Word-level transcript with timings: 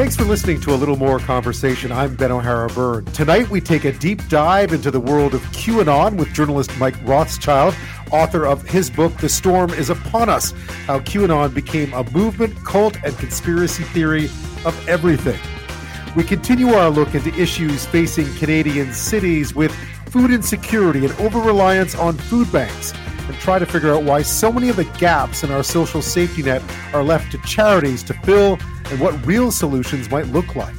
Thanks 0.00 0.16
for 0.16 0.24
listening 0.24 0.62
to 0.62 0.72
a 0.72 0.76
little 0.76 0.96
more 0.96 1.18
conversation. 1.18 1.92
I'm 1.92 2.16
Ben 2.16 2.32
O'Hara 2.32 2.68
Byrne. 2.68 3.04
Tonight 3.04 3.50
we 3.50 3.60
take 3.60 3.84
a 3.84 3.92
deep 3.92 4.26
dive 4.28 4.72
into 4.72 4.90
the 4.90 4.98
world 4.98 5.34
of 5.34 5.42
QAnon 5.52 6.16
with 6.16 6.32
journalist 6.32 6.70
Mike 6.78 6.96
Rothschild, 7.06 7.74
author 8.10 8.46
of 8.46 8.62
his 8.62 8.88
book 8.88 9.14
The 9.18 9.28
Storm 9.28 9.68
is 9.74 9.90
Upon 9.90 10.30
Us: 10.30 10.52
How 10.86 11.00
QAnon 11.00 11.52
Became 11.52 11.92
a 11.92 12.02
Movement, 12.12 12.56
Cult, 12.64 12.96
and 13.04 13.14
Conspiracy 13.18 13.82
Theory 13.82 14.24
of 14.64 14.88
Everything. 14.88 15.38
We 16.16 16.24
continue 16.24 16.68
our 16.68 16.88
look 16.88 17.14
into 17.14 17.38
issues 17.38 17.84
facing 17.84 18.34
Canadian 18.36 18.94
cities 18.94 19.54
with 19.54 19.70
food 20.06 20.30
insecurity 20.30 21.04
and 21.04 21.14
over 21.20 21.40
reliance 21.40 21.94
on 21.94 22.16
food 22.16 22.50
banks 22.50 22.94
and 23.28 23.36
try 23.36 23.58
to 23.58 23.66
figure 23.66 23.92
out 23.94 24.04
why 24.04 24.22
so 24.22 24.50
many 24.50 24.70
of 24.70 24.76
the 24.76 24.84
gaps 24.98 25.44
in 25.44 25.50
our 25.50 25.62
social 25.62 26.00
safety 26.00 26.42
net 26.42 26.62
are 26.94 27.04
left 27.04 27.30
to 27.32 27.38
charities 27.42 28.02
to 28.04 28.14
fill 28.14 28.58
and 28.90 29.00
what 29.00 29.24
real 29.26 29.50
solutions 29.50 30.10
might 30.10 30.26
look 30.26 30.56
like. 30.56 30.74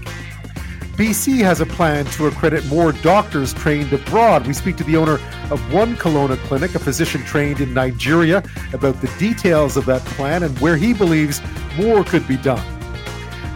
BC 0.95 1.38
has 1.39 1.61
a 1.61 1.65
plan 1.65 2.05
to 2.05 2.27
accredit 2.27 2.65
more 2.67 2.91
doctors 2.91 3.53
trained 3.53 3.91
abroad. 3.91 4.45
We 4.45 4.53
speak 4.53 4.75
to 4.77 4.84
the 4.84 4.97
owner 4.97 5.20
of 5.49 5.73
one 5.73 5.95
Kelowna 5.95 6.37
clinic, 6.43 6.75
a 6.75 6.79
physician 6.79 7.23
trained 7.23 7.59
in 7.59 7.73
Nigeria, 7.73 8.43
about 8.73 9.01
the 9.01 9.07
details 9.17 9.77
of 9.77 9.85
that 9.85 10.01
plan 10.01 10.43
and 10.43 10.57
where 10.59 10.77
he 10.77 10.93
believes 10.93 11.41
more 11.77 12.03
could 12.03 12.27
be 12.27 12.37
done. 12.37 12.63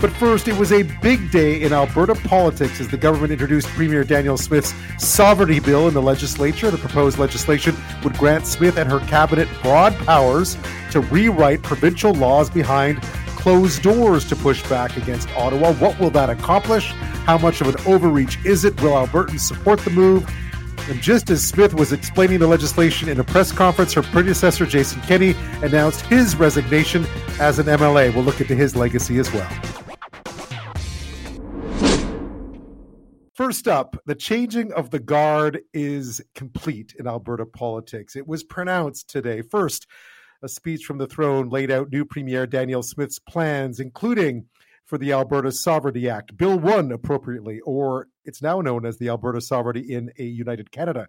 But 0.02 0.12
first, 0.14 0.48
it 0.48 0.58
was 0.58 0.72
a 0.72 0.84
big 0.84 1.32
day 1.32 1.62
in 1.62 1.72
Alberta 1.72 2.16
politics 2.16 2.80
as 2.80 2.88
the 2.88 2.98
government 2.98 3.32
introduced 3.32 3.68
Premier 3.70 4.04
Danielle 4.04 4.38
Smith's 4.38 4.74
sovereignty 4.98 5.60
bill 5.60 5.88
in 5.88 5.94
the 5.94 6.02
legislature. 6.02 6.70
The 6.70 6.78
proposed 6.78 7.18
legislation 7.18 7.76
would 8.04 8.18
grant 8.18 8.46
Smith 8.46 8.78
and 8.78 8.90
her 8.90 9.00
cabinet 9.02 9.48
broad 9.62 9.96
powers 10.00 10.58
to 10.92 11.00
rewrite 11.02 11.64
provincial 11.64 12.14
laws 12.14 12.50
behind 12.50 13.02
closed 13.46 13.84
doors 13.84 14.26
to 14.26 14.36
push 14.36 14.68
back 14.68 14.98
against 14.98 15.30
Ottawa. 15.38 15.72
What 15.74 16.00
will 16.00 16.10
that 16.10 16.32
accomplish? 16.32 16.88
How 17.28 17.38
much 17.38 17.62
of 17.62 17.68
an 17.68 17.76
overreach 17.86 18.44
is 18.44 18.66
it? 18.66 18.82
Will 18.82 18.94
Albertans 18.94 19.42
support 19.42 19.80
the 19.82 19.92
move? 19.92 20.28
And 20.90 21.00
just 21.00 21.30
as 21.30 21.48
Smith 21.48 21.76
was 21.76 21.94
explaining 21.94 22.40
the 22.40 22.48
legislation 22.48 23.08
in 23.08 23.20
a 23.20 23.24
press 23.24 23.52
conference, 23.52 23.94
her 23.94 24.02
predecessor, 24.02 24.66
Jason 24.66 25.00
Kenney, 25.02 25.36
announced 25.62 26.02
his 26.08 26.36
resignation 26.36 27.06
as 27.40 27.60
an 27.60 27.68
MLA. 27.68 28.12
We'll 28.16 28.24
look 28.24 28.42
into 28.42 28.56
his 28.56 28.76
legacy 28.76 29.20
as 29.20 29.32
well. 29.32 29.48
First 33.36 33.68
up, 33.68 33.96
the 34.08 34.16
changing 34.16 34.74
of 34.74 34.90
the 34.90 34.98
guard 35.00 35.60
is 35.72 36.20
complete 36.34 36.96
in 36.98 37.06
Alberta 37.06 37.46
politics. 37.46 38.16
It 38.16 38.26
was 38.26 38.44
pronounced 38.44 39.08
today. 39.08 39.44
First, 39.44 39.86
a 40.42 40.50
speech 40.50 40.86
from 40.86 40.98
the 40.98 41.08
throne 41.08 41.50
laid 41.50 41.72
out 41.72 41.92
new 41.92 42.06
Premier 42.06 42.46
Danielle 42.46 42.84
Smith's 42.84 43.20
plans, 43.20 43.80
including 43.80 44.46
for 44.86 44.98
the 44.98 45.12
Alberta 45.12 45.52
Sovereignty 45.52 46.10
Act, 46.10 46.38
Bill 46.38 46.58
1 46.60 46.92
appropriately, 46.92 47.60
or 47.62 48.08
it's 48.24 48.42
now 48.42 48.62
known 48.62 48.86
as 48.86 48.98
the 48.98 49.10
Alberta 49.10 49.42
Sovereignty 49.42 49.94
in 49.94 50.12
a 50.20 50.24
United 50.24 50.72
Canada 50.72 51.08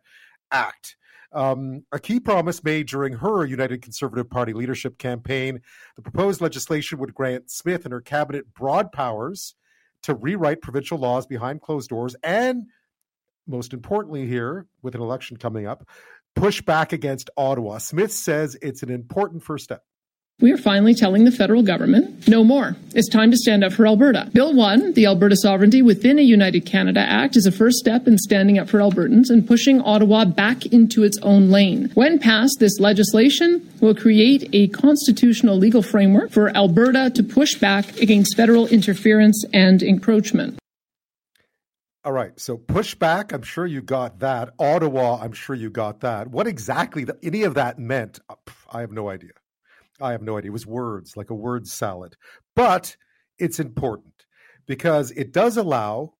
Act. 0.50 0.96
Um, 1.32 1.84
a 1.92 1.98
key 1.98 2.20
promise 2.20 2.64
made 2.64 2.86
during 2.86 3.12
her 3.14 3.44
United 3.44 3.82
Conservative 3.82 4.30
Party 4.30 4.52
leadership 4.52 4.96
campaign. 4.96 5.60
The 5.96 6.02
proposed 6.02 6.40
legislation 6.40 6.98
would 6.98 7.14
grant 7.14 7.50
Smith 7.50 7.84
and 7.84 7.92
her 7.92 8.00
cabinet 8.00 8.54
broad 8.54 8.92
powers 8.92 9.54
to 10.04 10.14
rewrite 10.14 10.62
provincial 10.62 10.98
laws 10.98 11.26
behind 11.26 11.60
closed 11.60 11.90
doors 11.90 12.14
and 12.22 12.64
most 13.46 13.72
importantly 13.72 14.26
here 14.26 14.66
with 14.82 14.94
an 14.94 15.00
election 15.00 15.36
coming 15.36 15.66
up 15.66 15.88
push 16.36 16.62
back 16.62 16.92
against 16.92 17.28
ottawa 17.36 17.78
smith 17.78 18.12
says 18.12 18.56
it's 18.62 18.82
an 18.82 18.90
important 18.90 19.42
first 19.42 19.64
step 19.64 19.82
we 20.38 20.52
are 20.52 20.58
finally 20.58 20.92
telling 20.92 21.24
the 21.24 21.30
federal 21.30 21.62
government 21.62 22.28
no 22.28 22.44
more. 22.44 22.76
It's 22.94 23.08
time 23.08 23.30
to 23.30 23.38
stand 23.38 23.64
up 23.64 23.72
for 23.72 23.86
Alberta. 23.86 24.28
Bill 24.34 24.52
1, 24.52 24.92
the 24.92 25.06
Alberta 25.06 25.34
Sovereignty 25.34 25.80
Within 25.80 26.18
a 26.18 26.22
United 26.22 26.66
Canada 26.66 27.00
Act, 27.00 27.36
is 27.36 27.46
a 27.46 27.50
first 27.50 27.78
step 27.78 28.06
in 28.06 28.18
standing 28.18 28.58
up 28.58 28.68
for 28.68 28.80
Albertans 28.80 29.30
and 29.30 29.48
pushing 29.48 29.80
Ottawa 29.80 30.26
back 30.26 30.66
into 30.66 31.04
its 31.04 31.16
own 31.22 31.48
lane. 31.48 31.90
When 31.94 32.18
passed, 32.18 32.58
this 32.60 32.78
legislation 32.78 33.66
will 33.80 33.94
create 33.94 34.46
a 34.52 34.68
constitutional 34.68 35.56
legal 35.56 35.80
framework 35.80 36.32
for 36.32 36.54
Alberta 36.54 37.10
to 37.14 37.22
push 37.22 37.54
back 37.54 37.96
against 37.96 38.36
federal 38.36 38.66
interference 38.66 39.42
and 39.54 39.82
encroachment. 39.82 40.58
All 42.06 42.12
right. 42.12 42.38
So 42.38 42.56
push 42.56 42.94
back, 42.94 43.32
I'm 43.32 43.42
sure 43.42 43.66
you 43.66 43.82
got 43.82 44.20
that. 44.20 44.50
Ottawa, 44.60 45.18
I'm 45.20 45.32
sure 45.32 45.56
you 45.56 45.70
got 45.70 46.02
that. 46.02 46.28
What 46.28 46.46
exactly 46.46 47.02
the, 47.02 47.18
any 47.20 47.42
of 47.42 47.54
that 47.54 47.80
meant, 47.80 48.20
uh, 48.28 48.36
I 48.70 48.80
have 48.82 48.92
no 48.92 49.08
idea. 49.08 49.32
I 50.00 50.12
have 50.12 50.22
no 50.22 50.38
idea. 50.38 50.50
It 50.50 50.52
was 50.52 50.68
words, 50.68 51.16
like 51.16 51.30
a 51.30 51.34
word 51.34 51.66
salad. 51.66 52.14
But 52.54 52.96
it's 53.40 53.58
important 53.58 54.24
because 54.68 55.10
it 55.10 55.32
does 55.32 55.56
allow 55.56 56.12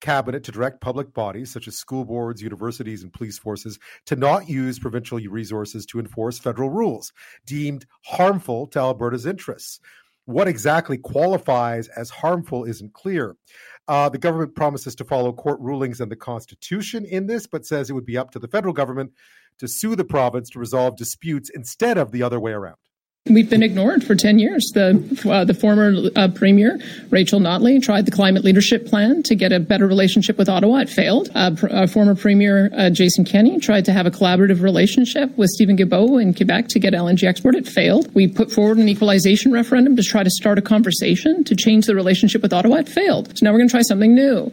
cabinet 0.00 0.44
to 0.44 0.52
direct 0.52 0.80
public 0.80 1.12
bodies 1.12 1.50
such 1.50 1.66
as 1.66 1.76
school 1.76 2.04
boards, 2.04 2.40
universities, 2.40 3.02
and 3.02 3.12
police 3.12 3.36
forces 3.36 3.80
to 4.04 4.14
not 4.14 4.48
use 4.48 4.78
provincial 4.78 5.18
resources 5.18 5.84
to 5.86 5.98
enforce 5.98 6.38
federal 6.38 6.70
rules 6.70 7.12
deemed 7.44 7.84
harmful 8.04 8.68
to 8.68 8.78
Alberta's 8.78 9.26
interests. 9.26 9.80
What 10.26 10.48
exactly 10.48 10.98
qualifies 10.98 11.88
as 11.88 12.10
harmful 12.10 12.64
isn't 12.64 12.92
clear. 12.94 13.36
Uh, 13.88 14.08
the 14.08 14.18
government 14.18 14.56
promises 14.56 14.96
to 14.96 15.04
follow 15.04 15.32
court 15.32 15.60
rulings 15.60 16.00
and 16.00 16.10
the 16.10 16.16
Constitution 16.16 17.04
in 17.04 17.26
this, 17.26 17.46
but 17.46 17.64
says 17.64 17.88
it 17.88 17.92
would 17.92 18.04
be 18.04 18.18
up 18.18 18.32
to 18.32 18.40
the 18.40 18.48
federal 18.48 18.74
government 18.74 19.12
to 19.58 19.68
sue 19.68 19.94
the 19.94 20.04
province 20.04 20.50
to 20.50 20.58
resolve 20.58 20.96
disputes 20.96 21.50
instead 21.54 21.96
of 21.96 22.10
the 22.10 22.22
other 22.22 22.40
way 22.40 22.52
around. 22.52 22.76
We've 23.28 23.50
been 23.50 23.64
ignored 23.64 24.04
for 24.04 24.14
10 24.14 24.38
years. 24.38 24.70
The, 24.72 25.02
uh, 25.28 25.44
the 25.44 25.54
former 25.54 26.10
uh, 26.14 26.28
premier, 26.28 26.78
Rachel 27.10 27.40
Notley, 27.40 27.82
tried 27.82 28.06
the 28.06 28.12
climate 28.12 28.44
leadership 28.44 28.86
plan 28.86 29.24
to 29.24 29.34
get 29.34 29.50
a 29.52 29.58
better 29.58 29.88
relationship 29.88 30.38
with 30.38 30.48
Ottawa. 30.48 30.76
It 30.78 30.88
failed. 30.88 31.30
Uh, 31.34 31.50
pr- 31.56 31.66
uh, 31.70 31.86
former 31.88 32.14
premier 32.14 32.70
uh, 32.76 32.88
Jason 32.88 33.24
Kenney 33.24 33.58
tried 33.58 33.84
to 33.86 33.92
have 33.92 34.06
a 34.06 34.12
collaborative 34.12 34.62
relationship 34.62 35.36
with 35.36 35.50
Steven 35.50 35.76
Guilbeault 35.76 36.22
in 36.22 36.34
Quebec 36.34 36.68
to 36.68 36.78
get 36.78 36.92
LNG 36.92 37.24
export. 37.24 37.56
It 37.56 37.66
failed. 37.66 38.14
We 38.14 38.28
put 38.28 38.52
forward 38.52 38.78
an 38.78 38.88
equalization 38.88 39.50
referendum 39.50 39.96
to 39.96 40.04
try 40.04 40.22
to 40.22 40.30
start 40.30 40.58
a 40.58 40.62
conversation 40.62 41.42
to 41.44 41.56
change 41.56 41.86
the 41.86 41.96
relationship 41.96 42.42
with 42.42 42.52
Ottawa. 42.52 42.76
It 42.76 42.88
failed. 42.88 43.36
So 43.36 43.44
now 43.44 43.50
we're 43.50 43.58
going 43.58 43.68
to 43.68 43.72
try 43.72 43.82
something 43.82 44.14
new. 44.14 44.52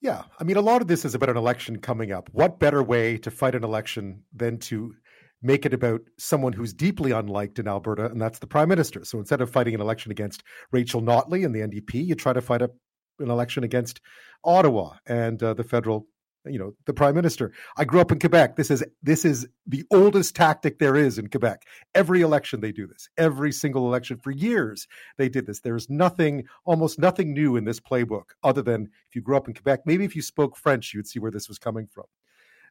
Yeah, 0.00 0.24
I 0.40 0.42
mean, 0.42 0.56
a 0.56 0.60
lot 0.60 0.82
of 0.82 0.88
this 0.88 1.04
is 1.04 1.14
about 1.14 1.28
an 1.28 1.36
election 1.36 1.78
coming 1.78 2.10
up. 2.10 2.28
What 2.32 2.58
better 2.58 2.82
way 2.82 3.18
to 3.18 3.30
fight 3.30 3.54
an 3.54 3.62
election 3.62 4.24
than 4.34 4.58
to 4.58 4.96
make 5.42 5.66
it 5.66 5.74
about 5.74 6.02
someone 6.18 6.52
who's 6.52 6.72
deeply 6.72 7.10
unliked 7.10 7.58
in 7.58 7.68
Alberta, 7.68 8.06
and 8.06 8.20
that's 8.20 8.38
the 8.38 8.46
prime 8.46 8.68
minister. 8.68 9.04
So 9.04 9.18
instead 9.18 9.40
of 9.40 9.50
fighting 9.50 9.74
an 9.74 9.80
election 9.80 10.12
against 10.12 10.42
Rachel 10.70 11.02
Notley 11.02 11.44
and 11.44 11.54
the 11.54 11.60
NDP, 11.60 12.06
you 12.06 12.14
try 12.14 12.32
to 12.32 12.40
fight 12.40 12.62
a, 12.62 12.70
an 13.18 13.30
election 13.30 13.64
against 13.64 14.00
Ottawa 14.44 14.94
and 15.06 15.42
uh, 15.42 15.54
the 15.54 15.64
federal, 15.64 16.06
you 16.44 16.58
know, 16.58 16.74
the 16.86 16.94
prime 16.94 17.14
minister. 17.14 17.52
I 17.76 17.84
grew 17.84 18.00
up 18.00 18.12
in 18.12 18.18
Quebec. 18.18 18.56
This 18.56 18.70
is 18.70 18.84
this 19.02 19.24
is 19.24 19.46
the 19.66 19.84
oldest 19.92 20.34
tactic 20.34 20.78
there 20.78 20.96
is 20.96 21.18
in 21.18 21.28
Quebec. 21.28 21.64
Every 21.94 22.20
election 22.20 22.60
they 22.60 22.72
do 22.72 22.86
this. 22.86 23.08
Every 23.16 23.52
single 23.52 23.86
election 23.86 24.18
for 24.18 24.30
years 24.30 24.86
they 25.18 25.28
did 25.28 25.46
this. 25.46 25.60
There's 25.60 25.88
nothing, 25.88 26.44
almost 26.64 26.98
nothing 26.98 27.32
new 27.32 27.56
in 27.56 27.64
this 27.64 27.80
playbook, 27.80 28.30
other 28.42 28.62
than 28.62 28.88
if 29.08 29.14
you 29.14 29.22
grew 29.22 29.36
up 29.36 29.48
in 29.48 29.54
Quebec, 29.54 29.80
maybe 29.86 30.04
if 30.04 30.16
you 30.16 30.22
spoke 30.22 30.56
French, 30.56 30.94
you'd 30.94 31.06
see 31.06 31.18
where 31.18 31.30
this 31.30 31.48
was 31.48 31.58
coming 31.58 31.86
from. 31.86 32.04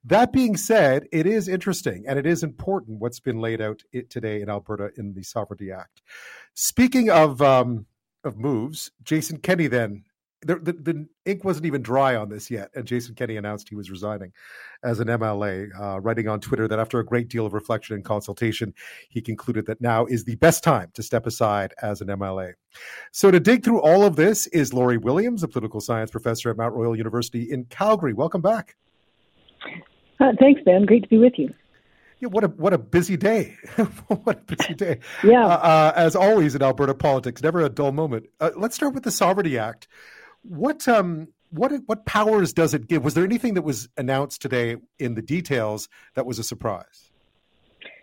That 0.04 0.34
being 0.34 0.58
said, 0.58 1.08
it 1.12 1.28
is 1.28 1.48
interesting 1.48 2.06
and 2.08 2.18
it 2.18 2.26
is 2.26 2.44
important 2.44 3.00
what's 3.00 3.20
been 3.20 3.40
laid 3.40 3.62
out 3.62 3.82
today 4.10 4.42
in 4.42 4.50
Alberta 4.50 4.92
in 4.98 5.14
the 5.14 5.24
Sovereignty 5.24 5.72
Act. 5.72 6.02
Speaking 6.54 7.10
of 7.10 7.42
um, 7.42 7.86
of 8.24 8.38
moves, 8.38 8.92
Jason 9.04 9.38
Kenney 9.38 9.68
then 9.68 10.04
the, 10.44 10.56
the, 10.56 10.74
the, 10.74 11.08
ink 11.26 11.44
wasn't 11.44 11.68
even 11.68 11.84
dry 11.84 12.16
on 12.16 12.30
this 12.30 12.50
yet, 12.50 12.72
and 12.74 12.86
Jason 12.86 13.14
Kenney 13.14 13.38
announced 13.38 13.70
he 13.70 13.76
was 13.76 13.92
resigning 13.92 14.32
as 14.84 15.00
an 15.00 15.08
MLA, 15.08 15.70
uh, 15.80 16.00
writing 16.00 16.28
on 16.28 16.40
Twitter 16.40 16.68
that 16.68 16.80
after 16.80 17.00
a 17.00 17.06
great 17.06 17.28
deal 17.28 17.46
of 17.46 17.54
reflection 17.54 17.96
and 17.96 18.04
consultation, 18.04 18.74
he 19.10 19.22
concluded 19.22 19.68
that 19.68 19.82
now 19.82 20.06
is 20.06 20.24
the 20.24 20.36
best 20.38 20.64
time 20.64 20.90
to 20.96 21.04
step 21.04 21.28
aside 21.28 21.74
as 21.82 22.02
an 22.02 22.08
MLA. 22.08 22.54
So, 23.12 23.30
to 23.30 23.40
dig 23.40 23.64
through 23.64 23.82
all 23.82 24.04
of 24.04 24.16
this 24.16 24.48
is 24.48 24.74
Lori 24.74 24.98
Williams, 24.98 25.44
a 25.44 25.48
political 25.48 25.80
science 25.80 26.10
professor 26.10 26.50
at 26.50 26.58
Mount 26.58 26.74
Royal 26.74 26.96
University 26.96 27.52
in 27.52 27.66
Calgary. 27.66 28.14
Welcome 28.14 28.42
back. 28.42 28.76
Uh, 30.22 30.32
thanks, 30.40 30.62
Ben. 30.64 30.86
Great 30.86 31.04
to 31.04 31.10
be 31.10 31.18
with 31.18 31.34
you. 31.38 31.54
Yeah, 32.20 32.30
what 32.30 32.44
a 32.44 32.48
what 32.50 32.72
a 32.72 32.78
busy 32.78 33.18
day! 33.18 33.58
what 34.08 34.38
a 34.38 34.56
busy 34.56 34.76
day! 34.76 35.00
yeah, 35.24 35.44
uh, 35.44 35.58
uh, 35.58 35.94
as 35.96 36.16
always 36.16 36.54
in 36.54 36.62
Alberta 36.62 36.94
politics, 36.94 37.42
never 37.42 37.62
a 37.62 37.70
dull 37.70 37.92
moment. 37.92 38.28
Uh, 38.40 38.52
let's 38.56 38.76
start 38.76 38.94
with 38.94 39.04
the 39.04 39.12
Sovereignty 39.12 39.58
Act. 39.58 39.88
What 40.44 40.88
um 40.88 41.30
what 41.50 41.72
what 41.88 42.06
powers 42.06 42.54
does 42.54 42.76
it 42.76 42.88
give? 42.88 43.04
Was 43.04 43.16
there 43.16 43.24
anything 43.24 43.56
that 43.56 43.64
was 43.64 43.90
announced 43.98 44.42
today 44.42 44.78
in 45.00 45.16
the 45.16 45.22
details 45.24 45.90
that 46.14 46.28
was 46.28 46.38
a 46.38 46.44
surprise? 46.44 47.12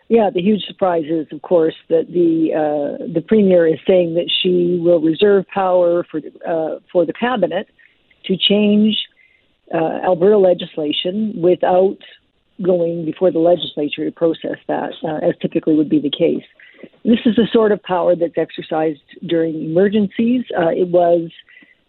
Yeah, 0.08 0.30
the 0.32 0.40
huge 0.40 0.62
surprise 0.62 1.04
is, 1.04 1.26
of 1.32 1.42
course, 1.42 1.74
that 1.88 2.06
the 2.08 2.54
uh, 2.54 3.12
the 3.12 3.20
premier 3.20 3.66
is 3.66 3.78
saying 3.86 4.14
that 4.14 4.30
she 4.42 4.80
will 4.82 5.00
reserve 5.00 5.46
power 5.52 6.04
for 6.10 6.20
uh, 6.46 6.80
for 6.90 7.06
the 7.06 7.12
cabinet 7.12 7.68
to 8.24 8.36
change 8.36 8.96
uh, 9.74 10.00
Alberta 10.04 10.38
legislation 10.38 11.34
without 11.40 11.98
going 12.62 13.04
before 13.04 13.30
the 13.30 13.38
legislature 13.38 14.04
to 14.04 14.10
process 14.10 14.58
that, 14.66 14.92
uh, 15.04 15.26
as 15.26 15.34
typically 15.40 15.74
would 15.74 15.88
be 15.88 16.00
the 16.00 16.10
case. 16.10 16.44
this 17.04 17.20
is 17.24 17.36
the 17.36 17.46
sort 17.52 17.72
of 17.72 17.82
power 17.82 18.16
that's 18.16 18.36
exercised 18.36 19.02
during 19.26 19.54
emergencies. 19.64 20.44
Uh, 20.56 20.68
it 20.68 20.88
was 20.88 21.30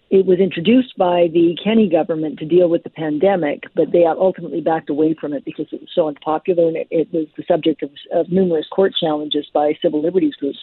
it 0.10 0.26
was 0.26 0.40
introduced 0.40 0.98
by 0.98 1.28
the 1.32 1.56
Kenney 1.64 1.88
government 1.88 2.40
to 2.40 2.46
deal 2.46 2.68
with 2.68 2.84
the 2.84 2.90
pandemic, 2.90 3.64
but 3.76 3.92
they 3.92 4.06
ultimately 4.06 4.60
backed 4.60 4.90
away 4.90 5.14
from 5.14 5.34
it 5.34 5.46
because 5.46 5.68
it 5.72 5.82
was 5.82 5.90
so 5.94 6.08
unpopular 6.08 6.68
and 6.68 6.78
it, 6.78 6.88
it 6.90 7.14
was 7.14 7.28
the 7.38 7.44
subject 7.48 7.84
of, 7.84 7.92
of, 8.12 8.32
numerous 8.32 8.66
court 8.72 8.94
challenges 9.00 9.46
by 9.54 9.78
civil 9.82 10.02
liberties 10.02 10.34
groups. 10.34 10.58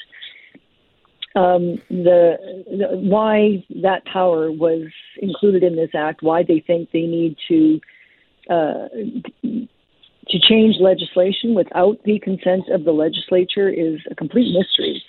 Um, 1.37 1.77
the, 1.91 2.37
the, 2.67 2.97
why 2.97 3.63
that 3.83 4.07
power 4.07 4.51
was 4.51 4.89
included 5.19 5.63
in 5.63 5.77
this 5.77 5.91
act, 5.95 6.23
why 6.23 6.43
they 6.43 6.65
think 6.67 6.91
they 6.93 7.03
need 7.03 7.37
to 7.49 7.81
uh, 8.49 8.89
to 10.29 10.41
change 10.41 10.77
legislation 10.81 11.55
without 11.55 12.03
the 12.05 12.19
consent 12.21 12.65
of 12.71 12.85
the 12.85 12.93
legislature 12.93 13.69
is 13.69 14.01
a 14.11 14.15
complete 14.15 14.53
mystery 14.57 15.03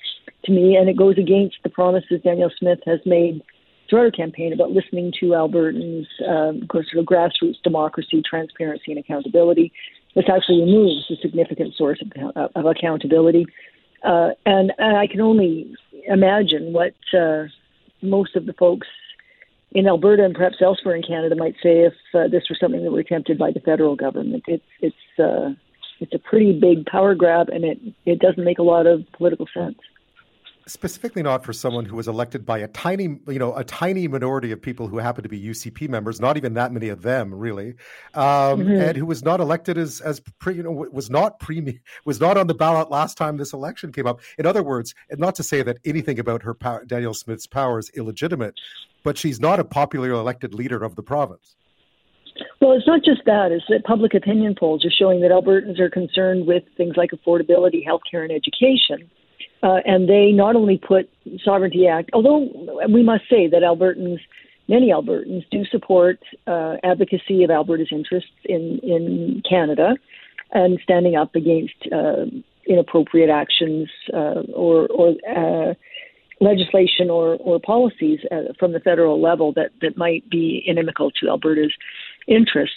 to 0.46 0.52
me, 0.52 0.76
and 0.76 0.90
it 0.90 0.98
goes 0.98 1.18
against 1.18 1.56
the 1.64 1.70
promises 1.70 2.22
Danielle 2.24 2.52
Smith 2.60 2.80
has 2.86 3.00
made 3.06 3.42
throughout 3.90 4.04
her 4.04 4.12
campaign 4.12 4.54
about 4.54 4.72
listening 4.72 5.14
to 5.20 5.28
Albertans, 5.28 6.06
um, 6.28 6.62
of 6.62 6.68
course, 6.68 6.88
sort 6.92 7.02
of 7.02 7.06
grassroots 7.06 7.62
democracy, 7.64 8.22
transparency, 8.28 8.92
and 8.92 9.00
accountability. 9.00 9.72
This 10.16 10.26
actually 10.34 10.62
removes 10.62 11.06
a 11.10 11.16
significant 11.22 11.76
source 11.76 12.02
of, 12.36 12.50
of 12.56 12.66
accountability. 12.66 13.46
Uh, 14.04 14.30
and, 14.46 14.72
and, 14.78 14.98
I 14.98 15.08
can 15.08 15.22
only 15.22 15.76
imagine 16.08 16.72
what 16.72 16.94
uh, 17.18 17.46
most 18.02 18.36
of 18.36 18.46
the 18.46 18.54
folks 18.54 18.88
in 19.72 19.88
Alberta 19.88 20.24
and 20.24 20.36
perhaps 20.36 20.58
elsewhere 20.62 20.96
in 20.96 21.02
Canada 21.02 21.36
might 21.36 21.56
say 21.62 21.82
if 21.82 21.94
uh, 22.14 22.28
this 22.28 22.44
were 22.50 22.58
something 22.60 22.84
that 22.84 22.92
were 22.92 23.00
attempted 23.00 23.38
by 23.38 23.52
the 23.52 23.60
federal 23.60 23.96
government. 23.96 24.44
It's 24.48 24.64
it's 24.82 25.20
uh, 25.20 25.50
it's 26.00 26.14
a 26.14 26.20
pretty 26.20 26.58
big 26.58 26.86
power 26.86 27.16
grab, 27.16 27.50
and 27.50 27.66
it 27.66 27.80
it 28.06 28.20
doesn't 28.20 28.44
make 28.44 28.60
a 28.60 28.64
lot 28.64 28.86
of 28.86 29.04
political 29.14 29.48
sense 29.54 29.80
specifically 30.68 31.24
not 31.24 31.44
for 31.44 31.54
someone 31.54 31.86
who 31.86 31.96
was 31.96 32.08
elected 32.08 32.46
by 32.46 32.60
a 32.60 32.68
tiny, 32.68 33.20
you 33.28 33.40
know, 33.40 33.56
a 33.56 33.64
tiny 33.64 34.08
minority 34.08 34.52
of 34.52 34.62
people 34.62 34.88
who 34.88 34.98
happen 34.98 35.24
to 35.24 35.30
be 35.30 35.42
UCP 35.42 35.90
members, 35.90 36.20
not 36.20 36.38
even 36.38 36.54
that 36.56 36.72
many 36.72 36.90
of 36.90 37.02
them 37.02 37.34
really, 37.34 37.70
um, 38.14 38.60
mm-hmm. 38.60 38.72
and 38.72 38.98
who 38.98 39.06
was 39.06 39.24
not 39.24 39.40
elected 39.40 39.78
as 39.78 40.02
as 40.02 40.20
pre, 40.40 40.56
you 40.56 40.64
know, 40.64 40.72
was 40.72 41.10
not 41.10 41.40
pre 41.40 41.80
was 42.06 42.20
not 42.20 42.38
on 42.38 42.48
the 42.48 42.54
ballot 42.54 42.92
last 42.92 43.18
time 43.18 43.38
this 43.38 43.54
election 43.54 43.92
came 43.92 44.06
up. 44.06 44.20
In 44.38 44.46
other 44.46 44.62
words, 44.62 44.94
and 45.10 45.20
not 45.20 45.36
to 45.36 45.44
say 45.44 45.64
that 45.64 45.78
anything 45.86 46.20
about 46.20 46.44
her 46.44 46.54
power, 46.54 46.84
Danielle 46.86 47.14
Smith's 47.14 47.48
power 47.48 47.80
is 47.80 47.90
illegitimate, 47.96 48.56
but 49.04 49.18
she's 49.18 49.40
not 49.40 49.60
a 49.60 49.64
popular 49.64 50.12
elected 50.12 50.54
leader 50.54 50.84
of 50.84 50.96
the 50.96 51.04
province. 51.04 51.56
Well, 52.62 52.74
it's 52.74 52.86
not 52.86 53.04
just 53.04 53.22
that. 53.26 53.52
It's 53.52 53.66
that 53.70 53.84
public 53.84 54.14
opinion 54.14 54.56
polls 54.60 54.86
are 54.86 54.92
showing 54.92 55.22
that 55.22 55.32
Albertans 55.32 55.80
are 55.80 55.90
concerned 55.90 56.46
with 56.46 56.64
things 56.76 56.96
like 56.96 57.12
affordability, 57.12 57.84
healthcare, 57.86 58.22
and 58.24 58.32
education 58.32 59.10
uh, 59.64 59.80
and 59.86 60.08
they 60.08 60.32
not 60.32 60.56
only 60.56 60.78
put 60.78 61.10
Sovereignty 61.44 61.88
Act, 61.88 62.10
although 62.14 62.50
we 62.90 63.04
must 63.04 63.24
say 63.30 63.48
that 63.48 63.64
Albertans, 63.64 64.20
many 64.68 64.92
Albertans, 64.92 65.46
do 65.50 65.66
support 65.66 66.20
uh, 66.46 66.76
advocacy 66.84 67.44
of 67.44 67.50
Alberta's 67.50 67.90
interests 67.92 68.32
in, 68.46 68.80
in 68.84 69.42
Canada 69.48 69.96
and 70.52 70.80
standing 70.84 71.16
up 71.16 71.36
against 71.36 71.76
uh, 71.92 72.26
inappropriate 72.68 73.30
actions 73.30 73.90
uh, 74.14 74.42
or, 74.54 74.88
or 74.88 75.16
uh, 75.30 75.74
legislation 76.40 77.10
or, 77.10 77.36
or 77.36 77.60
policies 77.60 78.20
uh, 78.32 78.54
from 78.60 78.74
the 78.74 78.80
federal 78.80 79.22
level 79.22 79.54
that, 79.54 79.72
that 79.82 79.98
might 79.98 80.30
be 80.30 80.64
inimical 80.66 81.12
to 81.12 81.28
Alberta's 81.28 81.74
interests. 82.28 82.76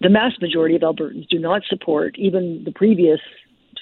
The 0.00 0.08
mass 0.08 0.32
majority 0.40 0.76
of 0.76 0.82
Albertans 0.82 1.28
do 1.28 1.38
not 1.38 1.62
support 1.68 2.16
even 2.16 2.62
the 2.64 2.72
previous 2.72 3.20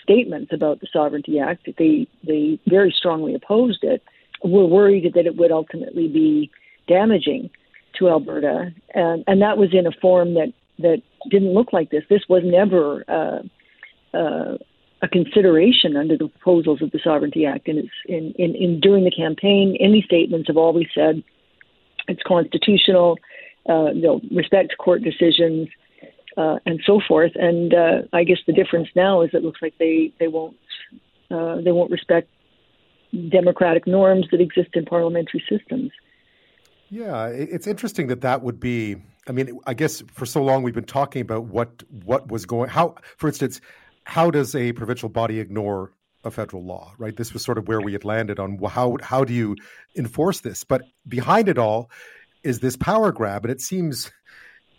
statements 0.08 0.52
about 0.52 0.81
the 0.81 0.87
Sovereignty 0.93 1.38
Act. 1.38 1.69
They 1.78 2.06
they 2.26 2.58
very 2.66 2.94
strongly 2.96 3.34
opposed 3.34 3.84
it. 3.84 4.02
Were 4.43 4.66
worried 4.66 5.12
that 5.14 5.26
it 5.26 5.37
would 5.37 5.50
ultimately 5.50 6.08
be 6.08 6.50
damaging 6.87 7.50
to 7.99 8.08
Alberta, 8.08 8.72
and 8.94 9.25
and 9.26 9.43
that 9.43 9.58
was 9.58 9.70
in 9.72 9.87
a 9.87 9.93
form 10.00 10.34
that 10.34 10.52
that 10.78 11.02
didn't 11.31 11.52
look 11.52 11.72
like 11.72 11.90
this. 11.90 12.05
This 12.08 12.22
was 12.28 12.43
never 12.44 13.05
uh, 13.08 14.16
uh, 14.16 14.56
a 15.02 15.08
consideration 15.08 15.96
under 15.96 16.16
the 16.16 16.28
proposals 16.28 16.82
of 16.82 16.90
the 16.90 17.00
Sovereignty 17.02 17.44
Act. 17.46 17.69
And 17.69 17.78
it's 17.78 17.88
in, 18.06 18.32
in, 18.38 18.54
in 18.54 18.81
during 18.81 19.04
the 19.04 19.11
campaign, 19.11 19.76
any 19.81 20.02
statements 20.02 20.49
have 20.49 20.56
always 20.56 20.87
said 20.94 21.22
it's 22.06 22.22
constitutional. 22.26 23.19
Uh, 23.69 23.90
you 23.93 24.02
know, 24.02 24.20
respect 24.34 24.75
court 24.78 25.02
decisions 25.02 25.69
uh, 26.38 26.58
and 26.64 26.81
so 26.87 27.00
forth. 27.06 27.32
And 27.35 27.75
uh, 27.75 28.02
I 28.12 28.25
guess 28.25 28.38
the 28.46 28.52
difference 28.52 28.88
now 28.94 29.23
is 29.23 29.31
it 29.32 29.43
looks 29.43 29.61
like 29.61 29.75
they 29.79 30.12
they 30.20 30.29
won't 30.29 30.56
uh, 31.31 31.56
they 31.61 31.73
won't 31.73 31.90
respect 31.90 32.31
democratic 33.31 33.87
norms 33.87 34.26
that 34.31 34.40
exist 34.40 34.70
in 34.75 34.85
parliamentary 34.85 35.43
systems. 35.49 35.90
Yeah, 36.90 37.26
it's 37.26 37.67
interesting 37.67 38.06
that 38.06 38.23
that 38.23 38.43
would 38.43 38.61
be. 38.61 38.96
I 39.26 39.32
mean, 39.32 39.58
I 39.67 39.75
guess 39.75 40.02
for 40.14 40.25
so 40.25 40.43
long 40.43 40.62
we've 40.62 40.75
been 40.75 40.85
talking 40.85 41.20
about 41.20 41.44
what 41.44 41.82
what 42.05 42.31
was 42.31 42.46
going. 42.46 42.70
How, 42.70 42.94
for 43.19 43.29
instance, 43.29 43.61
how 44.05 44.31
does 44.31 44.55
a 44.55 44.73
provincial 44.73 45.11
body 45.11 45.38
ignore 45.40 45.93
a 46.25 46.31
federal 46.31 46.64
law? 46.64 46.94
Right. 46.96 47.14
This 47.14 47.35
was 47.35 47.44
sort 47.44 47.58
of 47.58 47.69
where 47.69 47.81
we 47.81 47.93
had 47.93 48.05
landed 48.05 48.38
on 48.38 48.58
how 48.70 48.96
how 49.02 49.25
do 49.25 49.35
you 49.35 49.56
enforce 49.96 50.40
this? 50.40 50.64
But 50.64 50.82
behind 51.06 51.49
it 51.49 51.58
all 51.58 51.90
is 52.43 52.61
this 52.61 52.76
power 52.76 53.12
grab, 53.12 53.44
and 53.44 53.52
it 53.52 53.61
seems 53.61 54.11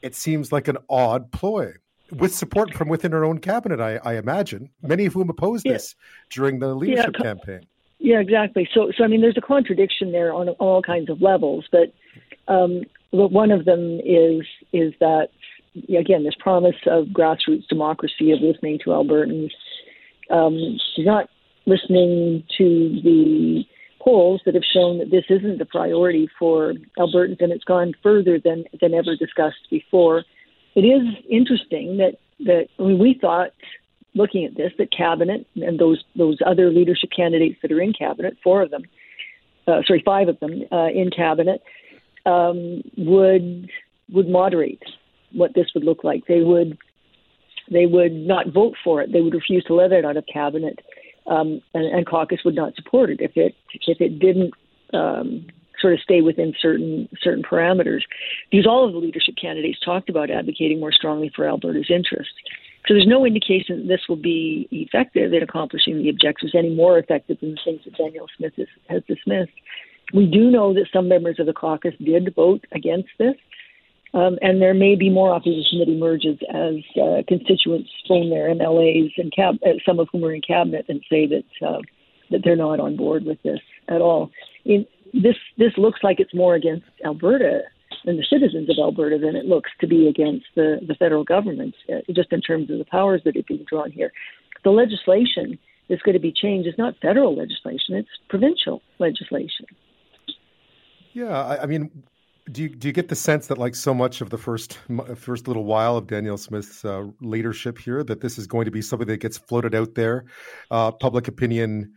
it 0.01 0.16
seems 0.16 0.51
like 0.51 0.68
an 0.68 0.78
odd 0.90 1.31
ploy 1.31 1.74
with 2.12 2.34
support 2.34 2.74
from 2.74 2.90
within 2.90 3.12
her 3.12 3.24
own 3.24 3.40
cabinet, 3.40 3.80
I, 3.80 4.00
I 4.04 4.18
imagine, 4.18 4.69
many 4.81 5.06
of 5.06 5.13
whom 5.13 5.30
opposed 5.30 5.66
yeah. 5.66 5.74
this 5.74 5.96
during 6.30 6.60
the 6.60 6.74
leadership 6.74 7.16
yeah. 7.18 7.24
campaign. 7.24 7.62
Yeah, 8.00 8.19
exactly. 8.19 8.68
So, 8.74 8.92
so 8.98 9.04
I 9.04 9.07
mean, 9.07 9.22
there's 9.22 9.38
a 9.38 9.42
contradiction 9.42 10.12
there 10.12 10.34
on 10.34 10.50
all 10.50 10.81
kinds 10.81 11.10
of 11.10 11.22
levels, 11.22 11.68
but 11.72 11.94
um, 12.48 12.84
one 13.12 13.51
of 13.51 13.66
them 13.66 14.00
is 14.04 14.46
is 14.72 14.94
that 15.00 15.30
again, 15.98 16.24
this 16.24 16.36
promise 16.40 16.75
of 16.88 17.07
grassroots 17.07 17.68
democracy 17.68 18.31
of 18.31 18.40
listening 18.42 18.80
to 18.84 18.92
Albertans. 18.92 19.51
Um, 20.30 20.78
she's 20.96 21.06
not 21.06 21.30
listening 21.66 22.44
to 22.57 23.01
the 23.04 23.63
polls 24.00 24.42
that 24.46 24.56
have 24.56 24.63
shown 24.63 24.98
that 25.00 25.12
this 25.12 25.25
isn't 25.30 25.62
a 25.62 25.66
priority 25.66 26.30
for 26.38 26.74
Albertans, 26.98 27.42
and 27.42 27.51
it's 27.51 27.63
gone 27.63 27.94
further 28.01 28.40
than 28.40 28.66
than 28.81 28.94
ever 28.94 29.16
discussed 29.16 29.69
before. 29.69 30.24
It 30.75 30.81
is 30.81 31.04
interesting 31.30 31.98
that 31.98 32.16
that 32.46 32.68
I 32.80 32.84
mean, 32.84 33.00
we 33.00 33.18
thought, 33.19 33.51
looking 34.16 34.46
at 34.46 34.56
this, 34.56 34.72
that 34.78 34.92
cabinet 34.92 35.46
and 35.56 35.80
those 35.80 36.04
those 36.16 36.38
other 36.46 36.72
leadership 36.72 37.10
candidates 37.16 37.60
that 37.62 37.72
are 37.72 37.81
in 37.81 37.94
cabinet, 37.94 38.38
four 38.44 38.62
of 38.62 38.72
them, 38.72 38.84
uh, 39.68 39.81
sorry, 39.86 40.01
five 40.06 40.27
of 40.27 40.39
them 40.39 40.63
uh, 40.72 40.88
in 40.88 41.10
cabinet, 41.12 41.62
um, 42.25 42.82
would 42.98 43.70
would 44.12 44.29
moderate 44.29 44.84
what 45.34 45.53
this 45.53 45.68
would 45.75 45.84
look 45.84 46.03
like. 46.03 46.25
They 46.27 46.41
would 46.41 46.77
they 47.72 47.86
would 47.86 48.13
not 48.13 48.51
vote 48.51 48.75
for 48.84 49.01
it. 49.01 49.12
They 49.12 49.22
would 49.22 49.34
refuse 49.34 49.63
to 49.65 49.75
let 49.75 49.91
it 49.91 50.06
out 50.06 50.18
of 50.18 50.25
cabinet 50.32 50.79
um, 51.29 51.62
and, 51.74 51.86
and, 51.86 52.05
caucus 52.05 52.39
would 52.43 52.55
not 52.55 52.75
support 52.75 53.09
it 53.09 53.21
if 53.21 53.31
it 53.36 53.55
if 53.88 54.01
it 54.01 54.19
didn't 54.19 54.53
um, 54.93 55.45
sort 55.79 55.93
of 55.93 56.00
stay 56.00 56.21
within 56.21 56.53
certain 56.59 57.07
certain 57.21 57.43
parameters. 57.43 58.01
Because 58.51 58.67
all 58.67 58.86
of 58.86 58.93
the 58.93 59.00
leadership 59.00 59.36
candidates 59.39 59.79
talked 59.83 60.09
about 60.09 60.29
advocating 60.29 60.79
more 60.79 60.91
strongly 60.91 61.31
for 61.36 61.48
Alberta's 61.48 61.89
interests. 61.89 62.33
So 62.88 62.93
there's 62.93 63.07
no 63.07 63.25
indication 63.25 63.81
that 63.81 63.88
this 63.88 64.07
will 64.09 64.15
be 64.15 64.67
effective 64.71 65.33
in 65.33 65.43
accomplishing 65.43 65.98
the 65.98 66.09
objectives, 66.09 66.55
any 66.55 66.74
more 66.74 66.98
effective 66.98 67.38
than 67.39 67.51
the 67.51 67.59
things 67.63 67.81
that 67.86 67.95
Danielle 67.95 68.27
Smith 68.36 68.53
has, 68.57 68.67
has 68.89 69.03
dismissed. 69.07 69.51
We 70.13 70.25
do 70.25 70.50
know 70.50 70.74
that 70.74 70.88
some 70.91 71.07
members 71.07 71.39
of 71.39 71.45
the 71.45 71.53
caucus 71.53 71.93
did 72.03 72.33
vote 72.33 72.65
against 72.71 73.09
this. 73.19 73.36
Um, 74.13 74.39
and 74.42 74.62
there 74.62 74.74
may 74.74 74.96
be 74.96 75.10
more 75.10 75.32
opposition 75.32 75.80
that 75.80 75.88
emerges 75.88 76.39
as 76.50 76.75
uh, 77.00 77.22
constituents 77.28 77.89
phone 78.08 78.30
their 78.30 78.54
MLAs 78.54 79.12
and 79.18 79.32
cab- 79.32 79.60
uh, 79.66 79.74
some 79.86 80.00
of 80.00 80.08
whom 80.12 80.25
are 80.25 80.34
in 80.34 80.42
cabinet 80.42 80.86
and 80.89 81.04
say 81.10 81.28
that 81.28 81.68
uh, 81.68 81.80
that 82.32 82.42
they're 82.44 82.56
not 82.56 82.80
on 82.80 82.96
board 82.96 83.25
with 83.25 83.42
this 83.44 83.60
at 83.88 84.01
all. 84.01 84.32
In, 84.66 84.86
this 85.13 85.36
this 85.58 85.74
looks 85.78 86.00
like 86.04 86.20
it's 86.20 86.34
more 86.34 86.56
against 86.56 86.86
Alberta 87.06 87.62
and 88.06 88.18
the 88.18 88.25
citizens 88.30 88.70
of 88.70 88.78
Alberta 88.80 89.18
than 89.18 89.36
it 89.36 89.46
looks 89.46 89.70
to 89.82 89.88
be 89.88 90.08
against 90.08 90.46
the 90.56 90.80
the 90.88 90.96
federal 90.96 91.24
government, 91.24 91.75
uh, 91.92 92.00
just 92.12 92.32
in 92.32 92.42
terms 92.42 92.70
of 92.70 92.78
the 92.78 92.86
powers 92.86 93.22
that 93.25 93.38
are 93.38 93.44
being 93.48 93.66
drawn 93.70 93.92
here. 93.92 94.12
The 94.63 94.72
legislation 94.72 95.58
that's 95.88 96.01
going 96.01 96.13
to 96.13 96.20
be 96.20 96.32
changed 96.32 96.68
is 96.68 96.75
not 96.78 96.96
federal 97.01 97.36
legislation; 97.36 97.96
it's 97.96 98.10
provincial 98.28 98.82
legislation. 99.00 99.66
Yeah, 101.13 101.38
I, 101.38 101.63
I 101.63 101.66
mean, 101.66 101.89
do 102.51 102.63
you 102.63 102.70
do 102.70 102.88
you 102.88 102.94
get 102.94 103.10
the 103.10 103.15
sense 103.15 103.48
that 103.48 103.58
like 103.58 103.75
so 103.75 103.94
much 103.94 104.22
of 104.22 104.29
the 104.29 104.38
first 104.38 104.77
first 105.15 105.48
little 105.48 105.65
while 105.65 105.98
of 105.98 106.08
Danielle 106.08 106.38
Smith's 106.38 106.84
uh, 106.84 107.06
leadership 107.22 107.77
here 107.77 108.03
that 108.03 108.22
this 108.22 108.38
is 108.38 108.48
going 108.48 108.65
to 108.65 108.72
be 108.72 108.82
something 108.82 109.08
that 109.08 109.18
gets 109.18 109.38
floated 109.38 109.75
out 109.75 109.96
there, 109.96 110.25
uh, 110.72 110.91
public 110.91 111.27
opinion 111.27 111.94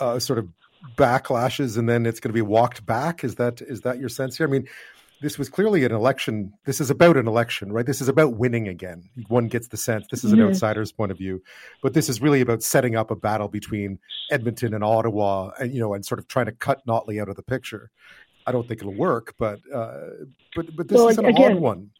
uh, 0.00 0.18
sort 0.18 0.38
of 0.38 0.48
backlashes, 0.96 1.76
and 1.76 1.88
then 1.88 2.06
it's 2.06 2.20
going 2.20 2.30
to 2.30 2.34
be 2.34 2.42
walked 2.42 2.84
back? 2.86 3.24
Is 3.24 3.36
that 3.36 3.60
is 3.62 3.82
that 3.82 3.98
your 3.98 4.08
sense 4.08 4.36
here? 4.36 4.46
I 4.46 4.50
mean, 4.50 4.68
this 5.20 5.38
was 5.38 5.48
clearly 5.48 5.84
an 5.84 5.92
election. 5.92 6.52
This 6.64 6.80
is 6.80 6.90
about 6.90 7.16
an 7.16 7.26
election, 7.26 7.72
right? 7.72 7.86
This 7.86 8.00
is 8.00 8.08
about 8.08 8.36
winning 8.36 8.68
again. 8.68 9.08
One 9.28 9.48
gets 9.48 9.68
the 9.68 9.76
sense 9.76 10.06
this 10.10 10.24
is 10.24 10.32
an 10.32 10.38
mm-hmm. 10.38 10.48
outsider's 10.48 10.92
point 10.92 11.10
of 11.10 11.18
view, 11.18 11.42
but 11.82 11.94
this 11.94 12.08
is 12.08 12.20
really 12.20 12.40
about 12.40 12.62
setting 12.62 12.96
up 12.96 13.10
a 13.10 13.16
battle 13.16 13.48
between 13.48 13.98
Edmonton 14.30 14.74
and 14.74 14.84
Ottawa, 14.84 15.50
and 15.58 15.72
you 15.72 15.80
know, 15.80 15.94
and 15.94 16.04
sort 16.04 16.18
of 16.18 16.28
trying 16.28 16.46
to 16.46 16.52
cut 16.52 16.86
Notley 16.86 17.20
out 17.20 17.28
of 17.28 17.36
the 17.36 17.42
picture. 17.42 17.90
I 18.46 18.52
don't 18.52 18.66
think 18.68 18.80
it'll 18.80 18.94
work, 18.94 19.34
but 19.38 19.60
uh, 19.74 20.08
but 20.54 20.74
but 20.76 20.88
this 20.88 20.96
well, 20.96 21.08
is 21.08 21.18
an 21.18 21.26
again, 21.26 21.52
odd 21.52 21.60
one. 21.60 21.90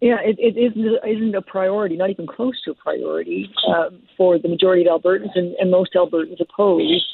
Yeah, 0.00 0.16
it, 0.22 0.36
it 0.38 0.56
isn't, 0.58 0.98
isn't 1.06 1.34
a 1.34 1.42
priority, 1.42 1.96
not 1.96 2.10
even 2.10 2.26
close 2.26 2.60
to 2.62 2.70
a 2.70 2.74
priority 2.74 3.50
uh, 3.68 3.90
for 4.16 4.38
the 4.38 4.48
majority 4.48 4.86
of 4.86 5.02
Albertans, 5.02 5.30
and, 5.34 5.54
and 5.56 5.70
most 5.70 5.92
Albertans 5.94 6.40
oppose 6.40 7.04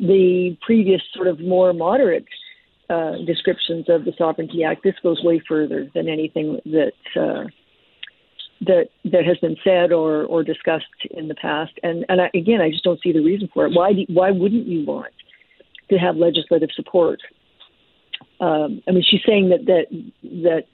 the 0.00 0.56
previous 0.60 1.00
sort 1.14 1.28
of 1.28 1.38
more 1.38 1.72
moderate 1.72 2.26
uh, 2.90 3.12
descriptions 3.26 3.86
of 3.88 4.04
the 4.04 4.12
Sovereignty 4.18 4.64
Act. 4.64 4.82
This 4.82 4.94
goes 5.02 5.22
way 5.22 5.40
further 5.48 5.88
than 5.94 6.08
anything 6.08 6.58
that 6.66 6.92
uh, 7.16 7.44
that 8.62 8.88
that 9.04 9.24
has 9.24 9.38
been 9.38 9.56
said 9.62 9.92
or 9.92 10.24
or 10.24 10.42
discussed 10.42 10.84
in 11.12 11.28
the 11.28 11.34
past. 11.34 11.72
And 11.82 12.04
and 12.08 12.20
I, 12.20 12.30
again, 12.34 12.60
I 12.60 12.70
just 12.70 12.84
don't 12.84 13.00
see 13.02 13.12
the 13.12 13.22
reason 13.22 13.48
for 13.54 13.66
it. 13.66 13.72
Why 13.72 13.92
do, 13.92 14.04
why 14.08 14.30
wouldn't 14.30 14.66
you 14.66 14.84
want 14.84 15.12
to 15.90 15.96
have 15.96 16.16
legislative 16.16 16.70
support? 16.74 17.20
Um, 18.42 18.82
I 18.86 18.90
mean, 18.90 19.04
she's 19.08 19.22
saying 19.26 19.48
that 19.48 19.64
that 19.66 19.86
that. 20.44 20.64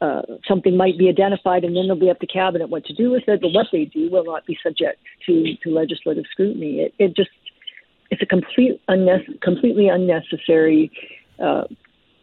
Uh, 0.00 0.20
something 0.46 0.76
might 0.76 0.98
be 0.98 1.08
identified, 1.08 1.64
and 1.64 1.74
then 1.74 1.84
it'll 1.84 1.96
be 1.96 2.10
up 2.10 2.18
to 2.20 2.26
cabinet 2.26 2.68
what 2.68 2.84
to 2.84 2.92
do 2.92 3.10
with 3.10 3.22
it. 3.26 3.40
But 3.40 3.52
what 3.52 3.68
they 3.72 3.86
do 3.86 4.10
will 4.10 4.24
not 4.24 4.44
be 4.44 4.58
subject 4.62 5.00
to, 5.24 5.56
to 5.62 5.70
legislative 5.70 6.24
scrutiny. 6.30 6.80
It, 6.80 6.94
it 6.98 7.16
just 7.16 7.30
it's 8.10 8.20
a 8.20 8.26
complete 8.26 8.82
unne- 8.86 9.40
completely 9.40 9.88
unnecessary 9.88 10.90
uh, 11.38 11.64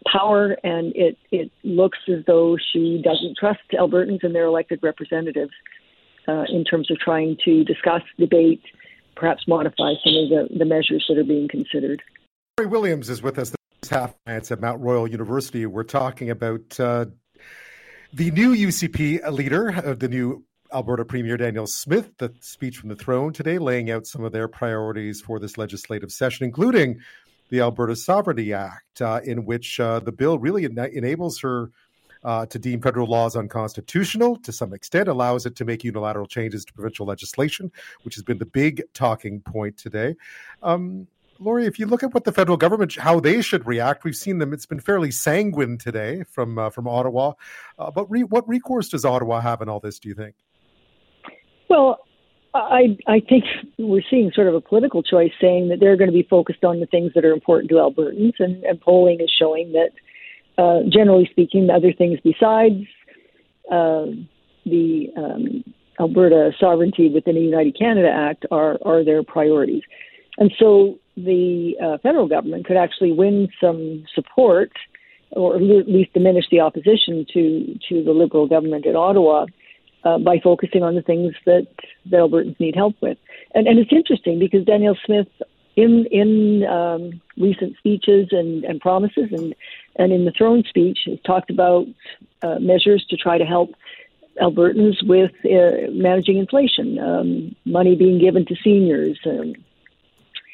power, 0.05 0.57
and 0.63 0.95
it 0.95 1.17
it 1.31 1.49
looks 1.63 1.97
as 2.07 2.23
though 2.27 2.55
she 2.71 3.01
doesn't 3.03 3.37
trust 3.37 3.61
Albertans 3.73 4.23
and 4.23 4.35
their 4.35 4.45
elected 4.45 4.79
representatives 4.83 5.53
uh, 6.27 6.43
in 6.49 6.63
terms 6.63 6.91
of 6.91 6.99
trying 6.99 7.37
to 7.45 7.63
discuss, 7.63 8.03
debate, 8.19 8.61
perhaps 9.15 9.47
modify 9.47 9.93
some 10.03 10.15
of 10.15 10.29
the, 10.29 10.47
the 10.55 10.65
measures 10.65 11.05
that 11.09 11.17
are 11.17 11.23
being 11.23 11.47
considered. 11.47 12.03
Williams 12.59 13.09
is 13.09 13.23
with 13.23 13.39
us. 13.39 13.55
Half 13.91 14.15
at 14.25 14.61
Mount 14.61 14.79
Royal 14.79 15.05
University. 15.05 15.65
We're 15.65 15.83
talking 15.83 16.29
about 16.29 16.79
uh, 16.79 17.07
the 18.13 18.31
new 18.31 18.55
UCP 18.55 19.29
leader, 19.29 19.67
of 19.67 19.99
the 19.99 20.07
new 20.07 20.45
Alberta 20.73 21.03
Premier 21.03 21.35
Danielle 21.35 21.67
Smith, 21.67 22.09
the 22.17 22.33
speech 22.39 22.77
from 22.77 22.87
the 22.87 22.95
throne 22.95 23.33
today, 23.33 23.57
laying 23.57 23.91
out 23.91 24.07
some 24.07 24.23
of 24.23 24.31
their 24.31 24.47
priorities 24.47 25.19
for 25.19 25.39
this 25.39 25.57
legislative 25.57 26.09
session, 26.09 26.45
including 26.45 27.01
the 27.49 27.59
Alberta 27.59 27.97
Sovereignty 27.97 28.53
Act, 28.53 29.01
uh, 29.01 29.19
in 29.25 29.43
which 29.43 29.77
uh, 29.77 29.99
the 29.99 30.13
bill 30.13 30.39
really 30.39 30.63
en- 30.63 30.79
enables 30.93 31.41
her 31.41 31.69
uh, 32.23 32.45
to 32.45 32.57
deem 32.57 32.81
federal 32.81 33.07
laws 33.07 33.35
unconstitutional 33.35 34.37
to 34.37 34.53
some 34.53 34.73
extent, 34.73 35.09
allows 35.09 35.45
it 35.45 35.57
to 35.57 35.65
make 35.65 35.83
unilateral 35.83 36.27
changes 36.27 36.63
to 36.63 36.71
provincial 36.71 37.05
legislation, 37.05 37.69
which 38.03 38.15
has 38.15 38.23
been 38.23 38.37
the 38.37 38.45
big 38.45 38.83
talking 38.93 39.41
point 39.41 39.75
today. 39.75 40.15
Um, 40.63 41.07
Lori, 41.41 41.65
if 41.65 41.79
you 41.79 41.87
look 41.87 42.03
at 42.03 42.13
what 42.13 42.23
the 42.23 42.31
federal 42.31 42.55
government, 42.55 42.95
how 42.95 43.19
they 43.19 43.41
should 43.41 43.65
react, 43.65 44.03
we've 44.03 44.15
seen 44.15 44.37
them. 44.37 44.53
It's 44.53 44.67
been 44.67 44.79
fairly 44.79 45.09
sanguine 45.09 45.77
today 45.77 46.23
from 46.29 46.59
uh, 46.59 46.69
from 46.69 46.87
Ottawa. 46.87 47.33
Uh, 47.79 47.89
but 47.89 48.09
re- 48.11 48.23
what 48.23 48.47
recourse 48.47 48.89
does 48.89 49.03
Ottawa 49.05 49.41
have 49.41 49.61
in 49.61 49.67
all 49.67 49.79
this? 49.79 49.97
Do 49.97 50.07
you 50.07 50.15
think? 50.15 50.35
Well, 51.67 51.99
I 52.53 52.95
I 53.07 53.21
think 53.27 53.45
we're 53.79 54.03
seeing 54.07 54.31
sort 54.35 54.47
of 54.47 54.53
a 54.53 54.61
political 54.61 55.01
choice 55.01 55.31
saying 55.41 55.69
that 55.69 55.79
they're 55.79 55.97
going 55.97 56.09
to 56.09 56.13
be 56.13 56.27
focused 56.29 56.63
on 56.63 56.79
the 56.79 56.85
things 56.85 57.11
that 57.15 57.25
are 57.25 57.33
important 57.33 57.69
to 57.71 57.75
Albertans, 57.77 58.33
and, 58.39 58.63
and 58.63 58.79
polling 58.79 59.19
is 59.19 59.31
showing 59.37 59.73
that, 59.73 59.91
uh, 60.61 60.81
generally 60.89 61.27
speaking, 61.31 61.69
other 61.71 61.91
things 61.91 62.19
besides 62.23 62.85
uh, 63.71 64.05
the 64.65 65.07
um, 65.17 65.63
Alberta 65.99 66.51
sovereignty 66.59 67.09
within 67.09 67.33
the 67.33 67.41
United 67.41 67.75
Canada 67.79 68.11
Act 68.11 68.45
are 68.51 68.77
are 68.85 69.03
their 69.03 69.23
priorities, 69.23 69.83
and 70.37 70.51
so 70.59 70.99
the 71.17 71.75
uh, 71.81 71.97
federal 71.99 72.27
government 72.27 72.65
could 72.65 72.77
actually 72.77 73.11
win 73.11 73.49
some 73.59 74.05
support, 74.13 74.71
or 75.31 75.55
at 75.55 75.61
least 75.61 76.13
diminish 76.13 76.45
the 76.51 76.59
opposition 76.59 77.25
to 77.33 77.77
to 77.89 78.03
the 78.03 78.11
Liberal 78.11 78.47
government 78.47 78.85
in 78.85 78.95
Ottawa 78.95 79.45
uh, 80.03 80.17
by 80.17 80.39
focusing 80.39 80.83
on 80.83 80.95
the 80.95 81.01
things 81.01 81.33
that 81.45 81.67
the 82.09 82.17
Albertans 82.17 82.59
need 82.59 82.75
help 82.75 82.95
with. 83.01 83.17
And, 83.53 83.67
and 83.67 83.79
it's 83.79 83.91
interesting 83.91 84.39
because 84.39 84.65
Danielle 84.65 84.97
Smith, 85.05 85.27
in 85.75 86.05
in 86.11 86.65
um, 86.65 87.21
recent 87.37 87.77
speeches 87.77 88.29
and, 88.31 88.63
and 88.63 88.79
promises, 88.79 89.29
and 89.31 89.53
and 89.97 90.11
in 90.11 90.25
the 90.25 90.31
throne 90.31 90.63
speech, 90.67 90.99
has 91.05 91.19
talked 91.25 91.49
about 91.49 91.87
uh, 92.41 92.59
measures 92.59 93.05
to 93.09 93.17
try 93.17 93.37
to 93.37 93.45
help 93.45 93.71
Albertans 94.41 95.05
with 95.05 95.31
uh, 95.45 95.91
managing 95.91 96.37
inflation, 96.37 96.97
um, 96.99 97.55
money 97.65 97.95
being 97.95 98.19
given 98.19 98.45
to 98.45 98.55
seniors. 98.63 99.19
Um, 99.25 99.55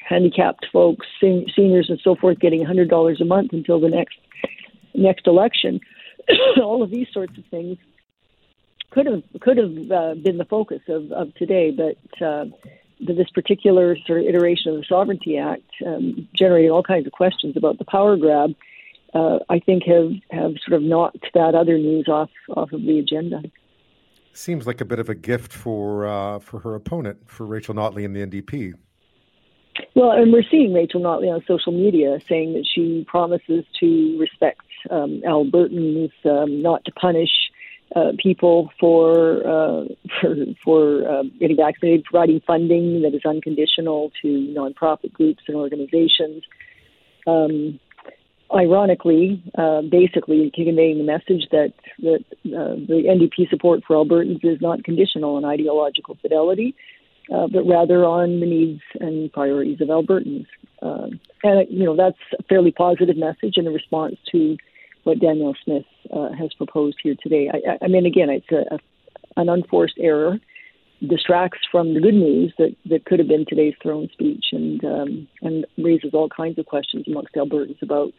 handicapped 0.08 0.68
folks, 0.72 1.06
sen- 1.20 1.46
seniors, 1.56 1.90
and 1.90 2.00
so 2.04 2.16
forth, 2.16 2.40
getting 2.40 2.64
$100 2.64 3.22
a 3.22 3.26
month 3.26 3.54
until 3.54 3.80
the 3.80 3.90
next 3.90 4.18
next 4.94 5.28
election. 5.28 5.80
All 6.62 6.82
of 6.82 6.90
these 6.90 7.08
sorts 7.14 7.38
of 7.38 7.46
things 7.52 7.78
could 8.90 9.06
have 9.06 9.24
could 9.42 9.58
have 9.58 9.92
uh, 9.92 10.16
been 10.16 10.38
the 10.38 10.48
focus 10.50 10.82
of, 10.88 11.12
of 11.12 11.34
today, 11.36 11.72
but 11.72 12.26
uh, 12.26 12.46
this 13.00 13.30
particular 13.34 13.98
sort 14.08 14.22
of 14.22 14.28
iteration 14.28 14.72
of 14.72 14.78
the 14.78 14.86
Sovereignty 14.88 15.38
Act 15.38 15.70
um, 15.86 16.28
generated 16.34 16.72
all 16.72 16.84
kinds 16.84 17.06
of 17.06 17.12
questions 17.12 17.56
about 17.56 17.78
the 17.78 17.86
power 17.86 18.18
grab. 18.18 18.56
Uh, 19.14 19.40
I 19.50 19.60
think 19.60 19.84
have 19.84 20.12
have 20.32 20.54
sort 20.66 20.82
of 20.82 20.84
knocked 20.84 21.28
that 21.34 21.54
other 21.54 21.78
news 21.78 22.08
off 22.08 22.30
off 22.56 22.72
of 22.72 22.82
the 22.82 23.00
agenda. 23.00 23.44
Seems 24.34 24.68
like 24.68 24.82
a 24.82 24.86
bit 24.86 25.00
of 25.00 25.10
a 25.10 25.16
gift 25.16 25.52
for 25.52 26.08
uh, 26.08 26.40
for 26.40 26.60
her 26.60 26.76
opponent, 26.76 27.30
for 27.30 27.46
Rachel 27.46 27.76
Notley 27.76 28.06
and 28.06 28.16
the 28.16 28.26
NDP. 28.26 28.74
Well, 29.96 30.12
and 30.12 30.32
we're 30.32 30.44
seeing 30.50 30.74
Rachel 30.74 31.02
Notley 31.02 31.34
on 31.34 31.44
social 31.48 31.72
media 31.72 32.20
saying 32.28 32.54
that 32.54 32.68
she 32.74 33.06
promises 33.08 33.66
to 33.80 34.18
respect 34.20 34.62
um, 34.90 35.22
Albertans, 35.26 36.12
um, 36.26 36.62
not 36.62 36.86
to 36.86 36.92
punish 36.92 37.30
uh, 37.96 38.12
people 38.22 38.70
for 38.80 39.48
uh, 39.48 39.86
for, 40.22 40.36
for 40.64 41.10
uh, 41.10 41.24
getting 41.40 41.58
vaccinated, 41.58 42.04
providing 42.04 42.42
funding 42.46 43.02
that 43.02 43.14
is 43.14 43.22
unconditional 43.26 44.12
to 44.22 44.28
nonprofit 44.58 45.14
groups 45.14 45.44
and 45.48 45.56
organizations. 45.56 46.44
Um, 47.26 47.80
ironically, 48.54 49.44
uh, 49.58 49.82
basically 49.82 50.52
conveying 50.54 50.98
the 50.98 51.04
message 51.04 51.48
that 51.52 51.74
that 52.00 52.24
uh, 52.46 52.76
the 52.76 53.04
NDP 53.08 53.50
support 53.50 53.84
for 53.86 53.96
Albertans 53.96 54.44
is 54.44 54.62
not 54.62 54.84
conditional 54.84 55.36
on 55.36 55.46
ideological 55.46 56.18
fidelity, 56.22 56.76
uh, 57.34 57.48
but 57.48 57.64
rather 57.68 58.06
on 58.06 58.40
the 58.40 58.46
needs 58.46 58.82
and 59.00 59.32
priorities 59.34 59.82
of 59.82 59.90
Albertans. 59.90 60.46
and 60.82 61.68
you 61.70 61.86
know 61.86 61.96
that's 61.96 62.18
a 62.40 62.44
fairly 62.44 62.72
positive 62.72 63.18
message 63.18 63.58
in 63.58 63.66
response 63.66 64.16
to 64.32 64.58
what 65.08 65.20
Danielle 65.20 65.56
Smith 65.64 65.86
uh, 66.14 66.32
has 66.34 66.54
proposed 66.54 66.98
here 67.02 67.16
today. 67.24 67.50
I, 67.52 67.86
I 67.86 67.88
mean, 67.88 68.06
again, 68.06 68.30
it's 68.30 68.52
a, 68.52 68.76
a, 68.76 68.80
an 69.38 69.48
unforced 69.48 69.98
error, 70.00 70.38
distracts 71.08 71.60
from 71.72 71.94
the 71.94 72.02
good 72.02 72.14
news 72.14 72.54
that, 72.58 72.76
that 72.90 73.06
could 73.06 73.20
have 73.20 73.28
been 73.30 73.46
today's 73.48 73.76
throne 73.82 74.10
speech, 74.12 74.48
and 74.52 74.84
um, 74.84 75.28
and 75.42 75.66
raises 75.78 76.14
all 76.14 76.28
kinds 76.30 76.60
of 76.60 76.66
questions 76.66 77.06
amongst 77.08 77.36
Albertans 77.36 77.82
about 77.82 78.14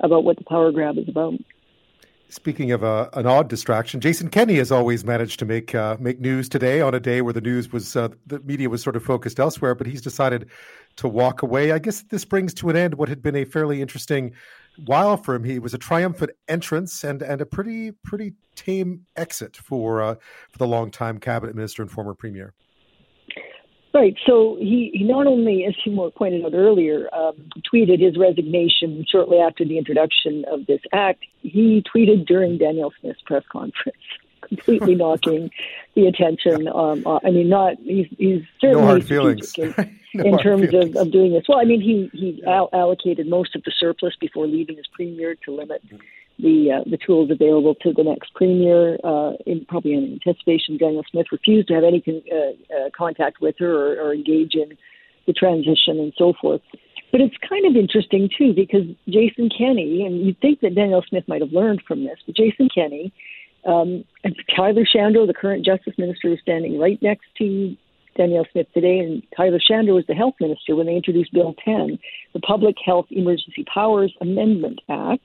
about 0.00 0.24
what 0.24 0.38
the 0.38 0.44
power 0.44 0.70
grab 0.70 0.96
is 0.96 1.08
about. 1.08 1.34
Speaking 2.30 2.72
of 2.72 2.84
uh, 2.84 3.08
an 3.14 3.26
odd 3.26 3.48
distraction, 3.48 4.00
Jason 4.00 4.28
Kenney 4.28 4.56
has 4.56 4.70
always 4.70 5.02
managed 5.02 5.38
to 5.38 5.46
make 5.46 5.74
uh, 5.74 5.96
make 5.98 6.20
news 6.20 6.46
today 6.46 6.82
on 6.82 6.94
a 6.94 7.00
day 7.00 7.22
where 7.22 7.32
the 7.32 7.40
news 7.40 7.72
was 7.72 7.96
uh, 7.96 8.08
the 8.26 8.38
media 8.40 8.68
was 8.68 8.82
sort 8.82 8.96
of 8.96 9.02
focused 9.02 9.40
elsewhere. 9.40 9.74
But 9.74 9.86
he's 9.86 10.02
decided 10.02 10.50
to 10.96 11.08
walk 11.08 11.40
away. 11.40 11.72
I 11.72 11.78
guess 11.78 12.02
this 12.02 12.26
brings 12.26 12.52
to 12.54 12.68
an 12.68 12.76
end 12.76 12.94
what 12.94 13.08
had 13.08 13.22
been 13.22 13.34
a 13.34 13.46
fairly 13.46 13.80
interesting 13.80 14.34
while 14.84 15.16
for 15.16 15.34
him. 15.34 15.44
He 15.44 15.58
was 15.58 15.72
a 15.72 15.78
triumphant 15.78 16.32
entrance 16.48 17.02
and 17.02 17.22
and 17.22 17.40
a 17.40 17.46
pretty 17.46 17.92
pretty 18.04 18.34
tame 18.54 19.06
exit 19.16 19.56
for 19.56 20.02
uh, 20.02 20.14
for 20.50 20.58
the 20.58 20.66
longtime 20.66 21.20
cabinet 21.20 21.54
minister 21.54 21.80
and 21.80 21.90
former 21.90 22.12
premier. 22.12 22.52
Right. 23.94 24.16
So 24.26 24.56
he, 24.60 24.90
he 24.92 25.04
not 25.04 25.26
only, 25.26 25.64
as 25.64 25.74
you 25.84 26.12
pointed 26.14 26.44
out 26.44 26.52
earlier, 26.54 27.08
um, 27.14 27.36
tweeted 27.72 28.00
his 28.00 28.18
resignation 28.18 29.04
shortly 29.10 29.38
after 29.38 29.64
the 29.64 29.78
introduction 29.78 30.44
of 30.50 30.66
this 30.66 30.80
act. 30.92 31.24
He 31.40 31.82
tweeted 31.94 32.26
during 32.26 32.58
Danielle 32.58 32.92
Smith's 33.00 33.22
press 33.22 33.44
conference, 33.50 33.96
completely 34.48 34.94
knocking 34.94 35.50
the 35.94 36.06
attention. 36.06 36.68
Um, 36.68 37.06
uh, 37.06 37.20
I 37.24 37.30
mean, 37.30 37.48
not 37.48 37.76
he's, 37.82 38.06
he's 38.18 38.42
certainly 38.60 38.82
no 38.82 38.86
hard 38.86 39.06
feelings. 39.06 39.54
in, 39.56 39.74
no 40.14 40.24
in 40.24 40.38
terms 40.38 40.74
of, 40.74 40.94
of 40.94 41.10
doing 41.10 41.32
this. 41.32 41.44
Well, 41.48 41.58
I 41.58 41.64
mean, 41.64 41.80
he 41.80 42.10
he 42.12 42.42
all- 42.46 42.68
allocated 42.74 43.26
most 43.26 43.56
of 43.56 43.64
the 43.64 43.72
surplus 43.78 44.14
before 44.20 44.46
leaving 44.46 44.78
as 44.78 44.86
premier 44.92 45.34
to 45.46 45.50
limit. 45.50 45.82
The 46.38 46.80
uh, 46.80 46.88
the 46.88 46.98
tools 46.98 47.30
available 47.30 47.74
to 47.82 47.92
the 47.92 48.04
next 48.04 48.32
premier. 48.34 48.96
Uh, 49.02 49.32
in 49.44 49.64
probably 49.66 49.94
in 49.94 50.20
anticipation, 50.24 50.76
Danielle 50.76 51.04
Smith 51.10 51.26
refused 51.32 51.68
to 51.68 51.74
have 51.74 51.84
any 51.84 52.00
con- 52.00 52.22
uh, 52.30 52.74
uh, 52.74 52.90
contact 52.96 53.40
with 53.40 53.56
her 53.58 53.98
or, 53.98 54.06
or, 54.06 54.14
engage 54.14 54.54
in 54.54 54.78
the 55.26 55.32
transition 55.32 55.98
and 55.98 56.12
so 56.16 56.32
forth. 56.40 56.60
But 57.10 57.20
it's 57.20 57.34
kind 57.48 57.66
of 57.66 57.74
interesting 57.74 58.28
too 58.36 58.52
because 58.54 58.86
Jason 59.08 59.50
Kenney, 59.50 60.04
and 60.06 60.24
you'd 60.24 60.40
think 60.40 60.60
that 60.60 60.74
Danielle 60.74 61.04
Smith 61.08 61.24
might 61.26 61.40
have 61.40 61.52
learned 61.52 61.82
from 61.88 62.04
this, 62.04 62.18
but 62.24 62.36
Jason 62.36 62.68
Kenney, 62.72 63.12
um, 63.64 64.04
and 64.24 64.36
Tyler 64.54 64.84
Shandro, 64.84 65.26
the 65.26 65.34
current 65.34 65.64
Justice 65.64 65.94
Minister, 65.98 66.30
was 66.30 66.38
standing 66.40 66.78
right 66.78 67.00
next 67.02 67.26
to 67.38 67.76
Danielle 68.16 68.46
Smith 68.52 68.66
today, 68.74 68.98
and 68.98 69.22
Tyler 69.36 69.58
Shandro 69.58 69.94
was 69.94 70.04
the 70.06 70.14
Health 70.14 70.34
Minister 70.40 70.76
when 70.76 70.86
they 70.86 70.96
introduced 70.96 71.32
Bill 71.32 71.54
10, 71.64 71.98
the 72.32 72.40
Public 72.40 72.76
Health 72.84 73.06
Emergency 73.10 73.64
Powers 73.72 74.12
Amendment 74.20 74.80
Act, 74.88 75.24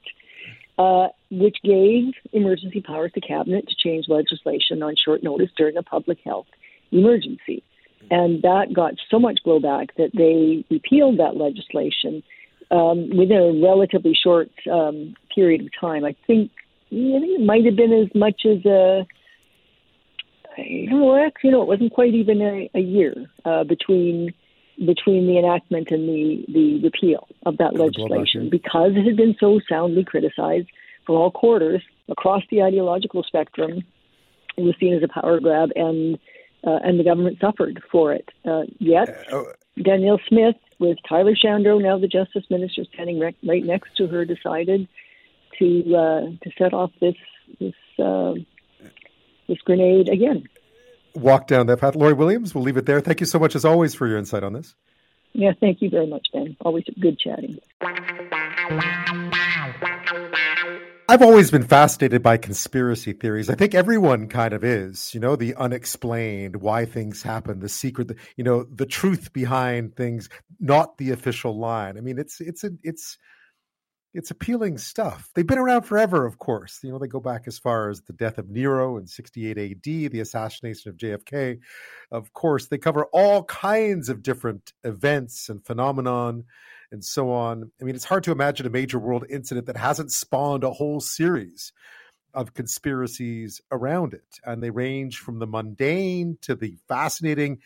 uh, 0.77 1.07
which 1.29 1.57
gave 1.63 2.13
emergency 2.31 2.81
powers 2.81 3.11
to 3.13 3.21
Cabinet 3.21 3.67
to 3.67 3.75
change 3.75 4.05
legislation 4.07 4.81
on 4.81 4.95
short 4.95 5.23
notice 5.23 5.49
during 5.57 5.77
a 5.77 5.83
public 5.83 6.19
health 6.23 6.47
emergency. 6.91 7.63
And 8.11 8.41
that 8.41 8.73
got 8.73 8.93
so 9.09 9.19
much 9.19 9.39
blowback 9.45 9.89
that 9.97 10.11
they 10.13 10.65
repealed 10.69 11.19
that 11.19 11.37
legislation 11.37 12.21
um, 12.69 13.09
within 13.15 13.37
a 13.37 13.65
relatively 13.65 14.13
short 14.21 14.49
um, 14.71 15.15
period 15.33 15.61
of 15.61 15.67
time. 15.79 16.03
I 16.03 16.15
think, 16.27 16.51
I 16.87 17.19
think 17.19 17.39
it 17.39 17.45
might 17.45 17.65
have 17.65 17.75
been 17.75 17.93
as 17.93 18.13
much 18.13 18.41
as 18.45 18.65
a 18.65 19.05
well, 20.57 21.15
actually, 21.15 21.51
no, 21.51 21.63
it 21.63 21.67
wasn't 21.67 21.93
quite 21.93 22.13
even 22.13 22.41
a, 22.41 22.69
a 22.75 22.79
year 22.79 23.13
uh, 23.45 23.63
between 23.63 24.33
between 24.77 25.27
the 25.27 25.37
enactment 25.37 25.89
and 25.91 26.07
the, 26.09 26.45
the 26.51 26.81
repeal 26.81 27.27
of 27.45 27.57
that 27.57 27.75
legislation 27.75 28.49
because 28.49 28.91
it 28.95 29.05
had 29.05 29.15
been 29.15 29.35
so 29.39 29.59
soundly 29.69 30.03
criticized 30.03 30.67
from 31.05 31.15
all 31.15 31.31
quarters 31.31 31.81
across 32.09 32.43
the 32.49 32.61
ideological 32.61 33.23
spectrum. 33.23 33.83
It 34.57 34.61
was 34.61 34.75
seen 34.79 34.93
as 34.93 35.03
a 35.03 35.07
power 35.07 35.39
grab, 35.39 35.69
and 35.75 36.17
uh, 36.65 36.79
and 36.83 36.99
the 36.99 37.03
government 37.03 37.39
suffered 37.41 37.83
for 37.91 38.13
it. 38.13 38.29
Uh, 38.45 38.63
yet, 38.79 39.09
uh, 39.31 39.35
oh. 39.37 39.53
Danielle 39.81 40.19
Smith, 40.27 40.55
with 40.79 40.97
Tyler 41.07 41.35
Shandro, 41.35 41.81
now 41.81 41.97
the 41.97 42.07
Justice 42.07 42.45
Minister, 42.49 42.85
standing 42.93 43.19
right, 43.19 43.35
right 43.45 43.65
next 43.65 43.95
to 43.97 44.07
her, 44.07 44.25
decided 44.25 44.87
to 45.59 45.95
uh, 45.95 46.21
to 46.43 46.51
set 46.57 46.73
off 46.73 46.91
this 47.01 47.15
this 47.59 47.73
uh, 47.99 48.33
this 49.47 49.57
grenade 49.65 50.09
again. 50.09 50.47
Walk 51.15 51.48
down 51.48 51.67
that 51.67 51.77
path. 51.79 51.96
Lori 51.96 52.13
Williams, 52.13 52.55
we'll 52.55 52.63
leave 52.63 52.77
it 52.77 52.86
there. 52.86 53.01
Thank 53.01 53.20
you 53.20 53.25
so 53.25 53.39
much, 53.39 53.55
as 53.55 53.65
always, 53.65 53.93
for 53.93 54.08
your 54.08 54.17
insight 54.17 54.43
on 54.43 54.53
this. 54.53 54.75
Yeah, 55.34 55.51
thank 55.60 55.82
you 55.82 55.89
very 55.89 56.08
much, 56.08 56.27
Ben. 56.32 56.55
Always 56.62 56.86
good 57.00 57.17
chatting. 57.20 57.58
I've 61.10 61.22
always 61.22 61.51
been 61.51 61.63
fascinated 61.63 62.24
by 62.24 62.38
conspiracy 62.38 63.13
theories. 63.13 63.50
I 63.50 63.55
think 63.55 63.75
everyone 63.75 64.27
kind 64.29 64.53
of 64.53 64.63
is, 64.63 65.13
you 65.13 65.20
know, 65.20 65.36
the 65.36 65.53
unexplained, 65.55 66.58
why 66.58 66.86
things 66.86 67.22
happen, 67.22 67.60
the 67.60 67.70
secret, 67.70 68.12
you 68.38 68.43
know, 68.43 68.63
the 68.63 68.86
truth 68.86 69.34
behind 69.34 69.96
things, 69.96 70.29
not 70.60 70.98
the 70.98 71.12
official 71.12 71.58
line. 71.58 71.98
I 71.98 72.01
mean, 72.01 72.17
it's 72.20 72.39
it's 72.39 72.63
a, 72.63 72.72
it's 72.84 73.17
it's 74.13 74.32
appealing 74.32 74.77
stuff. 74.77 75.29
They've 75.34 75.46
been 75.46 75.58
around 75.58 75.84
forever, 75.84 76.25
of 76.25 76.38
course. 76.38 76.79
You 76.84 76.91
know, 76.91 77.00
they 77.00 77.08
go 77.08 77.20
back 77.20 77.43
as 77.48 77.58
far 77.58 77.89
as 77.89 78.01
the 78.01 78.13
death 78.13 78.38
of 78.38 78.50
Nero 78.50 78.98
in 78.98 79.08
68 79.08 79.58
AD, 79.58 80.12
the 80.12 80.20
assassination 80.20 80.89
of 80.89 80.98
JFK. 80.98 81.60
Of 82.12 82.32
course, 82.34 82.67
they 82.67 82.77
cover 82.77 83.05
all 83.12 83.43
kinds 83.43 84.10
of 84.10 84.22
different 84.22 84.74
events 84.84 85.50
and 85.50 85.65
phenomenon 85.65 86.46
and 86.91 87.03
so 87.03 87.32
on. 87.32 87.72
I 87.82 87.84
mean, 87.84 87.96
it's 87.96 88.05
hard 88.05 88.24
to 88.25 88.32
imagine 88.32 88.67
a 88.67 88.70
major 88.70 89.00
world 89.00 89.25
incident 89.29 89.65
that 89.65 89.77
hasn't 89.77 90.12
spawned 90.12 90.63
a 90.63 90.72
whole 90.72 91.00
series 91.00 91.74
of 92.36 92.53
conspiracies 92.53 93.62
around 93.72 94.13
it. 94.13 94.39
And 94.46 94.62
they 94.62 94.70
range 94.70 95.17
from 95.17 95.39
the 95.39 95.48
mundane 95.48 96.38
to 96.43 96.53
the 96.55 96.77
fascinating 96.88 97.60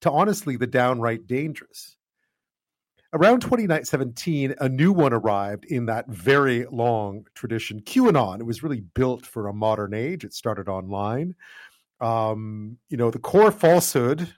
to 0.00 0.10
honestly 0.10 0.56
the 0.56 0.66
downright 0.66 1.26
dangerous. 1.26 1.96
Around 3.14 3.40
2017, 3.40 4.54
a 4.60 4.68
new 4.68 4.92
one 4.92 5.14
arrived 5.14 5.64
in 5.64 5.86
that 5.86 6.08
very 6.08 6.66
long 6.66 7.24
tradition, 7.34 7.80
QAnon. 7.80 8.40
It 8.40 8.44
was 8.44 8.62
really 8.62 8.82
built 8.82 9.24
for 9.24 9.46
a 9.46 9.54
modern 9.54 9.94
age. 9.94 10.24
It 10.24 10.34
started 10.34 10.68
online. 10.68 11.34
Um, 12.02 12.76
you 12.90 12.98
know, 12.98 13.10
the 13.10 13.18
core 13.18 13.50
falsehood 13.50 14.28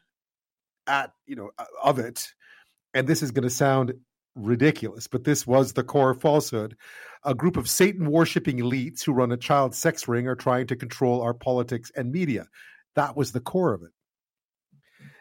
at, 0.87 1.13
you 1.27 1.35
know, 1.35 1.51
of 1.83 1.99
it, 1.99 2.33
and 2.95 3.09
this 3.09 3.23
is 3.23 3.33
going 3.33 3.43
to 3.43 3.51
sound 3.51 3.93
ridiculous, 4.37 5.09
but 5.09 5.25
this 5.25 5.47
was 5.49 5.73
the 5.73 5.83
core 5.83 6.15
falsehood. 6.15 6.77
A 7.25 7.35
group 7.35 7.57
of 7.57 7.69
Satan 7.69 8.09
worshipping 8.09 8.59
elites 8.59 9.03
who 9.03 9.13
run 9.13 9.33
a 9.33 9.37
child 9.37 9.75
sex 9.75 10.07
ring 10.07 10.29
are 10.29 10.37
trying 10.37 10.69
to 10.69 10.77
control 10.77 11.23
our 11.23 11.35
politics 11.35 11.91
and 11.97 12.13
media. 12.13 12.47
That 12.95 13.17
was 13.17 13.33
the 13.33 13.41
core 13.41 13.75
of 13.75 13.83
it. 13.83 13.91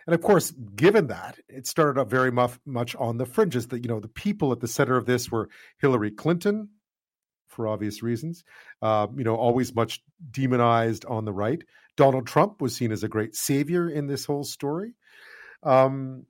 And 0.09 0.15
of 0.15 0.21
course, 0.21 0.49
given 0.75 1.05
that, 1.05 1.37
it 1.47 1.67
started 1.67 2.01
up 2.01 2.09
very 2.09 2.31
much, 2.31 2.53
much 2.65 2.95
on 2.95 3.19
the 3.19 3.27
fringes. 3.27 3.67
That 3.67 3.83
you 3.83 3.89
know, 3.89 3.99
the 3.99 4.07
people 4.07 4.51
at 4.51 4.59
the 4.59 4.67
center 4.67 4.97
of 4.97 5.05
this 5.05 5.29
were 5.29 5.49
Hillary 5.77 6.09
Clinton, 6.09 6.69
for 7.47 7.67
obvious 7.67 8.01
reasons. 8.01 8.43
Uh, 8.81 9.05
you 9.15 9.23
know, 9.23 9.35
always 9.35 9.75
much 9.75 10.01
demonized 10.31 11.05
on 11.05 11.25
the 11.25 11.31
right. 11.31 11.61
Donald 11.95 12.25
Trump 12.25 12.59
was 12.59 12.75
seen 12.75 12.91
as 12.91 13.03
a 13.03 13.07
great 13.07 13.35
savior 13.35 13.87
in 13.87 14.07
this 14.07 14.25
whole 14.25 14.43
story. 14.43 14.95
Um, 15.61 16.25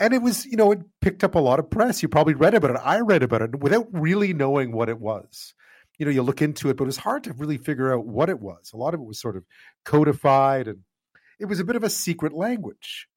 and 0.00 0.12
it 0.12 0.20
was, 0.20 0.44
you 0.44 0.56
know, 0.56 0.72
it 0.72 0.80
picked 1.00 1.22
up 1.22 1.36
a 1.36 1.38
lot 1.38 1.60
of 1.60 1.70
press. 1.70 2.02
You 2.02 2.08
probably 2.08 2.34
read 2.34 2.54
about 2.54 2.72
it. 2.72 2.80
I 2.82 2.98
read 3.02 3.22
about 3.22 3.42
it 3.42 3.60
without 3.60 3.86
really 3.92 4.32
knowing 4.32 4.72
what 4.72 4.88
it 4.88 4.98
was. 4.98 5.54
You 5.96 6.06
know, 6.06 6.10
you 6.10 6.22
look 6.22 6.42
into 6.42 6.70
it, 6.70 6.76
but 6.76 6.84
it 6.84 6.86
was 6.86 6.96
hard 6.96 7.22
to 7.22 7.34
really 7.34 7.56
figure 7.56 7.94
out 7.94 8.04
what 8.04 8.30
it 8.30 8.40
was. 8.40 8.72
A 8.74 8.76
lot 8.76 8.94
of 8.94 9.00
it 9.00 9.06
was 9.06 9.20
sort 9.20 9.36
of 9.36 9.44
codified 9.84 10.66
and 10.66 10.80
it 11.40 11.46
was 11.46 11.60
a 11.60 11.64
bit 11.64 11.76
of 11.76 11.82
a 11.82 11.90
secret 11.90 12.32
language. 12.32 13.08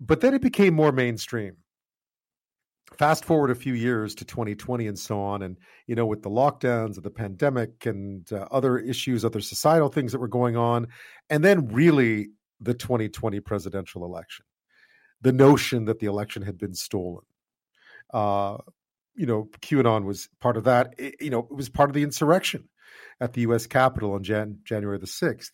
But 0.00 0.20
then 0.20 0.34
it 0.34 0.42
became 0.42 0.74
more 0.74 0.92
mainstream. 0.92 1.56
Fast 2.96 3.24
forward 3.24 3.50
a 3.50 3.54
few 3.54 3.74
years 3.74 4.14
to 4.16 4.24
2020 4.24 4.86
and 4.86 4.98
so 4.98 5.20
on, 5.20 5.42
and 5.42 5.58
you 5.86 5.94
know, 5.94 6.06
with 6.06 6.22
the 6.22 6.30
lockdowns 6.30 6.96
of 6.96 7.02
the 7.02 7.10
pandemic 7.10 7.84
and 7.84 8.32
uh, 8.32 8.46
other 8.50 8.78
issues, 8.78 9.24
other 9.24 9.40
societal 9.40 9.90
things 9.90 10.12
that 10.12 10.20
were 10.20 10.28
going 10.28 10.56
on, 10.56 10.88
and 11.28 11.44
then 11.44 11.68
really 11.68 12.28
the 12.60 12.72
2020 12.72 13.40
presidential 13.40 14.04
election, 14.04 14.46
the 15.20 15.32
notion 15.32 15.84
that 15.84 15.98
the 15.98 16.06
election 16.06 16.42
had 16.42 16.56
been 16.56 16.74
stolen. 16.74 17.24
Uh, 18.12 18.56
you 19.14 19.26
know, 19.26 19.48
QAnon 19.60 20.04
was 20.04 20.30
part 20.40 20.56
of 20.56 20.64
that. 20.64 20.94
It, 20.96 21.16
you 21.20 21.28
know, 21.30 21.40
it 21.40 21.54
was 21.54 21.68
part 21.68 21.90
of 21.90 21.94
the 21.94 22.02
insurrection 22.04 22.68
at 23.20 23.34
the 23.34 23.42
U.S. 23.42 23.66
Capitol 23.66 24.12
on 24.14 24.22
Jan- 24.22 24.60
January 24.64 24.98
the 24.98 25.06
6th. 25.06 25.50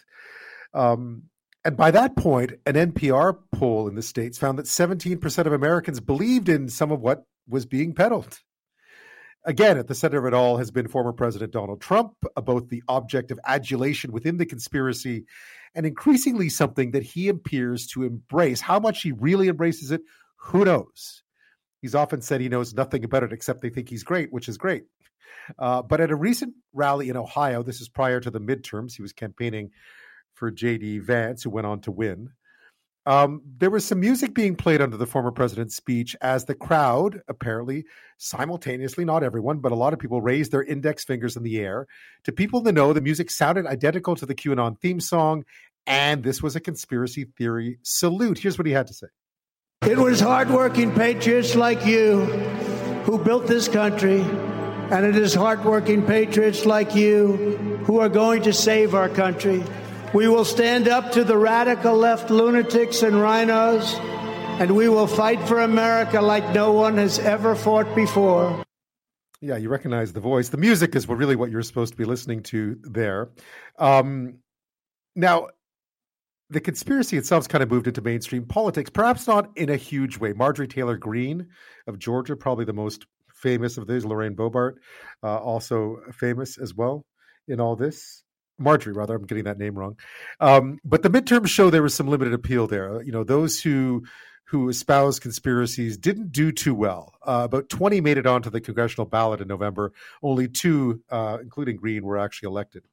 Um, 0.72 1.24
and 1.64 1.76
by 1.76 1.90
that 1.90 2.16
point, 2.16 2.52
an 2.66 2.74
NPR 2.74 3.38
poll 3.52 3.88
in 3.88 3.94
the 3.94 4.02
States 4.02 4.36
found 4.36 4.58
that 4.58 4.66
17% 4.66 5.46
of 5.46 5.52
Americans 5.52 6.00
believed 6.00 6.48
in 6.48 6.68
some 6.68 6.92
of 6.92 7.00
what 7.00 7.24
was 7.48 7.64
being 7.64 7.94
peddled. 7.94 8.38
Again, 9.46 9.76
at 9.76 9.88
the 9.88 9.94
center 9.94 10.18
of 10.18 10.26
it 10.26 10.34
all 10.34 10.56
has 10.56 10.70
been 10.70 10.88
former 10.88 11.12
President 11.12 11.52
Donald 11.52 11.80
Trump, 11.80 12.14
both 12.44 12.68
the 12.68 12.82
object 12.88 13.30
of 13.30 13.38
adulation 13.44 14.12
within 14.12 14.38
the 14.38 14.46
conspiracy 14.46 15.24
and 15.74 15.84
increasingly 15.84 16.48
something 16.48 16.92
that 16.92 17.02
he 17.02 17.28
appears 17.28 17.86
to 17.88 18.04
embrace. 18.04 18.60
How 18.60 18.78
much 18.78 19.02
he 19.02 19.12
really 19.12 19.48
embraces 19.48 19.90
it, 19.90 20.02
who 20.36 20.64
knows? 20.64 21.22
He's 21.82 21.94
often 21.94 22.22
said 22.22 22.40
he 22.40 22.48
knows 22.48 22.72
nothing 22.72 23.04
about 23.04 23.22
it 23.22 23.32
except 23.32 23.60
they 23.60 23.68
think 23.68 23.90
he's 23.90 24.04
great, 24.04 24.32
which 24.32 24.48
is 24.48 24.56
great. 24.56 24.84
Uh, 25.58 25.82
but 25.82 26.00
at 26.00 26.10
a 26.10 26.16
recent 26.16 26.54
rally 26.72 27.10
in 27.10 27.16
Ohio, 27.16 27.62
this 27.62 27.80
is 27.82 27.88
prior 27.88 28.20
to 28.20 28.30
the 28.30 28.40
midterms, 28.40 28.96
he 28.96 29.02
was 29.02 29.12
campaigning 29.12 29.70
for 30.34 30.50
J.D. 30.50 30.98
Vance, 30.98 31.42
who 31.42 31.50
went 31.50 31.66
on 31.66 31.80
to 31.82 31.90
win. 31.90 32.30
Um, 33.06 33.42
there 33.58 33.70
was 33.70 33.84
some 33.84 34.00
music 34.00 34.32
being 34.32 34.56
played 34.56 34.80
under 34.80 34.96
the 34.96 35.06
former 35.06 35.30
president's 35.30 35.76
speech 35.76 36.16
as 36.22 36.46
the 36.46 36.54
crowd, 36.54 37.20
apparently 37.28 37.84
simultaneously, 38.16 39.04
not 39.04 39.22
everyone, 39.22 39.58
but 39.58 39.72
a 39.72 39.76
lot 39.76 39.92
of 39.92 39.98
people 39.98 40.22
raised 40.22 40.52
their 40.52 40.62
index 40.62 41.04
fingers 41.04 41.36
in 41.36 41.42
the 41.42 41.58
air. 41.58 41.86
To 42.24 42.32
people 42.32 42.60
in 42.60 42.64
the 42.64 42.72
know, 42.72 42.92
the 42.94 43.02
music 43.02 43.30
sounded 43.30 43.66
identical 43.66 44.16
to 44.16 44.24
the 44.24 44.34
QAnon 44.34 44.80
theme 44.80 45.00
song, 45.00 45.44
and 45.86 46.22
this 46.22 46.42
was 46.42 46.56
a 46.56 46.60
conspiracy 46.60 47.24
theory 47.36 47.78
salute. 47.82 48.38
Here's 48.38 48.56
what 48.56 48.66
he 48.66 48.72
had 48.72 48.86
to 48.86 48.94
say 48.94 49.08
It 49.86 49.98
was 49.98 50.20
hardworking 50.20 50.94
patriots 50.94 51.54
like 51.54 51.84
you 51.84 52.24
who 53.04 53.18
built 53.18 53.46
this 53.46 53.68
country, 53.68 54.22
and 54.22 55.04
it 55.04 55.16
is 55.16 55.34
hardworking 55.34 56.06
patriots 56.06 56.64
like 56.64 56.94
you 56.94 57.82
who 57.84 58.00
are 58.00 58.08
going 58.08 58.42
to 58.44 58.52
save 58.54 58.94
our 58.94 59.10
country. 59.10 59.62
We 60.14 60.28
will 60.28 60.44
stand 60.44 60.86
up 60.86 61.10
to 61.12 61.24
the 61.24 61.36
radical 61.36 61.96
left 61.96 62.30
lunatics 62.30 63.02
and 63.02 63.20
rhinos, 63.20 63.94
and 64.60 64.76
we 64.76 64.88
will 64.88 65.08
fight 65.08 65.42
for 65.48 65.58
America 65.58 66.22
like 66.22 66.54
no 66.54 66.72
one 66.72 66.98
has 66.98 67.18
ever 67.18 67.56
fought 67.56 67.96
before. 67.96 68.64
Yeah, 69.40 69.56
you 69.56 69.68
recognize 69.68 70.12
the 70.12 70.20
voice. 70.20 70.50
The 70.50 70.56
music 70.56 70.94
is 70.94 71.08
really 71.08 71.34
what 71.34 71.50
you're 71.50 71.62
supposed 71.62 71.94
to 71.94 71.98
be 71.98 72.04
listening 72.04 72.44
to 72.44 72.78
there. 72.84 73.30
Um, 73.76 74.38
now, 75.16 75.48
the 76.48 76.60
conspiracy 76.60 77.16
itself 77.16 77.48
kind 77.48 77.64
of 77.64 77.70
moved 77.70 77.88
into 77.88 78.00
mainstream 78.00 78.46
politics, 78.46 78.90
perhaps 78.90 79.26
not 79.26 79.50
in 79.56 79.68
a 79.68 79.76
huge 79.76 80.18
way. 80.18 80.32
Marjorie 80.32 80.68
Taylor 80.68 80.96
Greene 80.96 81.48
of 81.88 81.98
Georgia, 81.98 82.36
probably 82.36 82.64
the 82.64 82.72
most 82.72 83.04
famous 83.34 83.78
of 83.78 83.88
these, 83.88 84.04
Lorraine 84.04 84.36
Boebert, 84.36 84.74
uh, 85.24 85.38
also 85.38 85.96
famous 86.12 86.56
as 86.56 86.72
well 86.72 87.04
in 87.48 87.60
all 87.60 87.74
this. 87.74 88.23
Marjorie, 88.58 88.92
rather, 88.92 89.14
I'm 89.14 89.26
getting 89.26 89.44
that 89.44 89.58
name 89.58 89.78
wrong. 89.78 89.96
Um, 90.40 90.78
but 90.84 91.02
the 91.02 91.10
midterms 91.10 91.48
show 91.48 91.70
there 91.70 91.82
was 91.82 91.94
some 91.94 92.08
limited 92.08 92.34
appeal 92.34 92.66
there. 92.66 93.02
You 93.02 93.12
know, 93.12 93.24
those 93.24 93.60
who 93.60 94.04
who 94.46 94.68
espouse 94.68 95.18
conspiracies 95.18 95.96
didn't 95.96 96.30
do 96.30 96.52
too 96.52 96.74
well. 96.74 97.14
Uh, 97.26 97.42
about 97.44 97.68
20 97.68 98.00
made 98.00 98.18
it 98.18 98.26
onto 98.26 98.50
the 98.50 98.60
congressional 98.60 99.06
ballot 99.06 99.40
in 99.40 99.48
November. 99.48 99.92
Only 100.22 100.48
two, 100.48 101.02
uh, 101.10 101.38
including 101.40 101.76
Greene, 101.76 102.04
were 102.04 102.18
actually 102.18 102.48
elected. 102.48 102.84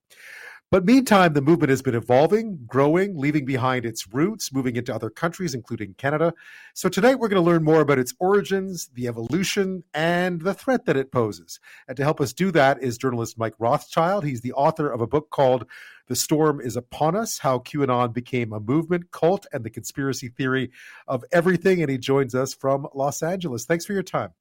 But 0.71 0.85
meantime, 0.85 1.33
the 1.33 1.41
movement 1.41 1.69
has 1.69 1.81
been 1.81 1.95
evolving, 1.95 2.59
growing, 2.65 3.17
leaving 3.17 3.43
behind 3.43 3.85
its 3.85 4.07
roots, 4.07 4.53
moving 4.53 4.77
into 4.77 4.95
other 4.95 5.09
countries, 5.09 5.53
including 5.53 5.95
Canada. 5.95 6.33
So 6.73 6.87
tonight 6.87 7.15
we're 7.19 7.27
going 7.27 7.43
to 7.43 7.45
learn 7.45 7.65
more 7.65 7.81
about 7.81 7.99
its 7.99 8.13
origins, 8.19 8.89
the 8.93 9.09
evolution, 9.09 9.83
and 9.93 10.39
the 10.39 10.53
threat 10.53 10.85
that 10.85 10.95
it 10.95 11.11
poses. 11.11 11.59
And 11.89 11.97
to 11.97 12.03
help 12.03 12.21
us 12.21 12.31
do 12.31 12.51
that 12.51 12.81
is 12.81 12.97
journalist 12.97 13.37
Mike 13.37 13.55
Rothschild. 13.59 14.23
He's 14.23 14.39
the 14.39 14.53
author 14.53 14.89
of 14.89 15.01
a 15.01 15.07
book 15.07 15.29
called 15.29 15.65
The 16.07 16.15
Storm 16.15 16.61
is 16.61 16.77
Upon 16.77 17.17
Us 17.17 17.39
How 17.39 17.59
QAnon 17.59 18.13
Became 18.13 18.53
a 18.53 18.61
Movement, 18.61 19.11
Cult, 19.11 19.45
and 19.51 19.65
the 19.65 19.69
Conspiracy 19.69 20.29
Theory 20.29 20.71
of 21.05 21.25
Everything. 21.33 21.81
And 21.81 21.91
he 21.91 21.97
joins 21.97 22.33
us 22.33 22.53
from 22.53 22.87
Los 22.95 23.21
Angeles. 23.21 23.65
Thanks 23.65 23.85
for 23.85 23.91
your 23.91 24.03
time. 24.03 24.31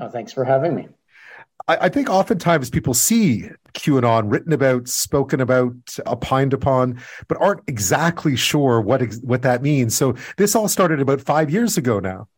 Oh, 0.00 0.08
thanks 0.08 0.32
for 0.32 0.46
having 0.46 0.74
me. 0.74 0.88
I, 1.66 1.76
I, 1.82 1.88
think 1.88 2.08
oftentimes 2.08 2.70
people 2.70 2.94
see 2.94 3.50
QAnon 3.74 4.30
written 4.30 4.52
about, 4.52 4.88
spoken 4.88 5.40
about, 5.40 5.74
opined 6.06 6.52
upon, 6.52 7.00
but 7.26 7.38
aren't 7.40 7.62
exactly 7.66 8.36
sure 8.36 8.80
what 8.80 9.02
what 9.22 9.42
that 9.42 9.62
means. 9.62 9.96
So 9.96 10.14
this 10.36 10.54
all 10.54 10.68
started 10.68 11.00
about 11.00 11.20
five 11.20 11.50
years 11.50 11.76
ago 11.76 11.98
now. 11.98 12.28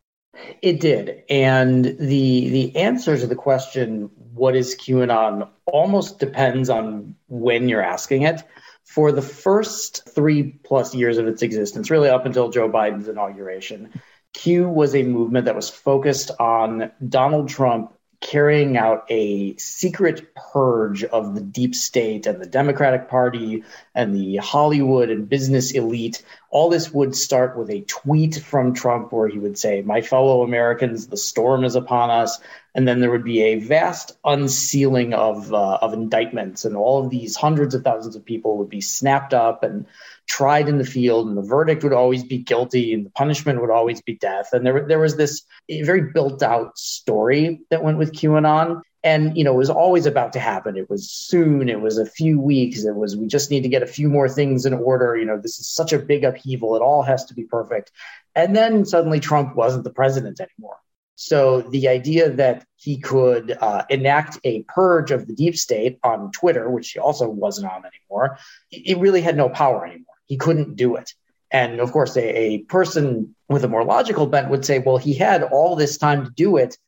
It 0.63 0.81
did, 0.81 1.23
and 1.29 1.85
the 1.85 2.49
the 2.51 2.77
answer 2.77 3.19
to 3.19 3.27
the 3.27 3.35
question 3.35 4.11
"What 4.33 4.57
is 4.57 4.75
QAnon?" 4.75 5.49
almost 5.67 6.19
depends 6.19 6.71
on 6.71 7.15
when 7.29 7.69
you're 7.69 7.83
asking 7.83 8.23
it. 8.23 8.43
For 8.85 9.13
the 9.13 9.23
first 9.23 10.09
three 10.09 10.59
plus 10.65 10.95
years 10.95 11.19
of 11.19 11.29
its 11.29 11.43
existence, 11.43 11.91
really 11.91 12.09
up 12.09 12.27
until 12.27 12.49
Joe 12.49 12.69
Biden's 12.69 13.07
inauguration, 13.07 13.93
Q 14.33 14.69
was 14.69 14.95
a 14.95 15.03
movement 15.03 15.45
that 15.45 15.55
was 15.55 15.69
focused 15.69 16.31
on 16.41 16.91
Donald 17.09 17.49
Trump 17.49 17.93
carrying 18.21 18.77
out 18.77 19.05
a 19.09 19.57
secret 19.57 20.35
purge 20.35 21.05
of 21.05 21.35
the 21.35 21.41
deep 21.41 21.75
state 21.75 22.27
and 22.27 22.41
the 22.41 22.47
Democratic 22.47 23.09
Party 23.09 23.65
and 23.95 24.15
the 24.15 24.37
Hollywood 24.37 25.09
and 25.09 25.29
business 25.29 25.71
elite. 25.71 26.23
All 26.51 26.69
this 26.69 26.93
would 26.93 27.17
start 27.17 27.57
with 27.57 27.71
a 27.71 27.81
tweet 27.83 28.37
from 28.37 28.75
Trump 28.75 29.13
where 29.13 29.29
he 29.29 29.39
would 29.39 29.59
say, 29.59 29.81
My 29.83 30.03
fellow 30.03 30.43
Americans, 30.43 31.07
the 31.07 31.17
storm 31.17 31.65
is 31.65 31.77
upon 31.77 32.11
us. 32.11 32.39
And 32.75 32.87
then 32.87 33.01
there 33.01 33.11
would 33.11 33.25
be 33.25 33.43
a 33.43 33.61
vast 33.61 34.17
unsealing 34.25 35.13
of, 35.13 35.53
uh, 35.53 35.79
of 35.81 35.93
indictments, 35.93 36.65
and 36.65 36.77
all 36.77 37.03
of 37.03 37.11
these 37.11 37.35
hundreds 37.35 37.75
of 37.75 37.83
thousands 37.83 38.15
of 38.15 38.25
people 38.25 38.59
would 38.59 38.69
be 38.69 38.81
snapped 38.81 39.35
up 39.35 39.65
and 39.65 39.87
tried 40.31 40.69
in 40.69 40.79
the 40.79 40.85
field, 40.85 41.27
and 41.27 41.37
the 41.37 41.43
verdict 41.43 41.83
would 41.83 41.93
always 41.93 42.23
be 42.23 42.39
guilty, 42.39 42.95
and 42.95 43.05
the 43.05 43.11
punishment 43.11 43.61
would 43.61 43.71
always 43.71 44.01
be 44.01 44.15
death. 44.15 44.51
And 44.53 44.65
there, 44.65 44.87
there 44.87 45.01
was 45.01 45.17
this 45.17 45.43
very 45.69 46.13
built 46.13 46.41
out 46.41 46.79
story 46.79 47.61
that 47.71 47.83
went 47.83 47.99
with 47.99 48.13
QAnon. 48.13 48.81
And, 49.03 49.37
you 49.37 49.43
know, 49.43 49.55
it 49.55 49.57
was 49.57 49.71
always 49.71 50.07
about 50.07 50.33
to 50.35 50.39
happen. 50.39 50.77
It 50.77 50.89
was 50.89 51.11
soon, 51.11 51.69
it 51.69 51.81
was 51.81 51.99
a 51.99 52.07
few 52.07 52.39
weeks, 52.39 52.85
it 52.85 52.95
was, 52.95 53.17
we 53.17 53.27
just 53.27 53.51
need 53.51 53.63
to 53.63 53.69
get 53.69 53.83
a 53.83 53.87
few 53.87 54.09
more 54.09 54.29
things 54.29 54.67
in 54.67 54.75
order. 54.75 55.17
You 55.17 55.25
know, 55.25 55.39
this 55.39 55.59
is 55.59 55.69
such 55.69 55.93
a 55.93 55.99
big 55.99 56.23
upheaval. 56.23 56.77
It 56.77 56.83
all 56.83 57.03
has 57.03 57.25
to 57.25 57.35
be 57.35 57.45
perfect. 57.45 57.91
And 58.35 58.55
then 58.55 58.85
suddenly 58.85 59.19
Trump 59.19 59.57
wasn't 59.57 59.85
the 59.85 59.91
president 60.01 60.39
anymore. 60.39 60.77
So 61.17 61.63
the 61.63 61.89
idea 61.89 62.31
that 62.31 62.67
he 62.77 62.99
could 62.99 63.57
uh, 63.59 63.85
enact 63.89 64.39
a 64.45 64.63
purge 64.65 65.11
of 65.11 65.27
the 65.27 65.35
deep 65.35 65.57
state 65.57 65.99
on 66.03 66.31
Twitter, 66.31 66.71
which 66.71 66.91
he 66.93 67.01
also 67.01 67.29
wasn't 67.29 67.73
on 67.73 67.83
anymore, 67.85 68.39
it 68.71 68.99
really 68.99 69.23
had 69.23 69.37
no 69.37 69.49
power 69.49 69.87
anymore. 69.87 70.10
He 70.31 70.39
couldn't 70.39 70.77
do 70.77 70.97
it. 70.97 71.13
And 71.51 71.81
of 71.81 71.93
course, 71.93 72.17
a, 72.17 72.25
a 72.25 72.59
person 72.63 73.35
with 73.49 73.65
a 73.65 73.69
more 73.69 73.85
logical 73.85 74.27
bent 74.27 74.49
would 74.49 74.65
say, 74.65 74.79
well, 74.79 74.97
he 74.97 75.13
had 75.13 75.43
all 75.43 75.77
this 75.77 75.99
time 75.99 76.25
to 76.25 76.31
do 76.31 76.57
it. 76.57 76.79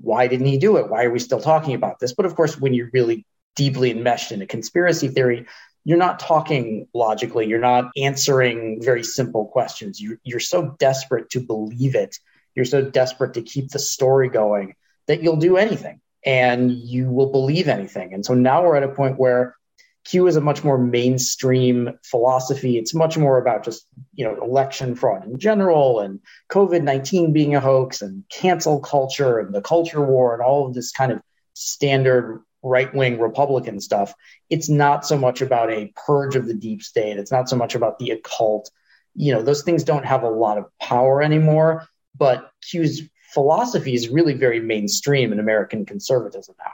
Why 0.00 0.26
didn't 0.26 0.46
he 0.46 0.56
do 0.56 0.78
it? 0.78 0.88
Why 0.88 1.04
are 1.04 1.10
we 1.10 1.18
still 1.18 1.40
talking 1.40 1.74
about 1.74 1.98
this? 1.98 2.14
But 2.14 2.24
of 2.24 2.34
course, 2.34 2.58
when 2.58 2.72
you're 2.72 2.90
really 2.94 3.26
deeply 3.56 3.90
enmeshed 3.90 4.32
in 4.32 4.40
a 4.40 4.46
conspiracy 4.46 5.08
theory, 5.08 5.46
you're 5.84 5.98
not 5.98 6.18
talking 6.18 6.88
logically. 6.94 7.46
You're 7.46 7.58
not 7.58 7.90
answering 7.96 8.80
very 8.80 9.02
simple 9.02 9.46
questions. 9.46 10.00
You, 10.00 10.16
you're 10.24 10.40
so 10.40 10.76
desperate 10.78 11.28
to 11.30 11.40
believe 11.40 11.94
it 11.94 12.16
you're 12.54 12.64
so 12.64 12.82
desperate 12.82 13.34
to 13.34 13.42
keep 13.42 13.70
the 13.70 13.78
story 13.78 14.28
going 14.28 14.74
that 15.06 15.22
you'll 15.22 15.36
do 15.36 15.56
anything 15.56 16.00
and 16.24 16.70
you 16.70 17.10
will 17.10 17.30
believe 17.30 17.68
anything. 17.68 18.14
And 18.14 18.24
so 18.24 18.34
now 18.34 18.62
we're 18.62 18.76
at 18.76 18.82
a 18.82 18.88
point 18.88 19.18
where 19.18 19.56
Q 20.04 20.26
is 20.26 20.36
a 20.36 20.40
much 20.40 20.64
more 20.64 20.78
mainstream 20.78 21.98
philosophy. 22.04 22.76
It's 22.76 22.94
much 22.94 23.16
more 23.16 23.38
about 23.38 23.64
just, 23.64 23.86
you 24.14 24.24
know, 24.24 24.42
election 24.42 24.94
fraud 24.94 25.24
in 25.24 25.38
general 25.38 26.00
and 26.00 26.20
COVID 26.50 26.82
19 26.82 27.32
being 27.32 27.54
a 27.54 27.60
hoax 27.60 28.02
and 28.02 28.24
cancel 28.28 28.80
culture 28.80 29.38
and 29.38 29.54
the 29.54 29.62
culture 29.62 30.02
war 30.02 30.34
and 30.34 30.42
all 30.42 30.66
of 30.66 30.74
this 30.74 30.90
kind 30.90 31.12
of 31.12 31.20
standard 31.54 32.42
right 32.62 32.92
wing 32.94 33.20
Republican 33.20 33.80
stuff. 33.80 34.14
It's 34.50 34.68
not 34.68 35.06
so 35.06 35.16
much 35.16 35.40
about 35.40 35.72
a 35.72 35.92
purge 36.06 36.36
of 36.36 36.46
the 36.46 36.54
deep 36.54 36.82
state. 36.82 37.18
It's 37.18 37.32
not 37.32 37.48
so 37.48 37.56
much 37.56 37.74
about 37.74 37.98
the 37.98 38.10
occult. 38.10 38.70
You 39.14 39.34
know, 39.34 39.42
those 39.42 39.62
things 39.62 39.84
don't 39.84 40.06
have 40.06 40.22
a 40.22 40.30
lot 40.30 40.58
of 40.58 40.66
power 40.80 41.22
anymore 41.22 41.86
but 42.16 42.50
Q's 42.62 43.08
philosophy 43.32 43.94
is 43.94 44.08
really 44.08 44.34
very 44.34 44.60
mainstream 44.60 45.32
in 45.32 45.40
American 45.40 45.86
conservatism 45.86 46.54
now. 46.58 46.72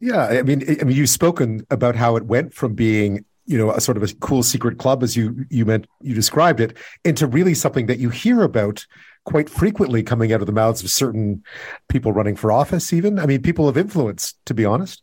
Yeah, 0.00 0.26
I 0.26 0.42
mean, 0.42 0.62
I 0.80 0.84
mean, 0.84 0.96
you've 0.96 1.08
spoken 1.08 1.66
about 1.70 1.96
how 1.96 2.16
it 2.16 2.26
went 2.26 2.52
from 2.52 2.74
being, 2.74 3.24
you 3.46 3.56
know, 3.56 3.70
a 3.70 3.80
sort 3.80 3.96
of 3.96 4.02
a 4.02 4.14
cool 4.16 4.42
secret 4.42 4.78
club, 4.78 5.02
as 5.02 5.16
you 5.16 5.46
you 5.50 5.64
meant 5.64 5.86
you 6.02 6.14
described 6.14 6.60
it, 6.60 6.76
into 7.04 7.26
really 7.26 7.54
something 7.54 7.86
that 7.86 7.98
you 7.98 8.10
hear 8.10 8.42
about 8.42 8.86
quite 9.24 9.48
frequently 9.48 10.02
coming 10.02 10.32
out 10.32 10.40
of 10.40 10.46
the 10.46 10.52
mouths 10.52 10.82
of 10.82 10.90
certain 10.90 11.42
people 11.88 12.12
running 12.12 12.36
for 12.36 12.52
office. 12.52 12.92
Even, 12.92 13.18
I 13.18 13.26
mean, 13.26 13.42
people 13.42 13.68
of 13.68 13.78
influence, 13.78 14.34
to 14.46 14.54
be 14.54 14.64
honest. 14.64 15.02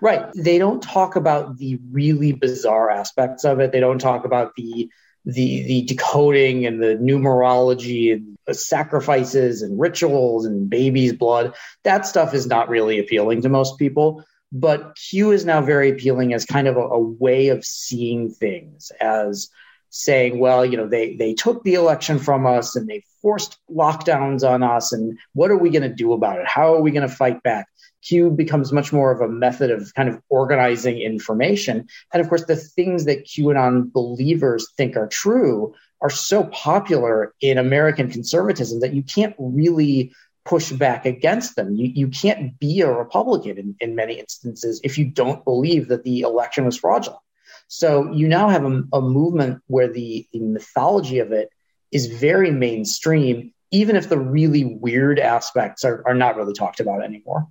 Right. 0.00 0.26
They 0.34 0.58
don't 0.58 0.82
talk 0.82 1.16
about 1.16 1.58
the 1.58 1.78
really 1.90 2.32
bizarre 2.32 2.90
aspects 2.90 3.44
of 3.44 3.60
it. 3.60 3.72
They 3.72 3.80
don't 3.80 3.98
talk 3.98 4.24
about 4.24 4.54
the 4.56 4.90
the 5.24 5.62
the 5.62 5.82
decoding 5.82 6.66
and 6.66 6.82
the 6.82 6.96
numerology 6.96 8.12
and 8.12 8.36
sacrifices 8.56 9.62
and 9.62 9.78
rituals 9.78 10.44
and 10.44 10.68
baby's 10.68 11.12
blood 11.12 11.54
that 11.84 12.04
stuff 12.04 12.34
is 12.34 12.44
not 12.44 12.68
really 12.68 12.98
appealing 12.98 13.40
to 13.40 13.48
most 13.48 13.78
people 13.78 14.24
but 14.52 14.96
q 14.96 15.32
is 15.32 15.44
now 15.44 15.60
very 15.60 15.90
appealing 15.90 16.32
as 16.32 16.44
kind 16.44 16.68
of 16.68 16.76
a, 16.76 16.80
a 16.80 17.00
way 17.00 17.48
of 17.48 17.64
seeing 17.64 18.30
things 18.30 18.92
as 19.00 19.48
saying 19.90 20.38
well 20.38 20.64
you 20.64 20.76
know 20.76 20.86
they 20.86 21.16
they 21.16 21.34
took 21.34 21.62
the 21.64 21.74
election 21.74 22.18
from 22.18 22.46
us 22.46 22.76
and 22.76 22.88
they 22.88 23.02
forced 23.20 23.58
lockdowns 23.70 24.48
on 24.48 24.62
us 24.62 24.92
and 24.92 25.18
what 25.32 25.50
are 25.50 25.58
we 25.58 25.70
going 25.70 25.82
to 25.82 25.94
do 25.94 26.12
about 26.12 26.38
it 26.38 26.46
how 26.46 26.74
are 26.74 26.80
we 26.80 26.90
going 26.90 27.08
to 27.08 27.14
fight 27.14 27.42
back 27.42 27.66
Q 28.02 28.30
becomes 28.30 28.72
much 28.72 28.92
more 28.92 29.12
of 29.12 29.20
a 29.20 29.28
method 29.28 29.70
of 29.70 29.94
kind 29.94 30.08
of 30.08 30.20
organizing 30.28 30.98
information. 30.98 31.86
And 32.12 32.20
of 32.20 32.28
course, 32.28 32.44
the 32.44 32.56
things 32.56 33.04
that 33.04 33.24
QAnon 33.26 33.92
believers 33.92 34.68
think 34.76 34.96
are 34.96 35.06
true 35.06 35.74
are 36.00 36.10
so 36.10 36.44
popular 36.44 37.32
in 37.40 37.58
American 37.58 38.10
conservatism 38.10 38.80
that 38.80 38.92
you 38.92 39.04
can't 39.04 39.36
really 39.38 40.12
push 40.44 40.72
back 40.72 41.06
against 41.06 41.56
them. 41.56 41.74
You, 41.74 41.90
you 41.94 42.08
can't 42.08 42.58
be 42.58 42.80
a 42.80 42.90
Republican 42.90 43.58
in, 43.58 43.76
in 43.80 43.94
many 43.94 44.14
instances 44.14 44.80
if 44.82 44.98
you 44.98 45.06
don't 45.06 45.44
believe 45.44 45.88
that 45.88 46.04
the 46.04 46.22
election 46.22 46.64
was 46.64 46.76
fraudulent. 46.76 47.20
So 47.68 48.12
you 48.12 48.28
now 48.28 48.48
have 48.48 48.64
a, 48.64 48.82
a 48.92 49.00
movement 49.00 49.62
where 49.66 49.88
the, 49.88 50.26
the 50.32 50.40
mythology 50.40 51.20
of 51.20 51.32
it 51.32 51.50
is 51.90 52.06
very 52.06 52.50
mainstream, 52.50 53.52
even 53.70 53.96
if 53.96 54.08
the 54.08 54.18
really 54.18 54.64
weird 54.64 55.18
aspects 55.18 55.84
are, 55.84 56.02
are 56.06 56.14
not 56.14 56.36
really 56.36 56.54
talked 56.54 56.80
about 56.80 57.02
anymore. 57.02 57.46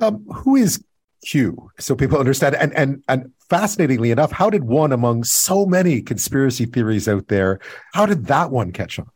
Um, 0.00 0.24
who 0.26 0.56
is 0.56 0.82
Q? 1.24 1.70
So 1.78 1.94
people 1.94 2.18
understand. 2.18 2.54
And 2.56 2.74
and 2.74 3.02
and 3.08 3.32
fascinatingly 3.48 4.10
enough, 4.10 4.32
how 4.32 4.50
did 4.50 4.64
one 4.64 4.92
among 4.92 5.24
so 5.24 5.66
many 5.66 6.02
conspiracy 6.02 6.66
theories 6.66 7.08
out 7.08 7.28
there? 7.28 7.60
How 7.94 8.06
did 8.06 8.26
that 8.26 8.50
one 8.50 8.72
catch 8.72 8.98
on? 8.98 9.08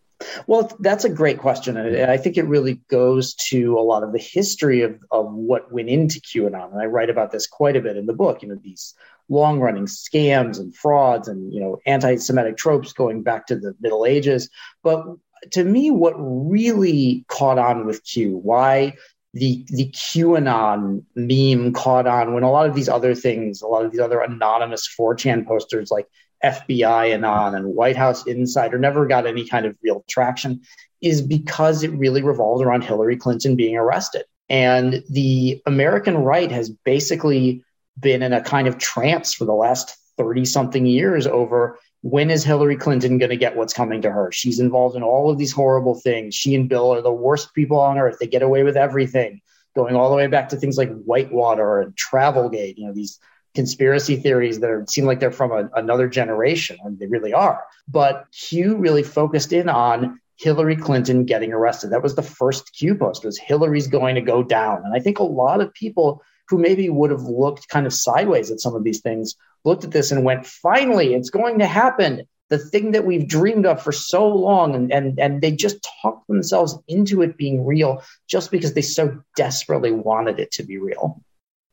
Well, 0.46 0.76
that's 0.80 1.04
a 1.04 1.08
great 1.08 1.38
question. 1.38 1.76
And 1.76 2.10
I 2.10 2.16
think 2.16 2.36
it 2.36 2.44
really 2.44 2.80
goes 2.90 3.34
to 3.48 3.78
a 3.78 3.80
lot 3.80 4.02
of 4.02 4.12
the 4.12 4.18
history 4.18 4.82
of, 4.82 4.98
of 5.10 5.32
what 5.32 5.72
went 5.72 5.88
into 5.88 6.20
QAnon. 6.20 6.72
And 6.72 6.80
I 6.80 6.86
write 6.86 7.10
about 7.10 7.30
this 7.30 7.46
quite 7.46 7.76
a 7.76 7.80
bit 7.80 7.96
in 7.96 8.06
the 8.06 8.12
book, 8.12 8.42
you 8.42 8.48
know, 8.48 8.58
these 8.62 8.94
long 9.28 9.60
running 9.60 9.86
scams 9.86 10.58
and 10.58 10.74
frauds 10.74 11.28
and, 11.28 11.52
you 11.52 11.60
know, 11.60 11.78
anti 11.86 12.16
Semitic 12.16 12.56
tropes 12.56 12.92
going 12.92 13.22
back 13.22 13.46
to 13.46 13.56
the 13.56 13.74
Middle 13.80 14.04
Ages. 14.04 14.50
But 14.82 15.04
to 15.52 15.64
me, 15.64 15.90
what 15.90 16.14
really 16.18 17.24
caught 17.28 17.58
on 17.58 17.86
with 17.86 18.04
Q, 18.04 18.36
why 18.36 18.94
the 19.32 19.64
the 19.68 19.88
QAnon 19.92 21.04
meme 21.14 21.72
caught 21.72 22.06
on 22.06 22.34
when 22.34 22.42
a 22.42 22.50
lot 22.50 22.68
of 22.68 22.74
these 22.74 22.88
other 22.88 23.14
things, 23.14 23.62
a 23.62 23.66
lot 23.66 23.84
of 23.84 23.92
these 23.92 24.00
other 24.00 24.20
anonymous 24.20 24.88
4chan 24.98 25.46
posters 25.46 25.90
like 25.90 26.08
FBIAnon 26.44 27.56
and 27.56 27.74
White 27.74 27.96
House 27.96 28.26
Insider 28.26 28.78
never 28.78 29.06
got 29.06 29.26
any 29.26 29.46
kind 29.46 29.66
of 29.66 29.76
real 29.82 30.04
traction, 30.08 30.62
is 31.00 31.22
because 31.22 31.82
it 31.82 31.92
really 31.92 32.22
revolved 32.22 32.64
around 32.64 32.82
Hillary 32.82 33.16
Clinton 33.16 33.56
being 33.56 33.76
arrested. 33.76 34.24
And 34.48 35.02
the 35.08 35.62
American 35.66 36.18
right 36.18 36.50
has 36.50 36.70
basically 36.70 37.62
been 37.98 38.22
in 38.22 38.32
a 38.32 38.40
kind 38.40 38.66
of 38.66 38.78
trance 38.78 39.34
for 39.34 39.44
the 39.44 39.54
last 39.54 39.96
30 40.16 40.44
something 40.44 40.86
years 40.86 41.26
over 41.26 41.78
when 42.02 42.30
is 42.30 42.44
Hillary 42.44 42.76
Clinton 42.76 43.18
going 43.18 43.30
to 43.30 43.36
get 43.36 43.56
what's 43.56 43.74
coming 43.74 44.00
to 44.02 44.10
her? 44.10 44.32
She's 44.32 44.58
involved 44.58 44.96
in 44.96 45.02
all 45.02 45.30
of 45.30 45.38
these 45.38 45.52
horrible 45.52 45.94
things. 46.00 46.34
She 46.34 46.54
and 46.54 46.68
Bill 46.68 46.94
are 46.94 47.02
the 47.02 47.12
worst 47.12 47.54
people 47.54 47.78
on 47.78 47.98
earth. 47.98 48.16
They 48.18 48.26
get 48.26 48.42
away 48.42 48.62
with 48.62 48.76
everything, 48.76 49.40
going 49.76 49.94
all 49.94 50.08
the 50.08 50.16
way 50.16 50.26
back 50.26 50.48
to 50.50 50.56
things 50.56 50.78
like 50.78 50.90
Whitewater 51.02 51.80
and 51.80 51.94
Travelgate, 51.96 52.78
you 52.78 52.86
know, 52.86 52.94
these 52.94 53.18
conspiracy 53.54 54.16
theories 54.16 54.60
that 54.60 54.70
are, 54.70 54.84
seem 54.86 55.04
like 55.06 55.20
they're 55.20 55.30
from 55.30 55.52
a, 55.52 55.68
another 55.74 56.08
generation, 56.08 56.78
and 56.84 56.98
they 56.98 57.06
really 57.06 57.32
are. 57.32 57.62
But 57.88 58.26
Q 58.32 58.76
really 58.76 59.02
focused 59.02 59.52
in 59.52 59.68
on 59.68 60.20
Hillary 60.36 60.76
Clinton 60.76 61.24
getting 61.24 61.52
arrested. 61.52 61.90
That 61.90 62.02
was 62.02 62.14
the 62.14 62.22
first 62.22 62.72
Q 62.74 62.94
post 62.94 63.24
was 63.24 63.38
Hillary's 63.38 63.88
going 63.88 64.14
to 64.14 64.22
go 64.22 64.42
down. 64.42 64.82
And 64.84 64.94
I 64.94 65.00
think 65.00 65.18
a 65.18 65.24
lot 65.24 65.60
of 65.60 65.74
people 65.74 66.22
who 66.48 66.58
maybe 66.58 66.88
would 66.88 67.10
have 67.10 67.22
looked 67.22 67.68
kind 67.68 67.86
of 67.86 67.92
sideways 67.92 68.50
at 68.50 68.60
some 68.60 68.74
of 68.74 68.82
these 68.82 69.00
things 69.00 69.36
looked 69.64 69.84
at 69.84 69.90
this 69.90 70.10
and 70.10 70.24
went, 70.24 70.46
finally, 70.46 71.14
it's 71.14 71.30
going 71.30 71.58
to 71.58 71.66
happen. 71.66 72.22
The 72.48 72.58
thing 72.58 72.92
that 72.92 73.04
we've 73.04 73.28
dreamed 73.28 73.66
of 73.66 73.82
for 73.82 73.92
so 73.92 74.26
long, 74.26 74.74
and, 74.74 74.92
and, 74.92 75.20
and 75.20 75.40
they 75.40 75.52
just 75.52 75.86
talked 76.02 76.26
themselves 76.26 76.76
into 76.88 77.22
it 77.22 77.36
being 77.36 77.64
real 77.64 78.02
just 78.26 78.50
because 78.50 78.74
they 78.74 78.82
so 78.82 79.20
desperately 79.36 79.92
wanted 79.92 80.40
it 80.40 80.50
to 80.52 80.64
be 80.64 80.78
real. 80.78 81.22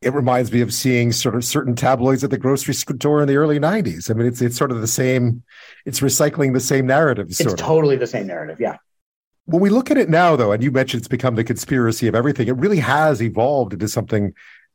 It 0.02 0.14
reminds 0.14 0.52
me 0.52 0.62
of 0.62 0.74
seeing 0.74 1.12
sort 1.12 1.36
of 1.36 1.44
certain 1.44 1.76
tabloids 1.76 2.24
at 2.24 2.30
the 2.30 2.38
grocery 2.38 2.74
store 2.76 3.22
in 3.22 3.28
the 3.28 3.36
early 3.36 3.60
90s. 3.60 4.12
I 4.12 4.14
mean, 4.14 4.28
it's, 4.28 4.42
it's 4.42 4.56
sort 4.56 4.72
of 4.72 4.80
the 4.80 4.88
same, 4.88 5.44
it's 5.86 6.02
recycling 6.02 6.54
the 6.54 6.60
same 6.60 6.86
narrative. 6.86 7.28
It's 7.30 7.54
totally 7.56 7.96
the 7.96 8.08
same 8.08 8.28
narrative. 8.28 8.58
Yeah. 8.60 8.78
When 9.46 9.62
we 9.62 9.70
look 9.70 9.90
at 9.90 9.98
it 9.98 10.10
now, 10.10 10.36
though, 10.36 10.52
and 10.52 10.62
you 10.62 10.72
mentioned 10.72 11.02
it's 11.02 11.08
become 11.08 11.36
the 11.36 11.44
conspiracy 11.44 12.08
of 12.08 12.16
everything, 12.16 12.48
it 12.48 12.58
really 12.58 12.80
has 12.80 13.22
evolved 13.22 13.74
into 13.74 13.88
something 13.88 14.34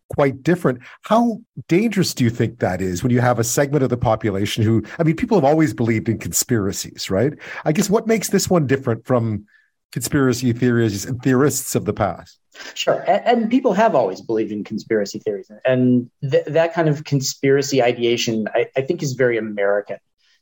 quite 0.08 0.42
different. 0.42 0.80
How 1.02 1.40
dangerous 1.68 2.14
do 2.14 2.24
you 2.24 2.30
think 2.30 2.58
that 2.58 2.80
is 2.80 3.02
when 3.02 3.12
you 3.12 3.20
have 3.20 3.38
a 3.38 3.44
segment 3.44 3.82
of 3.82 3.90
the 3.90 3.96
population 3.96 4.62
who, 4.62 4.82
I 4.98 5.02
mean, 5.02 5.16
people 5.16 5.37
have 5.37 5.44
always 5.44 5.72
believed 5.72 6.08
in 6.08 6.18
conspiracies, 6.18 7.11
right? 7.11 7.32
I 7.64 7.72
guess 7.72 7.88
what 7.88 8.06
makes 8.06 8.28
this 8.28 8.50
one 8.50 8.66
different 8.66 9.06
from 9.06 9.46
conspiracy 9.92 10.52
theories 10.52 11.05
and 11.05 11.22
theorists 11.22 11.74
of 11.74 11.85
the 11.85 11.92
past? 11.92 12.38
Sure. 12.74 13.05
And, 13.09 13.42
and 13.42 13.50
people 13.50 13.72
have 13.72 13.94
always 13.94 14.20
believed 14.20 14.52
in 14.52 14.64
conspiracy 14.64 15.18
theories. 15.18 15.50
And 15.64 16.11
th- 16.28 16.44
that 16.46 16.74
kind 16.74 16.88
of 16.88 17.05
conspiracy 17.05 17.83
ideation, 17.83 18.48
I, 18.55 18.66
I 18.76 18.83
think, 18.83 19.02
is 19.02 19.12
very 19.12 19.38
American. 19.38 19.98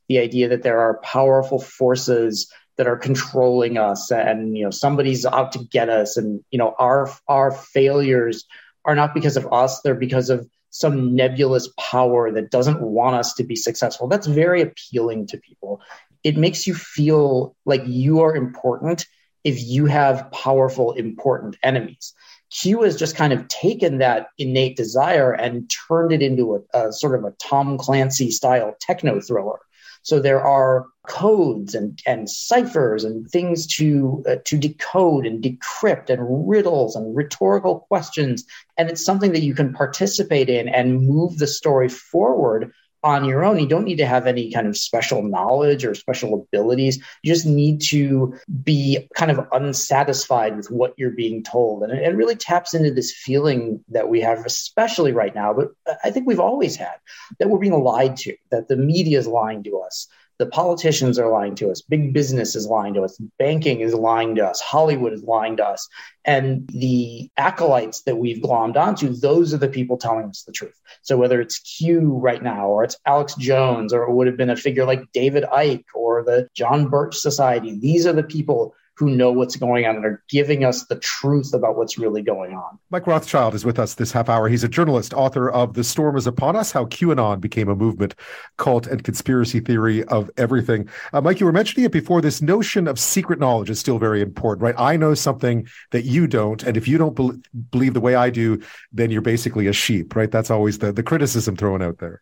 The 0.08 0.18
idea 0.18 0.48
that 0.48 0.62
there 0.62 0.80
are 0.80 0.98
powerful 1.02 1.60
forces 1.60 2.50
that 2.76 2.86
are 2.86 2.96
controlling 2.96 3.76
us 3.76 4.10
and 4.10 4.56
you 4.56 4.64
know 4.64 4.70
somebody's 4.70 5.26
out 5.26 5.52
to 5.52 5.58
get 5.70 5.90
us 5.90 6.16
and 6.16 6.42
you 6.50 6.58
know 6.58 6.74
our 6.78 7.10
our 7.28 7.50
failures 7.50 8.46
are 8.84 8.94
not 8.94 9.14
because 9.14 9.36
of 9.36 9.46
us, 9.52 9.80
they're 9.82 9.94
because 9.94 10.30
of 10.30 10.48
some 10.70 11.14
nebulous 11.14 11.68
power 11.78 12.30
that 12.30 12.50
doesn't 12.50 12.80
want 12.80 13.16
us 13.16 13.34
to 13.34 13.44
be 13.44 13.56
successful. 13.56 14.08
That's 14.08 14.26
very 14.26 14.62
appealing 14.62 15.26
to 15.28 15.38
people. 15.38 15.80
It 16.22 16.36
makes 16.36 16.66
you 16.66 16.74
feel 16.74 17.56
like 17.64 17.82
you 17.86 18.20
are 18.20 18.34
important 18.34 19.06
if 19.44 19.62
you 19.62 19.86
have 19.86 20.30
powerful, 20.32 20.92
important 20.92 21.56
enemies. 21.62 22.14
Q 22.50 22.82
has 22.82 22.96
just 22.96 23.16
kind 23.16 23.32
of 23.32 23.46
taken 23.48 23.98
that 23.98 24.28
innate 24.38 24.76
desire 24.76 25.32
and 25.32 25.70
turned 25.88 26.12
it 26.12 26.20
into 26.20 26.64
a, 26.74 26.86
a 26.86 26.92
sort 26.92 27.14
of 27.14 27.24
a 27.24 27.34
Tom 27.40 27.78
Clancy 27.78 28.30
style 28.30 28.74
techno 28.80 29.20
thriller 29.20 29.60
so 30.02 30.18
there 30.18 30.42
are 30.42 30.86
codes 31.06 31.74
and, 31.74 32.00
and 32.06 32.30
ciphers 32.30 33.04
and 33.04 33.28
things 33.28 33.66
to 33.66 34.24
uh, 34.28 34.36
to 34.44 34.56
decode 34.56 35.26
and 35.26 35.42
decrypt 35.42 36.08
and 36.08 36.48
riddles 36.48 36.96
and 36.96 37.16
rhetorical 37.16 37.80
questions 37.80 38.44
and 38.76 38.88
it's 38.88 39.04
something 39.04 39.32
that 39.32 39.42
you 39.42 39.54
can 39.54 39.72
participate 39.72 40.48
in 40.48 40.68
and 40.68 41.06
move 41.06 41.38
the 41.38 41.46
story 41.46 41.88
forward 41.88 42.72
on 43.02 43.24
your 43.24 43.44
own. 43.44 43.58
You 43.58 43.66
don't 43.66 43.84
need 43.84 43.98
to 43.98 44.06
have 44.06 44.26
any 44.26 44.52
kind 44.52 44.66
of 44.66 44.76
special 44.76 45.22
knowledge 45.22 45.84
or 45.84 45.94
special 45.94 46.34
abilities. 46.34 47.02
You 47.22 47.32
just 47.32 47.46
need 47.46 47.80
to 47.88 48.34
be 48.62 49.08
kind 49.14 49.30
of 49.30 49.46
unsatisfied 49.52 50.56
with 50.56 50.70
what 50.70 50.94
you're 50.96 51.10
being 51.10 51.42
told. 51.42 51.82
And 51.82 51.92
it, 51.92 52.20
really 52.20 52.36
taps 52.36 52.74
into 52.74 52.90
this 52.90 53.12
feeling 53.12 53.82
that 53.88 54.08
we 54.10 54.20
have, 54.20 54.44
especially 54.44 55.12
right 55.12 55.34
now, 55.34 55.54
but 55.54 55.68
I 56.04 56.10
think 56.10 56.26
we've 56.26 56.40
always 56.40 56.76
had 56.76 56.96
that 57.38 57.48
we're 57.48 57.58
being 57.58 57.82
lied 57.82 58.16
to, 58.18 58.36
that 58.50 58.68
the 58.68 58.76
media 58.76 59.18
is 59.18 59.26
lying 59.26 59.62
to 59.62 59.78
us, 59.78 60.06
the 60.40 60.46
politicians 60.46 61.18
are 61.18 61.28
lying 61.30 61.54
to 61.56 61.70
us. 61.70 61.82
Big 61.82 62.14
business 62.14 62.56
is 62.56 62.66
lying 62.66 62.94
to 62.94 63.02
us. 63.02 63.18
Banking 63.38 63.82
is 63.82 63.92
lying 63.92 64.34
to 64.36 64.46
us. 64.46 64.58
Hollywood 64.58 65.12
is 65.12 65.22
lying 65.22 65.58
to 65.58 65.66
us. 65.66 65.86
And 66.24 66.66
the 66.68 67.30
acolytes 67.36 68.04
that 68.04 68.16
we've 68.16 68.42
glommed 68.42 68.78
onto 68.78 69.12
those 69.12 69.52
are 69.52 69.58
the 69.58 69.68
people 69.68 69.98
telling 69.98 70.30
us 70.30 70.44
the 70.44 70.52
truth. 70.52 70.80
So 71.02 71.18
whether 71.18 71.42
it's 71.42 71.58
q 71.58 72.14
right 72.16 72.42
now 72.42 72.68
or 72.68 72.84
it's 72.84 72.96
alex 73.06 73.34
jones 73.34 73.92
or 73.92 74.04
it 74.04 74.12
would 74.12 74.26
have 74.26 74.36
been 74.36 74.50
a 74.50 74.56
figure 74.56 74.84
like 74.84 75.12
david 75.12 75.44
icke 75.44 75.84
or 75.94 76.24
the 76.24 76.48
john 76.54 76.88
birch 76.88 77.16
society 77.16 77.78
these 77.78 78.06
are 78.06 78.12
the 78.12 78.22
people 78.22 78.74
who 79.00 79.08
know 79.08 79.32
what's 79.32 79.56
going 79.56 79.86
on 79.86 79.96
and 79.96 80.04
are 80.04 80.22
giving 80.28 80.62
us 80.62 80.84
the 80.84 80.96
truth 80.96 81.54
about 81.54 81.74
what's 81.74 81.96
really 81.96 82.20
going 82.20 82.52
on. 82.52 82.78
Mike 82.90 83.06
Rothschild 83.06 83.54
is 83.54 83.64
with 83.64 83.78
us 83.78 83.94
this 83.94 84.12
half 84.12 84.28
hour. 84.28 84.46
He's 84.46 84.62
a 84.62 84.68
journalist, 84.68 85.14
author 85.14 85.50
of 85.50 85.72
The 85.72 85.82
Storm 85.82 86.18
is 86.18 86.26
Upon 86.26 86.54
Us 86.54 86.70
How 86.70 86.84
QAnon 86.84 87.40
Became 87.40 87.70
a 87.70 87.74
Movement, 87.74 88.14
Cult, 88.58 88.86
and 88.86 89.02
Conspiracy 89.02 89.58
Theory 89.58 90.04
of 90.04 90.30
Everything. 90.36 90.86
Uh, 91.14 91.22
Mike, 91.22 91.40
you 91.40 91.46
were 91.46 91.52
mentioning 91.52 91.86
it 91.86 91.92
before. 91.92 92.20
This 92.20 92.42
notion 92.42 92.86
of 92.86 93.00
secret 93.00 93.38
knowledge 93.38 93.70
is 93.70 93.80
still 93.80 93.98
very 93.98 94.20
important, 94.20 94.62
right? 94.62 94.74
I 94.76 94.98
know 94.98 95.14
something 95.14 95.66
that 95.92 96.04
you 96.04 96.26
don't. 96.26 96.62
And 96.62 96.76
if 96.76 96.86
you 96.86 96.98
don't 96.98 97.16
be- 97.16 97.40
believe 97.70 97.94
the 97.94 98.00
way 98.02 98.16
I 98.16 98.28
do, 98.28 98.60
then 98.92 99.10
you're 99.10 99.22
basically 99.22 99.66
a 99.66 99.72
sheep, 99.72 100.14
right? 100.14 100.30
That's 100.30 100.50
always 100.50 100.80
the, 100.80 100.92
the 100.92 101.02
criticism 101.02 101.56
thrown 101.56 101.80
out 101.80 101.96
there 102.00 102.20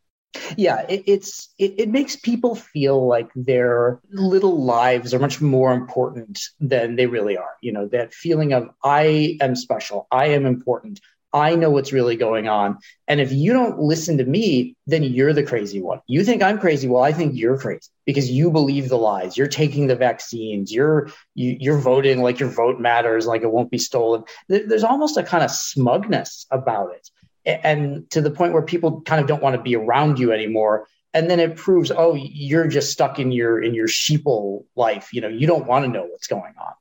yeah 0.57 0.81
it, 0.89 1.03
it's 1.07 1.49
it, 1.59 1.75
it, 1.79 1.89
makes 1.89 2.17
people 2.17 2.55
feel 2.55 3.07
like 3.07 3.31
their 3.35 4.01
little 4.11 4.63
lives 4.63 5.15
are 5.15 5.19
much 5.19 5.41
more 5.41 5.73
important 5.73 6.41
than 6.61 6.97
they 6.97 7.07
really 7.07 7.37
are. 7.37 7.57
You 7.63 7.73
know 7.73 7.87
that 7.89 8.15
feeling 8.15 8.53
of 8.53 8.69
i 8.85 9.37
am 9.41 9.57
special. 9.57 10.07
I 10.11 10.27
am 10.27 10.47
important. 10.47 11.01
I 11.31 11.57
know 11.57 11.69
what's 11.69 11.93
really 11.93 12.17
going 12.17 12.49
on. 12.49 12.79
And 13.07 13.21
if 13.21 13.31
you 13.33 13.53
don't 13.53 13.79
listen 13.79 14.17
to 14.19 14.25
me 14.25 14.77
then 14.87 15.03
you're 15.03 15.35
the 15.35 15.43
crazy 15.43 15.81
one. 15.81 16.01
You 16.07 16.25
think 16.25 16.43
i'm 16.43 16.59
crazy? 16.59 16.89
Well 16.89 17.03
i 17.03 17.13
think 17.13 17.35
you're 17.35 17.59
crazy 17.59 17.89
because 18.05 18.31
you 18.31 18.51
believe 18.51 18.89
the 18.89 18.99
lies. 18.99 19.37
You're 19.37 19.49
taking 19.49 19.87
the 19.87 19.97
vaccines. 19.97 20.73
You're 20.73 21.11
you, 21.35 21.53
are 21.53 21.57
you 21.59 21.75
are 21.75 21.79
voting 21.79 22.23
like 22.23 22.39
your 22.39 22.51
vote 22.51 22.81
matters 22.81 23.27
like 23.27 23.43
it 23.43 23.51
won't 23.51 23.71
be 23.71 23.79
stolen. 23.79 24.25
There's 24.49 24.85
almost 24.85 25.17
a 25.17 25.23
kind 25.23 25.43
of 25.43 25.51
smugness 25.51 26.47
about 26.51 26.91
it 26.95 27.11
and 27.49 28.09
to 28.11 28.21
the 28.21 28.31
point 28.31 28.53
where 28.53 28.63
people 28.63 29.01
kind 29.03 29.21
of 29.21 29.27
don't 29.27 29.43
want 29.43 29.57
to 29.57 29.63
be 29.63 29.75
around 29.75 30.19
you 30.19 30.33
anymore 30.33 30.87
and 31.15 31.31
then 31.31 31.41
it 31.41 31.57
proves 31.57 31.91
oh 31.91 32.15
you're 32.15 32.69
just 32.69 32.93
stuck 32.93 33.19
in 33.19 33.33
your 33.33 33.63
in 33.63 33.75
your 33.75 33.89
sheeple 33.89 34.65
life 34.77 35.13
you 35.13 35.21
know 35.21 35.29
you 35.29 35.47
don't 35.47 35.67
want 35.67 35.85
to 35.85 35.91
know 35.91 36.05
what's 36.05 36.27
going 36.27 36.55
on 36.59 36.73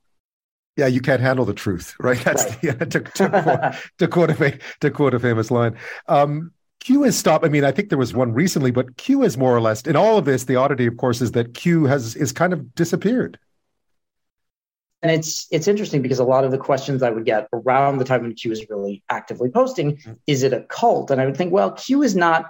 yeah 0.76 0.86
you 0.86 1.00
can't 1.00 1.20
handle 1.20 1.44
the 1.44 1.54
truth 1.54 1.94
right 1.98 2.22
that's 2.24 2.44
right. 2.44 2.78
The, 2.78 2.86
to, 2.86 3.00
to, 3.00 3.28
quote, 3.28 3.74
to, 3.98 4.08
quote 4.08 4.30
a, 4.30 4.58
to 4.80 4.90
quote 4.90 5.14
a 5.14 5.18
famous 5.18 5.50
line 5.50 5.76
um, 6.06 6.52
Q 6.80 7.02
has 7.02 7.18
stopped. 7.18 7.44
I 7.44 7.48
mean, 7.48 7.64
I 7.64 7.72
think 7.72 7.88
there 7.88 7.98
was 7.98 8.14
one 8.14 8.32
recently, 8.32 8.70
but 8.70 8.96
Q 8.96 9.22
has 9.22 9.36
more 9.36 9.54
or 9.54 9.60
less 9.60 9.82
in 9.82 9.96
all 9.96 10.16
of 10.16 10.24
this. 10.24 10.44
The 10.44 10.54
oddity, 10.54 10.86
of 10.86 10.96
course, 10.96 11.20
is 11.20 11.32
that 11.32 11.52
Q 11.52 11.86
has 11.86 12.14
is 12.14 12.30
kind 12.32 12.52
of 12.52 12.72
disappeared 12.76 13.36
and 15.02 15.12
it's 15.12 15.46
it's 15.50 15.68
interesting 15.68 16.02
because 16.02 16.18
a 16.18 16.24
lot 16.24 16.44
of 16.44 16.50
the 16.50 16.58
questions 16.58 17.02
I 17.02 17.10
would 17.10 17.24
get 17.24 17.48
around 17.52 17.98
the 17.98 18.04
time 18.04 18.22
when 18.22 18.34
Q 18.34 18.50
is 18.52 18.66
really 18.68 19.02
actively 19.08 19.50
posting, 19.50 19.96
mm-hmm. 19.96 20.12
is 20.26 20.42
it 20.42 20.52
a 20.52 20.62
cult? 20.62 21.10
And 21.10 21.20
I 21.20 21.26
would 21.26 21.36
think, 21.36 21.52
well, 21.52 21.72
Q 21.72 22.02
is 22.02 22.16
not 22.16 22.46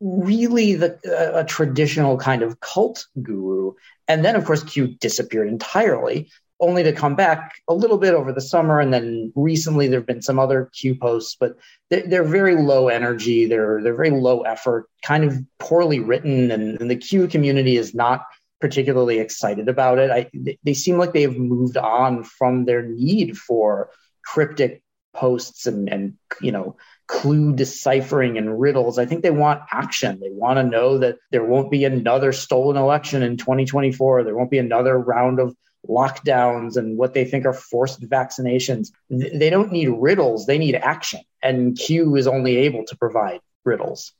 really 0.00 0.74
the 0.74 0.98
uh, 1.04 1.40
a 1.40 1.44
traditional 1.44 2.16
kind 2.16 2.42
of 2.42 2.60
cult 2.60 3.06
guru. 3.22 3.72
And 4.08 4.24
then, 4.24 4.36
of 4.36 4.44
course, 4.44 4.62
Q 4.62 4.88
disappeared 4.88 5.48
entirely, 5.48 6.30
only 6.60 6.82
to 6.84 6.92
come 6.92 7.16
back 7.16 7.54
a 7.68 7.74
little 7.74 7.98
bit 7.98 8.14
over 8.14 8.32
the 8.32 8.40
summer. 8.40 8.80
And 8.80 8.94
then 8.94 9.32
recently, 9.34 9.88
there 9.88 10.00
have 10.00 10.06
been 10.06 10.22
some 10.22 10.38
other 10.38 10.70
Q 10.72 10.94
posts, 10.94 11.36
but 11.38 11.56
they're, 11.90 12.06
they're 12.06 12.24
very 12.24 12.56
low 12.56 12.88
energy. 12.88 13.46
They're 13.46 13.82
they're 13.82 13.96
very 13.96 14.10
low 14.10 14.42
effort, 14.42 14.86
kind 15.02 15.24
of 15.24 15.38
poorly 15.58 15.98
written, 15.98 16.52
and, 16.52 16.80
and 16.80 16.90
the 16.90 16.96
Q 16.96 17.26
community 17.26 17.76
is 17.76 17.94
not 17.94 18.24
particularly 18.60 19.18
excited 19.18 19.68
about 19.68 19.98
it. 19.98 20.10
I, 20.10 20.30
they 20.64 20.74
seem 20.74 20.98
like 20.98 21.12
they've 21.12 21.38
moved 21.38 21.76
on 21.76 22.24
from 22.24 22.64
their 22.64 22.82
need 22.82 23.38
for 23.38 23.90
cryptic 24.24 24.82
posts 25.12 25.66
and, 25.66 25.88
and 25.88 26.14
you 26.40 26.52
know 26.52 26.76
clue 27.06 27.52
deciphering 27.52 28.38
and 28.38 28.60
riddles. 28.60 28.98
I 28.98 29.06
think 29.06 29.22
they 29.22 29.30
want 29.30 29.62
action. 29.72 30.20
They 30.20 30.30
want 30.30 30.58
to 30.58 30.62
know 30.62 30.98
that 30.98 31.16
there 31.32 31.44
won't 31.44 31.70
be 31.70 31.84
another 31.84 32.32
stolen 32.32 32.76
election 32.76 33.22
in 33.22 33.36
2024. 33.36 34.22
There 34.22 34.36
won't 34.36 34.50
be 34.50 34.58
another 34.58 34.96
round 34.96 35.40
of 35.40 35.54
lockdowns 35.88 36.76
and 36.76 36.96
what 36.96 37.14
they 37.14 37.24
think 37.24 37.46
are 37.46 37.52
forced 37.52 38.00
vaccinations. 38.02 38.92
They 39.08 39.50
don't 39.50 39.72
need 39.72 39.88
riddles, 39.88 40.46
they 40.46 40.58
need 40.58 40.76
action. 40.76 41.20
And 41.42 41.76
Q 41.76 42.16
is 42.16 42.26
only 42.26 42.58
able 42.58 42.84
to 42.84 42.96
provide 42.96 43.40
riddles. 43.64 44.12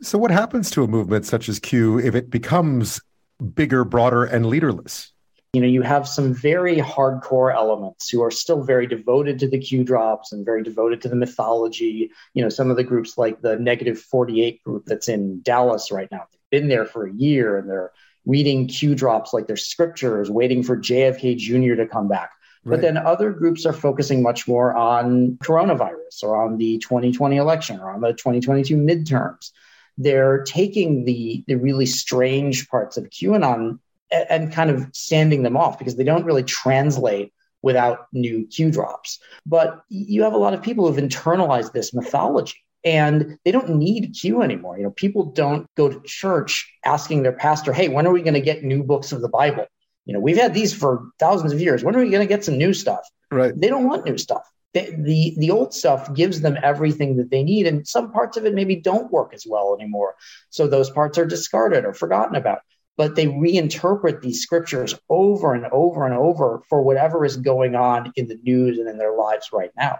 So, 0.00 0.18
what 0.18 0.30
happens 0.30 0.70
to 0.72 0.84
a 0.84 0.88
movement 0.88 1.26
such 1.26 1.48
as 1.48 1.58
Q 1.58 1.98
if 1.98 2.14
it 2.14 2.30
becomes 2.30 3.00
bigger, 3.42 3.84
broader, 3.84 4.24
and 4.24 4.46
leaderless? 4.46 5.12
You 5.52 5.60
know, 5.60 5.66
you 5.66 5.82
have 5.82 6.08
some 6.08 6.32
very 6.32 6.76
hardcore 6.76 7.54
elements 7.54 8.08
who 8.08 8.22
are 8.22 8.30
still 8.30 8.62
very 8.62 8.86
devoted 8.86 9.38
to 9.40 9.48
the 9.48 9.58
Q 9.58 9.84
drops 9.84 10.32
and 10.32 10.46
very 10.46 10.62
devoted 10.62 11.02
to 11.02 11.10
the 11.10 11.16
mythology. 11.16 12.10
You 12.32 12.42
know, 12.42 12.48
some 12.48 12.70
of 12.70 12.78
the 12.78 12.84
groups 12.84 13.18
like 13.18 13.42
the 13.42 13.58
Negative 13.58 13.98
48 13.98 14.62
group 14.64 14.84
that's 14.86 15.10
in 15.10 15.42
Dallas 15.42 15.92
right 15.92 16.08
now, 16.10 16.26
they've 16.30 16.60
been 16.60 16.68
there 16.68 16.86
for 16.86 17.06
a 17.06 17.12
year 17.12 17.58
and 17.58 17.68
they're 17.68 17.92
reading 18.24 18.66
Q 18.66 18.94
drops 18.94 19.34
like 19.34 19.46
their 19.46 19.56
scriptures, 19.56 20.30
waiting 20.30 20.62
for 20.62 20.76
JFK 20.76 21.36
Jr. 21.36 21.74
to 21.74 21.86
come 21.86 22.08
back. 22.08 22.30
Right. 22.64 22.76
But 22.76 22.82
then 22.82 22.96
other 22.96 23.32
groups 23.32 23.66
are 23.66 23.72
focusing 23.72 24.22
much 24.22 24.46
more 24.46 24.74
on 24.74 25.36
coronavirus 25.42 26.22
or 26.22 26.42
on 26.42 26.56
the 26.58 26.78
2020 26.78 27.36
election 27.36 27.80
or 27.80 27.90
on 27.90 28.00
the 28.00 28.12
2022 28.12 28.76
midterms. 28.76 29.50
They're 29.98 30.42
taking 30.44 31.04
the, 31.04 31.44
the 31.46 31.56
really 31.56 31.86
strange 31.86 32.68
parts 32.68 32.96
of 32.96 33.10
QAnon 33.10 33.78
and, 34.10 34.26
and 34.30 34.52
kind 34.52 34.70
of 34.70 34.88
sanding 34.92 35.42
them 35.42 35.56
off 35.56 35.78
because 35.78 35.96
they 35.96 36.04
don't 36.04 36.24
really 36.24 36.44
translate 36.44 37.32
without 37.62 38.08
new 38.12 38.46
Q 38.46 38.70
drops. 38.70 39.20
But 39.46 39.82
you 39.88 40.22
have 40.24 40.32
a 40.32 40.38
lot 40.38 40.54
of 40.54 40.62
people 40.62 40.86
who've 40.86 41.02
internalized 41.02 41.72
this 41.72 41.94
mythology 41.94 42.58
and 42.84 43.38
they 43.44 43.52
don't 43.52 43.76
need 43.76 44.14
Q 44.20 44.42
anymore. 44.42 44.76
You 44.76 44.84
know, 44.84 44.90
people 44.90 45.26
don't 45.26 45.66
go 45.76 45.88
to 45.88 46.02
church 46.04 46.70
asking 46.84 47.22
their 47.22 47.32
pastor, 47.32 47.72
"Hey, 47.72 47.88
when 47.88 48.06
are 48.06 48.12
we 48.12 48.22
going 48.22 48.34
to 48.34 48.40
get 48.40 48.64
new 48.64 48.82
books 48.82 49.12
of 49.12 49.20
the 49.20 49.28
Bible?" 49.28 49.66
You 50.04 50.14
know, 50.14 50.20
we've 50.20 50.36
had 50.36 50.52
these 50.52 50.74
for 50.74 51.08
thousands 51.20 51.52
of 51.52 51.60
years. 51.60 51.84
When 51.84 51.94
are 51.94 52.00
we 52.00 52.10
going 52.10 52.26
to 52.26 52.34
get 52.34 52.44
some 52.44 52.58
new 52.58 52.74
stuff? 52.74 53.08
Right. 53.30 53.58
They 53.58 53.68
don't 53.68 53.86
want 53.86 54.04
new 54.04 54.18
stuff. 54.18 54.42
The 54.74 55.34
the 55.36 55.50
old 55.50 55.74
stuff 55.74 56.14
gives 56.14 56.40
them 56.40 56.56
everything 56.62 57.16
that 57.16 57.30
they 57.30 57.42
need, 57.42 57.66
and 57.66 57.86
some 57.86 58.10
parts 58.10 58.36
of 58.36 58.46
it 58.46 58.54
maybe 58.54 58.76
don't 58.76 59.12
work 59.12 59.34
as 59.34 59.44
well 59.46 59.76
anymore. 59.78 60.16
So 60.50 60.66
those 60.66 60.90
parts 60.90 61.18
are 61.18 61.26
discarded 61.26 61.84
or 61.84 61.92
forgotten 61.92 62.36
about. 62.36 62.60
But 62.96 63.16
they 63.16 63.26
reinterpret 63.26 64.20
these 64.20 64.42
scriptures 64.42 64.94
over 65.08 65.54
and 65.54 65.66
over 65.72 66.06
and 66.06 66.14
over 66.14 66.62
for 66.68 66.82
whatever 66.82 67.24
is 67.24 67.36
going 67.36 67.74
on 67.74 68.12
in 68.16 68.28
the 68.28 68.38
news 68.42 68.78
and 68.78 68.88
in 68.88 68.98
their 68.98 69.16
lives 69.16 69.48
right 69.52 69.70
now 69.76 69.98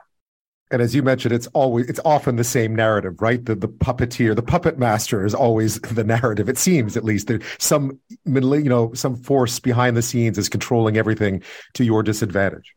and 0.72 0.80
as 0.80 0.94
you 0.94 1.02
mentioned, 1.02 1.34
it's 1.34 1.46
always 1.48 1.88
it's 1.88 2.00
often 2.04 2.36
the 2.36 2.44
same 2.44 2.74
narrative, 2.74 3.20
right? 3.20 3.44
The 3.44 3.54
the 3.54 3.68
puppeteer, 3.68 4.34
the 4.34 4.42
puppet 4.42 4.78
master 4.78 5.24
is 5.24 5.34
always 5.34 5.78
the 5.80 6.02
narrative. 6.02 6.48
It 6.48 6.58
seems, 6.58 6.96
at 6.96 7.04
least, 7.04 7.28
there's 7.28 7.44
some 7.58 8.00
you 8.24 8.68
know 8.68 8.92
some 8.94 9.16
force 9.16 9.60
behind 9.60 9.96
the 9.96 10.02
scenes 10.02 10.38
is 10.38 10.48
controlling 10.48 10.96
everything 10.96 11.42
to 11.74 11.84
your 11.84 12.02
disadvantage. 12.02 12.74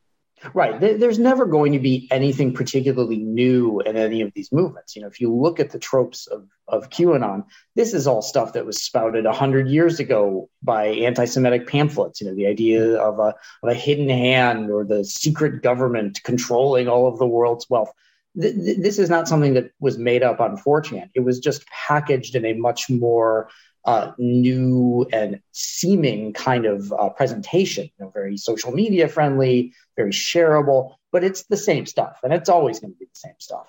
Right. 0.53 0.79
There's 0.79 1.17
never 1.17 1.45
going 1.45 1.71
to 1.73 1.79
be 1.79 2.07
anything 2.11 2.53
particularly 2.53 3.17
new 3.17 3.79
in 3.79 3.95
any 3.95 4.21
of 4.21 4.33
these 4.33 4.51
movements. 4.51 4.95
You 4.95 5.01
know, 5.01 5.07
if 5.07 5.21
you 5.21 5.33
look 5.33 5.59
at 5.59 5.71
the 5.71 5.79
tropes 5.79 6.27
of, 6.27 6.47
of 6.67 6.89
QAnon, 6.89 7.45
this 7.75 7.93
is 7.93 8.05
all 8.05 8.21
stuff 8.21 8.53
that 8.53 8.65
was 8.65 8.81
spouted 8.81 9.23
100 9.25 9.69
years 9.69 9.99
ago 9.99 10.49
by 10.61 10.87
anti 10.87 11.25
Semitic 11.25 11.67
pamphlets. 11.67 12.19
You 12.19 12.27
know, 12.27 12.35
the 12.35 12.47
idea 12.47 12.97
of 12.97 13.17
a, 13.19 13.33
of 13.63 13.69
a 13.69 13.73
hidden 13.73 14.09
hand 14.09 14.69
or 14.69 14.83
the 14.83 15.05
secret 15.05 15.63
government 15.63 16.21
controlling 16.23 16.89
all 16.89 17.07
of 17.07 17.17
the 17.17 17.27
world's 17.27 17.69
wealth. 17.69 17.91
this 18.35 18.99
is 18.99 19.09
not 19.09 19.29
something 19.29 19.53
that 19.53 19.71
was 19.79 19.97
made 19.97 20.21
up 20.21 20.41
on 20.41 20.57
4chan. 20.57 21.09
It 21.15 21.21
was 21.21 21.39
just 21.39 21.65
packaged 21.67 22.35
in 22.35 22.45
a 22.45 22.53
much 22.53 22.89
more 22.89 23.49
uh, 23.85 24.11
new 24.17 25.07
and 25.13 25.41
seeming 25.51 26.33
kind 26.33 26.65
of 26.65 26.91
uh, 26.91 27.09
presentation, 27.09 27.85
you 27.85 28.05
know, 28.05 28.09
very 28.09 28.37
social 28.37 28.71
media 28.71 29.07
friendly, 29.07 29.73
very 29.95 30.11
shareable, 30.11 30.95
but 31.11 31.23
it's 31.23 31.43
the 31.43 31.57
same 31.57 31.85
stuff 31.85 32.19
and 32.23 32.33
it's 32.33 32.49
always 32.49 32.79
going 32.79 32.93
to 32.93 32.97
be 32.97 33.05
the 33.05 33.11
same 33.13 33.35
stuff. 33.39 33.67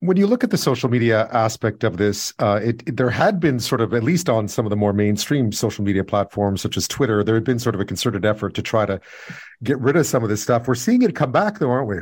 When 0.00 0.18
you 0.18 0.26
look 0.26 0.44
at 0.44 0.50
the 0.50 0.58
social 0.58 0.90
media 0.90 1.28
aspect 1.32 1.82
of 1.82 1.96
this, 1.96 2.34
uh, 2.38 2.60
it, 2.62 2.82
it, 2.86 2.96
there 2.98 3.08
had 3.08 3.40
been 3.40 3.58
sort 3.58 3.80
of, 3.80 3.94
at 3.94 4.02
least 4.02 4.28
on 4.28 4.48
some 4.48 4.66
of 4.66 4.70
the 4.70 4.76
more 4.76 4.92
mainstream 4.92 5.50
social 5.50 5.82
media 5.82 6.04
platforms, 6.04 6.60
such 6.60 6.76
as 6.76 6.86
Twitter, 6.86 7.24
there 7.24 7.34
had 7.34 7.44
been 7.44 7.58
sort 7.58 7.74
of 7.74 7.80
a 7.80 7.86
concerted 7.86 8.26
effort 8.26 8.52
to 8.54 8.62
try 8.62 8.84
to 8.84 9.00
get 9.62 9.80
rid 9.80 9.96
of 9.96 10.06
some 10.06 10.22
of 10.22 10.28
this 10.28 10.42
stuff. 10.42 10.68
We're 10.68 10.74
seeing 10.74 11.00
it 11.00 11.14
come 11.14 11.32
back, 11.32 11.58
though, 11.58 11.70
aren't 11.70 11.88
we? 11.88 11.96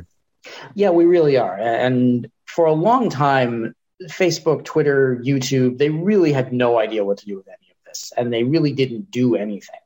Yeah, 0.75 0.91
we 0.91 1.05
really 1.05 1.37
are. 1.37 1.57
And 1.57 2.29
for 2.47 2.65
a 2.65 2.73
long 2.73 3.09
time, 3.09 3.75
Facebook, 4.09 4.65
Twitter, 4.65 5.21
YouTube, 5.25 5.79
they 5.79 5.91
really 5.91 6.33
had 6.33 6.53
no 6.53 6.79
idea 6.79 7.05
what 7.05 7.19
to 7.19 7.27
do 7.27 7.37
with 7.37 7.49
any 7.49 7.71
of 7.71 7.77
this, 7.87 8.13
and 8.17 8.33
they 8.33 8.45
really 8.45 8.73
didn't 8.73 9.11
do 9.11 9.37
anything. 9.37 9.81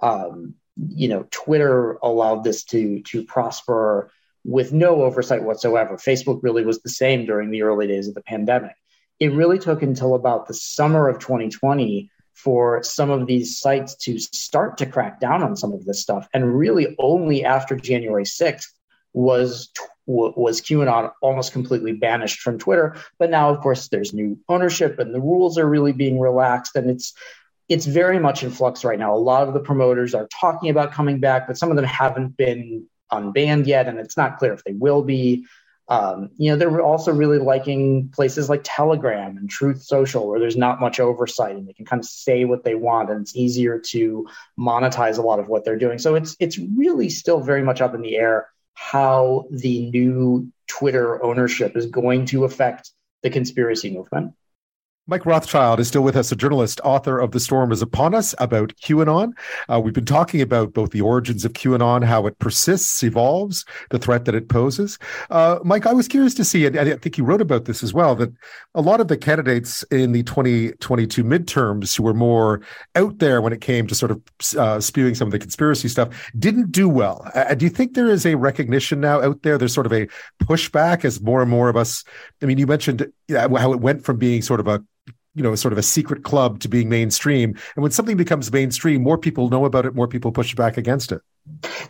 Um, 0.00 0.54
you 0.76 1.08
know, 1.08 1.26
Twitter 1.30 1.98
allowed 2.02 2.44
this 2.44 2.64
to 2.64 3.02
to 3.02 3.24
prosper 3.24 4.10
with 4.44 4.72
no 4.72 5.02
oversight 5.02 5.42
whatsoever. 5.42 5.96
Facebook 5.96 6.40
really 6.42 6.64
was 6.64 6.80
the 6.80 6.88
same 6.88 7.26
during 7.26 7.50
the 7.50 7.62
early 7.62 7.86
days 7.86 8.08
of 8.08 8.14
the 8.14 8.22
pandemic. 8.22 8.74
It 9.18 9.32
really 9.32 9.58
took 9.58 9.82
until 9.82 10.14
about 10.14 10.46
the 10.46 10.54
summer 10.54 11.08
of 11.08 11.18
2020 11.18 12.10
for 12.34 12.82
some 12.84 13.10
of 13.10 13.26
these 13.26 13.58
sites 13.58 13.96
to 13.96 14.18
start 14.18 14.78
to 14.78 14.86
crack 14.86 15.18
down 15.18 15.42
on 15.42 15.56
some 15.56 15.72
of 15.72 15.84
this 15.84 16.00
stuff, 16.00 16.28
and 16.32 16.56
really 16.56 16.94
only 16.98 17.44
after 17.44 17.74
January 17.74 18.24
6th 18.24 18.68
was 19.12 19.70
was 20.08 20.60
QAnon 20.62 21.12
almost 21.20 21.52
completely 21.52 21.92
banished 21.92 22.40
from 22.40 22.58
Twitter. 22.58 22.96
But 23.18 23.30
now, 23.30 23.50
of 23.50 23.60
course, 23.60 23.88
there's 23.88 24.14
new 24.14 24.38
ownership 24.48 24.98
and 24.98 25.14
the 25.14 25.20
rules 25.20 25.58
are 25.58 25.68
really 25.68 25.92
being 25.92 26.18
relaxed, 26.18 26.74
and 26.76 26.90
it's 26.90 27.12
it's 27.68 27.84
very 27.84 28.18
much 28.18 28.42
in 28.42 28.50
flux 28.50 28.84
right 28.84 28.98
now. 28.98 29.14
A 29.14 29.18
lot 29.18 29.46
of 29.46 29.52
the 29.52 29.60
promoters 29.60 30.14
are 30.14 30.26
talking 30.28 30.70
about 30.70 30.92
coming 30.92 31.20
back, 31.20 31.46
but 31.46 31.58
some 31.58 31.70
of 31.70 31.76
them 31.76 31.84
haven't 31.84 32.36
been 32.36 32.86
unbanned 33.12 33.66
yet, 33.66 33.86
and 33.86 33.98
it's 33.98 34.16
not 34.16 34.38
clear 34.38 34.54
if 34.54 34.64
they 34.64 34.72
will 34.72 35.02
be. 35.02 35.44
Um, 35.90 36.28
you 36.36 36.50
know, 36.50 36.56
they're 36.56 36.82
also 36.82 37.12
really 37.12 37.38
liking 37.38 38.10
places 38.10 38.50
like 38.50 38.60
Telegram 38.62 39.38
and 39.38 39.48
Truth 39.48 39.82
Social, 39.82 40.26
where 40.28 40.38
there's 40.38 40.56
not 40.56 40.80
much 40.80 41.00
oversight 41.00 41.56
and 41.56 41.66
they 41.66 41.72
can 41.72 41.86
kind 41.86 42.00
of 42.00 42.06
say 42.06 42.44
what 42.44 42.64
they 42.64 42.74
want, 42.74 43.10
and 43.10 43.20
it's 43.20 43.36
easier 43.36 43.78
to 43.90 44.26
monetize 44.58 45.18
a 45.18 45.22
lot 45.22 45.38
of 45.38 45.48
what 45.48 45.64
they're 45.64 45.78
doing. 45.78 45.98
So 45.98 46.14
it's 46.14 46.34
it's 46.40 46.58
really 46.58 47.10
still 47.10 47.40
very 47.40 47.62
much 47.62 47.82
up 47.82 47.94
in 47.94 48.00
the 48.00 48.16
air 48.16 48.48
how 48.78 49.46
the 49.50 49.90
new 49.90 50.50
Twitter 50.68 51.22
ownership 51.22 51.76
is 51.76 51.86
going 51.86 52.26
to 52.26 52.44
affect 52.44 52.92
the 53.22 53.30
conspiracy 53.30 53.90
movement. 53.90 54.34
Mike 55.10 55.24
Rothschild 55.24 55.80
is 55.80 55.88
still 55.88 56.02
with 56.02 56.16
us, 56.16 56.30
a 56.30 56.36
journalist, 56.36 56.82
author 56.84 57.18
of 57.18 57.30
The 57.30 57.40
Storm 57.40 57.72
is 57.72 57.80
Upon 57.80 58.14
Us 58.14 58.34
about 58.36 58.74
QAnon. 58.76 59.32
Uh, 59.66 59.80
we've 59.80 59.94
been 59.94 60.04
talking 60.04 60.42
about 60.42 60.74
both 60.74 60.90
the 60.90 61.00
origins 61.00 61.46
of 61.46 61.54
QAnon, 61.54 62.04
how 62.04 62.26
it 62.26 62.38
persists, 62.40 63.02
evolves, 63.02 63.64
the 63.88 63.98
threat 63.98 64.26
that 64.26 64.34
it 64.34 64.50
poses. 64.50 64.98
Uh, 65.30 65.60
Mike, 65.64 65.86
I 65.86 65.94
was 65.94 66.08
curious 66.08 66.34
to 66.34 66.44
see, 66.44 66.66
and 66.66 66.78
I 66.78 66.94
think 66.96 67.16
you 67.16 67.24
wrote 67.24 67.40
about 67.40 67.64
this 67.64 67.82
as 67.82 67.94
well, 67.94 68.14
that 68.16 68.30
a 68.74 68.82
lot 68.82 69.00
of 69.00 69.08
the 69.08 69.16
candidates 69.16 69.82
in 69.84 70.12
the 70.12 70.24
2022 70.24 71.24
midterms 71.24 71.96
who 71.96 72.02
were 72.02 72.12
more 72.12 72.60
out 72.94 73.16
there 73.16 73.40
when 73.40 73.54
it 73.54 73.62
came 73.62 73.86
to 73.86 73.94
sort 73.94 74.10
of 74.10 74.20
uh, 74.58 74.78
spewing 74.78 75.14
some 75.14 75.28
of 75.28 75.32
the 75.32 75.38
conspiracy 75.38 75.88
stuff 75.88 76.30
didn't 76.38 76.70
do 76.70 76.86
well. 76.86 77.26
Uh, 77.34 77.54
do 77.54 77.64
you 77.64 77.70
think 77.70 77.94
there 77.94 78.08
is 78.08 78.26
a 78.26 78.34
recognition 78.34 79.00
now 79.00 79.22
out 79.22 79.40
there? 79.40 79.56
There's 79.56 79.72
sort 79.72 79.86
of 79.86 79.92
a 79.94 80.06
pushback 80.42 81.06
as 81.06 81.18
more 81.22 81.40
and 81.40 81.50
more 81.50 81.70
of 81.70 81.78
us, 81.78 82.04
I 82.42 82.46
mean, 82.46 82.58
you 82.58 82.66
mentioned 82.66 83.10
how 83.30 83.72
it 83.72 83.80
went 83.80 84.04
from 84.04 84.18
being 84.18 84.42
sort 84.42 84.60
of 84.60 84.68
a 84.68 84.84
you 85.38 85.44
know, 85.44 85.54
sort 85.54 85.72
of 85.72 85.78
a 85.78 85.82
secret 85.82 86.24
club 86.24 86.58
to 86.60 86.68
being 86.68 86.88
mainstream. 86.88 87.50
And 87.76 87.82
when 87.82 87.92
something 87.92 88.16
becomes 88.16 88.52
mainstream, 88.52 89.02
more 89.02 89.16
people 89.16 89.48
know 89.48 89.64
about 89.64 89.86
it, 89.86 89.94
more 89.94 90.08
people 90.08 90.32
push 90.32 90.54
back 90.54 90.76
against 90.76 91.12
it. 91.12 91.22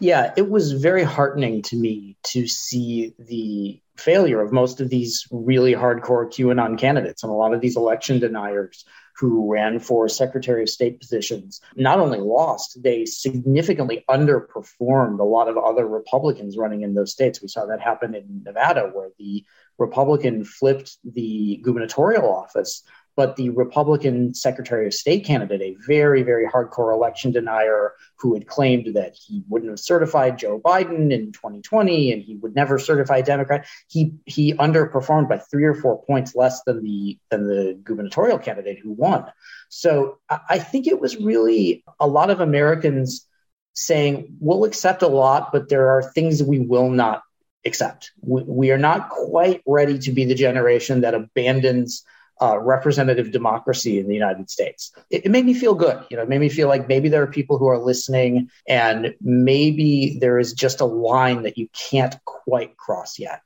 Yeah, 0.01 0.33
it 0.37 0.51
was 0.51 0.73
very 0.73 1.03
heartening 1.03 1.63
to 1.63 1.77
me 1.77 2.17
to 2.25 2.47
see 2.47 3.15
the 3.19 3.81
failure 3.97 4.41
of 4.43 4.53
most 4.53 4.81
of 4.81 4.91
these 4.91 5.27
really 5.33 5.73
hardcore 5.73 6.31
QAnon 6.31 6.79
candidates 6.79 7.25
and 7.25 7.33
a 7.33 7.35
lot 7.35 7.55
of 7.55 7.61
these 7.61 7.77
election 7.77 8.21
deniers 8.21 8.85
who 9.17 9.51
ran 9.53 9.81
for 9.81 10.09
Secretary 10.09 10.63
of 10.63 10.69
State 10.69 11.01
positions 11.01 11.61
not 11.75 11.99
only 11.99 12.21
lost, 12.21 12.81
they 12.81 13.05
significantly 13.05 14.05
underperformed 14.09 15.19
a 15.19 15.25
lot 15.25 15.49
of 15.49 15.59
other 15.59 15.89
Republicans 15.89 16.57
running 16.57 16.83
in 16.83 16.95
those 16.95 17.11
states. 17.11 17.43
We 17.43 17.49
saw 17.49 17.67
that 17.67 17.81
happen 17.81 18.15
in 18.15 18.43
Nevada, 18.45 18.91
where 18.93 19.11
the 19.19 19.45
Republican 19.77 20.45
flipped 20.45 20.99
the 21.03 21.61
gubernatorial 21.65 22.33
office 22.33 22.85
but 23.19 23.35
the 23.35 23.51
Republican 23.51 24.33
Secretary 24.33 24.87
of 24.87 24.95
State 24.95 25.25
candidate, 25.25 25.61
a 25.61 25.77
very, 25.89 26.23
very 26.23 26.47
hardcore 26.47 26.95
election 26.95 27.33
denier 27.33 27.95
who 28.17 28.33
had 28.33 28.47
claimed 28.47 28.95
that 28.95 29.17
he 29.17 29.43
wouldn't 29.49 29.73
have 29.73 29.81
certified 29.81 30.39
Joe 30.39 30.61
Biden 30.61 31.13
in 31.13 31.33
2020 31.33 32.13
and 32.13 32.23
he 32.23 32.37
would 32.37 32.55
never 32.55 32.79
certify 32.79 33.17
a 33.17 33.23
Democrat, 33.25 33.67
he 33.89 34.13
he 34.25 34.55
underperformed 34.55 35.29
by 35.29 35.39
three 35.39 35.65
or 35.65 35.75
four 35.75 36.01
points 36.05 36.37
less 36.37 36.63
than 36.63 36.85
the 36.85 37.19
than 37.29 37.49
the 37.49 37.77
gubernatorial 37.83 38.39
candidate 38.39 38.79
who 38.79 38.93
won. 38.93 39.25
So 39.69 40.19
I 40.31 40.61
think 40.61 40.87
it 40.87 41.01
was 41.01 41.17
really 41.17 41.83
a 41.99 42.07
lot 42.07 42.31
of 42.31 42.39
Americans 42.39 43.27
saying 43.75 44.37
we'll 44.39 44.63
accept 44.63 45.03
a 45.03 45.09
lot, 45.09 45.51
but 45.51 45.69
there 45.69 45.91
are 45.91 46.05
things 46.05 46.41
we 46.41 46.61
will 46.61 46.89
not 46.89 47.23
accept. 47.67 48.13
We, 48.21 48.45
we 48.45 48.71
are 48.71 48.79
not 48.79 49.11
quite 49.11 49.61
ready 49.67 49.99
to 49.99 50.13
be 50.13 50.25
the 50.25 50.37
generation 50.37 51.01
that 51.01 51.15
abandons 51.15 52.05
uh, 52.41 52.59
representative 52.59 53.33
democracy 53.33 53.99
in 53.99 54.09
the 54.09 54.15
United 54.15 54.51
States. 54.51 54.93
It, 55.11 55.27
it, 55.27 55.31
made 55.31 55.45
me 55.45 55.55
feel 55.55 55.75
good. 55.75 56.05
You 56.11 56.17
know, 56.17 56.23
it 56.23 56.29
made 56.29 56.41
me 56.41 56.49
feel 56.49 56.69
like 56.69 56.89
maybe 56.89 57.09
there 57.09 57.23
are 57.23 57.27
people 57.27 57.59
who 57.59 57.67
are 57.67 57.79
listening, 57.79 58.51
and 58.69 59.15
maybe 59.21 60.19
there 60.21 60.39
is 60.39 60.53
just 60.53 60.81
a 60.81 60.85
line 60.85 61.43
that 61.43 61.59
you 61.59 61.69
can't 61.91 62.17
quite 62.25 62.77
cross 62.77 63.19
yet. 63.19 63.43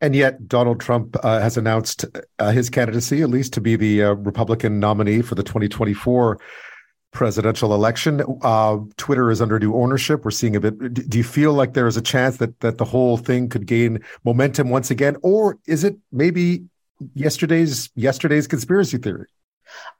And 0.00 0.16
yet, 0.16 0.48
Donald 0.48 0.80
Trump 0.80 1.16
uh, 1.22 1.40
has 1.40 1.56
announced 1.56 2.04
uh, 2.38 2.50
his 2.50 2.68
candidacy, 2.70 3.22
at 3.22 3.30
least 3.30 3.52
to 3.54 3.60
be 3.60 3.76
the 3.76 4.02
uh, 4.02 4.12
Republican 4.14 4.80
nominee 4.80 5.22
for 5.22 5.36
the 5.36 5.44
2024 5.44 6.38
presidential 7.12 7.74
election. 7.74 8.22
Uh, 8.42 8.78
Twitter 8.96 9.30
is 9.30 9.40
under 9.40 9.58
new 9.58 9.74
ownership. 9.74 10.24
We're 10.24 10.32
seeing 10.32 10.56
a 10.56 10.60
bit. 10.60 11.08
Do 11.08 11.18
you 11.18 11.24
feel 11.24 11.52
like 11.52 11.74
there 11.74 11.86
is 11.86 11.96
a 11.96 12.02
chance 12.02 12.38
that 12.38 12.58
that 12.60 12.78
the 12.78 12.84
whole 12.84 13.16
thing 13.16 13.48
could 13.48 13.66
gain 13.66 14.02
momentum 14.24 14.70
once 14.70 14.90
again, 14.90 15.16
or 15.22 15.58
is 15.66 15.84
it 15.84 15.96
maybe 16.10 16.64
yesterday's 17.14 17.90
yesterday's 17.94 18.46
conspiracy 18.46 18.98
theory? 18.98 19.26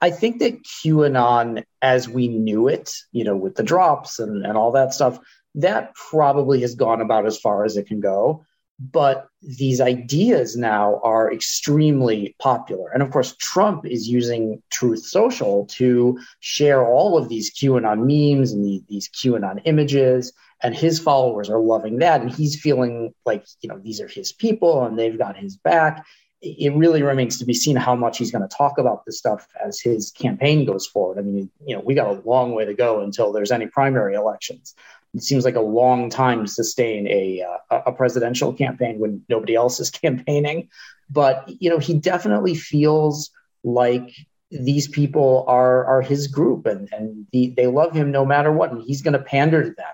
I 0.01 0.11
think 0.11 0.39
that 0.39 0.63
QAnon, 0.63 1.63
as 1.81 2.07
we 2.07 2.27
knew 2.27 2.67
it, 2.67 2.91
you 3.11 3.23
know, 3.23 3.35
with 3.35 3.55
the 3.55 3.63
drops 3.63 4.19
and, 4.19 4.45
and 4.45 4.57
all 4.57 4.71
that 4.73 4.93
stuff, 4.93 5.19
that 5.55 5.93
probably 5.95 6.61
has 6.61 6.75
gone 6.75 7.01
about 7.01 7.25
as 7.25 7.39
far 7.39 7.63
as 7.65 7.77
it 7.77 7.87
can 7.87 7.99
go. 7.99 8.45
But 8.79 9.27
these 9.41 9.79
ideas 9.79 10.57
now 10.57 10.99
are 11.03 11.31
extremely 11.31 12.35
popular. 12.39 12.89
And 12.91 13.03
of 13.03 13.11
course, 13.11 13.35
Trump 13.37 13.85
is 13.85 14.09
using 14.09 14.61
Truth 14.71 15.05
Social 15.05 15.67
to 15.67 16.19
share 16.39 16.85
all 16.85 17.17
of 17.17 17.29
these 17.29 17.53
QAnon 17.53 17.99
memes 17.99 18.51
and 18.51 18.65
the, 18.65 18.83
these 18.89 19.09
QAnon 19.09 19.61
images. 19.65 20.33
And 20.61 20.75
his 20.75 20.97
followers 20.97 21.49
are 21.49 21.59
loving 21.59 21.99
that. 21.99 22.21
And 22.21 22.31
he's 22.31 22.59
feeling 22.59 23.13
like, 23.25 23.45
you 23.61 23.69
know, 23.69 23.77
these 23.77 24.01
are 24.01 24.07
his 24.07 24.33
people 24.33 24.83
and 24.85 24.97
they've 24.97 25.17
got 25.17 25.37
his 25.37 25.55
back. 25.55 26.05
It 26.45 26.75
really 26.75 27.03
remains 27.03 27.39
to 27.39 27.45
be 27.45 27.53
seen 27.53 27.77
how 27.77 27.95
much 27.95 28.17
he's 28.17 28.31
going 28.31 28.47
to 28.47 28.53
talk 28.53 28.77
about 28.77 29.05
this 29.05 29.17
stuff 29.17 29.47
as 29.63 29.79
his 29.79 30.11
campaign 30.11 30.65
goes 30.65 30.85
forward. 30.85 31.17
I 31.17 31.21
mean, 31.21 31.49
you 31.65 31.75
know, 31.75 31.81
we 31.81 31.95
got 31.95 32.07
a 32.07 32.21
long 32.27 32.51
way 32.51 32.65
to 32.65 32.73
go 32.73 32.99
until 32.99 33.31
there's 33.31 33.51
any 33.51 33.67
primary 33.67 34.13
elections 34.13 34.75
it 35.13 35.23
seems 35.23 35.45
like 35.45 35.55
a 35.55 35.61
long 35.61 36.09
time 36.09 36.45
to 36.45 36.51
sustain 36.51 37.07
a 37.07 37.43
uh, 37.69 37.81
a 37.85 37.91
presidential 37.91 38.51
campaign 38.53 38.99
when 38.99 39.23
nobody 39.29 39.55
else 39.55 39.79
is 39.79 39.89
campaigning. 40.05 40.69
But 41.09 41.45
you 41.47 41.69
know, 41.69 41.79
he 41.79 41.93
definitely 41.93 42.55
feels 42.55 43.31
like 43.63 44.09
these 44.49 44.87
people 44.87 45.45
are 45.47 45.85
are 45.85 46.01
his 46.01 46.27
group 46.27 46.65
and 46.65 46.89
and 46.91 47.27
the, 47.31 47.53
they 47.55 47.67
love 47.67 47.93
him 47.93 48.11
no 48.11 48.25
matter 48.25 48.51
what, 48.51 48.71
and 48.71 48.81
he's 48.81 49.01
going 49.01 49.13
to 49.13 49.19
pander 49.19 49.63
to 49.63 49.69
them. 49.69 49.85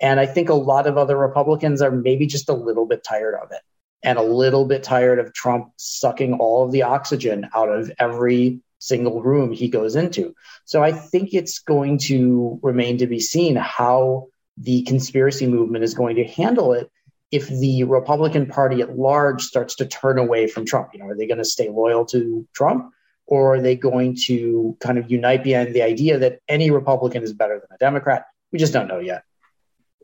And 0.00 0.20
I 0.20 0.26
think 0.26 0.48
a 0.48 0.54
lot 0.54 0.86
of 0.86 0.96
other 0.96 1.16
Republicans 1.16 1.82
are 1.82 1.90
maybe 1.90 2.26
just 2.26 2.48
a 2.48 2.54
little 2.54 2.86
bit 2.86 3.02
tired 3.02 3.34
of 3.34 3.50
it 3.50 3.62
and 4.02 4.18
a 4.18 4.22
little 4.22 4.64
bit 4.64 4.82
tired 4.82 5.18
of 5.18 5.32
Trump 5.32 5.72
sucking 5.76 6.34
all 6.34 6.64
of 6.64 6.72
the 6.72 6.82
oxygen 6.82 7.48
out 7.54 7.68
of 7.68 7.90
every 7.98 8.60
single 8.78 9.22
room 9.22 9.52
he 9.52 9.68
goes 9.68 9.96
into. 9.96 10.34
So 10.64 10.82
I 10.82 10.92
think 10.92 11.34
it's 11.34 11.58
going 11.58 11.98
to 11.98 12.60
remain 12.62 12.98
to 12.98 13.06
be 13.06 13.20
seen 13.20 13.56
how 13.56 14.28
the 14.56 14.82
conspiracy 14.82 15.46
movement 15.46 15.84
is 15.84 15.94
going 15.94 16.16
to 16.16 16.24
handle 16.24 16.72
it 16.72 16.90
if 17.30 17.48
the 17.48 17.84
Republican 17.84 18.46
Party 18.46 18.80
at 18.80 18.96
large 18.96 19.42
starts 19.42 19.76
to 19.76 19.86
turn 19.86 20.18
away 20.18 20.46
from 20.46 20.64
Trump. 20.64 20.90
You 20.92 21.00
know, 21.00 21.06
are 21.06 21.16
they 21.16 21.26
going 21.26 21.38
to 21.38 21.44
stay 21.44 21.68
loyal 21.68 22.04
to 22.06 22.46
Trump? 22.54 22.92
Or 23.26 23.56
are 23.56 23.60
they 23.60 23.76
going 23.76 24.16
to 24.24 24.76
kind 24.80 24.96
of 24.96 25.10
unite 25.10 25.44
behind 25.44 25.74
the 25.74 25.82
idea 25.82 26.18
that 26.18 26.40
any 26.48 26.70
Republican 26.70 27.22
is 27.22 27.34
better 27.34 27.60
than 27.60 27.68
a 27.74 27.78
Democrat? 27.78 28.24
We 28.52 28.58
just 28.58 28.72
don't 28.72 28.88
know 28.88 29.00
yet 29.00 29.24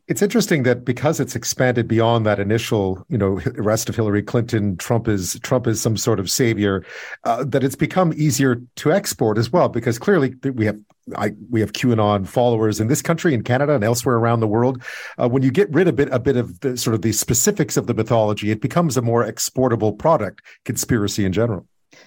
it's 0.07 0.21
interesting 0.21 0.65
that 0.65 0.85
because 0.85 1.19
it's 1.19 1.35
expanded 1.35 1.89
beyond 1.89 2.27
that 2.27 2.39
initial, 2.39 3.05
you 3.09 3.17
know, 3.17 3.41
arrest 3.57 3.89
of 3.89 3.97
Hillary 3.97 4.23
Clinton, 4.23 4.77
Trump 4.77 5.09
is 5.09 5.39
Trump 5.43 5.67
is 5.67 5.81
some 5.81 5.97
sort 5.97 6.21
of 6.21 6.31
savior, 6.31 6.85
uh, 7.25 7.45
that 7.45 7.65
it's 7.65 7.77
become 7.77 8.13
easier 8.17 8.61
to 8.77 8.93
export 8.93 9.39
as 9.39 9.51
well. 9.51 9.69
Because 9.69 9.99
clearly 9.99 10.35
we 10.55 10.67
have 10.67 10.79
I, 11.17 11.33
we 11.51 11.61
have 11.61 11.73
QAnon 11.73 12.27
followers 12.27 12.81
in 12.81 12.89
this 12.89 13.03
country, 13.03 13.35
in 13.35 13.43
Canada, 13.43 13.75
and 13.75 13.85
elsewhere 13.85 14.17
around 14.17 14.41
the 14.41 14.49
world. 14.49 14.83
Uh, 15.19 15.29
when 15.29 15.43
you 15.43 15.51
get 15.51 15.71
rid 15.71 15.87
of 15.87 15.95
a 15.95 15.97
bit, 15.97 16.09
a 16.13 16.19
bit 16.19 16.37
of 16.37 16.61
the 16.61 16.77
sort 16.77 16.95
of 16.95 17.03
the 17.03 17.13
specifics 17.13 17.77
of 17.77 17.87
the 17.87 17.95
mythology, 17.95 18.51
it 18.51 18.61
becomes 18.61 18.97
a 18.97 19.03
more 19.03 19.25
exportable 19.25 19.93
product. 19.93 20.41
Conspiracy 20.65 21.25
in 21.25 21.33
general. 21.33 21.67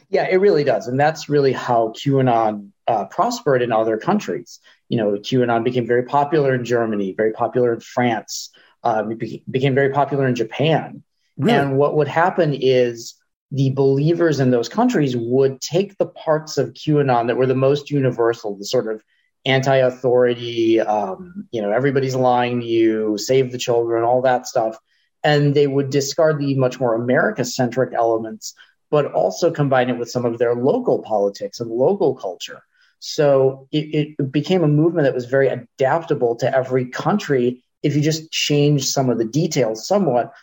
Yeah, 0.09 0.27
it 0.29 0.37
really 0.37 0.63
does, 0.63 0.87
and 0.87 0.99
that's 0.99 1.29
really 1.29 1.53
how 1.53 1.89
QAnon 1.89 2.69
uh, 2.87 3.05
prospered 3.05 3.61
in 3.61 3.71
other 3.71 3.97
countries 3.97 4.59
you 4.89 4.97
know, 4.97 5.11
QAnon 5.13 5.63
became 5.63 5.87
very 5.87 6.03
popular 6.03 6.53
in 6.55 6.65
Germany, 6.65 7.13
very 7.15 7.31
popular 7.31 7.73
in 7.73 7.79
France. 7.79 8.49
Um, 8.83 9.11
it 9.11 9.19
be- 9.19 9.43
became 9.49 9.75
very 9.75 9.89
popular 9.89 10.27
in 10.27 10.35
Japan. 10.35 11.03
Really? 11.37 11.57
And 11.57 11.77
what 11.77 11.95
would 11.95 12.07
happen 12.07 12.53
is 12.53 13.15
the 13.51 13.69
believers 13.71 14.39
in 14.39 14.51
those 14.51 14.69
countries 14.69 15.15
would 15.15 15.61
take 15.61 15.97
the 15.97 16.07
parts 16.07 16.57
of 16.57 16.73
QAnon 16.73 17.27
that 17.27 17.37
were 17.37 17.45
the 17.45 17.55
most 17.55 17.91
universal, 17.91 18.57
the 18.57 18.65
sort 18.65 18.91
of 18.91 19.01
anti-authority, 19.45 20.81
um, 20.81 21.47
you 21.51 21.61
know, 21.61 21.71
everybody's 21.71 22.15
lying 22.15 22.59
to 22.59 22.65
you, 22.65 23.17
save 23.17 23.51
the 23.51 23.57
children, 23.57 24.03
all 24.03 24.21
that 24.21 24.45
stuff, 24.47 24.77
and 25.23 25.53
they 25.53 25.67
would 25.67 25.89
discard 25.89 26.39
the 26.39 26.55
much 26.55 26.79
more 26.79 26.95
America-centric 26.95 27.93
elements, 27.93 28.53
but 28.89 29.13
also 29.13 29.51
combine 29.51 29.89
it 29.89 29.97
with 29.97 30.09
some 30.09 30.25
of 30.25 30.37
their 30.37 30.55
local 30.55 31.01
politics 31.01 31.59
and 31.59 31.69
local 31.71 32.15
culture. 32.15 32.61
So 32.99 33.67
it, 33.71 34.15
it 34.19 34.31
became 34.31 34.63
a 34.63 34.67
movement 34.67 35.05
that 35.05 35.13
was 35.13 35.25
very 35.25 35.47
adaptable 35.47 36.35
to 36.37 36.55
every 36.55 36.85
country. 36.85 37.63
If 37.83 37.95
you 37.95 38.01
just 38.01 38.31
change 38.31 38.85
some 38.85 39.09
of 39.09 39.17
the 39.17 39.25
details 39.25 39.87
somewhat, 39.87 40.33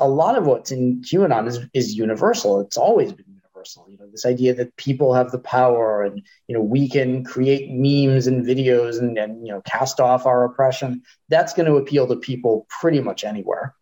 a 0.00 0.08
lot 0.08 0.36
of 0.36 0.46
what's 0.46 0.70
in 0.70 1.02
QAnon 1.02 1.46
is, 1.46 1.60
is 1.72 1.94
universal. 1.94 2.60
It's 2.60 2.76
always 2.76 3.12
been 3.12 3.26
universal. 3.28 3.86
You 3.88 3.98
know, 3.98 4.06
this 4.10 4.26
idea 4.26 4.54
that 4.54 4.76
people 4.76 5.14
have 5.14 5.30
the 5.30 5.38
power 5.38 6.02
and, 6.02 6.22
you 6.48 6.54
know, 6.54 6.62
we 6.62 6.88
can 6.88 7.24
create 7.24 7.70
memes 7.70 8.26
and 8.26 8.46
videos 8.46 8.98
and, 8.98 9.18
and 9.18 9.46
you 9.46 9.52
know, 9.52 9.60
cast 9.62 10.00
off 10.00 10.26
our 10.26 10.44
oppression. 10.44 11.02
That's 11.28 11.52
going 11.54 11.66
to 11.66 11.76
appeal 11.76 12.06
to 12.08 12.16
people 12.16 12.66
pretty 12.80 13.00
much 13.00 13.24
anywhere. 13.24 13.74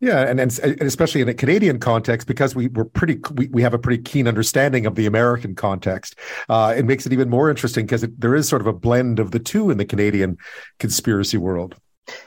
Yeah, 0.00 0.22
and, 0.22 0.38
and, 0.38 0.58
and 0.58 0.82
especially 0.82 1.22
in 1.22 1.28
a 1.28 1.34
Canadian 1.34 1.80
context, 1.80 2.28
because 2.28 2.54
we 2.54 2.68
we're 2.68 2.84
pretty 2.84 3.18
we, 3.32 3.48
we 3.48 3.62
have 3.62 3.72
a 3.72 3.78
pretty 3.78 4.02
keen 4.02 4.28
understanding 4.28 4.84
of 4.84 4.94
the 4.94 5.06
American 5.06 5.54
context. 5.54 6.16
Uh, 6.50 6.74
it 6.76 6.84
makes 6.84 7.06
it 7.06 7.14
even 7.14 7.30
more 7.30 7.48
interesting 7.48 7.86
because 7.86 8.06
there 8.18 8.34
is 8.34 8.46
sort 8.46 8.60
of 8.60 8.66
a 8.66 8.74
blend 8.74 9.18
of 9.18 9.30
the 9.30 9.38
two 9.38 9.70
in 9.70 9.78
the 9.78 9.86
Canadian 9.86 10.36
conspiracy 10.78 11.38
world. 11.38 11.76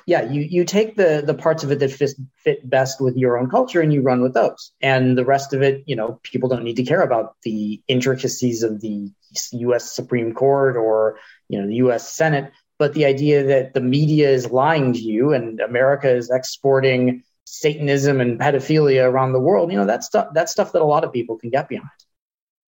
Yeah, 0.08 0.24
you 0.24 0.42
you 0.42 0.66
take 0.66 0.96
the 0.96 1.22
the 1.24 1.36
parts 1.36 1.64
of 1.64 1.72
it 1.72 1.80
that 1.80 1.92
fit, 1.92 2.12
fit 2.38 2.68
best 2.68 3.00
with 3.00 3.16
your 3.16 3.38
own 3.38 3.50
culture 3.50 3.82
and 3.82 3.94
you 3.94 4.02
run 4.02 4.22
with 4.22 4.34
those, 4.34 4.72
and 4.82 5.16
the 5.16 5.24
rest 5.26 5.54
of 5.54 5.62
it, 5.62 5.84
you 5.86 5.96
know, 5.96 6.20
people 6.24 6.50
don't 6.50 6.64
need 6.64 6.76
to 6.78 6.84
care 6.84 7.02
about 7.02 7.36
the 7.44 7.82
intricacies 7.88 8.64
of 8.64 8.82
the 8.82 9.12
U.S. 9.52 9.92
Supreme 9.92 10.34
Court 10.34 10.76
or 10.76 11.20
you 11.50 11.62
know 11.62 11.68
the 11.68 11.76
U.S. 11.76 12.12
Senate, 12.12 12.52
but 12.80 12.94
the 12.94 13.06
idea 13.06 13.44
that 13.44 13.76
the 13.76 13.82
media 13.82 14.30
is 14.30 14.50
lying 14.50 14.92
to 14.94 15.00
you 15.00 15.34
and 15.34 15.60
America 15.60 16.10
is 16.10 16.32
exporting 16.32 17.24
Satanism 17.50 18.22
and 18.22 18.40
pedophilia 18.40 19.04
around 19.10 19.34
the 19.34 19.40
world, 19.40 19.72
you 19.72 19.78
know, 19.78 19.86
that's 19.86 20.06
stuff 20.06 20.28
that's 20.34 20.52
stuff 20.52 20.72
that 20.74 20.82
a 20.82 20.86
lot 20.86 21.04
of 21.04 21.12
people 21.12 21.38
can 21.38 21.50
get 21.50 21.68
behind. 21.68 21.90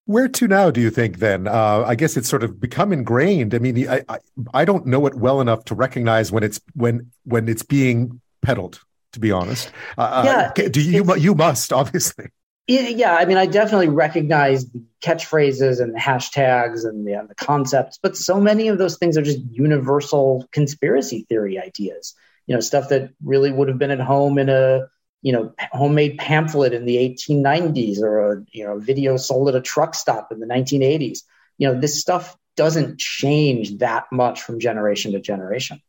Where 0.06 0.28
to 0.28 0.48
now? 0.48 0.72
Do 0.72 0.82
you 0.82 0.90
think? 0.90 1.20
Then 1.20 1.48
uh, 1.48 1.84
I 1.86 1.96
guess 1.96 2.18
it's 2.18 2.28
sort 2.28 2.44
of 2.44 2.60
become 2.60 2.92
ingrained. 2.92 3.54
I 3.54 3.60
mean, 3.60 3.88
I, 3.88 4.04
I, 4.10 4.18
I 4.54 4.66
don't 4.66 4.88
know 4.88 5.06
it 5.06 5.14
well 5.14 5.40
enough 5.40 5.66
to 5.66 5.76
recognize 5.76 6.32
when 6.32 6.44
it's 6.44 6.60
when 6.74 7.12
when 7.26 7.48
it's 7.48 7.64
being 7.64 8.20
peddled. 8.42 8.82
To 9.14 9.20
be 9.20 9.32
honest, 9.32 9.70
uh, 9.98 10.02
uh 10.02 10.52
yeah, 10.56 10.70
do 10.70 10.82
you 10.82 11.04
you, 11.04 11.16
you 11.16 11.36
must 11.36 11.72
obviously. 11.82 12.28
Yeah, 12.68 13.16
I 13.16 13.26
mean, 13.26 13.38
I 13.38 13.48
definitely 13.48 13.90
recognize 13.90 14.66
the 14.70 14.82
catchphrases 15.04 15.82
and 15.82 15.94
the 15.94 16.00
hashtags 16.00 16.86
and 16.86 17.06
the, 17.06 17.14
and 17.14 17.28
the 17.28 17.36
concepts, 17.36 18.00
but 18.02 18.16
so 18.16 18.40
many 18.40 18.70
of 18.70 18.78
those 18.78 18.98
things 18.98 19.18
are 19.18 19.22
just 19.22 19.40
universal 19.52 20.48
conspiracy 20.54 21.26
theory 21.28 21.60
ideas 21.60 22.16
you 22.48 22.56
know 22.56 22.62
stuff 22.62 22.90
that 22.90 23.12
really 23.24 23.52
would 23.52 23.68
have 23.68 23.78
been 23.78 23.92
at 23.92 24.00
home 24.00 24.38
in 24.38 24.50
a 24.50 24.88
you 25.22 25.32
know 25.32 25.54
homemade 25.72 26.18
pamphlet 26.18 26.74
in 26.74 26.86
the 26.86 26.98
1890s 26.98 28.00
or 28.00 28.34
a 28.34 28.44
you 28.52 28.64
know 28.64 28.80
video 28.80 29.18
sold 29.18 29.50
at 29.50 29.56
a 29.56 29.62
truck 29.62 29.96
stop 29.96 30.32
in 30.32 30.40
the 30.40 30.48
1980s 30.48 31.20
you 31.58 31.68
know 31.68 31.80
this 31.80 32.00
stuff 32.00 32.36
doesn't 32.56 33.00
change 33.00 33.78
that 33.78 34.06
much 34.12 34.42
from 34.42 34.60
generation 34.60 35.14
to 35.14 35.20
generation. 35.20 35.82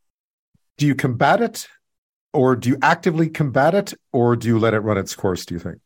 Do 0.78 0.86
you 0.86 0.94
combat 0.94 1.40
it 1.40 1.68
or 2.32 2.56
do 2.56 2.70
you 2.70 2.78
actively 2.82 3.28
combat 3.28 3.74
it 3.74 3.94
or 4.12 4.36
do 4.36 4.48
you 4.48 4.58
let 4.58 4.74
it 4.74 4.80
run 4.80 4.96
its 4.96 5.14
course 5.14 5.44
do 5.44 5.54
you 5.54 5.60
think 5.60 5.80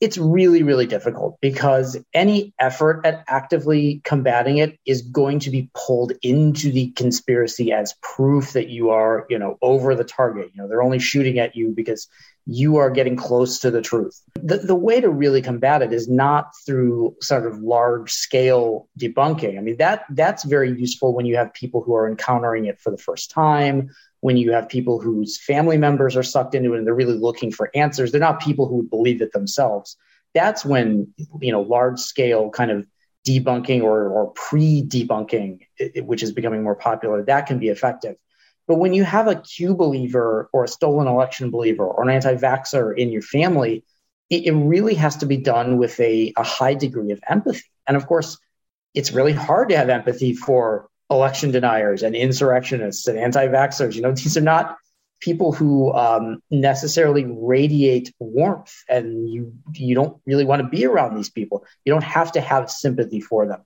it's 0.00 0.18
really, 0.18 0.62
really 0.62 0.86
difficult 0.86 1.38
because 1.40 1.96
any 2.12 2.52
effort 2.58 3.04
at 3.04 3.24
actively 3.28 4.00
combating 4.04 4.58
it 4.58 4.78
is 4.86 5.02
going 5.02 5.38
to 5.40 5.50
be 5.50 5.70
pulled 5.74 6.12
into 6.22 6.70
the 6.70 6.90
conspiracy 6.90 7.72
as 7.72 7.94
proof 8.02 8.52
that 8.52 8.68
you 8.68 8.90
are, 8.90 9.26
you 9.28 9.38
know, 9.38 9.58
over 9.62 9.94
the 9.94 10.04
target. 10.04 10.50
You 10.54 10.62
know, 10.62 10.68
they're 10.68 10.82
only 10.82 10.98
shooting 10.98 11.38
at 11.38 11.56
you 11.56 11.70
because 11.70 12.08
you 12.46 12.76
are 12.76 12.90
getting 12.90 13.16
close 13.16 13.58
to 13.60 13.70
the 13.70 13.80
truth. 13.80 14.20
The, 14.34 14.58
the 14.58 14.74
way 14.74 15.00
to 15.00 15.08
really 15.08 15.40
combat 15.40 15.82
it 15.82 15.92
is 15.92 16.08
not 16.08 16.50
through 16.66 17.16
sort 17.22 17.46
of 17.46 17.58
large 17.58 18.12
scale 18.12 18.88
debunking. 18.98 19.56
I 19.56 19.62
mean, 19.62 19.78
that 19.78 20.04
that's 20.10 20.44
very 20.44 20.70
useful 20.78 21.14
when 21.14 21.26
you 21.26 21.36
have 21.36 21.54
people 21.54 21.82
who 21.82 21.94
are 21.94 22.08
encountering 22.08 22.66
it 22.66 22.80
for 22.80 22.90
the 22.90 22.98
first 22.98 23.30
time, 23.30 23.90
when 24.24 24.38
you 24.38 24.52
have 24.52 24.70
people 24.70 24.98
whose 24.98 25.38
family 25.38 25.76
members 25.76 26.16
are 26.16 26.22
sucked 26.22 26.54
into 26.54 26.72
it 26.72 26.78
and 26.78 26.86
they're 26.86 26.94
really 26.94 27.18
looking 27.18 27.52
for 27.52 27.70
answers. 27.74 28.10
They're 28.10 28.18
not 28.18 28.40
people 28.40 28.66
who 28.66 28.76
would 28.76 28.88
believe 28.88 29.20
it 29.20 29.32
themselves. 29.32 29.98
That's 30.32 30.64
when, 30.64 31.12
you 31.42 31.52
know, 31.52 31.60
large 31.60 32.00
scale 32.00 32.48
kind 32.48 32.70
of 32.70 32.86
debunking 33.28 33.82
or, 33.82 34.08
or 34.08 34.30
pre 34.30 34.82
debunking, 34.82 35.58
which 36.06 36.22
is 36.22 36.32
becoming 36.32 36.62
more 36.62 36.74
popular, 36.74 37.22
that 37.22 37.46
can 37.46 37.58
be 37.58 37.68
effective. 37.68 38.16
But 38.66 38.76
when 38.76 38.94
you 38.94 39.04
have 39.04 39.28
a 39.28 39.36
Q 39.36 39.74
believer 39.74 40.48
or 40.54 40.64
a 40.64 40.68
stolen 40.68 41.06
election 41.06 41.50
believer 41.50 41.86
or 41.86 42.02
an 42.02 42.08
anti 42.08 42.34
vaxxer 42.34 42.96
in 42.96 43.10
your 43.10 43.20
family, 43.20 43.84
it, 44.30 44.46
it, 44.46 44.52
really 44.52 44.94
has 44.94 45.18
to 45.18 45.26
be 45.26 45.36
done 45.36 45.76
with 45.76 46.00
a, 46.00 46.32
a 46.38 46.42
high 46.42 46.72
degree 46.72 47.10
of 47.10 47.20
empathy. 47.28 47.60
And 47.86 47.94
of 47.94 48.06
course, 48.06 48.38
it's 48.94 49.12
really 49.12 49.34
hard 49.34 49.68
to 49.68 49.76
have 49.76 49.90
empathy 49.90 50.32
for 50.32 50.88
election 51.14 51.50
deniers 51.50 52.02
and 52.02 52.14
insurrectionists 52.14 53.06
and 53.06 53.18
anti 53.18 53.46
vaxxers. 53.48 53.94
You 53.94 54.02
know, 54.02 54.12
these 54.12 54.36
are 54.36 54.42
not 54.42 54.76
people 55.20 55.52
who 55.52 55.92
um, 55.94 56.42
necessarily 56.50 57.24
radiate 57.24 58.12
warmth 58.18 58.74
and 58.88 59.28
you 59.30 59.54
you 59.72 59.94
don't 59.94 60.20
really 60.26 60.44
want 60.44 60.60
to 60.60 60.68
be 60.68 60.84
around 60.84 61.16
these 61.16 61.30
people 61.30 61.64
you 61.84 61.92
don't 61.92 62.04
have 62.04 62.30
to 62.32 62.42
have 62.42 62.70
sympathy 62.70 63.20
for 63.20 63.46
them 63.46 63.62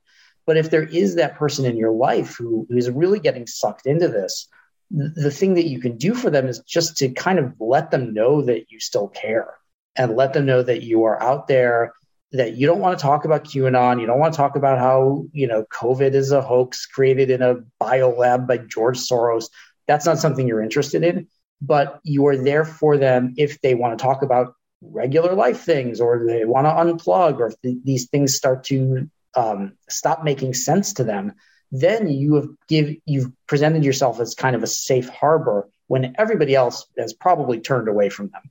But 0.47 0.57
if 0.57 0.71
there 0.71 0.85
is 0.85 1.17
that 1.17 1.35
person 1.37 1.67
in 1.67 1.77
your 1.77 1.91
life 1.91 2.37
who, 2.37 2.67
who's 2.71 2.89
really 2.89 3.21
getting 3.21 3.47
sucked 3.47 3.87
into 3.87 4.09
this, 4.09 4.49
the 4.91 5.31
thing 5.31 5.55
that 5.55 5.69
you 5.69 5.79
can 5.79 5.99
do 5.99 6.15
for 6.15 6.31
them 6.31 6.47
is 6.47 6.61
just 6.61 6.97
to 6.99 7.11
kind 7.11 7.39
of 7.39 7.53
let 7.61 7.91
them 7.91 8.15
know 8.15 8.41
that 8.41 8.71
you 8.71 8.81
still 8.81 9.09
care 9.09 9.55
and 9.95 10.17
let 10.17 10.33
them 10.33 10.47
know 10.47 10.63
that 10.63 10.83
you 10.83 11.05
are 11.05 11.23
out 11.23 11.49
there 11.49 11.93
that 12.33 12.57
you 12.57 12.67
don't 12.67 12.81
want 12.81 12.99
to 12.99 13.03
talk 13.03 13.25
about 13.25 13.45
QAnon. 13.45 14.01
You 14.01 14.07
don't 14.07 14.19
want 14.19 14.35
to 14.35 14.37
talk 14.37 14.57
about 14.57 14.79
how, 14.79 15.27
you 15.33 15.47
know, 15.47 15.65
COVID 15.73 16.15
is 16.15 16.31
a 16.31 16.43
hoax 16.43 16.87
created 16.87 17.31
in 17.31 17.43
a 17.43 17.57
bio 17.79 18.11
lab 18.11 18.47
by 18.47 18.59
George 18.59 18.99
Soros. 18.99 19.47
That's 19.87 20.05
not 20.05 20.19
something 20.19 20.47
you're 20.47 20.63
interested 20.63 21.03
in, 21.03 21.29
but 21.63 22.01
you 22.05 22.27
are 22.27 22.37
there 22.37 22.65
for 22.65 22.99
them 22.99 23.35
if 23.39 23.61
they 23.61 23.75
want 23.75 23.99
to 23.99 24.03
talk 24.03 24.23
about 24.23 24.55
regular 24.83 25.35
life 25.35 25.61
things 25.61 26.01
or 26.01 26.25
they 26.27 26.45
want 26.45 26.67
to 26.67 26.71
unplug 26.71 27.39
or 27.39 27.49
if 27.49 27.61
th- 27.63 27.79
these 27.83 28.09
things 28.09 28.35
start 28.35 28.65
to 28.65 29.11
um, 29.35 29.73
stop 29.89 30.23
making 30.23 30.55
sense 30.55 30.93
to 30.95 31.05
them 31.05 31.33
then 31.73 32.09
you 32.09 32.35
have 32.35 32.49
give 32.69 32.97
you've 33.05 33.31
presented 33.47 33.85
yourself 33.85 34.21
as 34.21 34.35
kind 34.35 34.57
of 34.57 34.63
a 34.63 34.67
safe 34.67 35.09
harbor 35.09 35.69
when 35.87 36.15
everybody 36.19 36.55
else 36.55 36.87
has 36.97 37.13
probably 37.13 37.61
turned 37.61 37.89
away 37.89 38.09
from 38.09 38.29
them. 38.29 38.43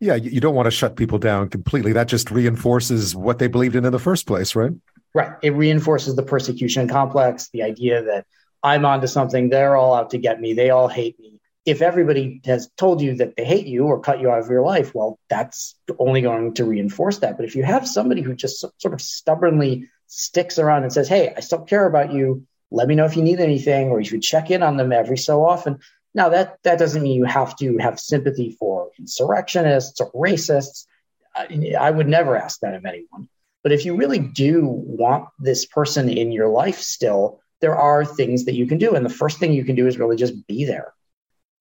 Yeah, 0.00 0.14
you 0.14 0.40
don't 0.40 0.54
want 0.54 0.66
to 0.66 0.70
shut 0.70 0.96
people 0.96 1.18
down 1.18 1.50
completely. 1.50 1.92
That 1.92 2.08
just 2.08 2.30
reinforces 2.30 3.14
what 3.14 3.38
they 3.38 3.48
believed 3.48 3.76
in 3.76 3.84
in 3.84 3.92
the 3.92 3.98
first 3.98 4.26
place, 4.26 4.56
right? 4.56 4.72
Right. 5.12 5.32
It 5.42 5.50
reinforces 5.50 6.16
the 6.16 6.22
persecution 6.22 6.88
complex, 6.88 7.50
the 7.52 7.62
idea 7.62 8.02
that 8.04 8.26
I'm 8.62 8.86
onto 8.86 9.06
something, 9.06 9.50
they're 9.50 9.76
all 9.76 9.94
out 9.94 10.10
to 10.10 10.18
get 10.18 10.40
me, 10.40 10.54
they 10.54 10.70
all 10.70 10.88
hate 10.88 11.18
me. 11.18 11.40
If 11.66 11.82
everybody 11.82 12.40
has 12.46 12.70
told 12.78 13.02
you 13.02 13.14
that 13.16 13.36
they 13.36 13.44
hate 13.44 13.66
you 13.66 13.84
or 13.84 14.00
cut 14.00 14.20
you 14.20 14.30
out 14.30 14.38
of 14.40 14.48
your 14.48 14.62
life, 14.62 14.94
well, 14.94 15.18
that's 15.28 15.74
only 15.98 16.22
going 16.22 16.54
to 16.54 16.64
reinforce 16.64 17.18
that. 17.18 17.36
But 17.36 17.44
if 17.44 17.54
you 17.54 17.62
have 17.64 17.86
somebody 17.86 18.22
who 18.22 18.34
just 18.34 18.60
sort 18.60 18.94
of 18.94 19.02
stubbornly 19.02 19.88
sticks 20.06 20.58
around 20.58 20.84
and 20.84 20.92
says, 20.92 21.08
Hey, 21.08 21.34
I 21.36 21.40
still 21.40 21.60
care 21.60 21.86
about 21.86 22.12
you, 22.12 22.46
let 22.70 22.88
me 22.88 22.94
know 22.94 23.04
if 23.04 23.16
you 23.16 23.22
need 23.22 23.40
anything 23.40 23.88
or 23.88 24.00
you 24.00 24.06
should 24.06 24.22
check 24.22 24.50
in 24.50 24.62
on 24.62 24.76
them 24.76 24.92
every 24.92 25.18
so 25.18 25.44
often 25.44 25.78
now 26.14 26.28
that 26.30 26.58
that 26.64 26.78
doesn't 26.78 27.02
mean 27.02 27.16
you 27.16 27.24
have 27.24 27.56
to 27.56 27.78
have 27.78 28.00
sympathy 28.00 28.56
for 28.58 28.90
insurrectionists 28.98 30.00
or 30.00 30.10
racists. 30.12 30.86
I, 31.34 31.74
I 31.78 31.90
would 31.90 32.08
never 32.08 32.36
ask 32.36 32.60
that 32.60 32.74
of 32.74 32.84
anyone. 32.84 33.28
But 33.62 33.72
if 33.72 33.84
you 33.84 33.94
really 33.94 34.18
do 34.18 34.66
want 34.66 35.28
this 35.38 35.66
person 35.66 36.08
in 36.08 36.32
your 36.32 36.48
life 36.48 36.78
still 36.80 37.40
there 37.60 37.76
are 37.76 38.04
things 38.04 38.44
that 38.46 38.54
you 38.54 38.66
can 38.66 38.78
do. 38.78 38.94
And 38.94 39.04
the 39.04 39.10
first 39.10 39.38
thing 39.38 39.52
you 39.52 39.64
can 39.64 39.76
do 39.76 39.86
is 39.86 39.98
really 39.98 40.16
just 40.16 40.46
be 40.46 40.64
there. 40.64 40.92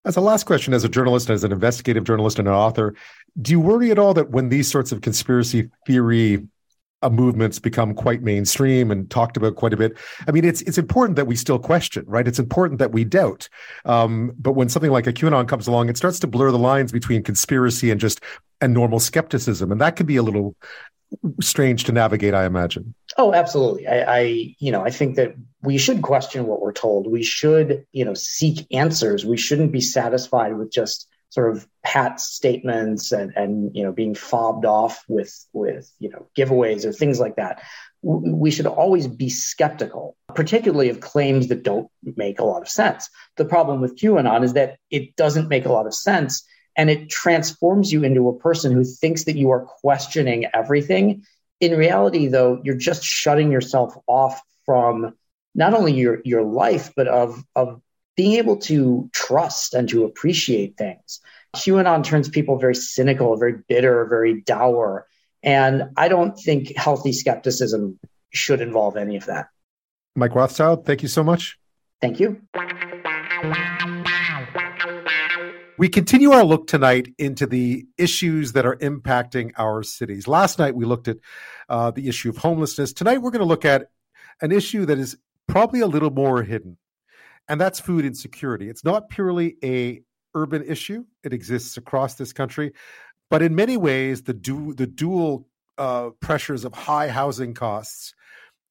As 0.05 0.15
a 0.15 0.21
last 0.21 0.45
question, 0.45 0.73
as 0.73 0.83
a 0.83 0.89
journalist, 0.89 1.29
as 1.29 1.43
an 1.43 1.51
investigative 1.51 2.05
journalist 2.05 2.39
and 2.39 2.47
an 2.47 2.53
author, 2.53 2.95
do 3.41 3.51
you 3.51 3.59
worry 3.59 3.91
at 3.91 3.99
all 3.99 4.13
that 4.13 4.29
when 4.29 4.49
these 4.49 4.71
sorts 4.71 4.91
of 4.91 5.01
conspiracy 5.01 5.69
theory 5.85 6.47
uh, 7.01 7.09
movements 7.09 7.59
become 7.59 7.93
quite 7.93 8.21
mainstream 8.21 8.91
and 8.91 9.09
talked 9.09 9.37
about 9.37 9.55
quite 9.55 9.73
a 9.73 9.77
bit. 9.77 9.97
I 10.27 10.31
mean, 10.31 10.45
it's 10.45 10.61
it's 10.63 10.77
important 10.77 11.15
that 11.15 11.27
we 11.27 11.35
still 11.35 11.59
question, 11.59 12.03
right? 12.07 12.27
It's 12.27 12.39
important 12.39 12.79
that 12.79 12.91
we 12.91 13.03
doubt. 13.03 13.49
Um, 13.85 14.33
but 14.37 14.53
when 14.53 14.69
something 14.69 14.91
like 14.91 15.07
a 15.07 15.13
QAnon 15.13 15.47
comes 15.47 15.67
along, 15.67 15.89
it 15.89 15.97
starts 15.97 16.19
to 16.19 16.27
blur 16.27 16.51
the 16.51 16.59
lines 16.59 16.91
between 16.91 17.23
conspiracy 17.23 17.91
and 17.91 17.99
just 17.99 18.21
and 18.61 18.73
normal 18.73 18.99
skepticism, 18.99 19.71
and 19.71 19.79
that 19.81 19.95
can 19.95 20.05
be 20.05 20.17
a 20.17 20.23
little 20.23 20.55
strange 21.41 21.85
to 21.85 21.91
navigate. 21.91 22.33
I 22.33 22.45
imagine. 22.45 22.93
Oh, 23.17 23.33
absolutely. 23.33 23.87
I, 23.87 24.17
I 24.17 24.55
you 24.59 24.71
know 24.71 24.83
I 24.83 24.89
think 24.89 25.15
that 25.15 25.35
we 25.61 25.77
should 25.77 26.01
question 26.01 26.47
what 26.47 26.61
we're 26.61 26.73
told. 26.73 27.11
We 27.11 27.23
should 27.23 27.85
you 27.91 28.05
know 28.05 28.13
seek 28.13 28.65
answers. 28.71 29.25
We 29.25 29.37
shouldn't 29.37 29.71
be 29.71 29.81
satisfied 29.81 30.57
with 30.57 30.71
just 30.71 31.08
sort 31.29 31.55
of 31.55 31.67
pat 31.83 32.19
statements 32.19 33.11
and, 33.11 33.31
and 33.35 33.75
you 33.75 33.83
know 33.83 33.91
being 33.91 34.15
fobbed 34.15 34.65
off 34.65 35.03
with 35.07 35.33
with 35.53 35.91
you 35.99 36.09
know 36.09 36.27
giveaways 36.37 36.85
or 36.85 36.91
things 36.91 37.19
like 37.19 37.35
that. 37.37 37.63
We 38.01 38.51
should 38.51 38.65
always 38.65 39.07
be 39.07 39.29
skeptical 39.29 40.15
particularly 40.35 40.89
of 40.89 41.01
claims 41.01 41.47
that 41.47 41.63
don't 41.63 41.89
make 42.15 42.39
a 42.39 42.45
lot 42.45 42.61
of 42.61 42.69
sense. 42.69 43.09
The 43.37 43.45
problem 43.45 43.81
with 43.81 43.97
qanon 43.97 44.43
is 44.43 44.53
that 44.53 44.77
it 44.89 45.15
doesn't 45.15 45.49
make 45.49 45.65
a 45.65 45.71
lot 45.71 45.85
of 45.85 45.93
sense 45.93 46.43
and 46.75 46.89
it 46.89 47.09
transforms 47.09 47.91
you 47.91 48.03
into 48.03 48.29
a 48.29 48.37
person 48.37 48.71
who 48.71 48.83
thinks 48.83 49.25
that 49.25 49.35
you 49.35 49.51
are 49.51 49.65
questioning 49.65 50.45
everything. 50.53 51.23
In 51.59 51.77
reality 51.77 52.27
though 52.27 52.61
you're 52.63 52.75
just 52.75 53.03
shutting 53.03 53.51
yourself 53.51 53.95
off 54.07 54.41
from 54.65 55.13
not 55.55 55.73
only 55.73 55.93
your 55.93 56.21
your 56.23 56.43
life 56.43 56.91
but 56.95 57.07
of 57.07 57.43
of 57.55 57.81
being 58.19 58.33
able 58.33 58.57
to 58.57 59.09
trust 59.13 59.73
and 59.73 59.87
to 59.87 60.03
appreciate 60.03 60.75
things. 60.75 61.21
QAnon 61.55 62.03
turns 62.03 62.27
people 62.27 62.59
very 62.59 62.75
cynical, 62.75 63.37
very 63.37 63.55
bitter, 63.69 64.03
very 64.09 64.41
dour. 64.41 65.07
And 65.41 65.83
I 65.95 66.09
don't 66.09 66.37
think 66.37 66.75
healthy 66.75 67.13
skepticism 67.13 67.97
should 68.31 68.59
involve 68.59 68.97
any 68.97 69.15
of 69.15 69.27
that. 69.27 69.47
Mike 70.17 70.35
Rothschild, 70.35 70.85
thank 70.85 71.01
you 71.01 71.07
so 71.07 71.23
much. 71.23 71.57
Thank 72.01 72.19
you. 72.19 72.41
We 75.77 75.87
continue 75.87 76.31
our 76.31 76.43
look 76.43 76.67
tonight 76.67 77.13
into 77.17 77.47
the 77.47 77.87
issues 77.97 78.51
that 78.51 78.65
are 78.65 78.75
impacting 78.75 79.53
our 79.57 79.81
cities. 79.81 80.27
Last 80.27 80.59
night 80.59 80.75
we 80.75 80.83
looked 80.83 81.07
at 81.07 81.19
uh, 81.69 81.91
the 81.91 82.09
issue 82.09 82.27
of 82.27 82.35
homelessness. 82.35 82.91
Tonight 82.91 83.19
we're 83.19 83.31
going 83.31 83.39
to 83.39 83.45
look 83.45 83.63
at 83.63 83.91
an 84.41 84.51
issue 84.51 84.85
that 84.87 84.99
is 84.99 85.17
probably 85.47 85.79
a 85.79 85.87
little 85.87 86.11
more 86.11 86.43
hidden 86.43 86.77
and 87.49 87.59
that's 87.59 87.79
food 87.79 88.05
insecurity. 88.05 88.69
It's 88.69 88.85
not 88.85 89.09
purely 89.09 89.57
a 89.63 90.01
urban 90.35 90.63
issue; 90.63 91.03
it 91.23 91.33
exists 91.33 91.75
across 91.77 92.15
this 92.15 92.31
country, 92.31 92.73
but 93.29 93.41
in 93.41 93.55
many 93.55 93.75
ways, 93.75 94.23
the 94.23 94.33
du- 94.33 94.73
the 94.73 94.87
dual 94.87 95.47
uh, 95.77 96.11
pressures 96.21 96.65
of 96.65 96.73
high 96.73 97.07
housing 97.09 97.53
costs 97.53 98.13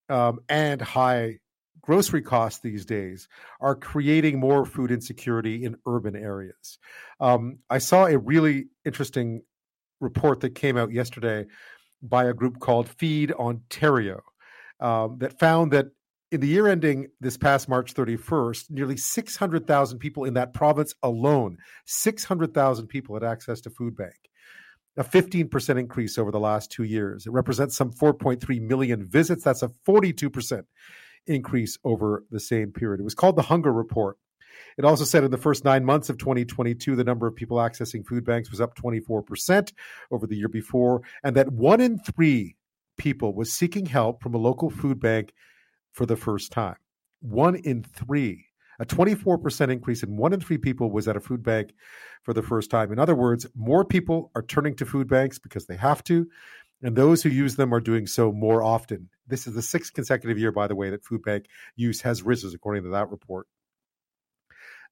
um, 0.09 0.41
and 0.49 0.81
high 0.81 1.39
grocery 1.83 2.21
costs 2.21 2.61
these 2.61 2.85
days 2.85 3.29
are 3.61 3.75
creating 3.75 4.39
more 4.39 4.67
food 4.67 4.91
insecurity 4.91 5.65
in 5.65 5.75
urban 5.87 6.15
areas. 6.15 6.79
Um, 7.19 7.61
I 7.71 7.79
saw 7.79 8.07
a 8.07 8.19
really 8.19 8.67
interesting 8.85 9.43
report 10.01 10.41
that 10.41 10.55
came 10.55 10.77
out 10.77 10.93
yesterday 10.93 11.47
by 12.03 12.25
a 12.25 12.35
group 12.35 12.61
called 12.61 12.89
Feed 12.89 13.33
Ontario 13.33 14.21
um, 14.81 15.17
that 15.19 15.39
found 15.39 15.73
that 15.73 15.87
in 16.31 16.41
the 16.41 16.47
year 16.47 16.69
ending 16.69 17.09
this 17.21 17.37
past 17.37 17.69
March 17.69 17.95
31st, 17.95 18.71
nearly 18.71 18.97
600,000 18.97 19.99
people 19.99 20.25
in 20.25 20.35
that 20.35 20.53
province 20.53 20.95
alone, 21.03 21.59
600,000 21.87 22.87
people 22.87 23.15
had 23.15 23.25
access 23.25 23.61
to 23.63 23.71
food 23.71 23.97
bank. 23.97 24.15
A 24.97 25.05
15% 25.05 25.79
increase 25.79 26.19
over 26.19 26.31
the 26.31 26.41
last 26.41 26.71
two 26.71 26.83
years. 26.83 27.27
It 27.27 27.33
represents 27.33 27.77
some 27.77 27.93
4.3 27.93 28.61
million 28.61 29.07
visits. 29.07 29.45
That's 29.45 29.63
a 29.63 29.71
42% 29.87 30.65
increase 31.27 31.79
over 31.85 32.25
the 32.31 32.41
same 32.41 32.73
period. 32.73 33.01
It 33.01 33.05
was 33.05 33.15
called 33.15 33.37
the 33.37 33.43
Hunger 33.43 33.73
Report. 33.73 34.19
It 34.77 34.85
also 34.85 35.05
said 35.05 35.25
in 35.25 35.31
the 35.31 35.39
first 35.39 35.65
nine 35.65 35.85
months 35.85 36.11
of 36.11 36.19
2022, 36.19 36.97
the 36.97 37.05
number 37.05 37.27
of 37.27 37.37
people 37.37 37.59
accessing 37.59 38.05
food 38.05 38.25
banks 38.25 38.51
was 38.51 38.61
up 38.61 38.75
24% 38.77 39.73
over 40.11 40.27
the 40.27 40.37
year 40.37 40.49
before, 40.49 41.03
and 41.23 41.37
that 41.37 41.53
one 41.53 41.81
in 41.81 41.99
three 41.99 42.57
people 42.97 43.35
was 43.35 43.53
seeking 43.53 43.87
help 43.87 44.23
from 44.23 44.35
a 44.35 44.39
local 44.39 44.69
food 44.69 44.99
bank 45.01 45.33
for 45.93 46.07
the 46.07 46.17
first 46.17 46.53
time. 46.53 46.77
One 47.21 47.57
in 47.57 47.83
three, 47.83 48.47
a 48.79 48.87
24% 48.87 49.71
increase 49.71 50.03
in 50.03 50.17
one 50.17 50.33
in 50.33 50.41
three 50.41 50.59
people 50.59 50.91
was 50.91 51.09
at 51.09 51.17
a 51.17 51.21
food 51.21 51.43
bank 51.43 51.73
for 52.23 52.33
the 52.33 52.43
first 52.43 52.71
time. 52.71 52.93
In 52.93 52.99
other 52.99 53.15
words, 53.15 53.47
more 53.55 53.85
people 53.85 54.31
are 54.35 54.43
turning 54.43 54.77
to 54.77 54.87
food 54.87 55.09
banks 55.09 55.39
because 55.39 55.67
they 55.67 55.77
have 55.77 56.05
to, 56.05 56.29
and 56.83 56.95
those 56.95 57.23
who 57.23 57.29
use 57.29 57.57
them 57.57 57.75
are 57.75 57.81
doing 57.81 58.07
so 58.07 58.31
more 58.33 58.63
often. 58.63 59.09
This 59.27 59.47
is 59.47 59.55
the 59.55 59.63
sixth 59.63 59.93
consecutive 59.93 60.39
year, 60.39 60.53
by 60.53 60.69
the 60.69 60.77
way, 60.77 60.91
that 60.91 61.05
food 61.05 61.23
bank 61.23 61.47
use 61.75 62.01
has 62.03 62.23
risen, 62.23 62.53
according 62.55 62.85
to 62.85 62.91
that 62.91 63.11
report. 63.11 63.49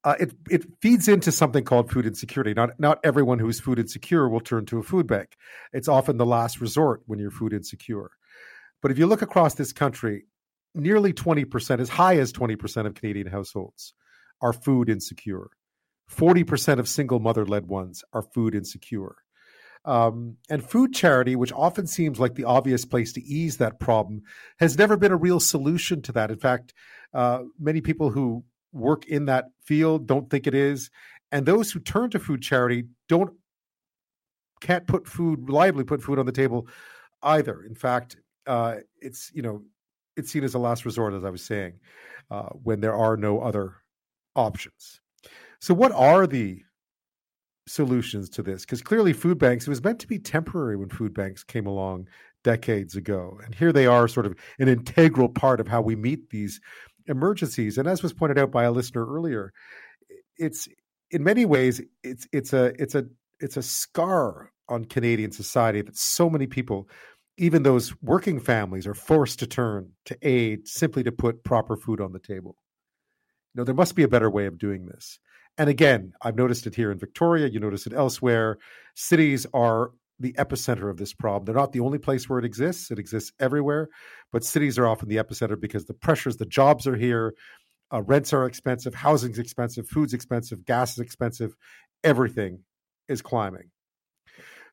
Uh, 0.03 0.15
it 0.19 0.33
it 0.49 0.65
feeds 0.79 1.07
into 1.07 1.31
something 1.31 1.63
called 1.63 1.91
food 1.91 2.05
insecurity. 2.05 2.53
Not 2.53 2.79
not 2.79 2.99
everyone 3.03 3.39
who's 3.39 3.59
food 3.59 3.79
insecure 3.79 4.29
will 4.29 4.39
turn 4.39 4.65
to 4.67 4.77
a 4.77 4.83
food 4.83 5.07
bank. 5.07 5.35
It's 5.73 5.87
often 5.87 6.17
the 6.17 6.25
last 6.25 6.61
resort 6.61 7.01
when 7.07 7.19
you're 7.19 7.31
food 7.31 7.51
insecure. 7.51 8.11
But 8.81 8.91
if 8.91 8.99
you 8.99 9.07
look 9.07 9.23
across 9.23 9.55
this 9.55 9.73
country, 9.73 10.25
nearly 10.77 11.13
20%, 11.13 11.79
as 11.79 11.89
high 11.89 12.17
as 12.17 12.31
20% 12.31 12.85
of 12.85 12.93
Canadian 12.93 13.27
households 13.27 13.93
are 14.41 14.53
food 14.53 14.89
insecure. 14.89 15.49
40% 16.11 16.79
of 16.79 16.87
single 16.87 17.19
mother 17.19 17.45
led 17.45 17.67
ones 17.67 18.03
are 18.13 18.21
food 18.21 18.55
insecure. 18.55 19.15
Um, 19.85 20.37
and 20.49 20.67
food 20.67 20.93
charity, 20.93 21.35
which 21.35 21.53
often 21.53 21.87
seems 21.87 22.19
like 22.19 22.35
the 22.35 22.43
obvious 22.43 22.85
place 22.85 23.13
to 23.13 23.23
ease 23.23 23.57
that 23.57 23.79
problem, 23.79 24.23
has 24.59 24.77
never 24.77 24.97
been 24.97 25.11
a 25.11 25.17
real 25.17 25.39
solution 25.39 26.01
to 26.03 26.11
that. 26.13 26.31
In 26.31 26.37
fact, 26.37 26.73
uh, 27.13 27.43
many 27.59 27.81
people 27.81 28.09
who 28.09 28.43
work 28.73 29.05
in 29.05 29.25
that 29.25 29.45
field 29.63 30.07
don't 30.07 30.29
think 30.29 30.47
it 30.47 30.53
is. 30.53 30.89
And 31.31 31.45
those 31.45 31.71
who 31.71 31.79
turn 31.79 32.09
to 32.11 32.19
food 32.19 32.41
charity 32.41 32.85
don't 33.07 33.33
can't 34.59 34.87
put 34.87 35.07
food 35.07 35.47
reliably 35.47 35.83
put 35.83 36.01
food 36.01 36.19
on 36.19 36.25
the 36.25 36.31
table 36.31 36.67
either. 37.21 37.63
In 37.63 37.75
fact, 37.75 38.17
uh, 38.45 38.77
it's 38.99 39.31
you 39.33 39.41
know 39.41 39.63
it's 40.17 40.31
seen 40.31 40.43
as 40.43 40.53
a 40.53 40.59
last 40.59 40.85
resort, 40.85 41.13
as 41.13 41.23
I 41.23 41.29
was 41.29 41.43
saying, 41.43 41.73
uh, 42.29 42.49
when 42.63 42.81
there 42.81 42.95
are 42.95 43.15
no 43.15 43.39
other 43.39 43.75
options. 44.35 44.99
So, 45.59 45.73
what 45.73 45.91
are 45.91 46.27
the 46.27 46.63
solutions 47.67 48.29
to 48.31 48.43
this? 48.43 48.61
Because 48.61 48.81
clearly, 48.81 49.13
food 49.13 49.37
banks, 49.37 49.67
it 49.67 49.69
was 49.69 49.83
meant 49.83 49.99
to 49.99 50.07
be 50.07 50.19
temporary 50.19 50.75
when 50.75 50.89
food 50.89 51.13
banks 51.13 51.43
came 51.43 51.65
along 51.65 52.07
decades 52.43 52.95
ago. 52.95 53.39
And 53.43 53.53
here 53.55 53.71
they 53.71 53.87
are, 53.87 54.07
sort 54.07 54.25
of 54.25 54.35
an 54.59 54.67
integral 54.67 55.29
part 55.29 55.59
of 55.59 55.67
how 55.67 55.81
we 55.81 55.95
meet 55.95 56.29
these 56.29 56.59
emergencies. 57.07 57.77
And 57.77 57.87
as 57.87 58.03
was 58.03 58.13
pointed 58.13 58.37
out 58.37 58.51
by 58.51 58.63
a 58.63 58.71
listener 58.71 59.05
earlier, 59.05 59.53
it's 60.37 60.67
in 61.11 61.23
many 61.23 61.45
ways 61.45 61.81
it's 62.03 62.27
it's 62.31 62.53
a 62.53 62.73
it's 62.81 62.95
a 62.95 63.05
it's 63.39 63.57
a 63.57 63.63
scar 63.63 64.51
on 64.69 64.85
Canadian 64.85 65.31
society 65.31 65.81
that 65.81 65.97
so 65.97 66.29
many 66.29 66.47
people, 66.47 66.89
even 67.37 67.63
those 67.63 67.93
working 68.01 68.39
families, 68.39 68.87
are 68.87 68.93
forced 68.93 69.39
to 69.39 69.47
turn 69.47 69.91
to 70.05 70.17
aid 70.21 70.67
simply 70.67 71.03
to 71.03 71.11
put 71.11 71.43
proper 71.43 71.75
food 71.75 72.01
on 72.01 72.11
the 72.11 72.19
table. 72.19 72.55
You 73.53 73.59
know, 73.59 73.63
there 73.63 73.75
must 73.75 73.95
be 73.95 74.03
a 74.03 74.07
better 74.07 74.29
way 74.29 74.45
of 74.47 74.57
doing 74.57 74.87
this. 74.87 75.19
And 75.57 75.69
again, 75.69 76.13
I've 76.21 76.35
noticed 76.35 76.67
it 76.67 76.75
here 76.75 76.91
in 76.91 76.99
Victoria, 76.99 77.47
you 77.47 77.59
notice 77.59 77.87
it 77.87 77.93
elsewhere. 77.93 78.57
Cities 78.95 79.45
are 79.53 79.91
the 80.19 80.33
epicenter 80.33 80.89
of 80.89 80.97
this 80.97 81.13
problem. 81.13 81.45
They're 81.45 81.61
not 81.61 81.71
the 81.71 81.79
only 81.79 81.99
place 81.99 82.27
where 82.27 82.39
it 82.39 82.45
exists, 82.45 82.89
it 82.91 82.99
exists 82.99 83.31
everywhere, 83.39 83.89
but 84.31 84.43
cities 84.43 84.79
are 84.79 84.87
often 84.87 85.09
the 85.09 85.17
epicenter 85.17 85.59
because 85.59 85.85
the 85.85 85.93
pressures, 85.93 86.37
the 86.37 86.45
jobs 86.45 86.87
are 86.87 86.95
here, 86.95 87.35
uh, 87.93 88.01
rents 88.01 88.33
are 88.33 88.45
expensive, 88.45 88.95
housing's 88.95 89.39
expensive, 89.39 89.87
food's 89.87 90.13
expensive, 90.13 90.65
gas 90.65 90.93
is 90.93 90.99
expensive, 90.99 91.55
everything 92.03 92.63
is 93.07 93.21
climbing. 93.21 93.69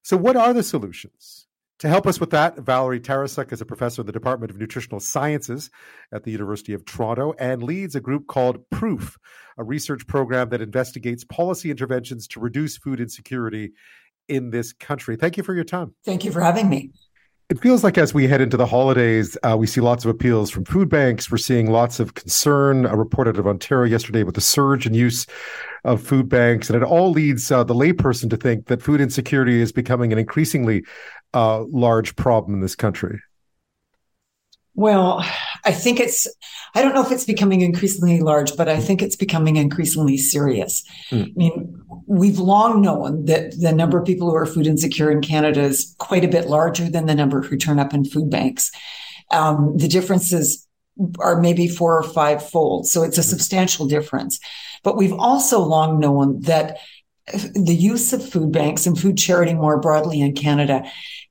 So, 0.02 0.16
what 0.16 0.36
are 0.36 0.52
the 0.52 0.62
solutions? 0.62 1.46
To 1.80 1.88
help 1.88 2.06
us 2.06 2.20
with 2.20 2.30
that, 2.30 2.58
Valerie 2.58 3.00
Tarasuk 3.00 3.52
is 3.52 3.60
a 3.60 3.64
professor 3.64 4.02
in 4.02 4.06
the 4.06 4.12
Department 4.12 4.50
of 4.50 4.58
Nutritional 4.58 5.00
Sciences 5.00 5.70
at 6.12 6.22
the 6.22 6.30
University 6.30 6.72
of 6.72 6.84
Toronto 6.84 7.34
and 7.38 7.62
leads 7.62 7.96
a 7.96 8.00
group 8.00 8.28
called 8.28 8.68
Proof, 8.70 9.18
a 9.58 9.64
research 9.64 10.06
program 10.06 10.50
that 10.50 10.62
investigates 10.62 11.24
policy 11.24 11.70
interventions 11.70 12.28
to 12.28 12.40
reduce 12.40 12.76
food 12.76 13.00
insecurity 13.00 13.72
in 14.28 14.50
this 14.50 14.72
country. 14.72 15.16
Thank 15.16 15.36
you 15.36 15.42
for 15.42 15.54
your 15.54 15.64
time. 15.64 15.94
Thank 16.04 16.24
you 16.24 16.30
for 16.30 16.40
having 16.40 16.68
me. 16.68 16.92
It 17.50 17.60
feels 17.60 17.84
like 17.84 17.98
as 17.98 18.14
we 18.14 18.26
head 18.26 18.40
into 18.40 18.56
the 18.56 18.64
holidays, 18.64 19.36
uh, 19.42 19.54
we 19.58 19.66
see 19.66 19.82
lots 19.82 20.04
of 20.04 20.10
appeals 20.10 20.50
from 20.50 20.64
food 20.64 20.88
banks. 20.88 21.30
We're 21.30 21.36
seeing 21.36 21.70
lots 21.70 22.00
of 22.00 22.14
concern. 22.14 22.86
A 22.86 22.96
report 22.96 23.28
out 23.28 23.36
of 23.36 23.46
Ontario 23.46 23.90
yesterday 23.90 24.22
with 24.22 24.34
the 24.34 24.40
surge 24.40 24.86
in 24.86 24.94
use 24.94 25.26
of 25.84 26.00
food 26.00 26.30
banks. 26.30 26.70
And 26.70 26.82
it 26.82 26.86
all 26.86 27.10
leads 27.10 27.52
uh, 27.52 27.62
the 27.62 27.74
layperson 27.74 28.30
to 28.30 28.38
think 28.38 28.68
that 28.68 28.80
food 28.80 29.00
insecurity 29.00 29.60
is 29.60 29.72
becoming 29.72 30.10
an 30.10 30.18
increasingly 30.18 30.84
uh, 31.34 31.64
large 31.64 32.16
problem 32.16 32.54
in 32.54 32.60
this 32.60 32.76
country. 32.76 33.20
Well, 34.76 35.24
I 35.64 35.72
think 35.72 36.00
it's, 36.00 36.26
I 36.74 36.82
don't 36.82 36.94
know 36.94 37.04
if 37.04 37.12
it's 37.12 37.24
becoming 37.24 37.60
increasingly 37.60 38.20
large, 38.20 38.56
but 38.56 38.68
I 38.68 38.80
think 38.80 39.02
it's 39.02 39.14
becoming 39.14 39.56
increasingly 39.56 40.16
serious. 40.16 40.82
Mm. 41.10 41.28
I 41.28 41.32
mean, 41.36 41.82
we've 42.06 42.38
long 42.38 42.82
known 42.82 43.24
that 43.26 43.58
the 43.60 43.72
number 43.72 43.98
of 43.98 44.04
people 44.04 44.28
who 44.28 44.36
are 44.36 44.46
food 44.46 44.66
insecure 44.66 45.12
in 45.12 45.20
Canada 45.20 45.60
is 45.60 45.94
quite 45.98 46.24
a 46.24 46.28
bit 46.28 46.48
larger 46.48 46.90
than 46.90 47.06
the 47.06 47.14
number 47.14 47.40
who 47.40 47.56
turn 47.56 47.78
up 47.78 47.94
in 47.94 48.04
food 48.04 48.30
banks. 48.30 48.72
Um, 49.30 49.76
the 49.76 49.88
differences 49.88 50.66
are 51.20 51.40
maybe 51.40 51.68
four 51.68 51.96
or 51.96 52.02
five 52.02 52.48
fold. 52.48 52.86
So 52.88 53.02
it's 53.04 53.18
a 53.18 53.22
hmm. 53.22 53.28
substantial 53.28 53.86
difference. 53.86 54.40
But 54.82 54.96
we've 54.96 55.12
also 55.12 55.60
long 55.60 56.00
known 56.00 56.40
that 56.40 56.78
the 57.32 57.74
use 57.74 58.12
of 58.12 58.28
food 58.28 58.52
banks 58.52 58.86
and 58.86 58.98
food 58.98 59.16
charity 59.16 59.54
more 59.54 59.80
broadly 59.80 60.20
in 60.20 60.34
Canada 60.34 60.84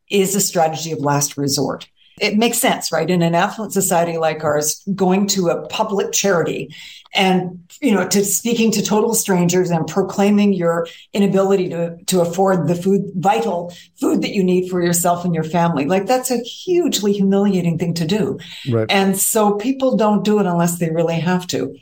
is 0.10 0.36
a 0.36 0.41
strategy 0.41 0.91
of 0.91 0.99
last 0.99 1.38
resort 1.38 1.88
it 2.20 2.38
makes 2.38 2.60
sense, 2.60 2.91
right? 2.91 3.10
In 3.10 3.22
an 3.22 3.36
affluent 3.36 3.74
society 3.74 4.18
like 4.18 4.43
ours, 4.43 4.84
going 4.93 5.28
to 5.28 5.49
a 5.49 5.68
public 5.68 6.12
charity 6.12 6.74
and, 7.16 7.68
you 7.82 7.91
know, 7.91 8.08
to 8.08 8.24
speaking 8.24 8.72
to 8.72 8.84
total 8.84 9.14
strangers 9.14 9.70
and 9.70 9.88
proclaiming 9.88 10.54
your 10.54 10.88
inability 11.14 11.70
to, 11.70 11.97
to 12.06 12.22
afford 12.22 12.68
the 12.68 12.76
food, 12.76 13.12
vital 13.16 13.74
food 13.99 14.22
that 14.22 14.34
you 14.34 14.43
need 14.43 14.70
for 14.70 14.82
yourself 14.82 15.26
and 15.26 15.34
your 15.34 15.43
family. 15.43 15.86
Like 15.86 16.06
that's 16.06 16.32
a 16.32 16.38
hugely 16.38 17.14
humiliating 17.14 17.78
thing 17.78 17.93
to 17.95 18.06
do. 18.06 18.39
Right. 18.70 18.88
And 18.89 19.18
so 19.18 19.56
people 19.56 19.95
don't 19.95 20.24
do 20.24 20.39
it 20.39 20.45
unless 20.45 20.78
they 20.78 20.91
really 20.91 21.20
have 21.20 21.47
to. 21.47 21.76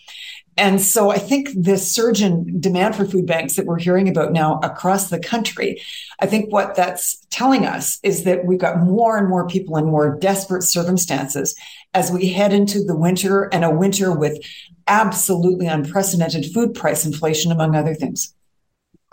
And 0.57 0.81
so 0.81 1.09
I 1.09 1.17
think 1.17 1.49
this 1.55 1.89
surge 1.89 2.21
in 2.21 2.59
demand 2.59 2.95
for 2.95 3.05
food 3.05 3.25
banks 3.25 3.55
that 3.55 3.65
we're 3.65 3.79
hearing 3.79 4.09
about 4.09 4.33
now 4.33 4.59
across 4.63 5.09
the 5.09 5.19
country, 5.19 5.81
I 6.19 6.25
think 6.25 6.51
what 6.51 6.75
that's 6.75 7.25
telling 7.29 7.65
us 7.65 7.99
is 8.03 8.25
that 8.25 8.45
we've 8.45 8.59
got 8.59 8.79
more 8.79 9.17
and 9.17 9.29
more 9.29 9.47
people 9.47 9.77
in 9.77 9.85
more 9.85 10.17
desperate 10.19 10.63
circumstances 10.63 11.55
as 11.93 12.11
we 12.11 12.29
head 12.29 12.53
into 12.53 12.83
the 12.83 12.95
winter 12.95 13.43
and 13.53 13.63
a 13.63 13.71
winter 13.71 14.11
with 14.13 14.39
absolutely 14.87 15.67
unprecedented 15.67 16.51
food 16.53 16.73
price 16.73 17.05
inflation, 17.05 17.51
among 17.51 17.75
other 17.75 17.95
things. 17.95 18.33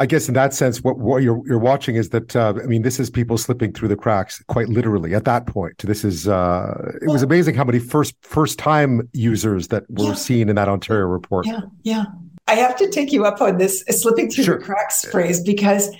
I 0.00 0.06
guess 0.06 0.28
in 0.28 0.34
that 0.34 0.54
sense, 0.54 0.82
what, 0.82 0.98
what 0.98 1.22
you're 1.22 1.42
you're 1.46 1.58
watching 1.58 1.96
is 1.96 2.10
that 2.10 2.36
uh, 2.36 2.54
I 2.62 2.66
mean, 2.66 2.82
this 2.82 3.00
is 3.00 3.10
people 3.10 3.36
slipping 3.36 3.72
through 3.72 3.88
the 3.88 3.96
cracks, 3.96 4.42
quite 4.46 4.68
literally. 4.68 5.14
At 5.14 5.24
that 5.24 5.46
point, 5.46 5.78
this 5.78 6.04
is 6.04 6.28
uh, 6.28 6.92
it 7.00 7.06
well, 7.06 7.14
was 7.14 7.22
amazing 7.22 7.54
how 7.56 7.64
many 7.64 7.80
first 7.80 8.14
first 8.22 8.58
time 8.58 9.08
users 9.12 9.68
that 9.68 9.84
were 9.90 10.04
yeah. 10.04 10.14
seen 10.14 10.48
in 10.48 10.56
that 10.56 10.68
Ontario 10.68 11.06
report. 11.06 11.46
Yeah, 11.46 11.60
yeah. 11.82 12.04
I 12.48 12.54
have 12.54 12.76
to 12.76 12.90
take 12.90 13.12
you 13.12 13.24
up 13.24 13.40
on 13.40 13.58
this 13.58 13.84
uh, 13.88 13.92
slipping 13.92 14.30
through 14.30 14.44
sure. 14.44 14.58
the 14.58 14.64
cracks 14.64 15.04
phrase 15.04 15.40
because 15.40 15.94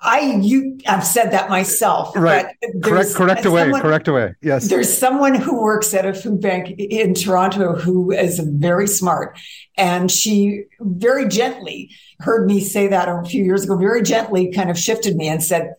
I 0.00 0.38
you 0.40 0.78
I've 0.86 1.04
said 1.04 1.32
that 1.32 1.50
myself. 1.50 2.14
Right. 2.16 2.46
correct 2.82 3.14
correct 3.14 3.44
away. 3.44 3.62
Someone, 3.62 3.80
correct 3.82 4.08
away. 4.08 4.34
Yes. 4.42 4.68
There's 4.68 4.96
someone 4.96 5.34
who 5.34 5.60
works 5.60 5.92
at 5.94 6.06
a 6.06 6.14
food 6.14 6.40
bank 6.40 6.70
in 6.78 7.14
Toronto 7.14 7.74
who 7.74 8.12
is 8.12 8.38
very 8.38 8.86
smart. 8.86 9.38
And 9.76 10.10
she 10.10 10.64
very 10.80 11.28
gently 11.28 11.90
heard 12.20 12.46
me 12.46 12.60
say 12.60 12.86
that 12.88 13.08
a 13.08 13.22
few 13.24 13.44
years 13.44 13.64
ago, 13.64 13.76
very 13.76 14.02
gently 14.02 14.52
kind 14.52 14.70
of 14.70 14.78
shifted 14.78 15.16
me 15.16 15.28
and 15.28 15.42
said, 15.42 15.74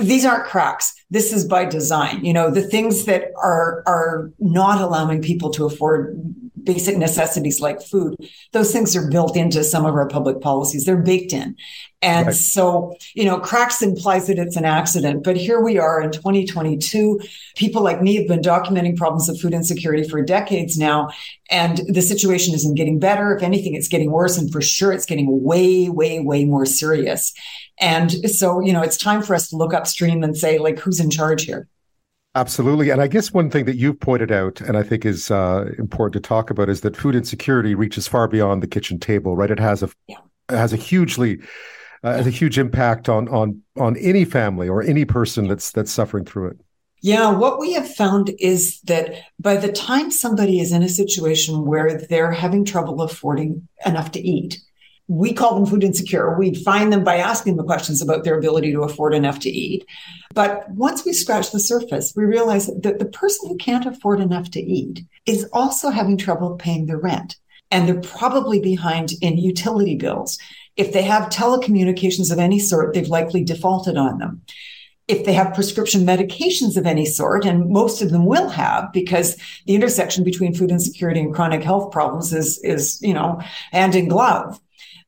these 0.00 0.24
aren't 0.24 0.46
cracks. 0.46 0.92
This 1.10 1.32
is 1.32 1.44
by 1.44 1.64
design. 1.64 2.24
You 2.24 2.32
know, 2.32 2.50
the 2.50 2.62
things 2.62 3.04
that 3.04 3.30
are 3.36 3.82
are 3.86 4.32
not 4.38 4.80
allowing 4.80 5.22
people 5.22 5.50
to 5.50 5.66
afford 5.66 6.34
basic 6.64 6.96
necessities 6.96 7.60
like 7.60 7.82
food, 7.82 8.16
those 8.52 8.72
things 8.72 8.96
are 8.96 9.10
built 9.10 9.36
into 9.36 9.62
some 9.62 9.84
of 9.84 9.94
our 9.94 10.08
public 10.08 10.40
policies. 10.40 10.84
They're 10.84 10.96
baked 10.96 11.32
in. 11.32 11.56
And 12.02 12.26
right. 12.26 12.34
so, 12.34 12.94
you 13.14 13.24
know, 13.24 13.38
cracks 13.40 13.80
implies 13.80 14.26
that 14.26 14.38
it's 14.38 14.56
an 14.56 14.66
accident. 14.66 15.24
But 15.24 15.36
here 15.36 15.60
we 15.60 15.78
are 15.78 16.02
in 16.02 16.12
2022. 16.12 17.20
People 17.56 17.82
like 17.82 18.02
me 18.02 18.16
have 18.16 18.28
been 18.28 18.42
documenting 18.42 18.96
problems 18.96 19.28
of 19.28 19.40
food 19.40 19.54
insecurity 19.54 20.06
for 20.06 20.20
decades 20.22 20.76
now. 20.76 21.08
And 21.50 21.80
the 21.88 22.02
situation 22.02 22.54
isn't 22.54 22.74
getting 22.74 22.98
better. 22.98 23.34
If 23.34 23.42
anything, 23.42 23.74
it's 23.74 23.88
getting 23.88 24.10
worse. 24.10 24.36
And 24.36 24.52
for 24.52 24.60
sure, 24.60 24.92
it's 24.92 25.06
getting 25.06 25.42
way, 25.42 25.88
way, 25.88 26.20
way 26.20 26.44
more 26.44 26.66
serious. 26.66 27.32
And 27.80 28.10
so, 28.30 28.60
you 28.60 28.72
know, 28.72 28.82
it's 28.82 28.98
time 28.98 29.22
for 29.22 29.34
us 29.34 29.48
to 29.48 29.56
look 29.56 29.72
upstream 29.72 30.22
and 30.22 30.36
say, 30.36 30.58
like, 30.58 30.78
who's 30.78 31.00
in 31.00 31.10
charge 31.10 31.44
here? 31.44 31.68
Absolutely. 32.36 32.90
And 32.90 33.00
I 33.00 33.06
guess 33.06 33.32
one 33.32 33.48
thing 33.48 33.64
that 33.66 33.76
you've 33.76 34.00
pointed 34.00 34.32
out, 34.32 34.60
and 34.60 34.76
I 34.76 34.82
think 34.82 35.04
is 35.04 35.30
uh, 35.30 35.70
important 35.78 36.14
to 36.14 36.28
talk 36.28 36.50
about, 36.50 36.68
is 36.68 36.80
that 36.80 36.96
food 36.96 37.14
insecurity 37.14 37.76
reaches 37.76 38.08
far 38.08 38.26
beyond 38.26 38.62
the 38.62 38.66
kitchen 38.66 38.98
table, 38.98 39.36
right? 39.36 39.50
It 39.50 39.60
has 39.60 39.84
a, 39.84 39.90
yeah. 40.08 40.16
it 40.50 40.56
has 40.56 40.72
a 40.72 40.76
hugely, 40.76 41.38
uh, 42.02 42.14
has 42.14 42.26
a 42.26 42.30
huge 42.30 42.58
impact 42.58 43.08
on, 43.08 43.28
on, 43.28 43.62
on 43.78 43.96
any 43.98 44.24
family 44.24 44.68
or 44.68 44.82
any 44.82 45.04
person 45.04 45.46
that's, 45.46 45.70
that's 45.70 45.92
suffering 45.92 46.24
through 46.24 46.48
it. 46.48 46.60
Yeah, 47.02 47.30
what 47.30 47.60
we 47.60 47.74
have 47.74 47.94
found 47.94 48.32
is 48.38 48.80
that 48.82 49.14
by 49.38 49.56
the 49.56 49.70
time 49.70 50.10
somebody 50.10 50.58
is 50.58 50.72
in 50.72 50.82
a 50.82 50.88
situation 50.88 51.66
where 51.66 51.98
they're 51.98 52.32
having 52.32 52.64
trouble 52.64 53.02
affording 53.02 53.68
enough 53.84 54.10
to 54.12 54.20
eat, 54.20 54.58
we 55.06 55.32
call 55.32 55.54
them 55.54 55.66
food 55.66 55.84
insecure. 55.84 56.38
We 56.38 56.54
find 56.54 56.92
them 56.92 57.04
by 57.04 57.16
asking 57.16 57.56
the 57.56 57.64
questions 57.64 58.00
about 58.00 58.24
their 58.24 58.38
ability 58.38 58.72
to 58.72 58.82
afford 58.82 59.14
enough 59.14 59.38
to 59.40 59.50
eat. 59.50 59.86
But 60.32 60.68
once 60.70 61.04
we 61.04 61.12
scratch 61.12 61.50
the 61.50 61.60
surface, 61.60 62.14
we 62.16 62.24
realize 62.24 62.66
that 62.66 62.98
the 62.98 63.04
person 63.04 63.48
who 63.48 63.56
can't 63.56 63.86
afford 63.86 64.20
enough 64.20 64.50
to 64.52 64.60
eat 64.60 65.04
is 65.26 65.46
also 65.52 65.90
having 65.90 66.16
trouble 66.16 66.56
paying 66.56 66.86
their 66.86 66.98
rent. 66.98 67.36
And 67.70 67.88
they're 67.88 68.00
probably 68.00 68.60
behind 68.60 69.12
in 69.20 69.36
utility 69.36 69.96
bills. 69.96 70.38
If 70.76 70.92
they 70.92 71.02
have 71.02 71.28
telecommunications 71.28 72.32
of 72.32 72.38
any 72.38 72.58
sort, 72.58 72.94
they've 72.94 73.06
likely 73.08 73.44
defaulted 73.44 73.96
on 73.96 74.18
them 74.18 74.42
if 75.06 75.24
they 75.24 75.34
have 75.34 75.54
prescription 75.54 76.06
medications 76.06 76.76
of 76.76 76.86
any 76.86 77.04
sort, 77.04 77.44
and 77.44 77.68
most 77.68 78.00
of 78.00 78.10
them 78.10 78.24
will 78.24 78.48
have, 78.48 78.90
because 78.92 79.36
the 79.66 79.74
intersection 79.74 80.24
between 80.24 80.54
food 80.54 80.70
insecurity 80.70 81.20
and 81.20 81.34
chronic 81.34 81.62
health 81.62 81.92
problems 81.92 82.32
is, 82.32 82.58
is, 82.64 82.98
you 83.02 83.12
know, 83.12 83.40
hand 83.70 83.94
in 83.94 84.08
glove. 84.08 84.58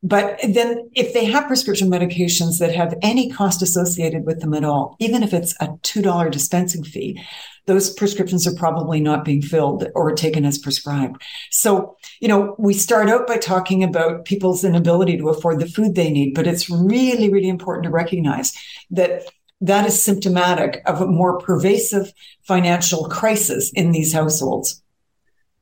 But 0.03 0.39
then 0.47 0.91
if 0.95 1.15
they 1.15 1.25
have 1.25 1.49
prescription 1.49 1.91
medications 1.91 2.59
that 2.59 2.75
have 2.75 2.95
any 3.03 3.31
cost 3.31 3.63
associated 3.63 4.25
with 4.25 4.41
them 4.41 4.55
at 4.55 4.65
all, 4.65 4.97
even 5.01 5.23
if 5.23 5.33
it's 5.33 5.55
a 5.61 5.69
$2 5.69 6.31
dispensing 6.31 6.85
fee, 6.85 7.21
those 7.67 7.93
prescriptions 7.93 8.47
are 8.47 8.55
probably 8.55 9.01
not 9.01 9.25
being 9.25 9.43
filled 9.43 9.89
or 9.95 10.13
taken 10.13 10.45
as 10.45 10.59
prescribed. 10.59 11.21
So, 11.51 11.97
you 12.21 12.29
know, 12.29 12.55
we 12.59 12.75
start 12.75 13.09
out 13.09 13.27
by 13.27 13.39
talking 13.39 13.83
about 13.83 14.25
people's 14.25 14.65
inability 14.65 15.17
to 15.19 15.29
afford 15.29 15.61
the 15.61 15.69
food 15.69 15.95
they 15.95 16.11
need, 16.11 16.35
but 16.35 16.47
it's 16.47 16.71
really, 16.71 17.33
really 17.33 17.49
important 17.49 17.85
to 17.85 17.91
recognize 17.91 18.53
that 18.91 19.23
that 19.61 19.87
is 19.87 20.01
symptomatic 20.01 20.83
of 20.87 21.01
a 21.01 21.07
more 21.07 21.39
pervasive 21.39 22.13
financial 22.47 23.09
crisis 23.09 23.73
in 23.73 23.91
these 23.91 24.13
households. 24.13 24.83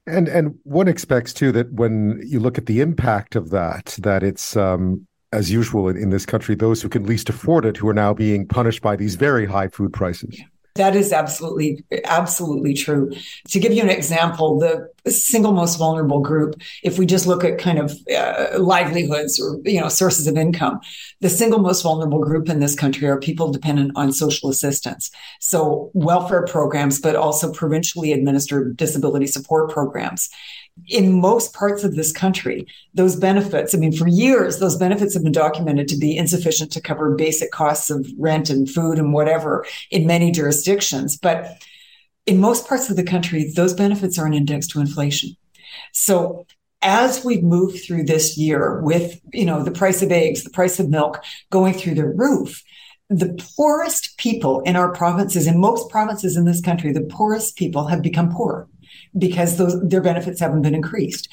And 0.07 0.29
and 0.29 0.59
one 0.65 0.89
expects 0.89 1.33
too 1.33 1.51
that 1.53 1.73
when 1.73 2.21
you 2.25 2.39
look 2.39 2.59
at 2.59 2.67
the 2.67 2.81
impact 2.81 3.37
of 3.37 3.51
that, 3.51 3.97
that 4.01 4.23
it's 4.23 4.57
um, 4.57 5.07
as 5.33 5.51
usual 5.51 5.89
in, 5.89 5.97
in, 5.97 6.11
this 6.11 6.27
country, 6.27 6.55
those 6.55 6.83
who 6.83 6.89
can 6.89 7.05
least 7.05 7.31
afford 7.31 7.65
it 7.65 7.77
who 7.77 7.89
are 7.89 7.95
now 7.95 8.13
being 8.13 8.47
punished 8.47 8.83
by 8.83 8.97
these 8.97 9.15
very 9.15 9.47
high 9.47 9.69
food 9.69 9.93
prices. 9.93 10.41
That 10.77 10.97
is 10.97 11.12
absolutely, 11.12 11.85
absolutely 12.03 12.75
true. 12.75 13.12
To 13.51 13.61
give 13.61 13.72
you 13.72 13.81
an 13.81 13.91
example, 13.91 14.59
the 14.59 14.91
single 15.09 15.53
most 15.53 15.77
vulnerable 15.77 16.18
group, 16.18 16.57
if 16.83 16.99
we 16.99 17.07
just 17.07 17.29
look 17.29 17.45
at 17.45 17.59
kind 17.59 17.79
of 17.79 17.97
uh, 18.12 18.59
livelihoods 18.59 19.39
or, 19.39 19.61
you 19.64 19.81
know, 19.81 19.89
sources 19.89 20.27
of 20.27 20.37
income, 20.37 20.81
the 21.20 21.29
single 21.29 21.61
most 21.61 21.83
vulnerable 21.83 22.18
group 22.18 22.49
in 22.49 22.59
this 22.59 22.75
country 22.75 23.07
are 23.07 23.20
people 23.20 23.53
dependent 23.53 23.93
on 23.95 24.12
social 24.12 24.51
assistance. 24.51 25.12
So 25.39 25.93
welfare 25.95 26.45
programs, 26.45 26.99
but 26.99 27.14
also 27.14 27.53
provincially 27.53 28.12
administered 28.12 28.77
disability 28.77 29.29
support 29.29 29.70
programs 29.70 30.29
in 30.89 31.20
most 31.20 31.55
parts 31.55 31.85
of 31.85 31.95
this 31.95 32.12
country, 32.12 32.66
those 32.95 33.16
benefits, 33.16 33.75
I 33.75 33.79
mean, 33.79 33.93
for 33.93 34.09
years, 34.09 34.59
those 34.59 34.77
benefits 34.77 35.14
have 35.14 35.22
been 35.22 35.33
documented 35.33 35.89
to 35.89 35.97
be 35.97 36.16
insufficient 36.16 36.72
to 36.72 36.81
cover 36.81 37.14
basic 37.14 37.53
costs 37.53 37.91
of 37.91 38.07
rent 38.18 38.51
and 38.51 38.68
food 38.68 38.99
and 38.99 39.12
whatever 39.12 39.64
in 39.91 40.07
many 40.07 40.31
jurisdictions. 40.31 41.16
But 41.16 41.62
in 42.27 42.41
most 42.41 42.66
parts 42.66 42.91
of 42.91 42.97
the 42.97 43.05
country, 43.05 43.53
those 43.55 43.75
benefits 43.75 44.18
aren't 44.18 44.35
indexed 44.35 44.70
to 44.70 44.81
inflation. 44.81 45.37
So 45.93 46.47
as 46.83 47.25
we've 47.25 47.43
moved 47.43 47.83
through 47.85 48.05
this 48.05 48.37
year 48.37 48.81
with, 48.81 49.20
you 49.33 49.47
know, 49.47 49.62
the 49.62 49.70
price 49.70 50.03
of 50.03 50.12
eggs, 50.12 50.43
the 50.43 50.51
price 50.51 50.79
of 50.81 50.91
milk 50.91 51.22
going 51.51 51.75
through 51.75 51.95
the 51.95 52.07
roof, 52.07 52.62
the 53.09 53.39
poorest 53.57 54.16
people 54.18 54.61
in 54.62 54.77
our 54.77 54.93
provinces, 54.93 55.47
in 55.47 55.61
most 55.61 55.89
provinces 55.91 56.37
in 56.37 56.45
this 56.45 56.61
country, 56.61 56.93
the 56.93 57.03
poorest 57.03 57.57
people 57.57 57.87
have 57.87 58.03
become 58.03 58.33
poorer 58.33 58.68
because 59.17 59.57
those, 59.57 59.81
their 59.83 60.03
benefits 60.03 60.41
haven't 60.41 60.62
been 60.62 60.75
increased. 60.75 61.29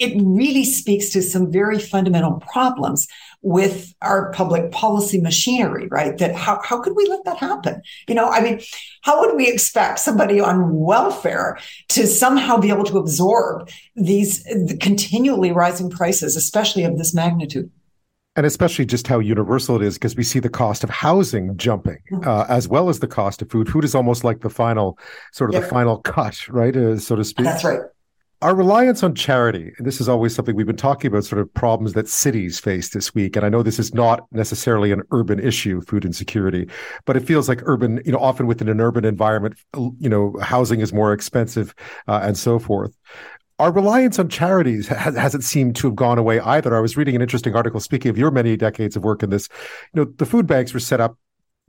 It 0.00 0.20
really 0.20 0.64
speaks 0.64 1.10
to 1.10 1.22
some 1.22 1.52
very 1.52 1.78
fundamental 1.78 2.40
problems 2.40 3.06
with 3.42 3.94
our 4.02 4.32
public 4.32 4.72
policy 4.72 5.20
machinery, 5.20 5.86
right? 5.88 6.18
That 6.18 6.34
how, 6.34 6.60
how 6.64 6.80
could 6.80 6.96
we 6.96 7.06
let 7.06 7.24
that 7.24 7.36
happen? 7.36 7.80
You 8.08 8.14
know, 8.16 8.28
I 8.28 8.40
mean, 8.40 8.60
how 9.02 9.20
would 9.20 9.36
we 9.36 9.48
expect 9.48 10.00
somebody 10.00 10.40
on 10.40 10.74
welfare 10.74 11.58
to 11.90 12.06
somehow 12.06 12.56
be 12.56 12.70
able 12.70 12.84
to 12.84 12.98
absorb 12.98 13.68
these 13.94 14.44
continually 14.80 15.52
rising 15.52 15.90
prices, 15.90 16.34
especially 16.34 16.82
of 16.84 16.98
this 16.98 17.14
magnitude? 17.14 17.70
And 18.36 18.46
especially 18.46 18.84
just 18.84 19.06
how 19.06 19.18
universal 19.18 19.76
it 19.76 19.82
is 19.82 19.94
because 19.94 20.16
we 20.16 20.22
see 20.22 20.38
the 20.38 20.48
cost 20.48 20.84
of 20.84 20.90
housing 20.90 21.56
jumping 21.56 21.98
mm-hmm. 22.10 22.28
uh, 22.28 22.44
as 22.48 22.68
well 22.68 22.88
as 22.88 23.00
the 23.00 23.06
cost 23.06 23.42
of 23.42 23.50
food. 23.50 23.68
Food 23.68 23.84
is 23.84 23.94
almost 23.94 24.24
like 24.24 24.40
the 24.40 24.50
final 24.50 24.98
sort 25.32 25.54
of 25.54 25.60
the 25.60 25.68
final 25.68 25.98
cut 25.98 26.48
right 26.48 26.76
uh, 26.76 26.98
so 26.98 27.16
to 27.16 27.24
speak. 27.24 27.46
That's 27.46 27.64
right. 27.64 27.80
Our 28.42 28.54
reliance 28.54 29.02
on 29.02 29.14
charity 29.14 29.72
and 29.78 29.86
this 29.86 30.02
is 30.02 30.08
always 30.08 30.34
something 30.34 30.54
we've 30.54 30.66
been 30.66 30.76
talking 30.76 31.08
about 31.08 31.24
sort 31.24 31.40
of 31.40 31.54
problems 31.54 31.94
that 31.94 32.08
cities 32.08 32.60
face 32.60 32.90
this 32.90 33.14
week 33.14 33.36
and 33.36 33.46
i 33.46 33.48
know 33.48 33.62
this 33.62 33.78
is 33.78 33.94
not 33.94 34.26
necessarily 34.32 34.92
an 34.92 35.00
urban 35.12 35.40
issue 35.40 35.80
food 35.80 36.04
insecurity 36.04 36.68
but 37.06 37.16
it 37.16 37.20
feels 37.20 37.48
like 37.48 37.62
urban 37.62 38.02
you 38.04 38.12
know 38.12 38.18
often 38.18 38.46
within 38.46 38.68
an 38.68 38.82
urban 38.82 39.06
environment 39.06 39.54
you 39.98 40.10
know 40.10 40.36
housing 40.42 40.80
is 40.80 40.92
more 40.92 41.14
expensive 41.14 41.74
uh, 42.06 42.20
and 42.22 42.36
so 42.36 42.58
forth 42.58 42.94
our 43.58 43.72
reliance 43.72 44.18
on 44.18 44.28
charities 44.28 44.88
has, 44.88 45.16
hasn't 45.16 45.44
seemed 45.44 45.76
to 45.76 45.86
have 45.86 45.96
gone 45.96 46.18
away 46.18 46.40
either. 46.40 46.76
I 46.76 46.80
was 46.80 46.96
reading 46.96 47.14
an 47.14 47.22
interesting 47.22 47.54
article 47.54 47.80
speaking 47.80 48.10
of 48.10 48.18
your 48.18 48.30
many 48.30 48.56
decades 48.56 48.96
of 48.96 49.04
work 49.04 49.22
in 49.22 49.30
this. 49.30 49.48
You 49.94 50.04
know, 50.04 50.12
the 50.16 50.26
food 50.26 50.46
banks 50.46 50.74
were 50.74 50.80
set 50.80 51.00
up 51.00 51.16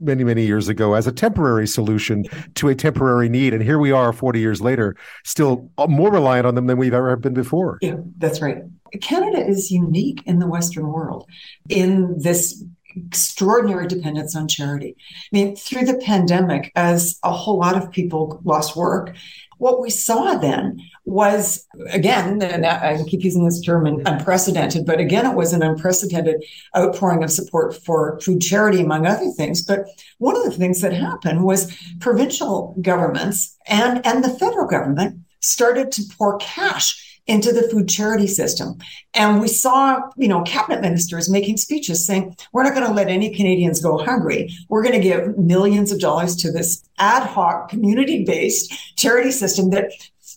many, 0.00 0.24
many 0.24 0.44
years 0.44 0.68
ago 0.68 0.94
as 0.94 1.06
a 1.06 1.12
temporary 1.12 1.66
solution 1.66 2.24
to 2.54 2.68
a 2.68 2.74
temporary 2.74 3.28
need. 3.28 3.54
And 3.54 3.62
here 3.62 3.78
we 3.78 3.92
are 3.92 4.12
40 4.12 4.40
years 4.40 4.60
later, 4.60 4.94
still 5.24 5.70
uh, 5.78 5.86
more 5.86 6.10
reliant 6.10 6.46
on 6.46 6.54
them 6.54 6.66
than 6.66 6.76
we've 6.76 6.92
ever 6.92 7.16
been 7.16 7.34
before. 7.34 7.78
Yeah, 7.80 7.96
that's 8.18 8.42
right. 8.42 8.58
Canada 9.00 9.46
is 9.46 9.70
unique 9.70 10.22
in 10.26 10.38
the 10.38 10.46
Western 10.46 10.88
world 10.88 11.28
in 11.68 12.18
this 12.18 12.62
extraordinary 12.96 13.86
dependence 13.86 14.34
on 14.34 14.48
charity. 14.48 14.96
I 14.98 15.28
mean, 15.32 15.56
through 15.56 15.84
the 15.84 15.98
pandemic, 15.98 16.72
as 16.74 17.18
a 17.22 17.32
whole 17.32 17.58
lot 17.58 17.76
of 17.76 17.90
people 17.90 18.40
lost 18.44 18.76
work, 18.76 19.14
what 19.58 19.80
we 19.80 19.90
saw 19.90 20.34
then 20.36 20.80
was 21.04 21.66
again, 21.90 22.42
and 22.42 22.66
I 22.66 23.02
keep 23.04 23.22
using 23.22 23.44
this 23.44 23.60
term 23.60 23.86
unprecedented, 23.86 24.84
but 24.84 25.00
again, 25.00 25.24
it 25.24 25.36
was 25.36 25.52
an 25.52 25.62
unprecedented 25.62 26.44
outpouring 26.76 27.22
of 27.22 27.30
support 27.30 27.74
for 27.84 28.18
food 28.20 28.40
charity, 28.42 28.80
among 28.80 29.06
other 29.06 29.30
things. 29.30 29.62
But 29.62 29.86
one 30.18 30.36
of 30.36 30.44
the 30.44 30.50
things 30.50 30.80
that 30.80 30.92
happened 30.92 31.44
was 31.44 31.74
provincial 32.00 32.76
governments 32.80 33.56
and, 33.66 34.04
and 34.04 34.24
the 34.24 34.30
federal 34.30 34.66
government 34.66 35.20
started 35.40 35.92
to 35.92 36.02
pour 36.18 36.38
cash 36.38 37.05
into 37.26 37.52
the 37.52 37.68
food 37.68 37.88
charity 37.88 38.26
system. 38.26 38.78
And 39.14 39.40
we 39.40 39.48
saw, 39.48 40.00
you 40.16 40.28
know, 40.28 40.42
cabinet 40.42 40.80
ministers 40.80 41.28
making 41.28 41.56
speeches 41.56 42.06
saying, 42.06 42.36
we're 42.52 42.62
not 42.62 42.74
going 42.74 42.86
to 42.86 42.92
let 42.92 43.08
any 43.08 43.34
Canadians 43.34 43.80
go 43.80 43.98
hungry. 43.98 44.50
We're 44.68 44.82
going 44.82 44.94
to 44.94 45.00
give 45.00 45.36
millions 45.36 45.90
of 45.90 45.98
dollars 45.98 46.36
to 46.36 46.52
this 46.52 46.84
ad 46.98 47.24
hoc 47.24 47.68
community 47.68 48.24
based 48.24 48.72
charity 48.96 49.32
system 49.32 49.70
that 49.70 49.90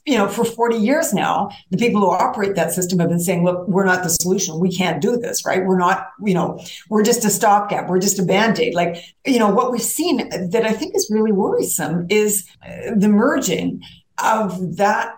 you 0.06 0.18
know, 0.18 0.28
for 0.28 0.44
40 0.44 0.78
years 0.78 1.14
now, 1.14 1.50
the 1.70 1.78
people 1.78 2.02
who 2.02 2.10
operate 2.10 2.56
that 2.56 2.72
system 2.72 3.00
have 3.00 3.10
been 3.10 3.20
saying, 3.20 3.44
look, 3.44 3.68
we're 3.68 3.86
not 3.86 4.02
the 4.02 4.10
solution. 4.10 4.60
We 4.60 4.76
can't 4.76 5.02
do 5.02 5.18
this, 5.18 5.46
right? 5.46 5.64
We're 5.64 5.78
not, 5.78 6.10
you 6.26 6.34
know, 6.34 6.60
we're 6.90 7.04
just 7.04 7.26
a 7.26 7.30
stopgap. 7.30 7.88
We're 7.88 8.00
just 8.00 8.18
a 8.18 8.24
band 8.24 8.60
aid. 8.60 8.74
Like, 8.74 9.04
you 9.26 9.38
know, 9.38 9.50
what 9.50 9.72
we've 9.72 9.82
seen 9.82 10.30
that 10.30 10.66
I 10.66 10.74
think 10.74 10.96
is 10.96 11.10
really 11.12 11.32
worrisome 11.32 12.08
is 12.10 12.50
uh, 12.66 12.96
the 12.96 13.10
merging 13.10 13.84
of 14.24 14.78
that 14.78 15.16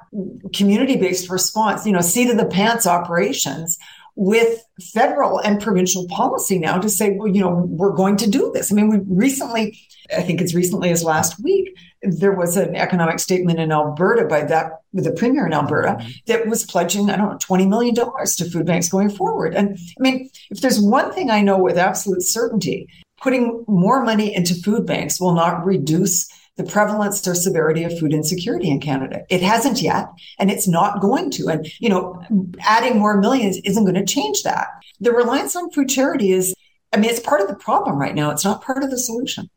community 0.54 0.98
based 0.98 1.30
response, 1.30 1.86
you 1.86 1.92
know, 1.92 2.02
seat 2.02 2.30
of 2.30 2.38
the 2.38 2.46
pants 2.46 2.86
operations 2.86 3.78
with 4.16 4.64
federal 4.94 5.40
and 5.40 5.62
provincial 5.62 6.08
policy 6.08 6.60
now 6.60 6.78
to 6.78 6.90
say, 6.90 7.16
well, 7.18 7.28
you 7.28 7.42
know, 7.42 7.66
we're 7.70 7.94
going 7.94 8.18
to 8.18 8.30
do 8.30 8.52
this. 8.54 8.72
I 8.72 8.76
mean, 8.76 8.90
we 8.90 9.00
recently, 9.08 9.80
I 10.16 10.22
think 10.22 10.42
as 10.42 10.54
recently 10.54 10.92
as 10.92 11.04
last 11.04 11.42
week, 11.42 11.76
there 12.02 12.34
was 12.34 12.58
an 12.58 12.76
economic 12.76 13.20
statement 13.20 13.60
in 13.60 13.72
Alberta 13.72 14.26
by 14.26 14.44
that 14.44 14.82
with 14.92 15.06
the 15.06 15.14
premier 15.14 15.46
in 15.46 15.54
Alberta 15.54 15.96
mm-hmm. 16.00 16.10
that 16.28 16.48
was 16.48 16.66
pledging, 16.66 17.10
I 17.10 17.16
don't 17.16 17.30
know, 17.30 17.38
$20 17.38 17.68
million 17.70 17.96
to 17.96 18.50
food 18.50 18.66
banks 18.66 18.90
going 18.90 19.10
forward. 19.10 19.56
And 19.56 19.78
I 19.78 20.02
mean, 20.02 20.30
if 20.50 20.62
there's 20.62 20.80
one 20.80 21.14
thing 21.14 21.30
I 21.30 21.42
know 21.42 21.58
with 21.58 21.78
absolute 21.78 22.24
certainty, 22.24 22.88
putting 23.22 23.64
more 23.68 24.04
money 24.04 24.36
into 24.36 24.56
food 24.56 24.86
banks 24.86 25.22
will 25.22 25.34
not 25.34 25.66
reduce 25.66 26.28
the 26.62 26.72
prevalence 26.72 27.28
or 27.28 27.36
severity 27.36 27.84
of 27.84 27.98
food 27.98 28.14
insecurity 28.14 28.70
in 28.70 28.80
Canada. 28.80 29.24
It 29.30 29.42
hasn't 29.42 29.82
yet, 29.82 30.10
and 30.40 30.52
it's 30.52 30.68
not 30.68 31.02
going 31.02 31.32
to. 31.32 31.50
And, 31.50 31.68
you 31.80 31.90
know, 31.90 32.22
adding 32.60 33.00
more 33.00 33.20
millions 33.20 33.58
isn't 33.64 33.84
going 33.84 33.96
to 33.96 34.06
change 34.06 34.44
that. 34.44 34.68
The 35.00 35.12
reliance 35.12 35.56
on 35.56 35.72
food 35.72 35.90
charity 35.90 36.32
is, 36.32 36.54
I 36.94 36.98
mean, 36.98 37.10
it's 37.10 37.20
part 37.20 37.42
of 37.42 37.48
the 37.48 37.56
problem 37.56 37.98
right 37.98 38.16
now. 38.16 38.32
It's 38.32 38.46
not 38.46 38.64
part 38.64 38.84
of 38.84 38.92
the 38.92 38.98
solution. 38.98 39.50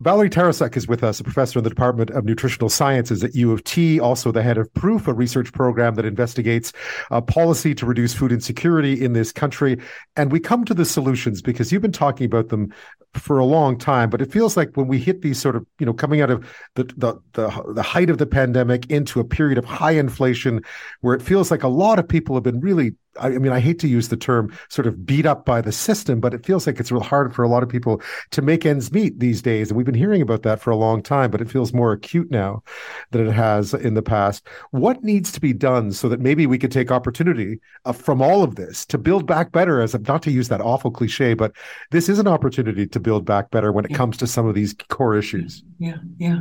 Valerie 0.00 0.28
Tarasuk 0.28 0.76
is 0.76 0.88
with 0.88 1.04
us, 1.04 1.20
a 1.20 1.24
professor 1.24 1.60
in 1.60 1.62
the 1.62 1.70
Department 1.70 2.10
of 2.10 2.24
Nutritional 2.24 2.68
Sciences 2.68 3.22
at 3.22 3.34
U 3.36 3.52
of 3.52 3.62
T, 3.62 4.00
also 4.00 4.32
the 4.32 4.42
head 4.42 4.58
of 4.58 4.72
Proof, 4.74 5.06
a 5.06 5.14
research 5.14 5.52
program 5.52 5.94
that 5.94 6.04
investigates 6.04 6.72
uh, 7.10 7.20
policy 7.20 7.74
to 7.76 7.86
reduce 7.86 8.12
food 8.12 8.32
insecurity 8.32 9.02
in 9.02 9.12
this 9.12 9.32
country. 9.32 9.78
And 10.16 10.32
we 10.32 10.40
come 10.40 10.64
to 10.64 10.74
the 10.74 10.84
solutions 10.84 11.40
because 11.40 11.70
you've 11.70 11.80
been 11.80 11.92
talking 11.92 12.26
about 12.26 12.48
them 12.48 12.74
for 13.14 13.38
a 13.38 13.44
long 13.44 13.78
time, 13.78 14.10
but 14.10 14.20
it 14.20 14.32
feels 14.32 14.56
like 14.56 14.70
when 14.74 14.88
we 14.88 14.98
hit 14.98 15.22
these 15.22 15.40
sort 15.40 15.56
of, 15.56 15.66
you 15.78 15.86
know, 15.86 15.92
coming 15.92 16.20
out 16.20 16.30
of 16.30 16.46
the, 16.74 16.84
the 16.96 17.14
the 17.32 17.72
the 17.74 17.82
height 17.82 18.10
of 18.10 18.18
the 18.18 18.26
pandemic 18.26 18.90
into 18.90 19.20
a 19.20 19.24
period 19.24 19.58
of 19.58 19.64
high 19.64 19.92
inflation, 19.92 20.60
where 21.00 21.14
it 21.14 21.22
feels 21.22 21.50
like 21.50 21.62
a 21.62 21.68
lot 21.68 21.98
of 21.98 22.08
people 22.08 22.34
have 22.36 22.42
been 22.42 22.60
really 22.60 22.94
I 23.20 23.30
mean, 23.30 23.52
I 23.52 23.60
hate 23.60 23.78
to 23.80 23.88
use 23.88 24.08
the 24.08 24.16
term 24.16 24.52
sort 24.68 24.86
of 24.86 25.06
beat 25.06 25.26
up 25.26 25.44
by 25.44 25.60
the 25.60 25.72
system, 25.72 26.20
but 26.20 26.34
it 26.34 26.44
feels 26.44 26.66
like 26.66 26.80
it's 26.80 26.90
real 26.90 27.02
hard 27.02 27.34
for 27.34 27.42
a 27.42 27.48
lot 27.48 27.62
of 27.62 27.68
people 27.68 28.02
to 28.32 28.42
make 28.42 28.66
ends 28.66 28.92
meet 28.92 29.20
these 29.20 29.42
days. 29.42 29.70
And 29.70 29.76
we've 29.76 29.86
been 29.86 29.94
hearing 29.94 30.22
about 30.22 30.42
that 30.42 30.60
for 30.60 30.70
a 30.70 30.76
long 30.76 31.02
time, 31.02 31.30
but 31.30 31.40
it 31.40 31.50
feels 31.50 31.72
more 31.72 31.92
acute 31.92 32.30
now 32.30 32.62
than 33.10 33.26
it 33.26 33.32
has 33.32 33.74
in 33.74 33.94
the 33.94 34.02
past. 34.02 34.46
What 34.70 35.04
needs 35.04 35.30
to 35.32 35.40
be 35.40 35.52
done 35.52 35.92
so 35.92 36.08
that 36.08 36.20
maybe 36.20 36.46
we 36.46 36.58
could 36.58 36.72
take 36.72 36.90
opportunity 36.90 37.60
uh, 37.84 37.92
from 37.92 38.20
all 38.20 38.42
of 38.42 38.56
this 38.56 38.84
to 38.86 38.98
build 38.98 39.26
back 39.26 39.52
better? 39.52 39.80
As 39.80 39.94
not 39.94 40.22
to 40.22 40.30
use 40.30 40.48
that 40.48 40.60
awful 40.60 40.90
cliche, 40.90 41.34
but 41.34 41.52
this 41.90 42.08
is 42.08 42.18
an 42.18 42.28
opportunity 42.28 42.86
to 42.86 43.00
build 43.04 43.24
back 43.24 43.52
better 43.52 43.70
when 43.70 43.84
it 43.84 43.92
yeah. 43.92 43.96
comes 43.96 44.16
to 44.16 44.26
some 44.26 44.46
of 44.46 44.56
these 44.56 44.74
core 44.88 45.14
issues. 45.14 45.62
Yeah, 45.78 45.98
yeah. 46.18 46.40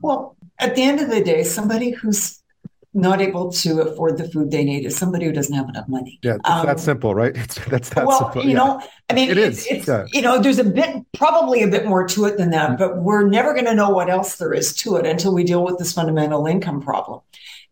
Well, 0.00 0.36
at 0.58 0.74
the 0.74 0.82
end 0.82 0.98
of 0.98 1.08
the 1.08 1.22
day, 1.22 1.44
somebody 1.44 1.90
who's 1.90 2.42
not 2.94 3.20
able 3.20 3.52
to 3.52 3.82
afford 3.82 4.18
the 4.18 4.28
food 4.28 4.50
they 4.50 4.64
need 4.64 4.84
is 4.84 4.96
somebody 4.96 5.26
who 5.26 5.32
doesn't 5.32 5.54
have 5.54 5.68
enough 5.68 5.88
money. 5.88 6.18
Yeah, 6.22 6.38
um, 6.44 6.66
that's 6.66 6.82
simple, 6.82 7.14
right? 7.14 7.36
It's, 7.36 7.58
that's 7.66 7.90
that 7.90 8.06
well, 8.06 8.18
simple. 8.18 8.42
you 8.42 8.50
yeah. 8.50 8.56
know, 8.56 8.82
I 9.08 9.14
mean, 9.14 9.30
it 9.30 9.38
it's, 9.38 9.60
is. 9.60 9.66
It's, 9.66 9.88
yeah. 9.88 10.06
you 10.12 10.22
know, 10.22 10.40
there's 10.40 10.58
a 10.58 10.64
bit, 10.64 11.04
probably 11.14 11.62
a 11.62 11.68
bit 11.68 11.86
more 11.86 12.06
to 12.08 12.24
it 12.24 12.38
than 12.38 12.50
that, 12.50 12.78
but 12.78 12.98
we're 13.02 13.28
never 13.28 13.52
going 13.52 13.66
to 13.66 13.74
know 13.74 13.90
what 13.90 14.10
else 14.10 14.36
there 14.36 14.52
is 14.52 14.74
to 14.76 14.96
it 14.96 15.06
until 15.06 15.32
we 15.32 15.44
deal 15.44 15.64
with 15.64 15.78
this 15.78 15.92
fundamental 15.92 16.46
income 16.46 16.80
problem. 16.80 17.20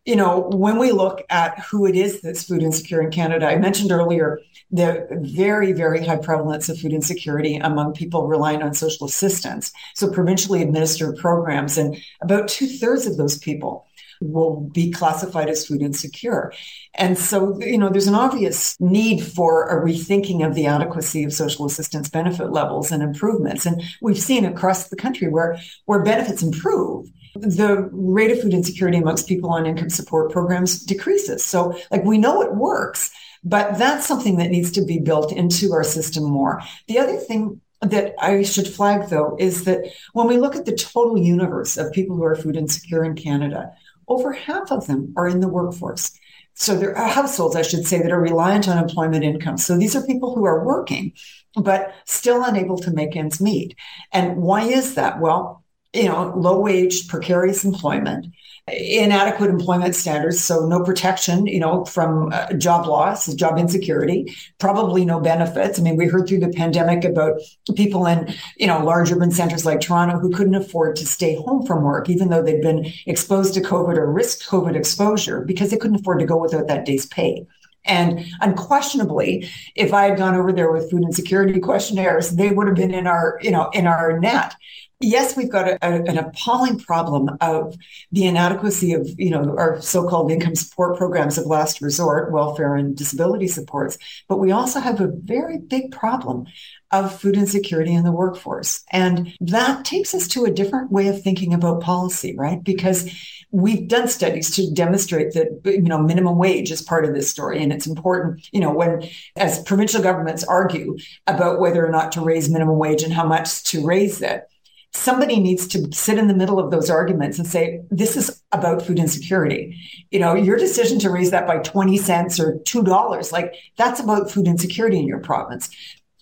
You 0.06 0.14
know, 0.14 0.48
when 0.52 0.78
we 0.78 0.92
look 0.92 1.24
at 1.30 1.58
who 1.58 1.84
it 1.84 1.96
is 1.96 2.20
that's 2.20 2.44
food 2.44 2.62
insecure 2.62 3.00
in 3.00 3.10
Canada, 3.10 3.48
I 3.48 3.56
mentioned 3.56 3.90
earlier 3.90 4.40
the 4.70 5.06
very, 5.10 5.72
very 5.72 6.04
high 6.06 6.18
prevalence 6.18 6.68
of 6.68 6.78
food 6.78 6.92
insecurity 6.92 7.56
among 7.56 7.92
people 7.92 8.28
relying 8.28 8.62
on 8.62 8.72
social 8.72 9.06
assistance. 9.06 9.72
So 9.94 10.08
provincially 10.08 10.62
administered 10.62 11.16
programs, 11.16 11.76
and 11.76 11.96
about 12.22 12.46
two 12.46 12.68
thirds 12.68 13.06
of 13.06 13.16
those 13.16 13.36
people 13.38 13.88
will 14.20 14.60
be 14.72 14.90
classified 14.90 15.48
as 15.48 15.66
food 15.66 15.82
insecure. 15.82 16.52
And 16.94 17.18
so, 17.18 17.60
you 17.60 17.76
know, 17.76 17.90
there's 17.90 18.06
an 18.06 18.14
obvious 18.14 18.76
need 18.80 19.22
for 19.22 19.68
a 19.68 19.84
rethinking 19.84 20.46
of 20.46 20.54
the 20.54 20.66
adequacy 20.66 21.24
of 21.24 21.32
social 21.32 21.66
assistance 21.66 22.08
benefit 22.08 22.50
levels 22.50 22.90
and 22.90 23.02
improvements. 23.02 23.66
And 23.66 23.82
we've 24.00 24.18
seen 24.18 24.44
across 24.44 24.88
the 24.88 24.96
country 24.96 25.28
where, 25.28 25.58
where 25.84 26.02
benefits 26.02 26.42
improve, 26.42 27.10
the 27.40 27.88
rate 27.92 28.30
of 28.30 28.40
food 28.40 28.54
insecurity 28.54 28.98
amongst 28.98 29.28
people 29.28 29.50
on 29.50 29.66
income 29.66 29.90
support 29.90 30.32
programs 30.32 30.82
decreases. 30.82 31.44
So, 31.44 31.78
like, 31.90 32.04
we 32.04 32.18
know 32.18 32.42
it 32.42 32.54
works, 32.54 33.10
but 33.44 33.78
that's 33.78 34.06
something 34.06 34.36
that 34.38 34.50
needs 34.50 34.70
to 34.72 34.84
be 34.84 34.98
built 34.98 35.32
into 35.32 35.72
our 35.72 35.84
system 35.84 36.24
more. 36.24 36.62
The 36.88 36.98
other 36.98 37.16
thing 37.16 37.60
that 37.80 38.14
I 38.18 38.42
should 38.42 38.68
flag, 38.68 39.08
though, 39.08 39.36
is 39.38 39.64
that 39.64 39.84
when 40.12 40.26
we 40.26 40.38
look 40.38 40.56
at 40.56 40.64
the 40.64 40.74
total 40.74 41.18
universe 41.18 41.76
of 41.76 41.92
people 41.92 42.16
who 42.16 42.24
are 42.24 42.34
food 42.34 42.56
insecure 42.56 43.04
in 43.04 43.14
Canada, 43.14 43.70
over 44.08 44.32
half 44.32 44.70
of 44.70 44.86
them 44.86 45.12
are 45.16 45.28
in 45.28 45.40
the 45.40 45.48
workforce. 45.48 46.12
So 46.54 46.74
there 46.74 46.96
are 46.96 47.08
households, 47.08 47.54
I 47.54 47.62
should 47.62 47.86
say, 47.86 48.00
that 48.00 48.10
are 48.10 48.20
reliant 48.20 48.66
on 48.66 48.78
employment 48.78 49.24
income. 49.24 49.58
So 49.58 49.76
these 49.76 49.94
are 49.94 50.06
people 50.06 50.34
who 50.34 50.46
are 50.46 50.64
working, 50.64 51.12
but 51.54 51.92
still 52.06 52.42
unable 52.42 52.78
to 52.78 52.90
make 52.90 53.14
ends 53.14 53.42
meet. 53.42 53.76
And 54.10 54.38
why 54.38 54.62
is 54.62 54.94
that? 54.94 55.20
Well, 55.20 55.62
you 55.96 56.08
know, 56.08 56.32
low 56.36 56.60
wage, 56.60 57.08
precarious 57.08 57.64
employment, 57.64 58.26
inadequate 58.68 59.48
employment 59.48 59.94
standards, 59.94 60.42
so 60.42 60.66
no 60.66 60.82
protection, 60.82 61.46
you 61.46 61.60
know, 61.60 61.84
from 61.84 62.30
uh, 62.32 62.52
job 62.54 62.86
loss, 62.86 63.32
job 63.34 63.58
insecurity, 63.58 64.26
probably 64.58 65.04
no 65.04 65.20
benefits. 65.20 65.78
I 65.78 65.82
mean, 65.82 65.96
we 65.96 66.06
heard 66.06 66.28
through 66.28 66.40
the 66.40 66.48
pandemic 66.48 67.04
about 67.04 67.40
people 67.76 68.06
in, 68.06 68.34
you 68.56 68.66
know, 68.66 68.84
large 68.84 69.12
urban 69.12 69.30
centers 69.30 69.64
like 69.64 69.80
Toronto 69.80 70.18
who 70.18 70.30
couldn't 70.30 70.56
afford 70.56 70.96
to 70.96 71.06
stay 71.06 71.36
home 71.36 71.64
from 71.64 71.84
work, 71.84 72.10
even 72.10 72.28
though 72.28 72.42
they'd 72.42 72.60
been 72.60 72.92
exposed 73.06 73.54
to 73.54 73.60
COVID 73.60 73.96
or 73.96 74.12
risked 74.12 74.48
COVID 74.48 74.74
exposure 74.74 75.42
because 75.42 75.70
they 75.70 75.76
couldn't 75.76 76.00
afford 76.00 76.18
to 76.18 76.26
go 76.26 76.36
without 76.36 76.66
that 76.66 76.84
day's 76.84 77.06
pay. 77.06 77.46
And 77.86 78.26
unquestionably, 78.40 79.48
if 79.76 79.94
I 79.94 80.06
had 80.06 80.18
gone 80.18 80.34
over 80.34 80.52
there 80.52 80.72
with 80.72 80.90
food 80.90 81.04
insecurity 81.04 81.60
questionnaires, 81.60 82.30
they 82.30 82.50
would 82.50 82.66
have 82.66 82.74
been 82.74 82.92
in 82.92 83.06
our, 83.06 83.38
you 83.42 83.52
know, 83.52 83.70
in 83.72 83.86
our 83.86 84.18
net 84.18 84.56
yes, 85.00 85.36
we've 85.36 85.50
got 85.50 85.68
a, 85.68 85.78
a, 85.82 86.02
an 86.04 86.18
appalling 86.18 86.78
problem 86.78 87.36
of 87.40 87.76
the 88.12 88.26
inadequacy 88.26 88.92
of, 88.92 89.08
you 89.18 89.30
know, 89.30 89.54
our 89.58 89.80
so-called 89.80 90.30
income 90.30 90.54
support 90.54 90.96
programs 90.96 91.38
of 91.38 91.46
last 91.46 91.80
resort, 91.80 92.32
welfare 92.32 92.74
and 92.74 92.96
disability 92.96 93.48
supports. 93.48 93.98
But 94.28 94.38
we 94.38 94.52
also 94.52 94.80
have 94.80 95.00
a 95.00 95.12
very 95.12 95.58
big 95.58 95.92
problem 95.92 96.46
of 96.92 97.20
food 97.20 97.36
insecurity 97.36 97.92
in 97.92 98.04
the 98.04 98.12
workforce. 98.12 98.84
And 98.90 99.34
that 99.40 99.84
takes 99.84 100.14
us 100.14 100.28
to 100.28 100.44
a 100.44 100.52
different 100.52 100.90
way 100.90 101.08
of 101.08 101.20
thinking 101.20 101.52
about 101.52 101.82
policy, 101.82 102.34
right? 102.36 102.62
Because 102.62 103.10
we've 103.50 103.88
done 103.88 104.08
studies 104.08 104.50
to 104.50 104.70
demonstrate 104.72 105.32
that 105.34 105.48
you 105.64 105.82
know 105.82 105.98
minimum 105.98 106.36
wage 106.36 106.70
is 106.70 106.82
part 106.82 107.04
of 107.04 107.14
this 107.14 107.30
story 107.30 107.62
and 107.62 107.72
it's 107.72 107.86
important 107.86 108.46
you 108.52 108.60
know 108.60 108.72
when 108.72 109.08
as 109.36 109.62
provincial 109.62 110.02
governments 110.02 110.44
argue 110.44 110.96
about 111.26 111.60
whether 111.60 111.86
or 111.86 111.90
not 111.90 112.10
to 112.10 112.20
raise 112.20 112.50
minimum 112.50 112.76
wage 112.76 113.02
and 113.02 113.12
how 113.12 113.24
much 113.24 113.62
to 113.62 113.86
raise 113.86 114.20
it 114.20 114.48
somebody 114.96 115.38
needs 115.38 115.66
to 115.68 115.92
sit 115.92 116.18
in 116.18 116.26
the 116.26 116.34
middle 116.34 116.58
of 116.58 116.70
those 116.70 116.90
arguments 116.90 117.38
and 117.38 117.46
say, 117.46 117.80
this 117.90 118.16
is 118.16 118.42
about 118.52 118.82
food 118.82 118.98
insecurity. 118.98 119.76
You 120.10 120.18
know, 120.18 120.34
your 120.34 120.56
decision 120.56 120.98
to 121.00 121.10
raise 121.10 121.30
that 121.30 121.46
by 121.46 121.58
20 121.58 121.96
cents 121.98 122.40
or 122.40 122.54
$2, 122.64 123.32
like 123.32 123.54
that's 123.76 124.00
about 124.00 124.30
food 124.30 124.46
insecurity 124.46 124.98
in 124.98 125.06
your 125.06 125.20
province. 125.20 125.70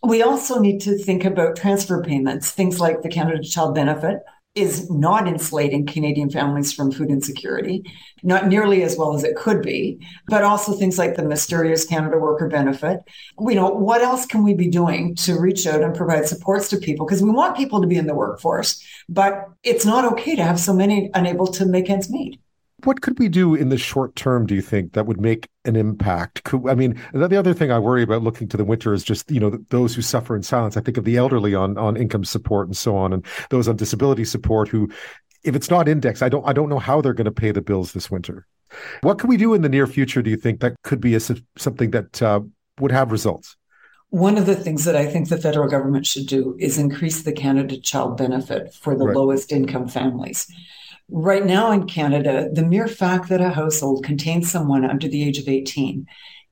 We 0.02 0.22
also 0.22 0.58
need 0.58 0.80
to 0.82 0.98
think 0.98 1.24
about 1.24 1.56
transfer 1.56 2.02
payments, 2.02 2.50
things 2.50 2.78
like 2.78 3.02
the 3.02 3.08
Canada 3.08 3.42
Child 3.42 3.74
Benefit, 3.74 4.18
is 4.54 4.88
not 4.88 5.26
insulating 5.26 5.84
Canadian 5.84 6.30
families 6.30 6.72
from 6.72 6.92
food 6.92 7.10
insecurity, 7.10 7.82
not 8.22 8.46
nearly 8.46 8.84
as 8.84 8.96
well 8.96 9.14
as 9.14 9.24
it 9.24 9.34
could 9.34 9.60
be, 9.60 9.98
but 10.28 10.44
also 10.44 10.72
things 10.72 10.96
like 10.96 11.16
the 11.16 11.24
mysterious 11.24 11.84
Canada 11.84 12.18
Worker 12.18 12.48
Benefit. 12.48 13.00
You 13.40 13.56
know, 13.56 13.68
what 13.68 14.00
else 14.00 14.26
can 14.26 14.44
we 14.44 14.54
be 14.54 14.68
doing 14.68 15.16
to 15.16 15.38
reach 15.38 15.66
out 15.66 15.82
and 15.82 15.94
provide 15.94 16.28
supports 16.28 16.68
to 16.68 16.76
people? 16.76 17.04
Because 17.04 17.22
we 17.22 17.30
want 17.30 17.56
people 17.56 17.80
to 17.80 17.88
be 17.88 17.96
in 17.96 18.06
the 18.06 18.14
workforce, 18.14 18.80
but 19.08 19.48
it's 19.64 19.84
not 19.84 20.04
okay 20.12 20.36
to 20.36 20.44
have 20.44 20.60
so 20.60 20.72
many 20.72 21.10
unable 21.14 21.48
to 21.48 21.66
make 21.66 21.90
ends 21.90 22.08
meet 22.08 22.38
what 22.84 23.00
could 23.00 23.18
we 23.18 23.28
do 23.28 23.54
in 23.54 23.68
the 23.68 23.78
short 23.78 24.14
term 24.16 24.46
do 24.46 24.54
you 24.54 24.62
think 24.62 24.92
that 24.92 25.06
would 25.06 25.20
make 25.20 25.48
an 25.64 25.76
impact 25.76 26.44
could, 26.44 26.66
i 26.68 26.74
mean 26.74 27.00
the 27.12 27.36
other 27.36 27.54
thing 27.54 27.70
i 27.70 27.78
worry 27.78 28.02
about 28.02 28.22
looking 28.22 28.48
to 28.48 28.56
the 28.56 28.64
winter 28.64 28.92
is 28.92 29.02
just 29.02 29.30
you 29.30 29.40
know 29.40 29.58
those 29.70 29.94
who 29.94 30.02
suffer 30.02 30.36
in 30.36 30.42
silence 30.42 30.76
i 30.76 30.80
think 30.80 30.96
of 30.96 31.04
the 31.04 31.16
elderly 31.16 31.54
on 31.54 31.76
on 31.78 31.96
income 31.96 32.24
support 32.24 32.66
and 32.66 32.76
so 32.76 32.96
on 32.96 33.12
and 33.12 33.24
those 33.50 33.68
on 33.68 33.76
disability 33.76 34.24
support 34.24 34.68
who 34.68 34.88
if 35.42 35.54
it's 35.54 35.70
not 35.70 35.88
indexed 35.88 36.22
i 36.22 36.28
don't 36.28 36.46
i 36.46 36.52
don't 36.52 36.68
know 36.68 36.78
how 36.78 37.00
they're 37.00 37.12
going 37.12 37.24
to 37.24 37.32
pay 37.32 37.50
the 37.50 37.62
bills 37.62 37.92
this 37.92 38.10
winter 38.10 38.46
what 39.02 39.18
can 39.18 39.28
we 39.28 39.36
do 39.36 39.54
in 39.54 39.62
the 39.62 39.68
near 39.68 39.86
future 39.86 40.22
do 40.22 40.30
you 40.30 40.36
think 40.36 40.60
that 40.60 40.74
could 40.82 41.00
be 41.00 41.14
a, 41.14 41.20
something 41.56 41.90
that 41.90 42.22
uh, 42.22 42.40
would 42.80 42.92
have 42.92 43.12
results 43.12 43.56
one 44.10 44.38
of 44.38 44.46
the 44.46 44.54
things 44.54 44.84
that 44.84 44.94
I 44.94 45.06
think 45.06 45.28
the 45.28 45.40
federal 45.40 45.68
government 45.68 46.06
should 46.06 46.26
do 46.26 46.54
is 46.60 46.78
increase 46.78 47.24
the 47.24 47.32
Canada 47.32 47.80
Child 47.80 48.16
Benefit 48.16 48.72
for 48.72 48.96
the 48.96 49.06
right. 49.06 49.16
lowest 49.16 49.50
income 49.50 49.88
families. 49.88 50.46
Right 51.10 51.44
now 51.44 51.70
in 51.70 51.86
Canada, 51.86 52.48
the 52.52 52.64
mere 52.64 52.88
fact 52.88 53.28
that 53.28 53.40
a 53.40 53.50
household 53.50 54.04
contains 54.04 54.50
someone 54.50 54.84
under 54.84 55.08
the 55.08 55.22
age 55.22 55.38
of 55.38 55.48
18 55.48 56.06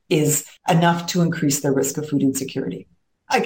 is 0.09 0.47
enough 0.69 1.07
to 1.07 1.23
increase 1.23 1.61
their 1.61 1.73
risk 1.73 1.97
of 1.97 2.09
food 2.09 2.23
insecurity. 2.23 2.87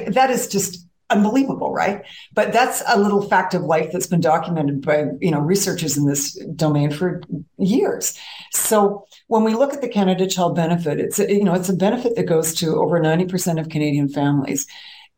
That 0.09 0.31
is 0.31 0.49
just 0.49 0.87
unbelievable, 1.11 1.73
right? 1.73 2.03
But 2.35 2.53
that's 2.53 2.83
a 2.89 2.99
little 2.99 3.23
fact 3.23 3.55
of 3.55 3.63
life 3.63 3.91
that's 3.93 4.09
been 4.09 4.21
documented 4.21 4.83
by 4.83 5.07
you 5.21 5.31
know 5.31 5.41
researchers 5.41 5.97
in 5.97 6.07
this 6.07 6.35
domain 6.57 6.91
for 6.91 7.23
years. 7.59 8.19
So 8.53 9.07
when 9.29 9.45
we 9.45 9.55
look 9.55 9.73
at 9.73 9.81
the 9.81 9.89
Canada 9.89 10.27
Child 10.27 10.57
Benefit, 10.57 10.99
it's 10.99 11.19
a, 11.19 11.33
you 11.33 11.45
know 11.45 11.55
it's 11.55 11.69
a 11.69 11.77
benefit 11.77 12.17
that 12.17 12.25
goes 12.25 12.55
to 12.57 12.77
over 12.77 12.99
ninety 12.99 13.27
percent 13.27 13.59
of 13.59 13.69
Canadian 13.69 14.09
families. 14.09 14.67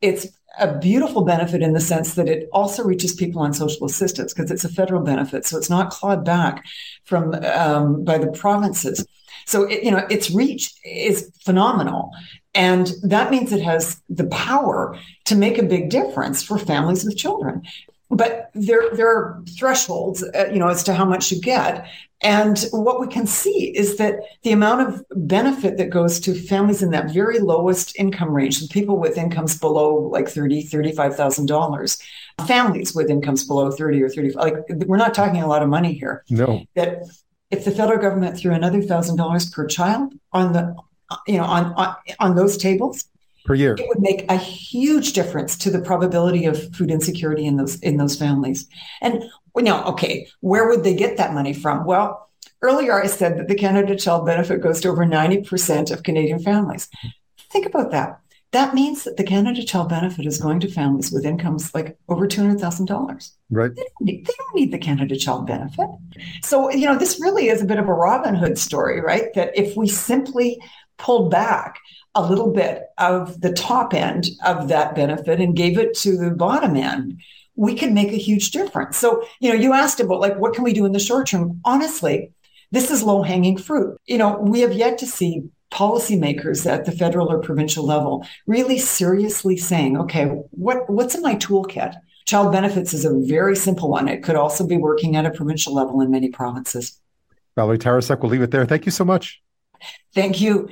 It's 0.00 0.26
a 0.58 0.78
beautiful 0.78 1.24
benefit 1.24 1.62
in 1.62 1.72
the 1.72 1.80
sense 1.80 2.14
that 2.14 2.28
it 2.28 2.48
also 2.52 2.84
reaches 2.84 3.14
people 3.14 3.40
on 3.42 3.52
social 3.52 3.86
assistance 3.86 4.32
because 4.32 4.50
it's 4.50 4.64
a 4.64 4.68
federal 4.68 5.02
benefit, 5.02 5.46
so 5.46 5.56
it's 5.56 5.70
not 5.70 5.90
clawed 5.90 6.24
back 6.24 6.64
from 7.04 7.34
um, 7.44 8.04
by 8.04 8.18
the 8.18 8.30
provinces. 8.32 9.06
So 9.46 9.64
it, 9.64 9.82
you 9.82 9.90
know 9.90 10.06
its 10.10 10.30
reach 10.30 10.72
is 10.84 11.30
phenomenal, 11.44 12.10
and 12.54 12.92
that 13.02 13.30
means 13.30 13.52
it 13.52 13.62
has 13.62 14.00
the 14.08 14.26
power 14.26 14.98
to 15.26 15.34
make 15.34 15.58
a 15.58 15.62
big 15.62 15.90
difference 15.90 16.42
for 16.42 16.58
families 16.58 17.04
with 17.04 17.16
children 17.16 17.62
but 18.10 18.50
there 18.54 18.94
there 18.94 19.08
are 19.08 19.42
thresholds 19.58 20.22
uh, 20.22 20.48
you 20.52 20.58
know 20.58 20.68
as 20.68 20.82
to 20.82 20.94
how 20.94 21.04
much 21.04 21.30
you 21.30 21.40
get 21.40 21.86
and 22.22 22.66
what 22.72 23.00
we 23.00 23.06
can 23.06 23.26
see 23.26 23.72
is 23.76 23.96
that 23.98 24.20
the 24.42 24.50
amount 24.50 24.88
of 24.88 25.04
benefit 25.14 25.76
that 25.76 25.90
goes 25.90 26.18
to 26.20 26.34
families 26.34 26.82
in 26.82 26.90
that 26.90 27.12
very 27.12 27.38
lowest 27.38 27.96
income 27.96 28.30
range, 28.30 28.58
the 28.58 28.66
people 28.68 28.98
with 28.98 29.16
incomes 29.16 29.56
below 29.56 29.94
like 29.94 30.28
thirty, 30.28 30.62
thirty-five 30.62 31.14
thousand 31.14 31.46
dollars, 31.46 31.98
families 32.46 32.94
with 32.94 33.08
incomes 33.08 33.46
below 33.46 33.70
thirty 33.70 34.02
or 34.02 34.08
thirty, 34.08 34.32
like 34.32 34.54
we're 34.86 34.96
not 34.96 35.14
talking 35.14 35.42
a 35.42 35.46
lot 35.46 35.62
of 35.62 35.68
money 35.68 35.92
here. 35.92 36.24
No. 36.28 36.64
That 36.74 37.02
if 37.50 37.64
the 37.64 37.70
federal 37.70 38.00
government 38.00 38.36
threw 38.36 38.52
another 38.52 38.82
thousand 38.82 39.16
dollars 39.16 39.48
per 39.48 39.66
child 39.66 40.12
on 40.32 40.52
the, 40.52 40.74
you 41.28 41.36
know, 41.36 41.44
on, 41.44 41.72
on 41.74 41.94
on 42.18 42.34
those 42.34 42.56
tables, 42.56 43.04
per 43.48 43.54
year. 43.54 43.74
It 43.78 43.88
would 43.88 44.00
make 44.00 44.30
a 44.30 44.36
huge 44.36 45.14
difference 45.14 45.56
to 45.58 45.70
the 45.70 45.80
probability 45.80 46.44
of 46.44 46.74
food 46.74 46.90
insecurity 46.90 47.46
in 47.46 47.56
those 47.56 47.80
in 47.80 47.96
those 47.96 48.14
families. 48.14 48.68
And 49.00 49.24
now, 49.56 49.84
okay, 49.86 50.28
where 50.40 50.68
would 50.68 50.84
they 50.84 50.94
get 50.94 51.16
that 51.16 51.32
money 51.32 51.54
from? 51.54 51.84
Well, 51.84 52.28
earlier 52.62 53.02
I 53.02 53.06
said 53.06 53.38
that 53.38 53.48
the 53.48 53.56
Canada 53.56 53.96
Child 53.96 54.26
Benefit 54.26 54.60
goes 54.60 54.80
to 54.82 54.88
over 54.88 55.04
90% 55.04 55.90
of 55.90 56.04
Canadian 56.04 56.38
families. 56.38 56.88
Think 57.50 57.66
about 57.66 57.90
that. 57.90 58.20
That 58.52 58.74
means 58.74 59.04
that 59.04 59.16
the 59.16 59.24
Canada 59.24 59.64
Child 59.64 59.88
Benefit 59.88 60.26
is 60.26 60.38
going 60.38 60.60
to 60.60 60.70
families 60.70 61.10
with 61.10 61.26
incomes 61.26 61.74
like 61.74 61.98
over 62.08 62.28
$200,000. 62.28 63.30
Right. 63.50 63.74
They 63.74 63.82
don't, 63.82 64.00
need, 64.00 64.26
they 64.26 64.32
don't 64.38 64.54
need 64.54 64.72
the 64.72 64.78
Canada 64.78 65.16
Child 65.16 65.46
Benefit. 65.46 65.88
So, 66.42 66.70
you 66.70 66.86
know, 66.86 66.96
this 66.96 67.20
really 67.20 67.48
is 67.48 67.62
a 67.62 67.66
bit 67.66 67.78
of 67.78 67.88
a 67.88 67.92
Robin 67.92 68.34
Hood 68.34 68.58
story, 68.58 69.00
right? 69.00 69.34
That 69.34 69.58
if 69.58 69.76
we 69.76 69.88
simply 69.88 70.60
pulled 70.98 71.30
back 71.30 71.78
a 72.14 72.26
little 72.26 72.52
bit 72.52 72.84
of 72.98 73.40
the 73.40 73.52
top 73.52 73.94
end 73.94 74.28
of 74.44 74.68
that 74.68 74.94
benefit 74.94 75.40
and 75.40 75.56
gave 75.56 75.78
it 75.78 75.94
to 75.94 76.16
the 76.16 76.30
bottom 76.30 76.76
end, 76.76 77.20
we 77.54 77.74
can 77.74 77.94
make 77.94 78.12
a 78.12 78.16
huge 78.16 78.50
difference. 78.50 78.96
So, 78.96 79.24
you 79.40 79.50
know, 79.50 79.54
you 79.54 79.72
asked 79.72 80.00
about 80.00 80.20
like, 80.20 80.36
what 80.38 80.54
can 80.54 80.64
we 80.64 80.72
do 80.72 80.86
in 80.86 80.92
the 80.92 80.98
short 80.98 81.28
term? 81.28 81.60
Honestly, 81.64 82.32
this 82.70 82.90
is 82.90 83.02
low 83.02 83.22
hanging 83.22 83.56
fruit. 83.56 83.98
You 84.06 84.18
know, 84.18 84.38
we 84.38 84.60
have 84.60 84.72
yet 84.72 84.98
to 84.98 85.06
see 85.06 85.42
policymakers 85.70 86.70
at 86.70 86.84
the 86.84 86.92
federal 86.92 87.30
or 87.30 87.40
provincial 87.40 87.84
level 87.84 88.26
really 88.46 88.78
seriously 88.78 89.56
saying, 89.56 89.98
okay, 89.98 90.24
what, 90.50 90.88
what's 90.88 91.14
in 91.14 91.22
my 91.22 91.34
toolkit? 91.36 91.94
Child 92.26 92.52
benefits 92.52 92.94
is 92.94 93.04
a 93.04 93.14
very 93.26 93.56
simple 93.56 93.90
one. 93.90 94.08
It 94.08 94.22
could 94.22 94.36
also 94.36 94.66
be 94.66 94.76
working 94.76 95.16
at 95.16 95.26
a 95.26 95.30
provincial 95.30 95.74
level 95.74 96.00
in 96.00 96.10
many 96.10 96.30
provinces. 96.30 97.00
Valerie 97.56 97.78
Tarasuk, 97.78 98.20
we'll 98.20 98.30
leave 98.30 98.42
it 98.42 98.50
there. 98.50 98.66
Thank 98.66 98.86
you 98.86 98.92
so 98.92 99.04
much. 99.04 99.42
Thank 100.14 100.40
you. 100.40 100.68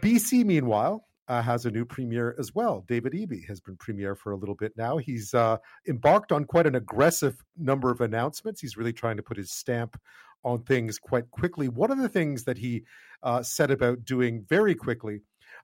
BC, 0.00 0.44
meanwhile, 0.44 1.06
uh, 1.28 1.40
has 1.40 1.64
a 1.64 1.70
new 1.70 1.84
premier 1.84 2.34
as 2.38 2.54
well. 2.54 2.84
David 2.88 3.12
Eby 3.12 3.46
has 3.46 3.60
been 3.60 3.76
premier 3.76 4.14
for 4.14 4.32
a 4.32 4.36
little 4.36 4.54
bit 4.54 4.72
now. 4.76 4.98
He's 4.98 5.32
uh, 5.32 5.58
embarked 5.88 6.32
on 6.32 6.44
quite 6.44 6.66
an 6.66 6.74
aggressive 6.74 7.36
number 7.56 7.90
of 7.90 8.00
announcements. 8.00 8.60
He's 8.60 8.76
really 8.76 8.92
trying 8.92 9.16
to 9.16 9.22
put 9.22 9.36
his 9.36 9.52
stamp 9.52 9.98
on 10.44 10.62
things 10.64 10.98
quite 10.98 11.30
quickly. 11.30 11.68
One 11.68 11.90
of 11.90 11.98
the 11.98 12.08
things 12.08 12.44
that 12.44 12.58
he 12.58 12.82
uh, 13.22 13.42
said 13.42 13.70
about 13.70 14.04
doing 14.04 14.44
very 14.48 14.74
quickly 14.74 15.20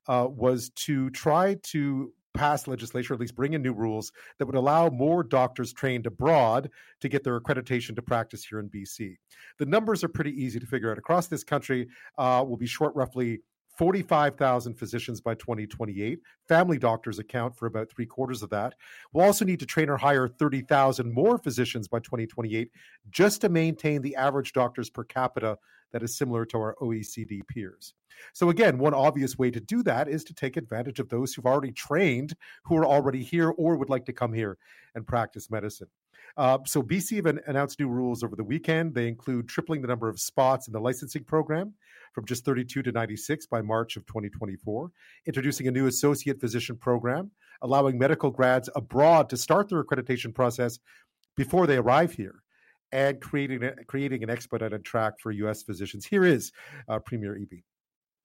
uh, 0.07 0.29
was 0.31 0.71
to 0.71 1.11
try 1.11 1.57
to 1.65 2.13
pass 2.35 2.67
legislation, 2.67 3.13
or 3.13 3.15
at 3.15 3.21
least 3.21 3.35
bring 3.35 3.55
in 3.55 3.63
new 3.63 3.73
rules 3.73 4.13
that 4.39 4.47
would 4.47 4.55
allow 4.55 4.89
more 4.89 5.23
doctors 5.23 5.73
trained 5.73 6.07
abroad 6.07 6.71
to 7.01 7.09
get 7.09 7.25
their 7.25 7.41
accreditation 7.41 7.95
to 7.97 8.03
practice 8.03 8.45
here 8.45 8.61
in 8.61 8.69
BC. 8.69 9.17
The 9.59 9.67
numbers 9.67 10.05
are 10.05 10.09
pretty 10.09 10.33
easy 10.33 10.59
to 10.61 10.67
figure 10.67 10.91
out. 10.91 10.99
Across 10.99 11.29
this 11.29 11.45
country, 11.45 11.89
uh, 12.17 12.45
will 12.47 12.57
be 12.57 12.67
short 12.67 12.95
roughly 12.95 13.41
45,000 13.79 14.75
physicians 14.75 15.21
by 15.21 15.35
2028. 15.37 16.19
Family 16.49 16.79
doctors 16.79 17.21
account 17.21 17.57
for 17.57 17.67
about 17.67 17.89
three 17.89 18.07
quarters 18.07 18.43
of 18.43 18.51
that. 18.51 18.75
We'll 19.13 19.25
also 19.25 19.45
need 19.45 19.61
to 19.61 19.67
train 19.67 19.89
or 19.89 19.97
hire 19.97 20.27
30,000 20.27 21.13
more 21.13 21.39
physicians 21.39 21.87
by 21.87 22.01
2028 22.01 22.73
just 23.11 23.41
to 23.43 23.49
maintain 23.49 24.03
the 24.03 24.17
average 24.17 24.53
doctors 24.53 24.91
per 24.91 25.05
capita 25.05 25.59
that 25.93 26.03
is 26.03 26.17
similar 26.17 26.45
to 26.47 26.59
our 26.59 26.77
OECD 26.81 27.47
peers. 27.47 27.95
So, 28.33 28.51
again, 28.51 28.79
one 28.79 28.95
obvious 28.95 29.39
way 29.39 29.51
to 29.51 29.61
do 29.61 29.83
that 29.85 30.09
is 30.09 30.25
to 30.25 30.35
take 30.35 30.57
advantage 30.57 30.99
of 30.99 31.09
those 31.09 31.33
who've 31.33 31.47
already 31.47 31.73
trained, 31.73 32.35
who 32.65 32.77
are 32.77 32.87
already 32.87 33.23
here 33.23 33.51
or 33.51 33.77
would 33.77 33.91
like 33.91 34.07
to 34.07 34.13
come 34.13 34.33
here 34.33 34.59
and 34.95 35.07
practice 35.07 35.51
medicine. 35.51 35.89
Uh, 36.37 36.59
so 36.67 36.83
BC 36.83 37.17
have 37.17 37.39
announced 37.47 37.81
new 37.81 37.89
rules 37.89 38.23
over 38.23 38.37
the 38.37 38.45
weekend. 38.45 38.95
They 38.95 39.09
include 39.09 39.49
tripling 39.49 39.83
the 39.83 39.89
number 39.89 40.09
of 40.09 40.21
spots 40.21 40.67
in 40.67 40.73
the 40.73 40.81
licensing 40.81 41.25
program 41.25 41.75
from 42.13 42.27
just 42.27 42.45
32 42.45 42.83
to 42.83 42.93
96 42.93 43.47
by 43.47 43.63
March 43.63 43.97
of 43.97 44.07
2024, 44.07 44.91
introducing 45.27 45.69
a 45.69 45.71
new 45.71 45.87
associate 45.87 46.41
physician 46.41 46.77
program, 46.77 47.31
allowing 47.63 47.99
medical 47.99 48.31
grads 48.31 48.69
abroad 48.77 49.29
to 49.31 49.37
start 49.37 49.69
their 49.69 49.83
accreditation 49.83 50.35
process 50.35 50.79
before 51.37 51.67
they 51.67 51.77
arrive 51.77 52.13
here, 52.13 52.43
and 52.93 53.21
creating 53.21 53.63
a, 53.65 53.85
creating 53.85 54.23
an 54.23 54.31
expedited 54.31 54.85
track 54.85 55.21
for 55.21 55.31
U.S. 55.31 55.63
physicians. 55.63 56.07
Here 56.07 56.25
is 56.25 56.53
uh, 56.89 56.99
Premier 56.99 57.35
Eby. 57.35 57.63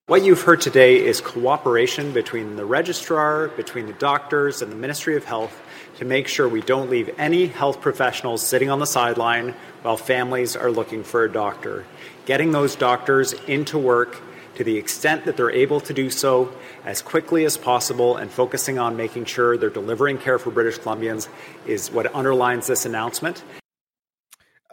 What 0.08 0.24
you've 0.24 0.42
heard 0.42 0.60
today 0.60 0.98
is 0.98 1.22
cooperation 1.22 2.12
between 2.12 2.58
the 2.58 2.66
registrar, 2.66 3.48
between 3.48 3.86
the 3.86 3.94
doctors, 3.94 4.62
and 4.62 4.70
the 4.70 4.76
Ministry 4.76 5.16
of 5.16 5.24
Health 5.24 5.62
to 5.98 6.04
make 6.04 6.28
sure 6.28 6.50
we 6.50 6.60
don't 6.60 6.90
leave 6.90 7.10
any 7.18 7.48
health 7.48 7.80
professionals 7.80 8.46
sitting 8.46 8.70
on 8.70 8.80
the 8.80 8.86
sideline 8.86 9.56
while 9.82 9.96
families 9.96 10.58
are 10.58 10.72
looking 10.72 11.06
for 11.06 11.24
a 11.24 11.32
doctor. 11.32 11.86
Getting 12.26 12.52
those 12.52 12.76
doctors 12.76 13.32
into 13.48 13.78
work 13.78 14.22
to 14.56 14.66
the 14.66 14.78
extent 14.78 15.24
that 15.24 15.38
they're 15.38 15.50
able 15.50 15.80
to 15.80 15.94
do 15.94 16.10
so 16.10 16.54
as 16.84 17.02
quickly 17.02 17.46
as 17.46 17.58
possible 17.58 18.18
and 18.18 18.30
focusing 18.30 18.78
on 18.78 18.98
making 18.98 19.24
sure 19.24 19.58
they're 19.58 19.70
delivering 19.70 20.18
care 20.18 20.38
for 20.38 20.52
British 20.52 20.80
Columbians 20.80 21.30
is 21.66 21.90
what 21.92 22.14
underlines 22.14 22.68
this 22.68 22.86
announcement. 22.86 23.42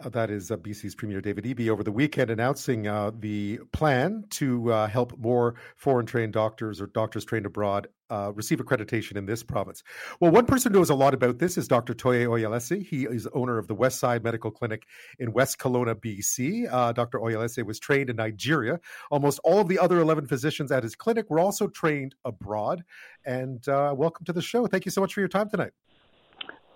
Uh, 0.03 0.09
that 0.09 0.31
is 0.31 0.49
uh, 0.49 0.57
BC's 0.57 0.95
Premier 0.95 1.21
David 1.21 1.43
Eby 1.43 1.69
over 1.69 1.83
the 1.83 1.91
weekend 1.91 2.31
announcing 2.31 2.87
uh, 2.87 3.11
the 3.19 3.59
plan 3.71 4.23
to 4.31 4.71
uh, 4.71 4.87
help 4.87 5.17
more 5.19 5.55
foreign 5.75 6.05
trained 6.05 6.33
doctors 6.33 6.81
or 6.81 6.87
doctors 6.87 7.23
trained 7.23 7.45
abroad 7.45 7.87
uh, 8.09 8.31
receive 8.33 8.57
accreditation 8.59 9.15
in 9.15 9.25
this 9.25 9.43
province. 9.43 9.83
Well, 10.19 10.31
one 10.31 10.45
person 10.45 10.73
who 10.73 10.79
knows 10.79 10.89
a 10.89 10.95
lot 10.95 11.13
about 11.13 11.37
this 11.37 11.57
is 11.57 11.67
Dr. 11.67 11.93
Toye 11.93 12.25
Oyelese. 12.25 12.83
He 12.83 13.03
is 13.03 13.27
owner 13.33 13.57
of 13.59 13.67
the 13.67 13.75
Westside 13.75 14.23
Medical 14.23 14.49
Clinic 14.49 14.87
in 15.19 15.33
West 15.33 15.59
Kelowna, 15.59 15.93
BC. 15.93 16.67
Uh, 16.71 16.93
Dr. 16.93 17.19
Oyelese 17.19 17.63
was 17.63 17.79
trained 17.79 18.09
in 18.09 18.15
Nigeria. 18.15 18.79
Almost 19.11 19.39
all 19.43 19.59
of 19.59 19.67
the 19.67 19.77
other 19.77 19.99
11 19.99 20.25
physicians 20.25 20.71
at 20.71 20.83
his 20.83 20.95
clinic 20.95 21.29
were 21.29 21.39
also 21.39 21.67
trained 21.67 22.15
abroad. 22.25 22.83
And 23.23 23.63
welcome 23.67 24.25
to 24.25 24.33
the 24.33 24.41
show. 24.41 24.65
Thank 24.65 24.85
you 24.85 24.91
so 24.91 25.01
much 25.01 25.13
for 25.13 25.19
your 25.19 25.29
time 25.29 25.49
tonight. 25.49 25.71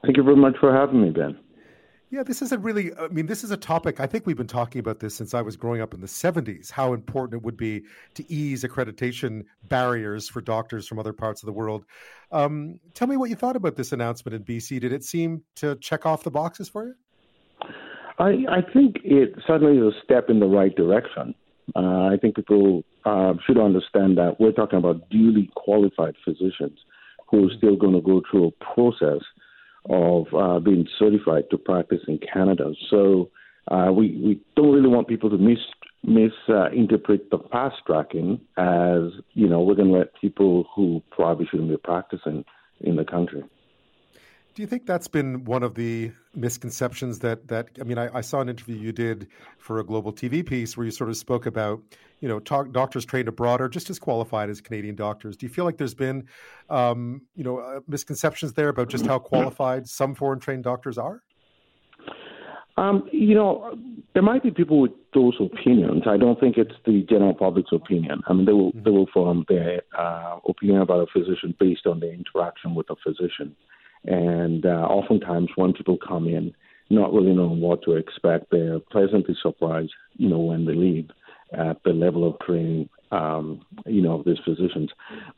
Thank 0.04 0.18
you 0.18 0.24
very 0.24 0.36
much 0.36 0.56
for 0.60 0.72
having 0.72 1.02
me, 1.02 1.10
Ben. 1.10 1.36
Yeah, 2.16 2.24
this 2.24 2.42
is 2.42 2.54
a 2.54 2.58
really, 2.58 2.96
I 2.98 3.10
mean, 3.10 3.26
this 3.26 3.44
is 3.44 3.52
a 3.52 3.58
topic. 3.58 4.00
I 4.00 4.08
think 4.08 4.26
we've 4.26 4.38
been 4.38 4.48
talking 4.48 4.80
about 4.80 5.02
this 5.02 5.14
since 5.14 5.34
I 5.34 5.42
was 5.42 5.58
growing 5.58 5.82
up 5.82 5.94
in 5.94 6.00
the 6.00 6.08
70s, 6.08 6.72
how 6.72 6.94
important 6.94 7.42
it 7.42 7.44
would 7.44 7.58
be 7.58 7.84
to 8.14 8.32
ease 8.32 8.64
accreditation 8.64 9.44
barriers 9.68 10.30
for 10.30 10.40
doctors 10.40 10.88
from 10.88 10.98
other 10.98 11.12
parts 11.12 11.44
of 11.44 11.48
the 11.48 11.52
world. 11.52 11.84
Um, 12.32 12.80
tell 12.94 13.10
me 13.10 13.18
what 13.18 13.30
you 13.30 13.36
thought 13.36 13.58
about 13.58 13.76
this 13.76 13.92
announcement 13.92 14.34
in 14.34 14.46
BC. 14.46 14.80
Did 14.80 14.94
it 14.94 15.04
seem 15.04 15.44
to 15.56 15.76
check 15.82 16.06
off 16.06 16.24
the 16.24 16.32
boxes 16.32 16.70
for 16.70 16.86
you? 16.86 16.94
I, 18.18 18.46
I 18.50 18.62
think 18.72 18.96
it 19.04 19.36
certainly 19.46 19.78
is 19.78 19.94
a 19.94 20.02
step 20.06 20.30
in 20.30 20.40
the 20.40 20.48
right 20.48 20.74
direction. 20.74 21.36
Uh, 21.76 22.06
I 22.14 22.18
think 22.22 22.38
people 22.38 22.86
uh, 23.04 23.34
should 23.46 23.58
understand 23.58 24.18
that 24.20 24.38
we're 24.40 24.54
talking 24.54 24.80
about 24.80 25.10
duly 25.10 25.50
qualified 25.58 26.16
physicians 26.24 26.80
who 27.30 27.48
are 27.48 27.52
still 27.58 27.76
going 27.76 27.94
to 27.94 28.00
go 28.00 28.22
through 28.32 28.48
a 28.48 28.74
process 28.74 29.20
of 29.90 30.26
uh, 30.34 30.60
being 30.60 30.88
certified 30.98 31.46
to 31.52 31.58
practice 31.58 32.02
in 32.08 32.20
Canada. 32.34 32.74
So 32.90 33.30
uh, 33.70 33.92
we, 33.92 34.20
we 34.24 34.42
don't 34.56 34.74
really 34.74 34.88
want 34.88 35.08
people 35.08 35.30
to 35.30 35.38
mis 35.38 35.58
misinterpret 36.04 37.22
uh, 37.32 37.38
the 37.38 37.44
fast 37.52 37.78
tracking 37.88 38.40
as 38.58 39.12
you 39.34 39.48
know 39.48 39.62
we're 39.62 39.74
going 39.74 39.88
to 39.88 39.98
let 39.98 40.14
people 40.22 40.68
who 40.76 41.02
probably 41.10 41.48
shouldn't 41.50 41.70
be 41.70 41.78
practicing 41.78 42.46
in 42.82 42.96
the 42.96 43.04
country. 43.04 43.44
Do 44.56 44.62
you 44.62 44.68
think 44.68 44.86
that's 44.86 45.10
been 45.10 45.44
one 45.44 45.64
of 45.64 45.76
the 45.76 46.14
misconceptions 46.34 47.20
that 47.20 47.50
that 47.50 47.68
I 47.80 47.84
mean 47.84 47.98
I, 47.98 48.10
I, 48.18 48.22
saw 48.22 48.40
an 48.40 48.48
interview 48.48 48.78
you 48.78 48.94
did 48.94 49.28
for 49.58 49.80
a 49.80 49.84
global 49.84 50.14
TV 50.14 50.46
piece 50.46 50.78
where 50.78 50.86
you 50.86 50.92
sort 50.92 51.10
of 51.10 51.18
spoke 51.18 51.46
about 51.46 51.82
you 52.22 52.30
know 52.30 52.40
talk, 52.40 52.72
doctors 52.72 53.04
trained 53.04 53.28
abroad 53.28 53.60
are 53.60 53.68
just 53.68 53.90
as 53.90 54.00
qualified 54.00 54.50
as 54.50 54.62
Canadian 54.62 54.96
doctors. 54.96 55.36
Do 55.36 55.46
you 55.46 55.52
feel 55.52 55.66
like 55.66 55.78
there's 55.78 55.94
been 55.94 56.28
um, 56.70 57.22
you 57.36 57.44
know 57.44 57.58
uh, 57.58 57.82
misconceptions 57.86 58.54
there 58.54 58.70
about 58.70 58.88
just 58.88 59.06
how 59.06 59.20
qualified 59.20 59.88
some 59.90 60.16
foreign 60.16 60.40
trained 60.40 60.64
doctors 60.64 60.98
are? 60.98 61.22
Um, 62.78 63.08
you 63.12 63.36
know, 63.36 63.78
there 64.14 64.24
might 64.24 64.44
be 64.44 64.52
people 64.52 64.80
with 64.80 64.92
those 65.14 65.36
opinions. 65.40 66.04
I 66.08 66.16
don't 66.16 66.40
think 66.40 66.58
it's 66.58 66.76
the 66.86 67.06
general 67.10 67.34
public's 67.34 67.72
opinion. 67.74 68.22
I 68.28 68.34
mean, 68.34 68.46
they 68.46 68.54
will 68.54 68.72
they 68.74 68.92
will 68.92 69.08
form 69.14 69.44
their 69.50 69.82
uh, 69.98 70.40
opinion 70.48 70.80
about 70.80 71.10
a 71.10 71.12
physician 71.12 71.56
based 71.60 71.86
on 71.86 72.00
their 72.00 72.14
interaction 72.14 72.74
with 72.74 72.90
a 72.90 72.96
physician. 73.04 73.54
And 74.08 74.66
uh, 74.66 74.70
oftentimes, 74.88 75.50
when 75.56 75.74
people 75.74 75.98
come 75.98 76.28
in, 76.28 76.54
not 76.90 77.14
really 77.14 77.34
knowing 77.34 77.62
what 77.62 77.82
to 77.84 77.94
expect, 77.94 78.52
they're 78.52 78.80
pleasantly 78.80 79.36
surprised, 79.42 79.94
you 80.18 80.30
know, 80.30 80.40
when 80.40 80.66
they 80.66 80.74
leave 80.74 81.10
at 81.52 81.82
the 81.84 81.92
level 81.92 82.28
of 82.28 82.40
training, 82.40 82.90
um, 83.12 83.66
you 83.86 84.02
know, 84.02 84.20
of 84.20 84.26
these 84.26 84.38
physicians. 84.46 84.92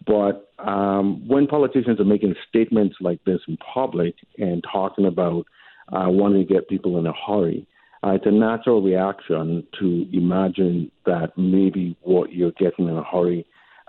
But 0.05 0.51
um, 0.59 1.28
when 1.28 1.47
politicians 1.47 1.99
are 1.99 2.05
making 2.05 2.36
statements 2.49 2.97
like 2.99 3.24
this 3.26 3.39
in 3.47 3.57
public 3.57 4.15
and 4.38 4.63
talking 4.70 5.05
about 5.05 5.45
uh, 5.89 6.09
wanting 6.09 6.45
to 6.45 6.53
get 6.53 6.68
people 6.68 6.97
in 6.97 7.05
a 7.05 7.13
hurry, 7.13 7.65
uh, 8.03 8.11
it's 8.11 8.26
a 8.26 8.32
natural 8.32 8.82
reaction 8.82 9.65
to 9.80 10.07
imagine 10.13 10.91
that 11.05 11.32
maybe 11.38 11.97
what 12.01 12.32
you're 12.32 12.51
getting 12.51 12.88
in 12.88 12.97
a 12.97 13.03
hurry 13.03 13.45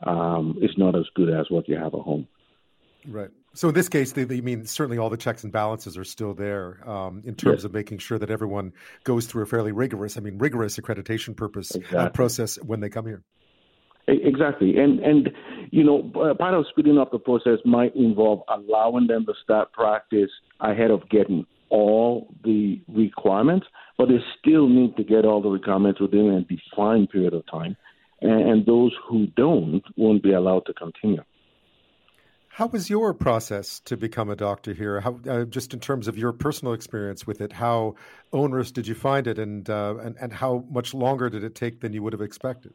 um, 0.07 0.59
is 0.63 0.71
not 0.77 0.97
as 0.97 1.05
good 1.15 1.29
as 1.29 1.47
what 1.51 1.69
you 1.69 1.77
have 1.77 1.95
at 1.95 2.01
home. 2.01 2.27
Right. 3.07 3.31
So 3.59 3.71
in 3.71 3.75
this 3.75 3.89
case, 3.89 4.13
they, 4.13 4.23
they 4.23 4.41
mean 4.41 4.67
certainly 4.67 4.99
all 4.99 5.11
the 5.11 5.17
checks 5.17 5.43
and 5.43 5.53
balances 5.53 5.99
are 5.99 6.05
still 6.05 6.33
there 6.33 6.79
um, 6.89 7.23
in 7.25 7.35
terms 7.35 7.59
yes. 7.59 7.65
of 7.65 7.73
making 7.73 7.99
sure 7.99 8.17
that 8.17 8.31
everyone 8.31 8.73
goes 9.03 9.27
through 9.27 9.43
a 9.43 9.47
fairly 9.47 9.73
rigorous, 9.73 10.17
I 10.17 10.21
mean, 10.21 10.39
rigorous 10.39 10.79
accreditation 10.79 11.37
purpose 11.37 11.75
uh, 11.75 11.79
exactly. 11.81 11.99
uh, 11.99 12.09
process 12.11 12.55
when 12.63 12.79
they 12.79 12.89
come 12.89 13.07
here. 13.07 13.25
Exactly, 14.07 14.79
and 14.79 15.01
and 15.01 15.31
you 15.73 15.83
know, 15.83 16.09
part 16.39 16.55
of 16.55 16.67
speeding 16.71 16.99
up 16.99 17.11
the 17.11 17.19
process 17.19 17.59
might 17.65 17.95
involve 17.97 18.43
allowing 18.49 19.09
them 19.09 19.27
to 19.27 19.35
start 19.43 19.73
practice 19.73 20.31
ahead 20.61 20.93
of 20.93 21.01
getting 21.11 21.45
all 21.69 22.33
the 22.45 22.81
requirements, 22.87 23.67
but 23.99 24.07
they 24.07 24.21
still 24.39 24.69
need 24.69 24.97
to 24.97 25.03
get 25.03 25.25
all 25.25 25.43
the 25.43 25.51
requirements 25.51 26.01
within 26.01 26.31
a 26.31 26.41
defined 26.43 27.11
period 27.11 27.35
of 27.35 27.45
time, 27.51 27.77
and, 28.23 28.41
and 28.51 28.67
those 28.67 28.93
who 29.09 29.27
don't 29.37 29.83
won't 29.97 30.23
be 30.23 30.33
allowed 30.33 30.65
to 30.67 30.73
continue. 30.75 31.25
How 32.59 32.67
was 32.67 32.91
your 32.91 33.15
process 33.15 33.79
to 33.85 33.97
become 33.97 34.29
a 34.29 34.35
doctor 34.35 34.75
here? 34.75 34.99
How, 34.99 35.21
uh, 35.31 35.45
just 35.45 35.73
in 35.73 35.79
terms 35.79 36.09
of 36.09 36.19
your 36.19 36.33
personal 36.33 36.75
experience 36.75 37.25
with 37.25 37.41
it, 37.41 37.53
how 37.53 37.95
onerous 38.33 38.73
did 38.73 38.85
you 38.89 38.97
find 38.97 39.29
it, 39.29 39.39
and 39.39 39.71
uh, 39.71 39.95
and 40.03 40.17
and 40.21 40.33
how 40.33 40.65
much 40.69 40.93
longer 40.93 41.31
did 41.31 41.45
it 41.45 41.55
take 41.55 41.83
than 41.83 41.93
you 41.93 42.03
would 42.03 42.13
have 42.13 42.21
expected? 42.21 42.75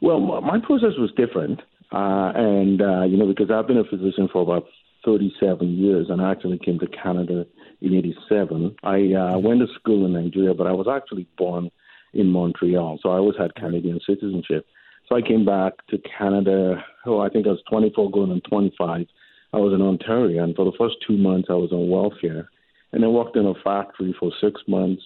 Well, 0.00 0.40
my 0.40 0.60
process 0.60 0.96
was 0.96 1.12
different, 1.14 1.60
uh, 1.92 2.32
and 2.34 2.80
uh, 2.80 3.02
you 3.02 3.18
know 3.18 3.26
because 3.26 3.50
I've 3.50 3.66
been 3.66 3.76
a 3.76 3.84
physician 3.84 4.30
for 4.32 4.40
about 4.40 4.64
37 5.04 5.76
years, 5.76 6.06
and 6.08 6.22
I 6.22 6.30
actually 6.30 6.58
came 6.64 6.78
to 6.78 6.86
Canada 6.86 7.44
in 7.82 7.92
'87. 7.92 8.76
I 8.82 9.12
uh, 9.12 9.38
went 9.40 9.60
to 9.60 9.66
school 9.78 10.06
in 10.06 10.14
Nigeria, 10.14 10.54
but 10.54 10.66
I 10.66 10.72
was 10.72 10.86
actually 10.90 11.26
born 11.36 11.70
in 12.14 12.28
Montreal, 12.28 12.98
so 13.02 13.10
I 13.10 13.18
always 13.18 13.36
had 13.38 13.54
Canadian 13.56 14.00
citizenship. 14.06 14.64
So 15.10 15.16
I 15.16 15.22
came 15.22 15.44
back 15.44 15.84
to 15.88 15.98
Canada. 16.16 16.84
Oh, 17.04 17.18
I 17.18 17.28
think 17.28 17.46
I 17.46 17.50
was 17.50 17.62
24 17.68 18.12
going 18.12 18.30
on 18.30 18.40
25. 18.48 19.06
I 19.52 19.56
was 19.56 19.72
in 19.74 19.82
Ontario, 19.82 20.44
and 20.44 20.54
for 20.54 20.64
the 20.64 20.76
first 20.78 20.96
two 21.04 21.16
months, 21.16 21.48
I 21.50 21.54
was 21.54 21.72
on 21.72 21.90
welfare. 21.90 22.48
And 22.92 23.04
I 23.04 23.08
worked 23.08 23.36
in 23.36 23.44
a 23.46 23.54
factory 23.64 24.14
for 24.20 24.30
six 24.40 24.60
months. 24.68 25.02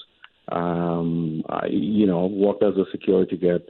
Um, 0.52 1.42
I, 1.48 1.68
you 1.70 2.06
know, 2.06 2.26
worked 2.26 2.62
as 2.62 2.74
a 2.76 2.84
security 2.92 3.38
guard 3.38 3.62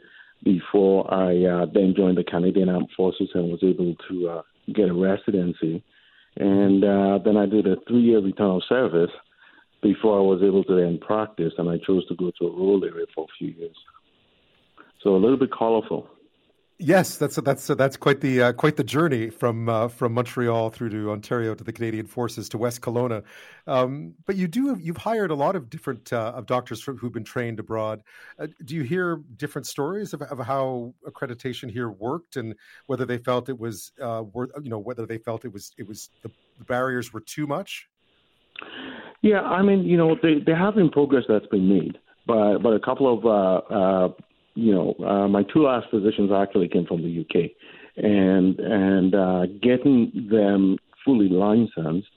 before 0.42 1.12
I 1.12 1.44
uh, 1.44 1.66
then 1.72 1.94
joined 1.96 2.18
the 2.18 2.24
Canadian 2.24 2.68
Armed 2.68 2.90
Forces 2.96 3.28
and 3.34 3.52
was 3.52 3.62
able 3.62 3.94
to 4.08 4.28
uh, 4.28 4.42
get 4.74 4.88
a 4.88 4.94
residency. 4.94 5.84
And 6.36 6.82
uh, 6.82 7.18
then 7.24 7.36
I 7.36 7.46
did 7.46 7.68
a 7.68 7.76
three 7.86 8.02
year 8.02 8.20
return 8.20 8.50
of 8.50 8.62
service 8.68 9.12
before 9.82 10.18
I 10.18 10.22
was 10.22 10.42
able 10.42 10.64
to 10.64 10.74
then 10.74 10.98
practice, 10.98 11.52
and 11.58 11.70
I 11.70 11.78
chose 11.86 12.04
to 12.08 12.16
go 12.16 12.32
to 12.40 12.46
a 12.46 12.50
rural 12.50 12.84
area 12.84 13.06
for 13.14 13.24
a 13.24 13.34
few 13.38 13.50
years. 13.50 13.76
So 15.00 15.14
a 15.14 15.18
little 15.18 15.36
bit 15.36 15.52
colorful. 15.52 16.08
Yes, 16.78 17.18
that's 17.18 17.36
that's 17.36 17.68
that's 17.68 17.96
quite 17.96 18.20
the 18.20 18.42
uh, 18.42 18.52
quite 18.52 18.74
the 18.74 18.82
journey 18.82 19.30
from 19.30 19.68
uh, 19.68 19.86
from 19.86 20.12
Montreal 20.12 20.70
through 20.70 20.90
to 20.90 21.12
Ontario 21.12 21.54
to 21.54 21.62
the 21.62 21.72
Canadian 21.72 22.04
Forces 22.04 22.48
to 22.48 22.58
West 22.58 22.80
Kelowna. 22.80 23.22
Um, 23.68 24.14
but 24.26 24.34
you 24.34 24.48
do 24.48 24.76
you've 24.80 24.96
hired 24.96 25.30
a 25.30 25.36
lot 25.36 25.54
of 25.54 25.70
different 25.70 26.12
uh, 26.12 26.32
of 26.34 26.46
doctors 26.46 26.82
who've 26.82 27.12
been 27.12 27.22
trained 27.22 27.60
abroad. 27.60 28.02
Uh, 28.40 28.48
do 28.64 28.74
you 28.74 28.82
hear 28.82 29.20
different 29.36 29.68
stories 29.68 30.14
of, 30.14 30.22
of, 30.22 30.40
how 30.40 30.92
accreditation 31.06 31.70
here 31.70 31.90
worked 31.90 32.34
and 32.34 32.56
whether 32.86 33.04
they 33.04 33.18
felt 33.18 33.48
it 33.48 33.58
was 33.58 33.92
uh, 34.02 34.24
worth 34.32 34.50
you 34.60 34.68
know 34.68 34.80
whether 34.80 35.06
they 35.06 35.18
felt 35.18 35.44
it 35.44 35.52
was 35.52 35.70
it 35.78 35.86
was 35.86 36.10
the, 36.22 36.30
the 36.58 36.64
barriers 36.64 37.12
were 37.12 37.20
too 37.20 37.46
much? 37.46 37.88
Yeah, 39.22 39.42
I 39.42 39.62
mean 39.62 39.84
you 39.84 39.96
know 39.96 40.16
they, 40.20 40.40
there 40.44 40.56
have 40.56 40.74
been 40.74 40.90
progress 40.90 41.22
that's 41.28 41.46
been 41.46 41.68
made, 41.68 41.98
but 42.26 42.58
but 42.58 42.70
a 42.70 42.80
couple 42.80 43.16
of 43.16 43.24
uh, 43.24 44.14
you 44.54 44.72
know, 44.72 44.94
uh, 45.04 45.28
my 45.28 45.42
two 45.42 45.64
last 45.64 45.86
physicians 45.90 46.30
actually 46.32 46.68
came 46.68 46.86
from 46.86 47.02
the 47.02 47.20
UK, 47.20 47.50
and 47.96 48.58
and 48.58 49.14
uh, 49.14 49.46
getting 49.62 50.28
them 50.30 50.76
fully 51.04 51.28
licensed 51.28 52.08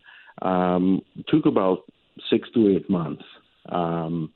um, 0.41 1.01
took 1.27 1.45
about 1.45 1.79
six 2.29 2.47
to 2.53 2.75
eight 2.75 2.89
months. 2.89 3.23
Um, 3.69 4.31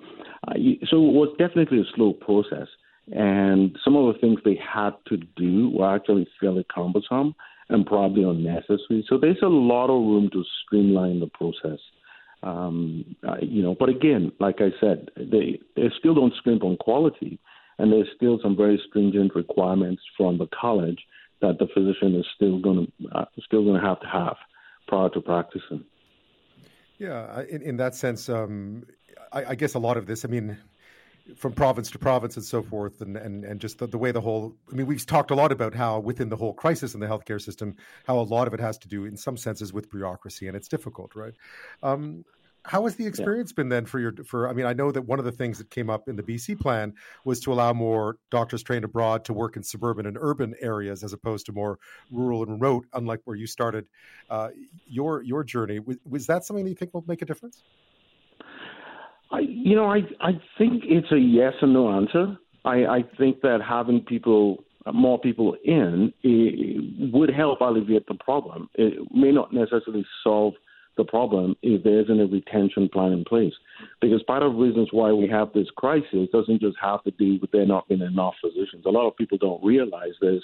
so 0.89 0.97
it 0.97 1.14
was 1.14 1.34
definitely 1.38 1.80
a 1.80 1.95
slow 1.95 2.14
process, 2.14 2.68
and 3.12 3.78
some 3.84 3.95
of 3.95 4.14
the 4.14 4.20
things 4.20 4.39
they 4.43 4.60
had 4.62 4.91
to 5.08 5.18
do 5.36 5.70
were 5.70 5.95
actually 5.95 6.28
fairly 6.39 6.66
cumbersome 6.74 7.36
and 7.70 7.86
probably 7.86 8.24
unnecessary. 8.24 9.06
So 9.08 9.18
there's 9.18 9.41
a 9.41 9.47
lot 9.47 9.86
of 9.86 10.02
room 10.02 10.30
to 10.34 10.43
streamline 10.66 11.20
the 11.20 11.28
process. 11.28 11.80
Um, 12.43 13.16
uh, 13.26 13.36
you 13.41 13.62
know, 13.62 13.76
but 13.80 13.89
again, 13.89 14.32
like 14.39 14.58
I 14.60 14.72
said, 14.82 15.10
they 15.16 15.60
they 15.76 15.91
still 15.99 16.16
don't 16.16 16.34
scrimp 16.36 16.64
on 16.64 16.76
quality 16.78 17.39
and 17.82 17.92
there's 17.92 18.08
still 18.16 18.40
some 18.44 18.56
very 18.56 18.80
stringent 18.88 19.34
requirements 19.34 20.04
from 20.16 20.38
the 20.38 20.48
college 20.48 21.00
that 21.42 21.58
the 21.58 21.68
physician 21.74 22.16
is 22.16 22.26
still 22.36 22.60
going 22.60 22.86
to 22.86 23.18
uh, 23.18 23.26
still 23.44 23.64
going 23.64 23.82
to 23.82 23.86
have 23.86 24.00
to 24.02 24.08
have 24.08 24.36
prior 24.88 25.10
to 25.10 25.20
practicing. 25.20 25.84
Yeah, 27.00 27.42
in, 27.50 27.64
in 27.64 27.78
that 27.78 27.96
sense, 27.96 28.30
um, 28.30 28.84
I, 29.32 29.46
I, 29.46 29.56
guess 29.56 29.74
a 29.74 29.80
lot 29.80 29.98
of 29.98 30.06
this, 30.06 30.24
I 30.24 30.28
mean, 30.28 30.56
from 31.36 31.54
province 31.54 31.90
to 31.92 31.98
province 31.98 32.36
and 32.36 32.46
so 32.46 32.62
forth, 32.62 33.02
and 33.02 33.18
and, 33.18 33.44
and 33.44 33.60
just 33.60 33.80
the, 33.80 33.88
the, 33.88 33.98
way 33.98 34.12
the 34.12 34.22
whole, 34.22 34.56
I 34.72 34.76
mean, 34.76 34.86
we've 34.86 35.04
talked 35.04 35.32
a 35.32 35.36
lot 35.36 35.52
about 35.52 35.74
how 35.74 36.00
within 36.00 36.30
the 36.30 36.36
whole 36.36 36.54
crisis 36.54 36.94
in 36.94 37.00
the 37.00 37.08
healthcare 37.08 37.42
system, 37.42 37.76
how 38.06 38.20
a 38.20 38.22
lot 38.22 38.46
of 38.46 38.54
it 38.54 38.60
has 38.60 38.78
to 38.80 38.88
do, 38.88 39.06
in 39.06 39.18
some 39.18 39.38
senses, 39.38 39.74
with 39.74 39.90
bureaucracy, 39.90 40.48
and 40.48 40.56
it's 40.56 40.68
difficult, 40.68 41.16
right? 41.16 41.34
Um, 41.82 42.24
how 42.64 42.84
has 42.84 42.95
the 42.95 43.05
experience 43.05 43.51
yeah. 43.51 43.55
been 43.62 43.70
then 43.70 43.86
for 43.86 43.99
your 43.99 44.14
for 44.26 44.47
i 44.47 44.53
mean 44.53 44.66
i 44.66 44.74
know 44.74 44.91
that 44.91 45.01
one 45.01 45.20
of 45.20 45.26
the 45.26 45.32
things 45.32 45.57
that 45.57 45.70
came 45.70 45.89
up 45.89 46.07
in 46.07 46.16
the 46.16 46.24
bc 46.24 46.59
plan 46.59 46.93
was 47.26 47.39
to 47.39 47.51
allow 47.51 47.74
more 47.74 48.18
doctors 48.30 48.62
trained 48.62 48.86
abroad 48.86 49.26
to 49.26 49.34
work 49.34 49.55
in 49.55 49.64
suburban 49.64 50.05
and 50.05 50.18
urban 50.20 50.53
areas 50.62 51.03
as 51.03 51.12
opposed 51.14 51.45
to 51.45 51.51
more 51.51 51.80
rural 52.12 52.43
and 52.43 52.51
remote 52.51 52.86
unlike 52.93 53.20
where 53.26 53.36
you 53.36 53.47
started 53.47 53.86
uh, 54.30 54.49
your 54.88 55.22
your 55.24 55.43
journey. 55.43 55.80
Was, 55.80 55.97
was 56.09 56.28
that 56.28 56.45
something 56.45 56.64
that 56.66 56.70
you 56.70 56.76
think 56.76 56.93
will 56.93 57.03
make 57.07 57.22
a 57.22 57.26
difference? 57.26 57.62
I 59.32 59.39
you 59.39 59.76
know 59.76 59.86
i 59.86 59.99
i 60.20 60.32
think 60.57 60.84
it's 60.86 61.12
a 61.12 61.20
yes 61.20 61.53
and 61.62 61.74
no 61.74 61.91
answer. 61.91 62.38
I 62.66 62.86
i 62.86 63.03
think 63.18 63.41
that 63.41 63.59
having 63.68 64.01
people 64.01 64.64
more 64.93 65.20
people 65.20 65.55
in 65.64 66.12
would 67.14 67.30
help 67.30 67.62
alleviate 67.62 68.07
the 68.07 68.16
problem. 68.16 68.68
It 68.74 68.93
may 69.14 69.32
not 69.32 69.53
necessarily 69.53 70.05
solve 70.24 70.53
the 70.98 71.04
problem 71.04 71.56
if 71.62 71.84
there 71.84 72.02
isn't 72.02 72.20
a 72.20 72.26
retention 72.26 72.89
plan 72.89 73.12
in 73.12 73.24
place. 73.24 73.54
Because 74.02 74.24
part 74.24 74.44
of 74.44 74.54
the 74.54 74.60
reasons 74.60 74.89
why 74.92 75.12
we 75.12 75.28
have 75.28 75.54
this 75.54 75.68
crisis 75.76 76.28
doesn't 76.32 76.62
just 76.62 76.78
have 76.82 77.04
to 77.04 77.12
do 77.12 77.38
with 77.39 77.52
there 77.52 77.66
not 77.66 77.88
being 77.88 78.02
enough 78.02 78.36
physicians. 78.42 78.86
A 78.86 78.89
lot 78.89 79.08
of 79.08 79.16
people 79.16 79.38
don't 79.38 79.64
realize 79.64 80.14
there's, 80.20 80.44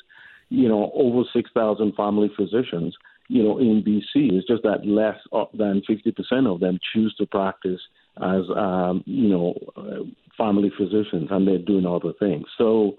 you 0.50 0.70
know, 0.70 0.92
over 0.94 1.24
6,000 1.34 1.96
family 1.96 2.32
physicians, 2.38 2.96
you 3.28 3.44
know, 3.44 3.60
in 3.60 3.84
BC. 3.84 4.32
It's 4.32 4.48
just 4.48 4.64
that 4.64 4.86
less 4.86 5.18
than 5.54 5.82
50% 5.90 6.54
of 6.54 6.60
them 6.60 6.80
choose 6.94 7.14
to 7.16 7.26
practice 7.26 7.82
as, 8.18 8.44
um, 8.56 9.04
you 9.06 9.28
know, 9.28 9.54
family 10.38 10.72
physicians, 10.78 11.28
and 11.30 11.48
they're 11.48 11.58
doing 11.58 11.86
other 11.86 12.14
things. 12.20 12.46
So, 12.58 12.96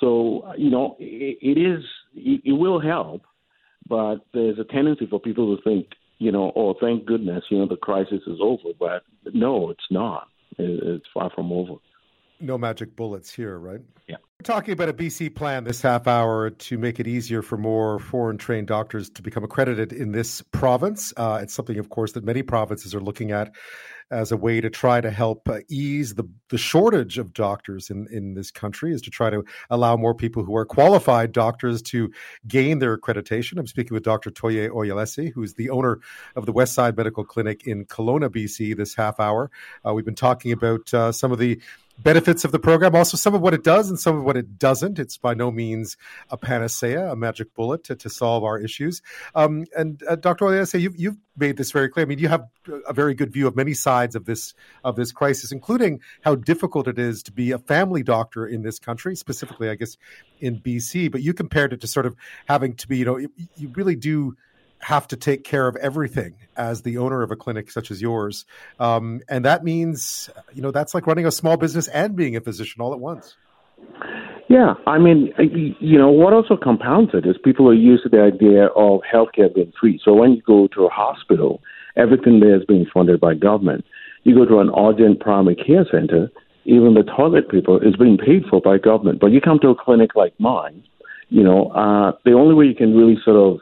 so 0.00 0.52
you 0.56 0.70
know, 0.70 0.96
it, 0.98 1.38
it 1.42 1.60
is, 1.60 1.84
it, 2.14 2.42
it 2.44 2.52
will 2.52 2.80
help, 2.80 3.22
but 3.88 4.16
there's 4.32 4.58
a 4.58 4.64
tendency 4.64 5.06
for 5.06 5.20
people 5.20 5.56
to 5.56 5.62
think 5.62 5.88
you 6.18 6.32
know, 6.32 6.52
oh, 6.56 6.74
thank 6.80 7.04
goodness, 7.06 7.44
you 7.50 7.58
know, 7.58 7.66
the 7.66 7.76
crisis 7.76 8.22
is 8.26 8.38
over. 8.40 8.70
But 8.78 9.02
no, 9.34 9.70
it's 9.70 9.86
not. 9.90 10.28
It's 10.58 11.06
far 11.12 11.30
from 11.34 11.52
over. 11.52 11.74
No 12.40 12.58
magic 12.58 12.96
bullets 12.96 13.32
here, 13.32 13.58
right? 13.58 13.80
Yeah. 14.08 14.16
We're 14.38 14.44
talking 14.44 14.72
about 14.72 14.90
a 14.90 14.92
BC 14.92 15.34
plan 15.34 15.64
this 15.64 15.80
half 15.80 16.06
hour 16.06 16.50
to 16.50 16.78
make 16.78 17.00
it 17.00 17.06
easier 17.06 17.40
for 17.40 17.56
more 17.56 17.98
foreign 17.98 18.36
trained 18.36 18.66
doctors 18.66 19.08
to 19.10 19.22
become 19.22 19.42
accredited 19.42 19.92
in 19.92 20.12
this 20.12 20.42
province. 20.42 21.14
Uh, 21.16 21.40
it's 21.42 21.54
something, 21.54 21.78
of 21.78 21.88
course, 21.88 22.12
that 22.12 22.24
many 22.24 22.42
provinces 22.42 22.94
are 22.94 23.00
looking 23.00 23.30
at 23.30 23.54
as 24.10 24.30
a 24.30 24.36
way 24.36 24.60
to 24.60 24.70
try 24.70 25.00
to 25.00 25.10
help 25.10 25.48
uh, 25.48 25.58
ease 25.68 26.14
the, 26.14 26.24
the 26.50 26.58
shortage 26.58 27.18
of 27.18 27.32
doctors 27.32 27.90
in, 27.90 28.06
in 28.10 28.34
this 28.34 28.50
country 28.50 28.92
is 28.92 29.02
to 29.02 29.10
try 29.10 29.30
to 29.30 29.44
allow 29.70 29.96
more 29.96 30.14
people 30.14 30.44
who 30.44 30.56
are 30.56 30.64
qualified 30.64 31.32
doctors 31.32 31.82
to 31.82 32.10
gain 32.46 32.78
their 32.78 32.96
accreditation. 32.96 33.58
I'm 33.58 33.66
speaking 33.66 33.94
with 33.94 34.04
Dr. 34.04 34.30
Toye 34.30 34.68
Oyelese, 34.68 35.32
who's 35.32 35.54
the 35.54 35.70
owner 35.70 36.00
of 36.36 36.46
the 36.46 36.52
Westside 36.52 36.96
Medical 36.96 37.24
Clinic 37.24 37.66
in 37.66 37.84
Kelowna, 37.86 38.28
BC, 38.28 38.76
this 38.76 38.94
half 38.94 39.18
hour. 39.18 39.50
Uh, 39.84 39.92
we've 39.92 40.04
been 40.04 40.14
talking 40.14 40.52
about 40.52 40.92
uh, 40.94 41.10
some 41.10 41.32
of 41.32 41.38
the 41.38 41.60
benefits 41.98 42.44
of 42.44 42.52
the 42.52 42.58
program, 42.58 42.94
also 42.94 43.16
some 43.16 43.34
of 43.34 43.40
what 43.40 43.54
it 43.54 43.64
does 43.64 43.88
and 43.88 43.98
some 43.98 44.16
of 44.16 44.24
what 44.24 44.36
it 44.36 44.58
doesn't. 44.58 44.98
It's 44.98 45.16
by 45.16 45.34
no 45.34 45.50
means 45.50 45.96
a 46.30 46.36
panacea, 46.36 47.10
a 47.10 47.16
magic 47.16 47.54
bullet 47.54 47.84
to, 47.84 47.96
to 47.96 48.10
solve 48.10 48.44
our 48.44 48.58
issues. 48.58 49.02
Um, 49.34 49.66
and 49.76 50.02
uh, 50.08 50.16
Dr. 50.16 50.46
Oyelese, 50.46 50.80
you've, 50.80 50.96
you've 50.96 51.16
made 51.36 51.56
this 51.56 51.70
very 51.72 51.88
clear. 51.88 52.04
I 52.04 52.08
mean, 52.08 52.18
you 52.18 52.28
have 52.28 52.44
a 52.86 52.92
very 52.92 53.14
good 53.14 53.32
view 53.32 53.46
of 53.46 53.56
many 53.56 53.74
sides 53.74 54.14
of 54.14 54.24
this 54.24 54.54
of 54.84 54.96
this 54.96 55.12
crisis, 55.12 55.52
including 55.52 56.00
how 56.22 56.34
difficult 56.34 56.88
it 56.88 56.98
is 56.98 57.22
to 57.24 57.32
be 57.32 57.52
a 57.52 57.58
family 57.58 58.02
doctor 58.02 58.46
in 58.46 58.62
this 58.62 58.78
country, 58.78 59.16
specifically, 59.16 59.68
I 59.68 59.74
guess, 59.74 59.96
in 60.40 60.60
BC. 60.60 61.10
But 61.10 61.22
you 61.22 61.34
compared 61.34 61.72
it 61.72 61.80
to 61.80 61.86
sort 61.86 62.06
of 62.06 62.16
having 62.46 62.74
to 62.76 62.88
be, 62.88 62.98
you 62.98 63.04
know, 63.04 63.18
you 63.18 63.72
really 63.74 63.96
do 63.96 64.36
have 64.80 65.08
to 65.08 65.16
take 65.16 65.44
care 65.44 65.66
of 65.66 65.76
everything 65.76 66.34
as 66.56 66.82
the 66.82 66.98
owner 66.98 67.22
of 67.22 67.30
a 67.30 67.36
clinic 67.36 67.70
such 67.70 67.90
as 67.90 68.00
yours. 68.00 68.44
Um, 68.78 69.20
and 69.28 69.44
that 69.44 69.64
means, 69.64 70.30
you 70.52 70.62
know, 70.62 70.70
that's 70.70 70.94
like 70.94 71.06
running 71.06 71.26
a 71.26 71.30
small 71.30 71.56
business 71.56 71.88
and 71.88 72.14
being 72.14 72.36
a 72.36 72.40
physician 72.40 72.80
all 72.82 72.92
at 72.92 73.00
once. 73.00 73.36
Yeah, 74.48 74.74
I 74.86 74.98
mean, 74.98 75.32
you 75.80 75.98
know, 75.98 76.08
what 76.08 76.32
also 76.32 76.56
compounds 76.56 77.10
it 77.14 77.26
is 77.26 77.36
people 77.42 77.68
are 77.68 77.74
used 77.74 78.04
to 78.04 78.08
the 78.08 78.22
idea 78.22 78.66
of 78.66 79.00
healthcare 79.12 79.52
being 79.52 79.72
free. 79.78 80.00
So 80.04 80.14
when 80.14 80.32
you 80.32 80.42
go 80.42 80.68
to 80.68 80.86
a 80.86 80.88
hospital, 80.88 81.60
everything 81.96 82.40
there 82.40 82.56
is 82.56 82.64
being 82.64 82.86
funded 82.92 83.20
by 83.20 83.34
government. 83.34 83.84
You 84.22 84.34
go 84.34 84.44
to 84.44 84.60
an 84.60 84.70
urgent 84.76 85.20
primary 85.20 85.56
care 85.56 85.86
center, 85.90 86.30
even 86.64 86.94
the 86.94 87.02
toilet 87.02 87.48
paper 87.48 87.82
is 87.84 87.96
being 87.96 88.18
paid 88.18 88.44
for 88.48 88.60
by 88.60 88.78
government. 88.78 89.20
But 89.20 89.32
you 89.32 89.40
come 89.40 89.58
to 89.60 89.68
a 89.68 89.74
clinic 89.74 90.10
like 90.14 90.38
mine, 90.38 90.84
you 91.28 91.42
know, 91.42 91.68
uh, 91.70 92.12
the 92.24 92.32
only 92.32 92.54
way 92.54 92.66
you 92.66 92.74
can 92.74 92.96
really 92.96 93.18
sort 93.24 93.36
of 93.36 93.60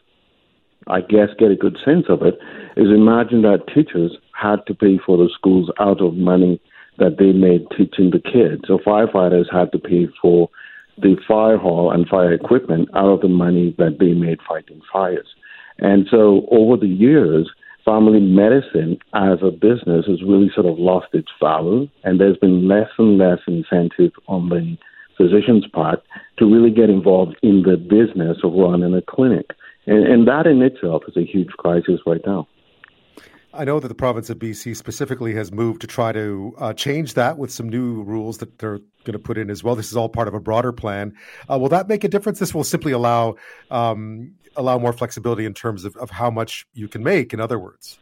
I 0.86 1.00
guess, 1.00 1.28
get 1.38 1.50
a 1.50 1.56
good 1.56 1.78
sense 1.84 2.06
of 2.08 2.22
it, 2.22 2.38
is 2.76 2.88
imagine 2.88 3.42
that 3.42 3.66
teachers 3.74 4.16
had 4.32 4.64
to 4.66 4.74
pay 4.74 4.98
for 5.04 5.16
the 5.16 5.30
schools 5.32 5.70
out 5.80 6.00
of 6.00 6.14
money 6.14 6.60
that 6.98 7.18
they 7.18 7.32
made 7.32 7.66
teaching 7.76 8.10
the 8.10 8.20
kids. 8.20 8.62
So 8.66 8.78
firefighters 8.78 9.52
had 9.52 9.72
to 9.72 9.78
pay 9.78 10.08
for 10.20 10.50
the 10.98 11.16
fire 11.26 11.56
hall 11.56 11.90
and 11.90 12.06
fire 12.06 12.32
equipment 12.32 12.88
out 12.94 13.08
of 13.08 13.20
the 13.20 13.28
money 13.28 13.74
that 13.78 13.98
they 13.98 14.12
made 14.12 14.38
fighting 14.46 14.80
fires. 14.92 15.26
And 15.78 16.06
so 16.08 16.46
over 16.52 16.76
the 16.76 16.86
years, 16.86 17.50
family 17.84 18.20
medicine 18.20 18.98
as 19.12 19.38
a 19.42 19.50
business 19.50 20.06
has 20.06 20.22
really 20.22 20.50
sort 20.54 20.66
of 20.66 20.78
lost 20.78 21.08
its 21.12 21.30
value, 21.42 21.88
and 22.04 22.20
there's 22.20 22.38
been 22.38 22.68
less 22.68 22.88
and 22.98 23.18
less 23.18 23.40
incentive 23.46 24.12
on 24.28 24.48
the 24.48 24.76
physician's 25.16 25.66
part 25.66 26.02
to 26.38 26.46
really 26.46 26.70
get 26.70 26.90
involved 26.90 27.36
in 27.42 27.62
the 27.62 27.76
business 27.76 28.38
of 28.42 28.52
running 28.52 28.94
a 28.94 29.02
clinic. 29.02 29.50
And, 29.86 30.06
and 30.06 30.28
that 30.28 30.46
in 30.46 30.62
itself 30.62 31.02
is 31.08 31.16
a 31.16 31.24
huge 31.24 31.50
crisis 31.58 32.00
right 32.06 32.20
now. 32.26 32.48
I 33.56 33.64
know 33.64 33.78
that 33.78 33.86
the 33.86 33.94
province 33.94 34.30
of 34.30 34.38
BC 34.38 34.76
specifically 34.76 35.32
has 35.34 35.52
moved 35.52 35.80
to 35.82 35.86
try 35.86 36.10
to 36.12 36.54
uh, 36.58 36.72
change 36.72 37.14
that 37.14 37.38
with 37.38 37.52
some 37.52 37.68
new 37.68 38.02
rules 38.02 38.38
that 38.38 38.58
they're 38.58 38.80
going 39.04 39.12
to 39.12 39.18
put 39.18 39.38
in 39.38 39.48
as 39.48 39.62
well. 39.62 39.76
This 39.76 39.90
is 39.90 39.96
all 39.96 40.08
part 40.08 40.26
of 40.26 40.34
a 40.34 40.40
broader 40.40 40.72
plan. 40.72 41.14
Uh, 41.48 41.58
will 41.58 41.68
that 41.68 41.88
make 41.88 42.02
a 42.02 42.08
difference? 42.08 42.40
This 42.40 42.52
will 42.52 42.64
simply 42.64 42.90
allow 42.92 43.36
um, 43.70 44.34
allow 44.56 44.78
more 44.78 44.92
flexibility 44.92 45.44
in 45.44 45.54
terms 45.54 45.84
of, 45.84 45.96
of 45.96 46.10
how 46.10 46.30
much 46.30 46.66
you 46.74 46.88
can 46.88 47.02
make. 47.02 47.32
In 47.32 47.40
other 47.40 47.58
words, 47.58 47.98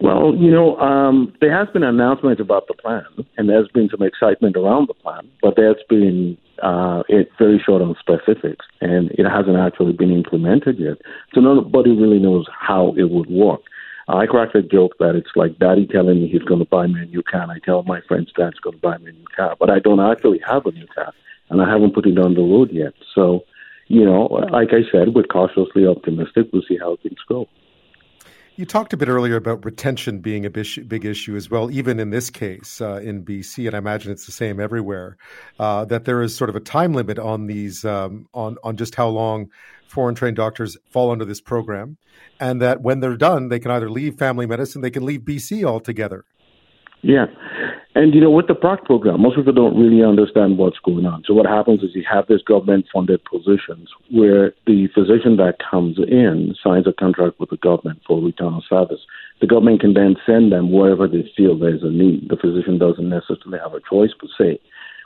Well, 0.00 0.34
you 0.34 0.50
know, 0.50 0.76
um, 0.78 1.32
there 1.40 1.56
has 1.56 1.68
been 1.72 1.82
announcements 1.82 2.40
about 2.40 2.66
the 2.66 2.74
plan, 2.74 3.04
and 3.36 3.48
there's 3.48 3.68
been 3.68 3.88
some 3.88 4.02
excitement 4.02 4.56
around 4.56 4.88
the 4.88 4.94
plan, 4.94 5.30
but 5.42 5.54
there's 5.56 5.82
been 5.88 6.38
uh, 6.62 7.02
it's 7.08 7.30
very 7.38 7.62
short 7.64 7.82
on 7.82 7.96
specifics, 7.98 8.66
and 8.80 9.10
it 9.12 9.28
hasn't 9.28 9.56
actually 9.56 9.92
been 9.92 10.10
implemented 10.10 10.78
yet. 10.78 10.98
So 11.34 11.40
nobody 11.40 11.90
really 11.90 12.18
knows 12.18 12.46
how 12.58 12.94
it 12.96 13.10
would 13.10 13.30
work. 13.30 13.60
I 14.08 14.26
crack 14.26 14.54
a 14.54 14.62
joke 14.62 14.94
that 14.98 15.14
it's 15.14 15.30
like 15.36 15.58
daddy 15.58 15.86
telling 15.86 16.20
me 16.20 16.28
he's 16.28 16.42
going 16.42 16.58
to 16.58 16.68
buy 16.68 16.86
me 16.86 17.02
a 17.02 17.06
new 17.06 17.22
car, 17.22 17.42
and 17.42 17.52
I 17.52 17.58
tell 17.64 17.82
my 17.84 18.00
friends 18.08 18.32
dad's 18.36 18.58
going 18.58 18.76
to 18.76 18.82
buy 18.82 18.98
me 18.98 19.10
a 19.10 19.12
new 19.12 19.26
car, 19.36 19.56
but 19.58 19.70
I 19.70 19.78
don't 19.78 20.00
actually 20.00 20.40
have 20.46 20.66
a 20.66 20.72
new 20.72 20.86
car, 20.88 21.12
and 21.48 21.62
I 21.62 21.70
haven't 21.70 21.94
put 21.94 22.06
it 22.06 22.18
on 22.18 22.34
the 22.34 22.40
road 22.40 22.70
yet. 22.72 22.94
So, 23.14 23.44
you 23.86 24.04
know, 24.04 24.22
like 24.50 24.70
I 24.72 24.82
said, 24.90 25.14
we're 25.14 25.24
cautiously 25.24 25.86
optimistic. 25.86 26.48
We'll 26.52 26.62
see 26.68 26.78
how 26.78 26.96
things 27.02 27.18
go. 27.28 27.46
You 28.60 28.66
talked 28.66 28.92
a 28.92 28.98
bit 28.98 29.08
earlier 29.08 29.36
about 29.36 29.64
retention 29.64 30.20
being 30.20 30.44
a 30.44 30.50
big 30.50 31.06
issue 31.06 31.34
as 31.34 31.48
well, 31.48 31.70
even 31.70 31.98
in 31.98 32.10
this 32.10 32.28
case 32.28 32.82
uh, 32.82 32.96
in 32.96 33.24
BC, 33.24 33.66
and 33.66 33.74
I 33.74 33.78
imagine 33.78 34.12
it's 34.12 34.26
the 34.26 34.32
same 34.32 34.60
everywhere. 34.60 35.16
Uh, 35.58 35.86
that 35.86 36.04
there 36.04 36.20
is 36.20 36.36
sort 36.36 36.50
of 36.50 36.56
a 36.56 36.60
time 36.60 36.92
limit 36.92 37.18
on 37.18 37.46
these, 37.46 37.86
um, 37.86 38.26
on 38.34 38.58
on 38.62 38.76
just 38.76 38.96
how 38.96 39.08
long 39.08 39.48
foreign 39.88 40.14
trained 40.14 40.36
doctors 40.36 40.76
fall 40.90 41.10
under 41.10 41.24
this 41.24 41.40
program, 41.40 41.96
and 42.38 42.60
that 42.60 42.82
when 42.82 43.00
they're 43.00 43.16
done, 43.16 43.48
they 43.48 43.58
can 43.58 43.70
either 43.70 43.88
leave 43.88 44.18
family 44.18 44.44
medicine, 44.44 44.82
they 44.82 44.90
can 44.90 45.06
leave 45.06 45.22
BC 45.22 45.64
altogether. 45.64 46.26
Yeah. 47.00 47.28
And, 47.94 48.14
you 48.14 48.20
know, 48.20 48.30
with 48.30 48.46
the 48.46 48.54
PRAC 48.54 48.84
program, 48.84 49.20
most 49.20 49.34
people 49.34 49.52
don't 49.52 49.76
really 49.76 50.04
understand 50.04 50.58
what's 50.58 50.78
going 50.78 51.06
on. 51.06 51.24
So 51.26 51.34
what 51.34 51.46
happens 51.46 51.82
is 51.82 51.90
you 51.94 52.04
have 52.08 52.26
these 52.28 52.42
government-funded 52.42 53.24
positions 53.24 53.90
where 54.12 54.54
the 54.66 54.86
physician 54.94 55.36
that 55.38 55.56
comes 55.58 55.98
in 55.98 56.54
signs 56.62 56.86
a 56.86 56.92
contract 56.92 57.40
with 57.40 57.50
the 57.50 57.56
government 57.56 58.00
for 58.06 58.22
return 58.22 58.54
of 58.54 58.62
service. 58.68 59.00
The 59.40 59.48
government 59.48 59.80
can 59.80 59.94
then 59.94 60.14
send 60.24 60.52
them 60.52 60.70
wherever 60.70 61.08
they 61.08 61.28
feel 61.36 61.58
there's 61.58 61.82
a 61.82 61.90
need. 61.90 62.28
The 62.28 62.36
physician 62.36 62.78
doesn't 62.78 63.08
necessarily 63.08 63.58
have 63.58 63.74
a 63.74 63.80
choice 63.90 64.10
per 64.14 64.28
se. 64.38 64.60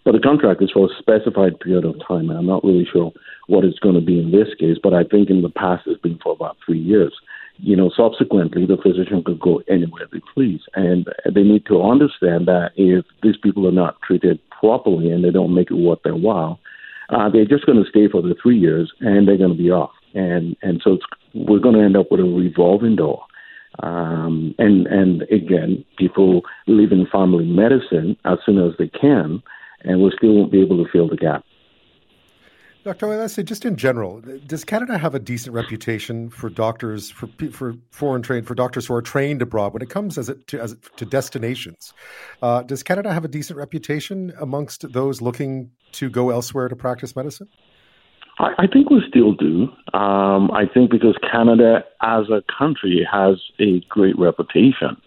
But 0.05 0.13
the 0.13 0.21
contract 0.21 0.63
is 0.63 0.71
for 0.71 0.85
a 0.85 0.99
specified 0.99 1.59
period 1.61 1.87
of 1.87 1.97
time, 2.07 2.29
and 2.29 2.39
I'm 2.39 2.47
not 2.47 2.65
really 2.65 2.87
sure 2.93 3.13
what 3.47 3.65
it's 3.65 3.79
going 3.79 3.95
to 3.95 4.03
be 4.03 4.21
in 4.21 4.31
this 4.31 4.49
case, 4.61 4.77
but 4.83 4.93
I 4.93 5.05
think 5.05 5.31
in 5.31 5.41
the 5.41 5.49
past 5.49 5.85
it's 5.87 6.01
been 6.03 6.19
for 6.23 6.33
about 6.33 6.59
three 6.67 6.79
years 6.79 7.15
you 7.59 7.77
know, 7.77 7.91
subsequently 7.97 8.67
the 8.67 8.77
physician 8.77 9.23
could 9.23 9.41
go 9.41 9.63
anywhere 9.69 10.07
they 10.13 10.21
please. 10.35 10.61
And 10.75 11.07
they 11.25 11.43
need 11.43 11.67
to 11.67 11.83
understand 11.83 12.47
that 12.47 12.73
if 12.77 13.05
these 13.23 13.37
people 13.37 13.67
are 13.69 13.73
not 13.73 14.01
treated 14.03 14.41
properly 14.51 15.11
and 15.11 15.25
they 15.25 15.31
don't 15.31 15.55
make 15.55 15.71
it 15.71 15.75
worth 15.75 16.03
their 16.03 16.17
while, 16.17 16.59
uh, 17.11 17.29
they're 17.29 17.45
just 17.45 17.67
going 17.67 17.83
to 17.83 17.89
stay 17.89 18.09
for 18.09 18.23
the 18.23 18.35
three 18.43 18.59
years 18.59 18.93
and 19.01 19.29
they're 19.29 19.39
going 19.39 19.57
to 19.57 19.63
be 19.63 19.71
off. 19.71 19.93
And 20.15 20.57
and 20.63 20.81
so 20.83 20.99
we're 21.35 21.59
going 21.59 21.75
to 21.75 21.83
end 21.83 21.97
up 21.97 22.11
with 22.11 22.21
a 22.21 22.25
revolving 22.25 22.97
door. 22.97 23.25
Um, 23.81 24.55
and 24.59 24.87
and 24.87 25.23
again, 25.23 25.85
people 25.99 26.43
live 26.67 26.93
in 26.93 27.07
family 27.11 27.45
medicine 27.45 28.17
as 28.25 28.39
soon 28.47 28.59
as 28.65 28.75
they 28.79 28.89
can, 28.89 29.43
and 29.83 30.01
we 30.01 30.13
still 30.17 30.35
won't 30.35 30.53
be 30.53 30.61
able 30.61 30.83
to 30.83 30.91
fill 30.91 31.09
the 31.09 31.17
gap. 31.17 31.45
Dr. 32.85 33.07
Oyelese, 33.07 33.43
just 33.47 33.65
in 33.65 33.77
general, 33.77 34.21
does 34.47 34.63
Canada 34.63 34.99
have 34.99 35.15
a 35.15 35.19
decent 35.19 35.55
reputation 35.55 36.29
for 36.29 36.51
doctors, 36.51 37.11
for 37.11 37.29
for 37.51 37.75
foreign 37.91 38.21
trained, 38.21 38.47
for 38.47 38.55
doctors 38.55 38.87
who 38.87 38.95
are 38.95 39.01
trained 39.01 39.41
abroad 39.41 39.73
when 39.73 39.81
it 39.81 39.89
comes 39.89 40.19
as 40.19 40.29
it 40.29 40.47
to, 40.49 40.61
as 40.61 40.77
to 40.97 41.07
destinations? 41.07 41.95
Uh, 42.43 42.63
does 42.63 42.83
Canada 42.83 43.11
have 43.11 43.25
a 43.25 43.29
decent 43.29 43.59
reputation 43.59 44.35
amongst 44.39 44.93
those 44.93 45.23
looking 45.23 45.71
to 45.93 46.11
go 46.11 46.29
elsewhere 46.29 46.69
to 46.69 46.77
practice 46.77 47.17
medicine? 47.17 47.49
I, 48.39 48.51
I 48.59 48.67
think 48.67 48.91
we 48.91 49.01
still 49.09 49.33
do. 49.33 49.69
Um, 49.97 50.51
I 50.51 50.67
think 50.73 50.91
because 50.91 51.17
Canada 51.33 51.85
as 52.03 52.29
a 52.29 52.43
country 52.59 53.07
has 53.11 53.41
a 53.59 53.81
great 53.89 54.19
reputation. 54.19 55.01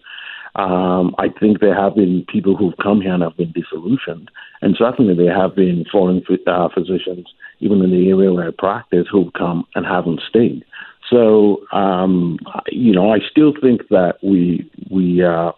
Um, 0.58 1.16
I 1.20 1.28
think 1.40 1.60
there 1.60 1.76
have 1.76 1.96
been 1.96 2.26
people 2.28 2.56
who've 2.58 2.78
come 2.82 3.02
here 3.02 3.14
and 3.14 3.24
have 3.24 3.38
been 3.38 3.52
disillusioned, 3.52 4.32
and 4.62 4.76
certainly 4.78 5.14
there 5.16 5.36
have 5.36 5.56
been 5.56 5.86
foreign 5.92 6.24
uh, 6.48 6.70
physicians 6.74 7.28
even 7.60 7.82
in 7.82 7.92
the 7.92 8.10
area 8.10 8.32
where 8.32 8.48
I 8.48 8.52
practice, 8.58 9.08
who've 9.12 9.34
come 9.34 9.66
and 9.76 9.86
haven't 9.86 10.22
stayed. 10.30 10.64
So, 11.10 11.66
um, 11.72 12.38
you 12.68 12.94
know, 12.94 13.14
I 13.14 13.20
still 13.32 13.54
think 13.62 13.88
that 13.90 14.16
we 14.22 14.70
we 14.90 15.24
uh, 15.24 15.54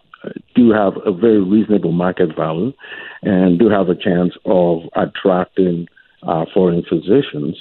do 0.54 0.70
have 0.70 0.94
a 1.04 1.12
very 1.12 1.40
reasonable 1.40 1.92
market 1.92 2.36
value, 2.36 2.72
and 3.22 3.58
do 3.58 3.68
have 3.68 3.88
a 3.88 3.94
chance 3.94 4.34
of 4.44 4.82
attracting 4.94 5.88
uh, 6.22 6.44
foreign 6.52 6.82
physicians. 6.82 7.56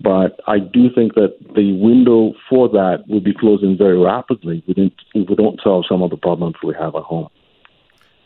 But 0.00 0.40
I 0.46 0.58
do 0.58 0.88
think 0.94 1.14
that 1.14 1.36
the 1.54 1.72
window 1.80 2.32
for 2.48 2.68
that 2.68 3.04
will 3.08 3.20
be 3.20 3.32
closing 3.32 3.76
very 3.78 3.98
rapidly 3.98 4.62
if 4.66 4.92
we 5.14 5.34
don't 5.36 5.60
solve 5.62 5.84
some 5.88 6.02
of 6.02 6.10
the 6.10 6.16
problems 6.16 6.56
we 6.62 6.74
have 6.78 6.94
at 6.96 7.02
home. 7.02 7.28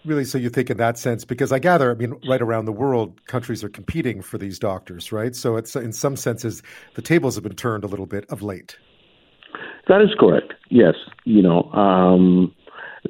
Really, 0.04 0.24
so 0.24 0.38
you 0.38 0.48
think 0.48 0.70
in 0.70 0.76
that 0.78 0.96
sense, 0.96 1.24
because 1.24 1.52
I 1.52 1.58
gather, 1.58 1.90
I 1.90 1.94
mean, 1.94 2.14
right 2.26 2.40
around 2.40 2.64
the 2.64 2.72
world, 2.72 3.26
countries 3.26 3.62
are 3.62 3.68
competing 3.68 4.22
for 4.22 4.38
these 4.38 4.58
doctors, 4.58 5.12
right? 5.12 5.34
So 5.36 5.56
it's 5.56 5.76
in 5.76 5.92
some 5.92 6.16
senses, 6.16 6.62
the 6.94 7.02
tables 7.02 7.34
have 7.34 7.44
been 7.44 7.56
turned 7.56 7.84
a 7.84 7.88
little 7.88 8.06
bit 8.06 8.24
of 8.30 8.40
late. 8.40 8.78
That 9.88 10.00
is 10.00 10.10
correct. 10.18 10.54
Yes, 10.70 10.94
you 11.24 11.42
know, 11.42 11.64
um, 11.72 12.54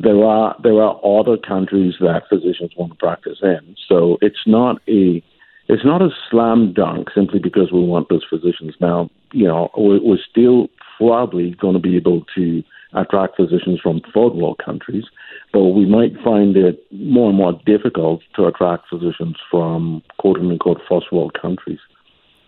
there 0.01 0.25
are 0.25 0.57
there 0.63 0.81
are 0.81 1.01
other 1.05 1.37
countries 1.37 1.95
that 2.01 2.23
physicians 2.29 2.73
want 2.77 2.93
to 2.93 2.99
practice 2.99 3.39
in, 3.43 3.77
so 3.89 4.17
it's 4.21 4.47
not 4.47 4.81
a 4.89 5.23
it's 5.69 5.85
not 5.85 6.03
a 6.03 6.09
slam 6.31 6.73
dunk 6.73 7.09
simply 7.15 7.39
because 7.39 7.71
we 7.73 7.83
want 7.83 8.09
those 8.09 8.25
physicians. 8.29 8.75
Now, 8.81 9.11
you 9.33 9.47
know, 9.47 9.71
we're, 9.77 10.19
still 10.31 10.69
probably 10.97 11.51
going 11.61 11.75
to 11.75 11.81
be 11.81 11.97
able 11.97 12.23
to 12.35 12.63
attract 12.95 13.37
physicians 13.37 13.79
from 13.81 14.01
third 14.15 14.31
world 14.35 14.61
countries 14.65 15.05
but 15.53 15.65
we 15.65 15.87
might 15.87 16.13
find 16.23 16.57
it 16.57 16.85
more 16.93 17.29
and 17.29 17.39
more 17.39 17.59
difficult 17.65 18.21
to 18.37 18.47
attract 18.47 18.89
physicians 18.89 19.37
from 19.51 20.03
quote 20.19 20.39
unquote 20.39 20.81
first 20.89 21.13
world 21.13 21.37
countries. 21.41 21.79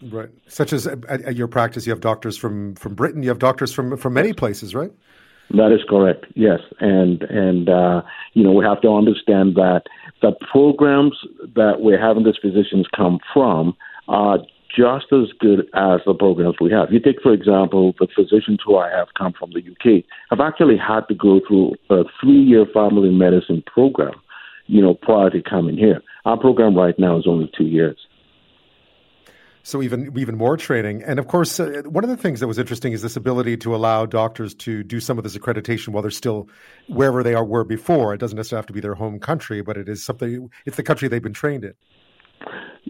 Right, 0.02 0.30
such 0.46 0.72
as 0.72 0.86
at 0.86 1.36
your 1.36 1.46
practice, 1.46 1.86
you 1.86 1.92
have 1.92 2.00
doctors 2.00 2.36
from, 2.36 2.74
from 2.74 2.94
Britain, 2.94 3.22
you 3.22 3.28
have 3.28 3.38
doctors 3.38 3.72
from 3.72 3.96
from 3.98 4.14
many 4.14 4.32
places, 4.32 4.74
right? 4.74 4.92
That 5.50 5.72
is 5.72 5.80
correct. 5.88 6.26
Yes, 6.34 6.60
and 6.78 7.22
and 7.24 7.68
uh, 7.68 8.02
you 8.34 8.44
know 8.44 8.52
we 8.52 8.64
have 8.64 8.80
to 8.82 8.88
understand 8.88 9.56
that 9.56 9.82
the 10.22 10.32
programs 10.50 11.16
that 11.56 11.80
we're 11.80 12.00
having 12.00 12.24
these 12.24 12.38
physicians 12.40 12.86
come 12.94 13.18
from 13.34 13.76
are 14.06 14.38
just 14.76 15.06
as 15.12 15.32
good 15.40 15.60
as 15.74 16.00
the 16.06 16.14
programs 16.16 16.56
we 16.60 16.70
have. 16.70 16.92
You 16.92 17.00
take, 17.00 17.20
for 17.20 17.32
example, 17.32 17.94
the 17.98 18.06
physicians 18.14 18.60
who 18.64 18.76
I 18.76 18.88
have 18.90 19.08
come 19.18 19.32
from 19.32 19.50
the 19.50 19.60
UK 19.60 20.04
have 20.30 20.40
actually 20.40 20.76
had 20.76 21.08
to 21.08 21.14
go 21.14 21.40
through 21.46 21.74
a 21.90 22.04
three-year 22.20 22.66
family 22.72 23.10
medicine 23.10 23.64
program, 23.66 24.14
you 24.66 24.80
know, 24.80 24.94
prior 24.94 25.30
to 25.30 25.42
coming 25.42 25.76
here. 25.76 26.00
Our 26.24 26.38
program 26.38 26.76
right 26.76 26.96
now 26.96 27.18
is 27.18 27.26
only 27.26 27.50
two 27.56 27.64
years. 27.64 27.98
So 29.62 29.82
even 29.82 30.16
even 30.18 30.36
more 30.38 30.56
training, 30.56 31.02
and 31.02 31.18
of 31.18 31.28
course, 31.28 31.60
uh, 31.60 31.82
one 31.84 32.02
of 32.02 32.08
the 32.08 32.16
things 32.16 32.40
that 32.40 32.46
was 32.46 32.58
interesting 32.58 32.92
is 32.92 33.02
this 33.02 33.16
ability 33.16 33.58
to 33.58 33.74
allow 33.74 34.06
doctors 34.06 34.54
to 34.54 34.82
do 34.82 35.00
some 35.00 35.18
of 35.18 35.24
this 35.24 35.36
accreditation 35.36 35.88
while 35.88 36.02
they're 36.02 36.10
still 36.10 36.48
wherever 36.88 37.22
they 37.22 37.34
are 37.34 37.44
were 37.44 37.64
before. 37.64 38.14
It 38.14 38.18
doesn't 38.18 38.36
necessarily 38.36 38.60
have 38.60 38.66
to 38.66 38.72
be 38.72 38.80
their 38.80 38.94
home 38.94 39.20
country, 39.20 39.60
but 39.60 39.76
it 39.76 39.88
is 39.88 40.02
something. 40.02 40.50
It's 40.64 40.76
the 40.76 40.82
country 40.82 41.08
they've 41.08 41.22
been 41.22 41.34
trained 41.34 41.64
in. 41.64 41.74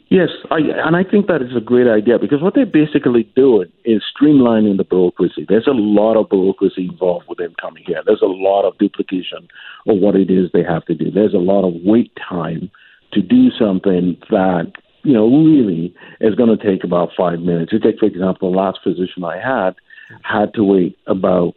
Yes, 0.08 0.28
I, 0.50 0.58
and 0.58 0.96
I 0.96 1.04
think 1.04 1.26
that 1.28 1.40
is 1.42 1.56
a 1.56 1.60
great 1.60 1.86
idea 1.86 2.18
because 2.18 2.42
what 2.42 2.54
they're 2.54 2.66
basically 2.66 3.30
doing 3.36 3.70
is 3.84 4.02
streamlining 4.02 4.76
the 4.76 4.84
bureaucracy. 4.84 5.46
There's 5.48 5.68
a 5.68 5.72
lot 5.72 6.16
of 6.16 6.28
bureaucracy 6.28 6.88
involved 6.90 7.26
with 7.28 7.38
them 7.38 7.54
coming 7.60 7.84
here. 7.86 8.02
There's 8.04 8.22
a 8.22 8.26
lot 8.26 8.64
of 8.64 8.76
duplication 8.78 9.48
of 9.86 9.98
what 9.98 10.16
it 10.16 10.30
is 10.30 10.50
they 10.52 10.64
have 10.64 10.84
to 10.86 10.94
do. 10.94 11.10
There's 11.10 11.34
a 11.34 11.38
lot 11.38 11.64
of 11.66 11.74
wait 11.84 12.12
time 12.28 12.70
to 13.12 13.22
do 13.22 13.50
something 13.50 14.16
that 14.30 14.72
you 15.02 15.12
know 15.12 15.26
really 15.26 15.94
is 16.20 16.34
going 16.34 16.56
to 16.56 16.62
take 16.62 16.84
about 16.84 17.10
five 17.16 17.40
minutes. 17.40 17.72
You 17.72 17.80
take, 17.80 17.98
for 17.98 18.06
example, 18.06 18.50
the 18.50 18.56
last 18.56 18.78
physician 18.82 19.24
I 19.24 19.36
had 19.38 19.74
had 20.22 20.52
to 20.54 20.64
wait 20.64 20.98
about 21.06 21.54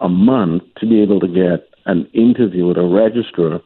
a 0.00 0.08
month 0.08 0.64
to 0.78 0.86
be 0.86 1.00
able 1.00 1.20
to 1.20 1.28
get 1.28 1.68
an 1.86 2.06
interview 2.12 2.66
with 2.66 2.76
a 2.76 2.86
registrar 2.86 3.60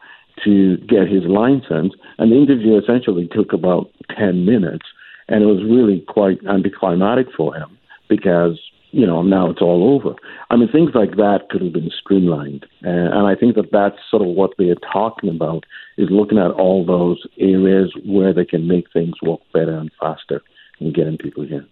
to 0.45 0.77
get 0.79 1.09
his 1.09 1.25
license. 1.25 1.95
And 2.19 2.31
the 2.31 2.37
interview 2.37 2.79
essentially 2.79 3.29
took 3.33 3.53
about 3.53 3.91
10 4.17 4.45
minutes. 4.45 4.87
And 5.29 5.43
it 5.43 5.47
was 5.47 5.65
really 5.65 6.05
quite 6.07 6.39
anticlimactic 6.47 7.27
for 7.37 7.55
him 7.55 7.77
because, 8.09 8.61
you 8.97 9.07
know, 9.07 9.21
now 9.21 9.51
it's 9.51 9.61
all 9.61 9.95
over. 9.95 10.17
I 10.49 10.57
mean, 10.57 10.73
things 10.73 10.93
like 10.95 11.17
that 11.17 11.51
could 11.51 11.61
have 11.61 11.75
been 11.75 11.91
streamlined. 12.01 12.65
And, 12.81 13.13
and 13.13 13.27
I 13.27 13.35
think 13.35 13.55
that 13.57 13.71
that's 13.71 13.97
sort 14.11 14.23
of 14.23 14.29
what 14.29 14.53
they're 14.57 14.75
talking 14.91 15.29
about 15.29 15.65
is 15.99 16.09
looking 16.11 16.39
at 16.39 16.53
all 16.53 16.87
those 16.87 17.23
areas 17.39 17.93
where 18.07 18.33
they 18.33 18.47
can 18.47 18.67
make 18.67 18.91
things 18.95 19.13
work 19.21 19.41
better 19.53 19.77
and 19.77 19.91
faster 20.01 20.41
and 20.81 20.95
getting 20.95 21.19
people 21.19 21.47
here. 21.47 21.67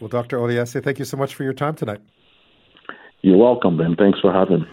Well, 0.00 0.08
Dr. 0.08 0.38
Oyelese, 0.38 0.82
thank 0.82 0.98
you 0.98 1.04
so 1.04 1.16
much 1.16 1.36
for 1.36 1.44
your 1.44 1.52
time 1.52 1.76
tonight. 1.76 2.00
You're 3.22 3.38
welcome, 3.38 3.78
Ben. 3.78 3.94
Thanks 3.94 4.18
for 4.18 4.32
having 4.32 4.62
me. 4.62 4.66